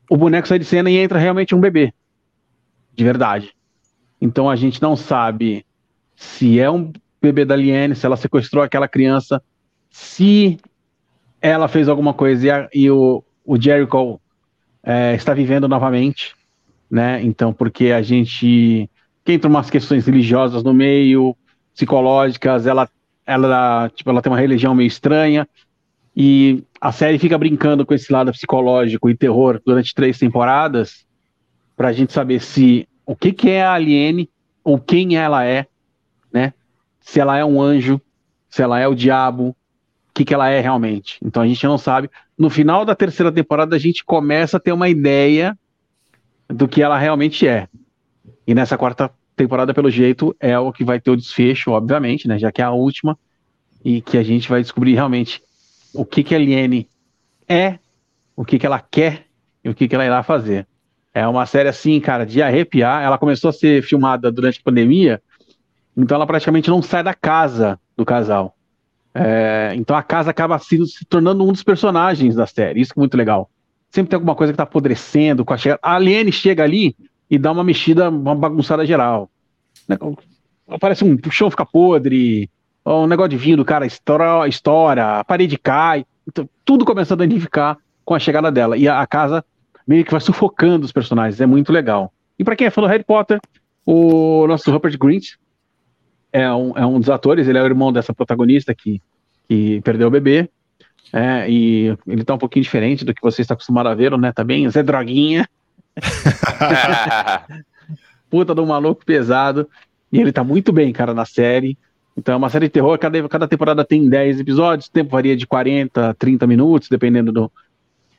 o 0.10 0.18
boneco 0.18 0.50
sai 0.50 0.60
de 0.60 0.66
cena 0.66 0.92
e 0.92 0.98
entra 0.98 1.18
realmente 1.18 1.56
um 1.56 1.62
bebê. 1.62 1.94
De 2.94 3.06
verdade. 3.06 3.54
Então 4.20 4.50
a 4.50 4.58
gente 4.58 4.82
não 4.82 4.98
sabe 4.98 5.66
se 6.14 6.60
é 6.60 6.70
um 6.70 6.92
bebê 7.22 7.46
da 7.46 7.56
Liane, 7.56 7.96
se 7.96 8.06
ela 8.06 8.18
sequestrou 8.18 8.64
aquela 8.64 8.88
criança, 8.88 9.42
se 9.90 10.58
ela 11.42 11.68
fez 11.68 11.88
alguma 11.88 12.14
coisa 12.14 12.48
e, 12.48 12.52
a, 12.52 12.70
e 12.74 12.92
o, 12.92 13.24
o 13.46 13.62
Jericho 13.62 14.20
é, 14.84 15.16
está 15.16 15.34
vivendo 15.34 15.68
novamente, 15.68 16.36
né? 16.90 17.22
Então, 17.24 17.54
porque 17.54 17.92
a 17.92 18.02
gente. 18.02 18.90
Que 19.24 19.34
entra 19.34 19.50
umas 19.50 19.70
questões 19.70 20.06
religiosas 20.06 20.64
no 20.64 20.74
meio, 20.74 21.36
psicológicas, 21.74 22.66
ela, 22.66 22.90
ela, 23.26 23.90
tipo, 23.94 24.10
ela 24.10 24.22
tem 24.22 24.32
uma 24.32 24.40
religião 24.40 24.74
meio 24.74 24.88
estranha, 24.88 25.48
e 26.16 26.64
a 26.82 26.92
série 26.92 27.20
fica 27.20 27.38
brincando 27.38 27.86
com 27.86 27.94
esse 27.94 28.12
lado 28.12 28.32
psicológico 28.32 29.10
e 29.10 29.16
terror 29.16 29.62
durante 29.66 29.94
três 29.94 30.18
temporadas, 30.18 31.06
pra 31.78 31.94
gente 31.94 32.12
saber 32.12 32.42
se 32.42 32.88
o 33.06 33.16
que, 33.16 33.32
que 33.32 33.50
é 33.50 33.64
a 33.64 33.74
Aliene, 33.74 34.30
ou 34.64 34.80
quem 34.80 35.16
ela 35.16 35.46
é, 35.46 35.66
né? 36.32 36.54
Se 37.10 37.20
ela 37.20 37.36
é 37.36 37.44
um 37.44 37.60
anjo, 37.60 38.00
se 38.48 38.62
ela 38.62 38.80
é 38.80 38.88
o 38.88 38.94
diabo, 38.94 39.50
o 39.50 39.56
que, 40.14 40.24
que 40.24 40.32
ela 40.32 40.48
é 40.48 40.62
realmente. 40.62 41.18
Então 41.24 41.42
a 41.42 41.48
gente 41.48 41.66
não 41.66 41.76
sabe. 41.76 42.08
No 42.38 42.52
final 42.52 42.86
da 42.86 42.94
terceira 42.94 43.32
temporada, 43.32 43.76
a 43.76 43.80
gente 43.80 44.06
começa 44.06 44.58
a 44.58 44.60
ter 44.60 44.72
uma 44.72 44.88
ideia 44.88 45.58
do 46.48 46.68
que 46.68 46.84
ela 46.84 47.00
realmente 47.00 47.48
é. 47.48 47.68
E 48.46 48.54
nessa 48.54 48.78
quarta 48.78 49.10
temporada, 49.36 49.74
pelo 49.74 49.90
jeito, 49.90 50.36
é 50.40 50.60
o 50.60 50.72
que 50.72 50.84
vai 50.84 51.00
ter 51.00 51.10
o 51.10 51.18
desfecho, 51.18 51.72
obviamente, 51.72 52.28
né? 52.28 52.38
Já 52.38 52.52
que 52.52 52.62
é 52.62 52.66
a 52.66 52.70
última, 52.70 53.18
e 53.84 54.02
que 54.02 54.16
a 54.16 54.24
gente 54.24 54.48
vai 54.48 54.62
descobrir 54.62 54.94
realmente 54.94 55.42
o 55.96 56.06
que, 56.06 56.24
que 56.24 56.36
a 56.36 56.38
Liene 56.38 56.88
é, 57.48 57.80
o 58.36 58.46
que, 58.46 58.60
que 58.60 58.68
ela 58.68 58.80
quer 58.80 59.26
e 59.64 59.70
o 59.70 59.74
que, 59.74 59.88
que 59.88 59.96
ela 59.96 60.06
irá 60.06 60.22
fazer. 60.22 60.68
É 61.12 61.28
uma 61.28 61.48
série 61.48 61.70
assim, 61.70 62.00
cara, 62.00 62.24
de 62.24 62.40
arrepiar. 62.40 63.02
Ela 63.02 63.18
começou 63.18 63.50
a 63.50 63.54
ser 63.54 63.82
filmada 63.82 64.32
durante 64.32 64.60
a 64.60 64.64
pandemia, 64.64 65.20
então 66.00 66.16
ela 66.16 66.26
praticamente 66.26 66.70
não 66.70 66.82
sai 66.82 67.04
da 67.04 67.14
casa 67.14 67.80
do 67.98 68.06
casal. 68.06 68.56
É, 69.14 69.74
então 69.76 69.96
a 69.96 70.04
casa 70.04 70.30
acaba 70.30 70.58
se, 70.60 70.86
se, 70.88 71.06
tornando 71.06 71.44
um 71.44 71.52
dos 71.52 71.64
personagens 71.64 72.36
da 72.36 72.48
série. 72.48 72.82
Isso 72.82 72.94
é 72.96 73.00
muito 73.00 73.18
legal. 73.18 73.50
Sempre 73.92 74.12
tem 74.12 74.18
alguma 74.18 74.36
coisa 74.36 74.54
que 74.54 74.58
tá 74.58 74.64
apodrecendo. 74.64 75.44
Com 75.44 75.54
a, 75.54 75.58
chegada. 75.58 75.80
a 75.84 75.96
Aliene 75.96 76.32
chega 76.32 76.64
ali 76.64 76.96
e 77.30 77.38
dá 77.38 77.52
uma 77.52 77.64
mexida, 77.64 78.10
uma 78.10 78.36
bagunçada 78.36 78.86
geral. 78.86 79.30
Né, 79.88 79.98
Aparece 80.68 81.04
um 81.04 81.16
o 81.16 81.32
chão 81.32 81.50
fica 81.50 81.66
podre, 81.66 82.50
um 82.86 83.08
negócio 83.08 83.30
de 83.30 83.38
vinho 83.38 83.66
cara 83.66 83.86
estoura, 83.86 84.48
estoura, 84.48 85.20
a 85.20 85.24
parede 85.24 85.58
cai. 85.58 86.06
Então, 86.28 86.48
tudo 86.64 86.86
começa 86.86 87.16
a 87.16 87.18
danificar 87.18 87.78
com 88.06 88.14
a 88.14 88.20
chegada 88.20 88.52
dela. 88.52 88.78
E 88.78 88.88
a, 88.88 89.02
a 89.02 89.08
casa 89.08 89.44
meio 89.86 90.06
que 90.06 90.12
vai 90.12 90.22
sufocando 90.22 90.86
os 90.86 90.92
personagens. 90.92 91.42
É 91.42 91.46
muito 91.46 91.74
legal. 91.74 92.14
E 92.38 92.44
para 92.44 92.56
quem 92.56 92.68
é 92.68 92.70
fã 92.70 92.82
do 92.82 92.88
Harry 92.88 93.04
Potter, 93.04 93.40
o 93.86 94.46
nosso 94.48 94.72
Rupert 94.72 94.98
Grint 94.98 95.32
é 96.32 96.52
um, 96.54 96.78
é 96.78 96.86
um 96.86 97.00
dos 97.00 97.10
atores, 97.10 97.48
ele 97.48 97.58
é 97.58 97.62
o 97.62 97.66
irmão 97.66 97.92
dessa 97.92 98.14
protagonista 98.14 98.74
que, 98.74 99.02
que 99.48 99.82
perdeu 99.82 100.08
o 100.08 100.12
bebê. 100.12 100.50
É, 101.12 101.50
e 101.50 101.98
ele 102.06 102.24
tá 102.24 102.36
um 102.36 102.38
pouquinho 102.38 102.64
diferente 102.64 103.04
do 103.04 103.14
que 103.14 103.22
você 103.22 103.42
está 103.42 103.56
acostumado 103.56 103.90
a 103.90 103.96
ver, 103.96 104.16
né? 104.18 104.32
Tá 104.32 104.44
bem 104.44 104.70
Zé 104.70 104.84
Droguinha. 104.84 105.50
Puta 108.30 108.54
do 108.54 108.66
maluco 108.66 109.04
pesado. 109.04 109.68
E 110.12 110.20
ele 110.20 110.32
tá 110.32 110.44
muito 110.44 110.72
bem, 110.72 110.94
cara, 110.94 111.14
na 111.14 111.26
série. 111.26 111.78
Então 112.16 112.34
é 112.34 112.38
uma 112.38 112.50
série 112.50 112.68
de 112.68 112.74
terror, 112.74 112.98
cada, 113.00 113.28
cada 113.30 113.48
temporada 113.48 113.86
tem 113.86 114.08
10 114.08 114.42
episódios, 114.42 114.88
o 114.88 114.92
tempo 114.92 115.12
varia 115.12 115.38
de 115.38 115.48
40, 115.48 116.14
30 116.16 116.46
minutos, 116.46 116.90
dependendo 116.90 117.32
do, 117.32 117.52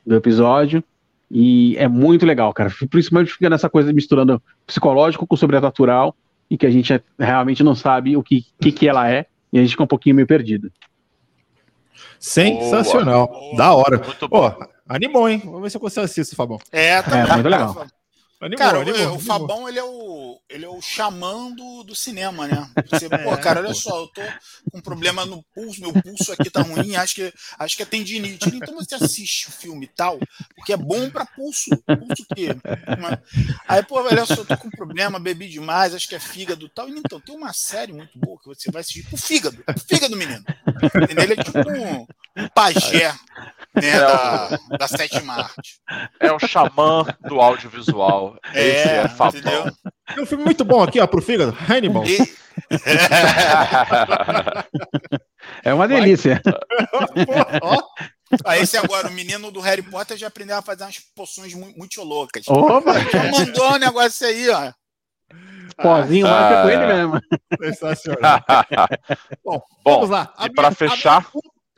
do 0.05 0.15
episódio. 0.15 0.83
E 1.29 1.77
é 1.77 1.87
muito 1.87 2.25
legal, 2.25 2.53
cara. 2.53 2.71
Principalmente 2.89 3.31
fica 3.31 3.49
nessa 3.49 3.69
coisa 3.69 3.93
misturando 3.93 4.41
psicológico 4.65 5.25
com 5.25 5.37
sobrenatural 5.37 6.15
e 6.51 6.57
que 6.57 6.65
a 6.65 6.69
gente 6.69 7.01
realmente 7.17 7.63
não 7.63 7.73
sabe 7.73 8.17
o 8.17 8.21
que, 8.21 8.45
que, 8.59 8.73
que 8.73 8.89
ela 8.89 9.09
é 9.09 9.25
e 9.53 9.57
a 9.57 9.61
gente 9.61 9.71
fica 9.71 9.83
um 9.83 9.87
pouquinho 9.87 10.17
meio 10.17 10.27
perdido. 10.27 10.69
Sensacional. 12.19 13.27
Boa. 13.29 13.55
Da 13.55 13.73
hora. 13.73 13.97
Muito 13.97 14.27
bom. 14.27 14.51
Pô, 14.51 14.67
animou, 14.87 15.29
hein? 15.29 15.41
Vamos 15.45 15.61
ver 15.61 15.69
se 15.69 15.77
eu 15.77 15.81
consigo 15.81 16.03
assistir, 16.03 16.35
Fabão. 16.35 16.59
É, 16.69 17.01
tá 17.01 17.19
é, 17.19 17.33
muito 17.35 17.47
legal. 17.47 17.87
Animou, 18.41 18.57
cara, 18.57 18.81
animou, 18.81 18.99
o, 18.99 19.03
animou. 19.03 19.19
Fabão, 19.19 19.69
ele 19.69 19.77
é 19.77 19.83
o, 19.83 20.41
ele 20.49 20.65
é 20.65 20.67
o 20.67 20.81
xamã 20.81 21.51
do, 21.51 21.83
do 21.83 21.95
cinema, 21.95 22.47
né? 22.47 22.67
Você, 22.89 23.05
é, 23.11 23.17
pô, 23.19 23.37
cara, 23.37 23.59
olha 23.59 23.73
só, 23.75 24.01
eu 24.01 24.07
tô 24.07 24.21
com 24.71 24.79
um 24.79 24.81
problema 24.81 25.23
no 25.27 25.43
pulso, 25.53 25.79
meu 25.79 25.93
pulso 25.93 26.31
aqui 26.31 26.49
tá 26.49 26.63
ruim, 26.63 26.95
acho 26.95 27.13
que, 27.13 27.31
acho 27.59 27.77
que 27.77 27.83
é 27.83 27.85
tendinite. 27.85 28.49
Então 28.49 28.73
você 28.73 28.95
assiste 28.95 29.49
o 29.49 29.51
filme 29.51 29.85
e 29.85 29.89
tal, 29.89 30.17
porque 30.55 30.73
é 30.73 30.77
bom 30.77 31.07
pra 31.11 31.23
pulso. 31.23 31.69
Pulso 31.85 32.23
o 32.23 32.35
quê? 32.35 32.47
Aí, 33.67 33.83
pô, 33.83 34.01
olha 34.01 34.25
só, 34.25 34.33
eu 34.33 34.45
tô 34.45 34.57
com 34.57 34.69
um 34.69 34.71
problema, 34.71 35.19
bebi 35.19 35.47
demais, 35.47 35.93
acho 35.93 36.09
que 36.09 36.15
é 36.15 36.19
fígado 36.19 36.65
e 36.65 36.69
tal. 36.69 36.89
Então, 36.89 37.19
tem 37.19 37.35
uma 37.35 37.53
série 37.53 37.93
muito 37.93 38.17
boa 38.17 38.39
que 38.39 38.47
você 38.47 38.71
vai 38.71 38.81
assistir 38.81 39.03
pro 39.07 39.17
fígado. 39.17 39.63
O 39.67 39.79
fígado, 39.79 40.17
menino. 40.17 40.43
Entendeu? 41.03 41.23
Ele 41.23 41.33
é 41.33 41.43
tipo 41.43 41.59
um, 41.59 42.07
um 42.43 42.47
pajé 42.49 43.13
né, 43.75 43.87
é 43.87 43.99
da, 43.99 44.59
o... 44.69 44.77
da 44.77 44.87
sétima 44.87 45.33
arte. 45.35 45.79
É 46.19 46.31
o 46.31 46.39
xamã 46.39 47.05
do 47.21 47.39
audiovisual. 47.39 48.35
É, 48.53 48.67
Esse 48.67 48.89
é 48.89 49.07
Fabão. 49.07 49.71
Tem 50.13 50.23
um 50.23 50.25
filme 50.25 50.43
muito 50.43 50.65
bom 50.65 50.83
aqui, 50.83 50.99
ó, 50.99 51.07
pro 51.07 51.21
fígado. 51.21 51.57
Hannibal. 51.69 52.03
E... 52.05 52.17
é 55.63 55.73
uma 55.73 55.87
delícia. 55.87 56.41
ó. 57.61 57.81
Ah, 58.45 58.57
esse 58.57 58.77
agora, 58.77 59.09
o 59.09 59.11
menino 59.11 59.51
do 59.51 59.59
Harry 59.59 59.81
Potter 59.81 60.17
já 60.17 60.27
aprendeu 60.27 60.57
a 60.57 60.61
fazer 60.61 60.83
umas 60.83 60.99
poções 61.15 61.53
muito, 61.53 61.77
muito 61.77 62.01
loucas. 62.03 62.47
Opa! 62.47 62.93
Já 63.09 63.31
mandou 63.31 63.73
um 63.73 63.77
negócio 63.77 64.25
aí, 64.25 64.49
ó. 64.49 64.71
Pozinho 65.81 66.27
ah, 66.27 66.31
lá 66.31 66.51
é 66.51 66.63
com 66.63 66.69
ele 66.69 66.93
mesmo. 66.93 67.21
Sensacional. 67.61 68.41
Bom, 69.43 69.61
Bom, 69.83 69.95
vamos 69.95 70.09
lá. 70.09 70.33
E 70.43 70.49
para 70.51 70.71
fechar. 70.71 71.27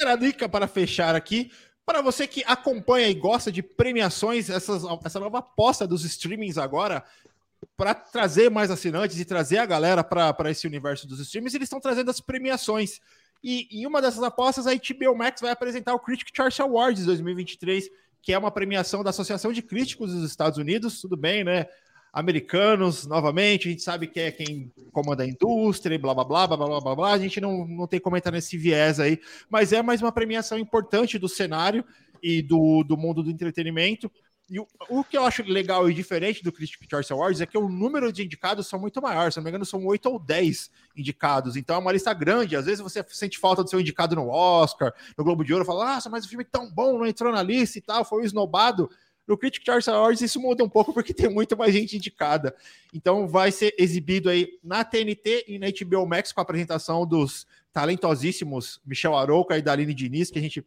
A 0.06 0.16
dica 0.16 0.50
para 0.50 0.68
fechar 0.68 1.16
aqui 1.16 1.50
para 1.86 2.02
você 2.02 2.28
que 2.28 2.44
acompanha 2.46 3.10
e 3.10 3.14
gosta 3.14 3.52
de 3.52 3.62
premiações, 3.62 4.50
essas, 4.50 4.84
essa 5.04 5.20
nova 5.20 5.40
aposta 5.40 5.86
dos 5.86 6.06
streamings 6.06 6.58
agora, 6.58 7.04
para 7.76 7.94
trazer 7.94 8.50
mais 8.50 8.72
assinantes 8.72 9.20
e 9.20 9.26
trazer 9.26 9.58
a 9.58 9.66
galera 9.66 10.04
para 10.04 10.52
esse 10.52 10.68
universo 10.68 11.08
dos 11.08 11.20
streamings, 11.20 11.54
eles 11.54 11.66
estão 11.66 11.80
trazendo 11.80 12.10
as 12.10 12.20
premiações. 12.20 13.00
E 13.44 13.68
em 13.72 13.86
uma 13.86 14.02
dessas 14.02 14.24
apostas, 14.24 14.66
a 14.68 14.74
HBO 14.74 15.16
Max 15.16 15.42
vai 15.42 15.52
apresentar 15.52 15.94
o 15.94 16.00
Critic 16.00 16.30
Choice 16.34 16.62
Awards 16.62 17.06
2023, 17.06 17.90
que 18.22 18.32
é 18.32 18.38
uma 18.38 18.52
premiação 18.52 19.04
da 19.04 19.10
Associação 19.10 19.52
de 19.52 19.62
Críticos 19.62 20.14
dos 20.14 20.30
Estados 20.30 20.58
Unidos. 20.58 21.02
Tudo 21.02 21.18
bem, 21.18 21.44
né? 21.44 21.68
Americanos, 22.14 23.08
novamente, 23.08 23.68
a 23.68 23.72
gente 23.72 23.82
sabe 23.82 24.06
que 24.06 24.20
é 24.20 24.32
quem 24.32 24.72
comanda 24.92 25.24
a 25.24 25.28
indústria, 25.28 25.98
blá 25.98 26.14
blá 26.14 26.24
blá 26.24 26.48
blá 26.48 26.58
blá 26.58 26.80
blá 26.80 26.96
blá. 26.96 27.12
A 27.14 27.18
gente 27.18 27.42
não, 27.42 27.68
não 27.68 27.88
tem 27.88 28.00
como 28.00 28.16
entrar 28.16 28.32
nesse 28.32 28.56
viés 28.56 29.00
aí, 29.00 29.20
mas 29.50 29.74
é 29.74 29.82
mais 29.82 30.00
uma 30.00 30.12
premiação 30.12 30.60
importante 30.60 31.18
do 31.18 31.28
cenário 31.28 31.84
e 32.22 32.44
do, 32.44 32.84
do 32.84 32.96
mundo 32.96 33.24
do 33.24 33.32
entretenimento. 33.32 34.12
E 34.48 34.60
o, 34.60 34.68
o 34.90 35.04
que 35.04 35.18
eu 35.18 35.26
acho 35.26 35.42
legal 35.44 35.90
e 35.90 35.94
diferente 35.94 36.44
do 36.44 36.52
Critics' 36.52 36.88
Choice 36.88 37.12
Awards 37.12 37.42
é 37.42 37.48
que 37.48 37.58
o 37.58 37.68
número 37.68 38.14
de 38.14 38.24
indicados 38.24 38.68
são 38.68 38.78
muito 38.78 39.02
maior, 39.02 39.32
se 39.32 39.38
não 39.38 39.44
me 39.44 39.50
engano, 39.50 39.66
são 39.66 39.84
oito 39.88 40.08
ou 40.08 40.20
dez 40.20 40.70
indicados. 40.96 41.56
Então 41.56 41.78
é 41.78 41.80
uma 41.80 41.92
lista 41.92 42.14
grande. 42.14 42.56
Às 42.56 42.66
vezes 42.66 42.82
você 42.82 43.04
sente 43.10 43.40
falta 43.40 43.64
do 43.64 43.70
seu 43.70 43.80
indicado 43.80 44.16
no 44.16 44.30
Oscar, 44.30 44.94
no 45.18 45.24
Globo 45.24 45.44
de 45.44 45.52
Ouro, 45.52 45.66
fala, 45.66 45.96
nossa, 45.96 46.12
mas 46.12 46.26
o 46.26 46.30
filme 46.30 46.44
é 46.44 46.48
tão 46.52 46.70
bom, 46.72 47.00
não 47.00 47.08
entrou 47.08 47.32
na 47.32 47.42
lista 47.42 47.80
e 47.80 47.82
tal, 47.82 48.06
foi 48.06 48.24
esnobado 48.24 48.88
No 49.28 49.38
Critic 49.38 49.66
Choice 49.66 49.90
Awards 49.90 50.22
isso 50.22 50.40
muda 50.40 50.64
um 50.64 50.70
pouco 50.70 50.94
porque 50.94 51.14
tem 51.14 51.30
muito 51.30 51.56
mais 51.58 51.74
gente 51.74 51.96
indicada. 51.96 52.56
Então 52.94 53.28
vai 53.28 53.52
ser 53.52 53.74
exibido 53.78 54.30
aí 54.30 54.60
na 54.64 54.84
TNT 54.84 55.46
e 55.48 55.60
na 55.60 55.68
HBO 55.68 56.06
Max 56.06 56.32
com 56.32 56.42
a 56.42 56.44
apresentação 56.44 57.06
dos 57.06 57.48
talentosíssimos 57.72 58.82
Michel 58.86 59.16
Arouca 59.16 59.58
e 59.58 59.62
Daline 59.62 59.94
Diniz, 59.94 60.30
que 60.30 60.40
a 60.40 60.42
gente 60.42 60.66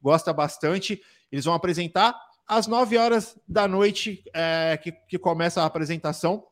gosta 0.00 0.32
bastante. 0.32 1.02
Eles 1.30 1.44
vão 1.44 1.54
apresentar 1.54 2.16
às 2.46 2.66
9 2.66 2.96
horas 2.96 3.36
da 3.46 3.66
noite 3.66 4.22
é, 4.32 4.78
que, 4.80 4.92
que 4.92 5.18
começa 5.18 5.62
a 5.62 5.66
apresentação. 5.66 6.46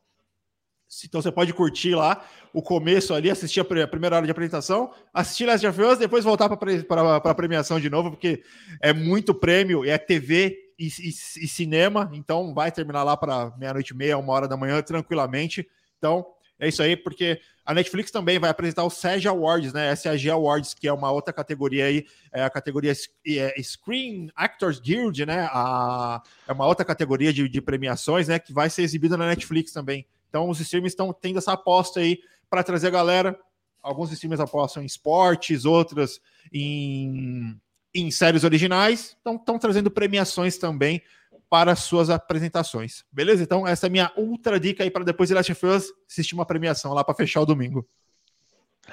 Então 1.03 1.21
você 1.21 1.31
pode 1.31 1.53
curtir 1.53 1.95
lá 1.95 2.23
o 2.53 2.61
começo 2.61 3.13
ali, 3.13 3.29
assistir 3.31 3.59
a 3.59 3.87
primeira 3.87 4.17
hora 4.17 4.25
de 4.25 4.31
apresentação, 4.31 4.93
assistir 5.13 5.45
Last 5.45 5.65
of 5.65 5.81
Us, 5.81 5.97
depois 5.97 6.23
voltar 6.23 6.47
para 6.47 7.17
a 7.17 7.35
premiação 7.35 7.79
de 7.79 7.89
novo, 7.89 8.11
porque 8.11 8.43
é 8.81 8.93
muito 8.93 9.33
prêmio, 9.33 9.83
é 9.83 9.97
TV 9.97 10.64
e, 10.77 10.87
e, 10.87 11.47
cinema, 11.47 12.09
então 12.13 12.53
vai 12.53 12.71
terminar 12.71 13.03
lá 13.03 13.15
para 13.15 13.55
meia-noite 13.57 13.93
e 13.93 13.95
meia, 13.95 14.17
uma 14.17 14.33
hora 14.33 14.47
da 14.47 14.57
manhã, 14.57 14.81
tranquilamente. 14.81 15.67
Então 15.97 16.25
é 16.59 16.67
isso 16.67 16.81
aí, 16.81 16.95
porque 16.95 17.39
a 17.65 17.73
Netflix 17.73 18.11
também 18.11 18.39
vai 18.39 18.49
apresentar 18.49 18.83
o 18.83 18.89
SAG 18.89 19.27
Awards, 19.27 19.73
né? 19.73 19.93
SAG 19.95 20.29
Awards, 20.29 20.73
que 20.73 20.87
é 20.87 20.93
uma 20.93 21.11
outra 21.11 21.33
categoria 21.33 21.85
aí, 21.85 22.05
é 22.31 22.43
a 22.43 22.49
categoria 22.49 22.93
é, 23.27 23.61
Screen 23.61 24.29
Actors 24.35 24.79
Guild, 24.79 25.25
né? 25.25 25.49
A, 25.51 26.21
é 26.47 26.53
uma 26.53 26.65
outra 26.65 26.85
categoria 26.85 27.33
de, 27.33 27.49
de 27.49 27.61
premiações, 27.61 28.27
né? 28.27 28.39
Que 28.39 28.53
vai 28.53 28.69
ser 28.69 28.83
exibida 28.83 29.17
na 29.17 29.27
Netflix 29.27 29.71
também. 29.71 30.05
Então, 30.29 30.49
os 30.49 30.59
streams 30.59 30.91
estão 30.91 31.11
tendo 31.11 31.39
essa 31.39 31.53
aposta 31.53 31.99
aí 31.99 32.19
para 32.49 32.63
trazer 32.63 32.87
a 32.87 32.91
galera. 32.91 33.37
Alguns 33.81 34.11
streams 34.11 34.39
apostam 34.39 34.81
em 34.81 34.85
esportes, 34.85 35.65
outras 35.65 36.21
em, 36.51 37.59
em 37.95 38.11
séries 38.11 38.43
originais. 38.43 39.15
Então, 39.21 39.35
estão 39.35 39.57
trazendo 39.57 39.89
premiações 39.89 40.57
também 40.57 41.01
para 41.49 41.75
suas 41.75 42.09
apresentações. 42.09 43.05
Beleza? 43.11 43.41
Então, 43.41 43.65
essa 43.65 43.85
é 43.85 43.87
a 43.87 43.91
minha 43.91 44.11
ultra 44.17 44.59
dica 44.59 44.83
aí 44.83 44.91
para 44.91 45.03
depois 45.03 45.29
de 45.29 45.35
Last 45.35 45.51
of 45.51 45.65
Us 45.65 45.93
assistir 46.09 46.35
uma 46.35 46.45
premiação 46.45 46.93
lá 46.93 47.03
para 47.03 47.15
fechar 47.15 47.41
o 47.41 47.45
domingo. 47.45 47.87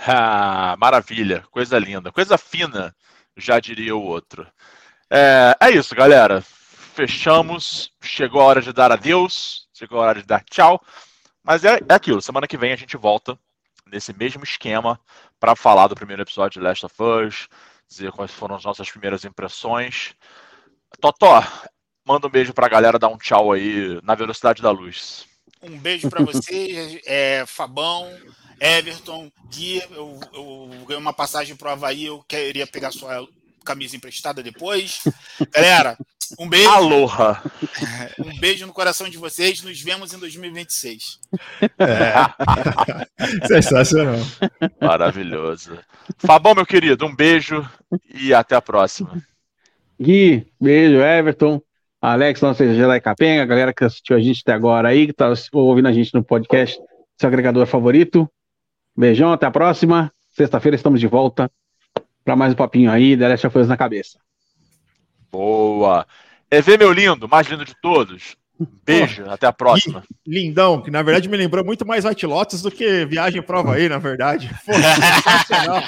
Ah, 0.07 0.77
maravilha, 0.79 1.45
coisa 1.51 1.79
linda, 1.79 2.11
coisa 2.13 2.39
fina, 2.39 2.95
já 3.37 3.61
diria 3.61 3.95
o 3.95 4.03
outro. 4.03 4.47
É, 5.11 5.57
é 5.61 5.71
isso, 5.71 5.95
galera. 5.95 6.41
Fechamos. 6.41 7.93
Chegou 8.01 8.41
a 8.41 8.45
hora 8.45 8.63
de 8.63 8.73
dar 8.73 8.93
adeus, 8.93 9.69
chegou 9.73 10.01
a 10.01 10.07
hora 10.07 10.21
de 10.21 10.27
dar 10.27 10.45
tchau. 10.45 10.81
Mas 11.43 11.65
é, 11.65 11.81
é 11.89 11.95
aquilo, 11.95 12.23
semana 12.23 12.47
que 12.47 12.57
vem 12.57 12.73
a 12.73 12.77
gente 12.77 12.97
volta 12.97 13.39
nesse 13.87 14.13
mesmo 14.13 14.45
esquema 14.45 14.99
para 15.41 15.57
falar 15.57 15.89
do 15.89 15.95
primeiro 15.95 16.23
episódio 16.23 16.61
de 16.61 16.67
Last 16.67 16.87
of 16.87 16.95
Us, 17.03 17.49
dizer 17.93 18.13
quais 18.13 18.31
foram 18.31 18.57
as 18.57 18.65
nossas 18.65 18.91
primeiras 18.91 19.25
impressões. 19.25 20.15
Totó, 21.01 21.43
manda 22.07 22.27
um 22.27 22.31
beijo 22.31 22.53
para 22.53 22.67
a 22.67 22.71
galera, 22.71 22.99
dar 22.99 23.09
um 23.09 23.19
tchau 23.19 23.53
aí 23.53 24.01
na 24.03 24.15
velocidade 24.15 24.63
da 24.63 24.71
luz. 24.71 25.27
Um 25.63 25.79
beijo 25.79 26.11
para 26.11 26.25
você, 26.25 27.01
é, 27.07 27.45
Fabão, 27.47 28.11
Everton, 28.59 29.31
Gui. 29.47 29.83
Eu, 29.91 30.19
eu 30.33 30.71
ganhei 30.87 31.01
uma 31.01 31.13
passagem 31.13 31.55
para 31.55 31.69
o 31.69 31.73
Havaí, 31.73 32.07
eu 32.07 32.23
queria 32.25 32.67
pegar 32.67 32.91
sua 32.91 33.27
camisa 33.65 33.97
emprestada 33.97 34.43
depois. 34.43 35.03
Galera, 35.53 35.97
um 36.39 36.49
beijo. 36.49 36.69
Aloha. 36.69 37.43
Um 38.19 38.39
beijo 38.39 38.67
no 38.67 38.73
coração 38.73 39.09
de 39.09 39.17
vocês. 39.17 39.63
Nos 39.63 39.81
vemos 39.81 40.13
em 40.13 40.19
2026. 40.19 41.19
É. 41.79 43.47
Sensacional. 43.47 44.19
Maravilhoso. 44.81 45.79
Fabão, 46.19 46.55
meu 46.55 46.67
querido, 46.67 47.07
um 47.07 47.15
beijo 47.15 47.69
e 48.15 48.33
até 48.33 48.55
a 48.55 48.63
próxima. 48.63 49.23
Gui, 50.01 50.47
beijo, 50.61 51.01
Everton. 51.01 51.61
Alex, 52.01 52.41
nosso 52.41 52.65
Jedi 52.65 53.01
Capenga, 53.01 53.43
a 53.43 53.47
galera 53.47 53.73
que 53.73 53.85
assistiu 53.85 54.17
a 54.17 54.21
gente 54.21 54.43
até 54.43 54.53
agora 54.53 54.89
aí, 54.89 55.07
que 55.07 55.13
tá 55.13 55.33
ouvindo 55.53 55.87
a 55.87 55.93
gente 55.93 56.13
no 56.13 56.25
podcast, 56.25 56.77
seu 57.17 57.29
agregador 57.29 57.65
favorito. 57.67 58.29
Beijão, 58.97 59.33
até 59.33 59.47
a 59.47 59.51
próxima. 59.51 60.13
Sexta-feira 60.33 60.75
estamos 60.75 60.99
de 60.99 61.07
volta 61.07 61.51
para 62.25 62.37
mais 62.37 62.53
um 62.53 62.57
papinho 62.57 62.91
aí, 62.91 63.17
The 63.17 63.29
Last 63.29 63.47
of 63.47 63.59
Us 63.59 63.69
na 63.69 63.77
cabeça. 63.77 64.19
Boa. 65.33 66.07
É 66.51 66.61
ver 66.61 66.79
meu 66.79 66.93
lindo, 66.93 67.27
mais 67.27 67.47
lindo 67.47 67.65
de 67.65 67.75
todos. 67.81 68.37
Beijo, 68.85 69.25
até 69.29 69.47
a 69.47 69.53
próxima. 69.53 70.05
Lindão, 70.27 70.83
que 70.83 70.91
na 70.91 71.03
verdade 71.03 71.29
me 71.29 71.37
lembrou 71.37 71.65
muito 71.65 71.87
mais 71.87 72.05
White 72.05 72.27
Lotus 72.27 72.63
do 72.63 72.71
que 72.71 73.05
Viagem 73.07 73.43
Prova 73.43 73.75
aí, 73.75 73.89
na 73.89 73.99
verdade. 73.99 74.51
Pô, 74.67 74.73
sensacional. 74.75 75.83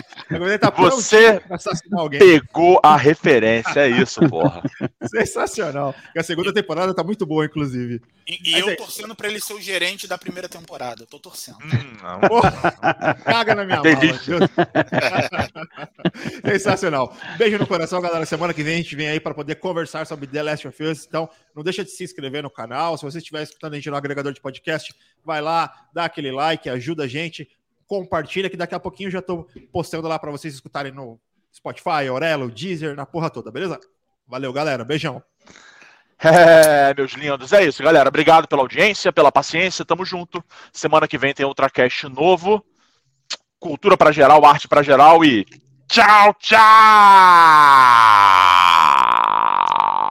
Tá 0.59 0.71
Você 0.91 2.19
pegou 2.19 2.81
a 2.83 2.97
referência, 2.97 3.81
é 3.81 3.89
isso, 3.89 4.27
porra. 4.29 4.62
Sensacional. 5.05 5.95
E 6.15 6.19
a 6.19 6.23
segunda 6.23 6.53
temporada 6.53 6.95
tá 6.95 7.05
muito 7.05 7.27
boa, 7.27 7.45
inclusive. 7.45 8.01
E, 8.27 8.51
e 8.51 8.59
eu 8.59 8.71
é... 8.71 8.77
torcendo 8.77 9.15
pra 9.15 9.29
ele 9.29 9.39
ser 9.39 9.53
o 9.53 9.61
gerente 9.61 10.07
da 10.07 10.17
primeira 10.17 10.49
temporada. 10.49 11.05
Tô 11.07 11.19
torcendo. 11.19 11.59
Hum, 11.59 11.97
porra, 12.29 12.53
caga 13.23 13.55
na 13.55 13.65
minha 13.65 13.83
mala. 13.83 13.95
Sensacional. 16.45 17.15
Beijo 17.37 17.59
no 17.59 17.67
coração, 17.67 18.01
galera. 18.01 18.25
Semana 18.25 18.55
que 18.55 18.63
vem 18.63 18.75
a 18.75 18.77
gente 18.79 18.97
vem 18.97 19.09
aí 19.09 19.21
para 19.21 19.35
poder 19.35 19.57
conversar 19.57 20.07
sobre 20.07 20.27
The 20.27 20.43
Last 20.43 20.69
of 20.69 20.83
Us. 20.83 21.05
Então, 21.07 21.29
não 21.55 21.63
deixa 21.63 21.85
de 21.85 21.91
se 21.91 22.03
inscrever 22.03 22.43
no 22.43 22.51
canal. 22.51 22.97
Se 22.97 23.05
você 23.05 23.19
estiver 23.19 23.43
escutando 23.43 23.75
a 23.75 23.77
gente 23.77 23.91
no 23.91 23.97
agregador 23.97 24.33
de 24.33 24.41
podcast, 24.41 24.95
vai 25.23 25.43
lá, 25.43 25.89
dá 25.93 26.07
aquele 26.07 26.33
like, 26.33 26.69
ajuda 26.71 27.05
a 27.05 27.09
gente, 27.09 27.49
compartilha, 27.87 28.49
que 28.49 28.57
daqui 28.57 28.75
a 28.75 28.81
pouquinho 28.81 29.09
eu 29.09 29.13
já 29.13 29.19
estou 29.19 29.47
postando 29.71 30.09
lá 30.09 30.19
para 30.19 30.31
vocês 30.31 30.55
escutarem 30.55 30.93
no 30.93 31.21
Spotify, 31.55 32.09
Orelo, 32.11 32.51
Deezer, 32.51 32.97
na 32.97 33.05
porra 33.05 33.29
toda, 33.29 33.51
beleza? 33.51 33.79
Valeu, 34.27 34.53
galera. 34.53 34.85
Beijão. 34.85 35.23
É, 36.25 36.95
meus 36.95 37.13
lindos, 37.13 37.53
é 37.53 37.65
isso, 37.65 37.83
galera. 37.83 38.09
Obrigado 38.09 38.49
pela 38.49 38.63
audiência, 38.63 39.13
pela 39.13 39.31
paciência. 39.31 39.85
Tamo 39.85 40.05
junto. 40.05 40.43
Semana 40.73 41.07
que 41.07 41.19
vem 41.19 41.35
tem 41.35 41.45
outra 41.45 41.69
cast 41.69 42.09
novo. 42.09 42.65
Cultura 43.61 43.97
para 43.97 44.13
geral, 44.13 44.45
arte 44.45 44.67
para 44.67 44.83
geral 44.83 45.25
e 45.25 45.47
tchau, 45.89 46.35
tchau! 46.41 46.61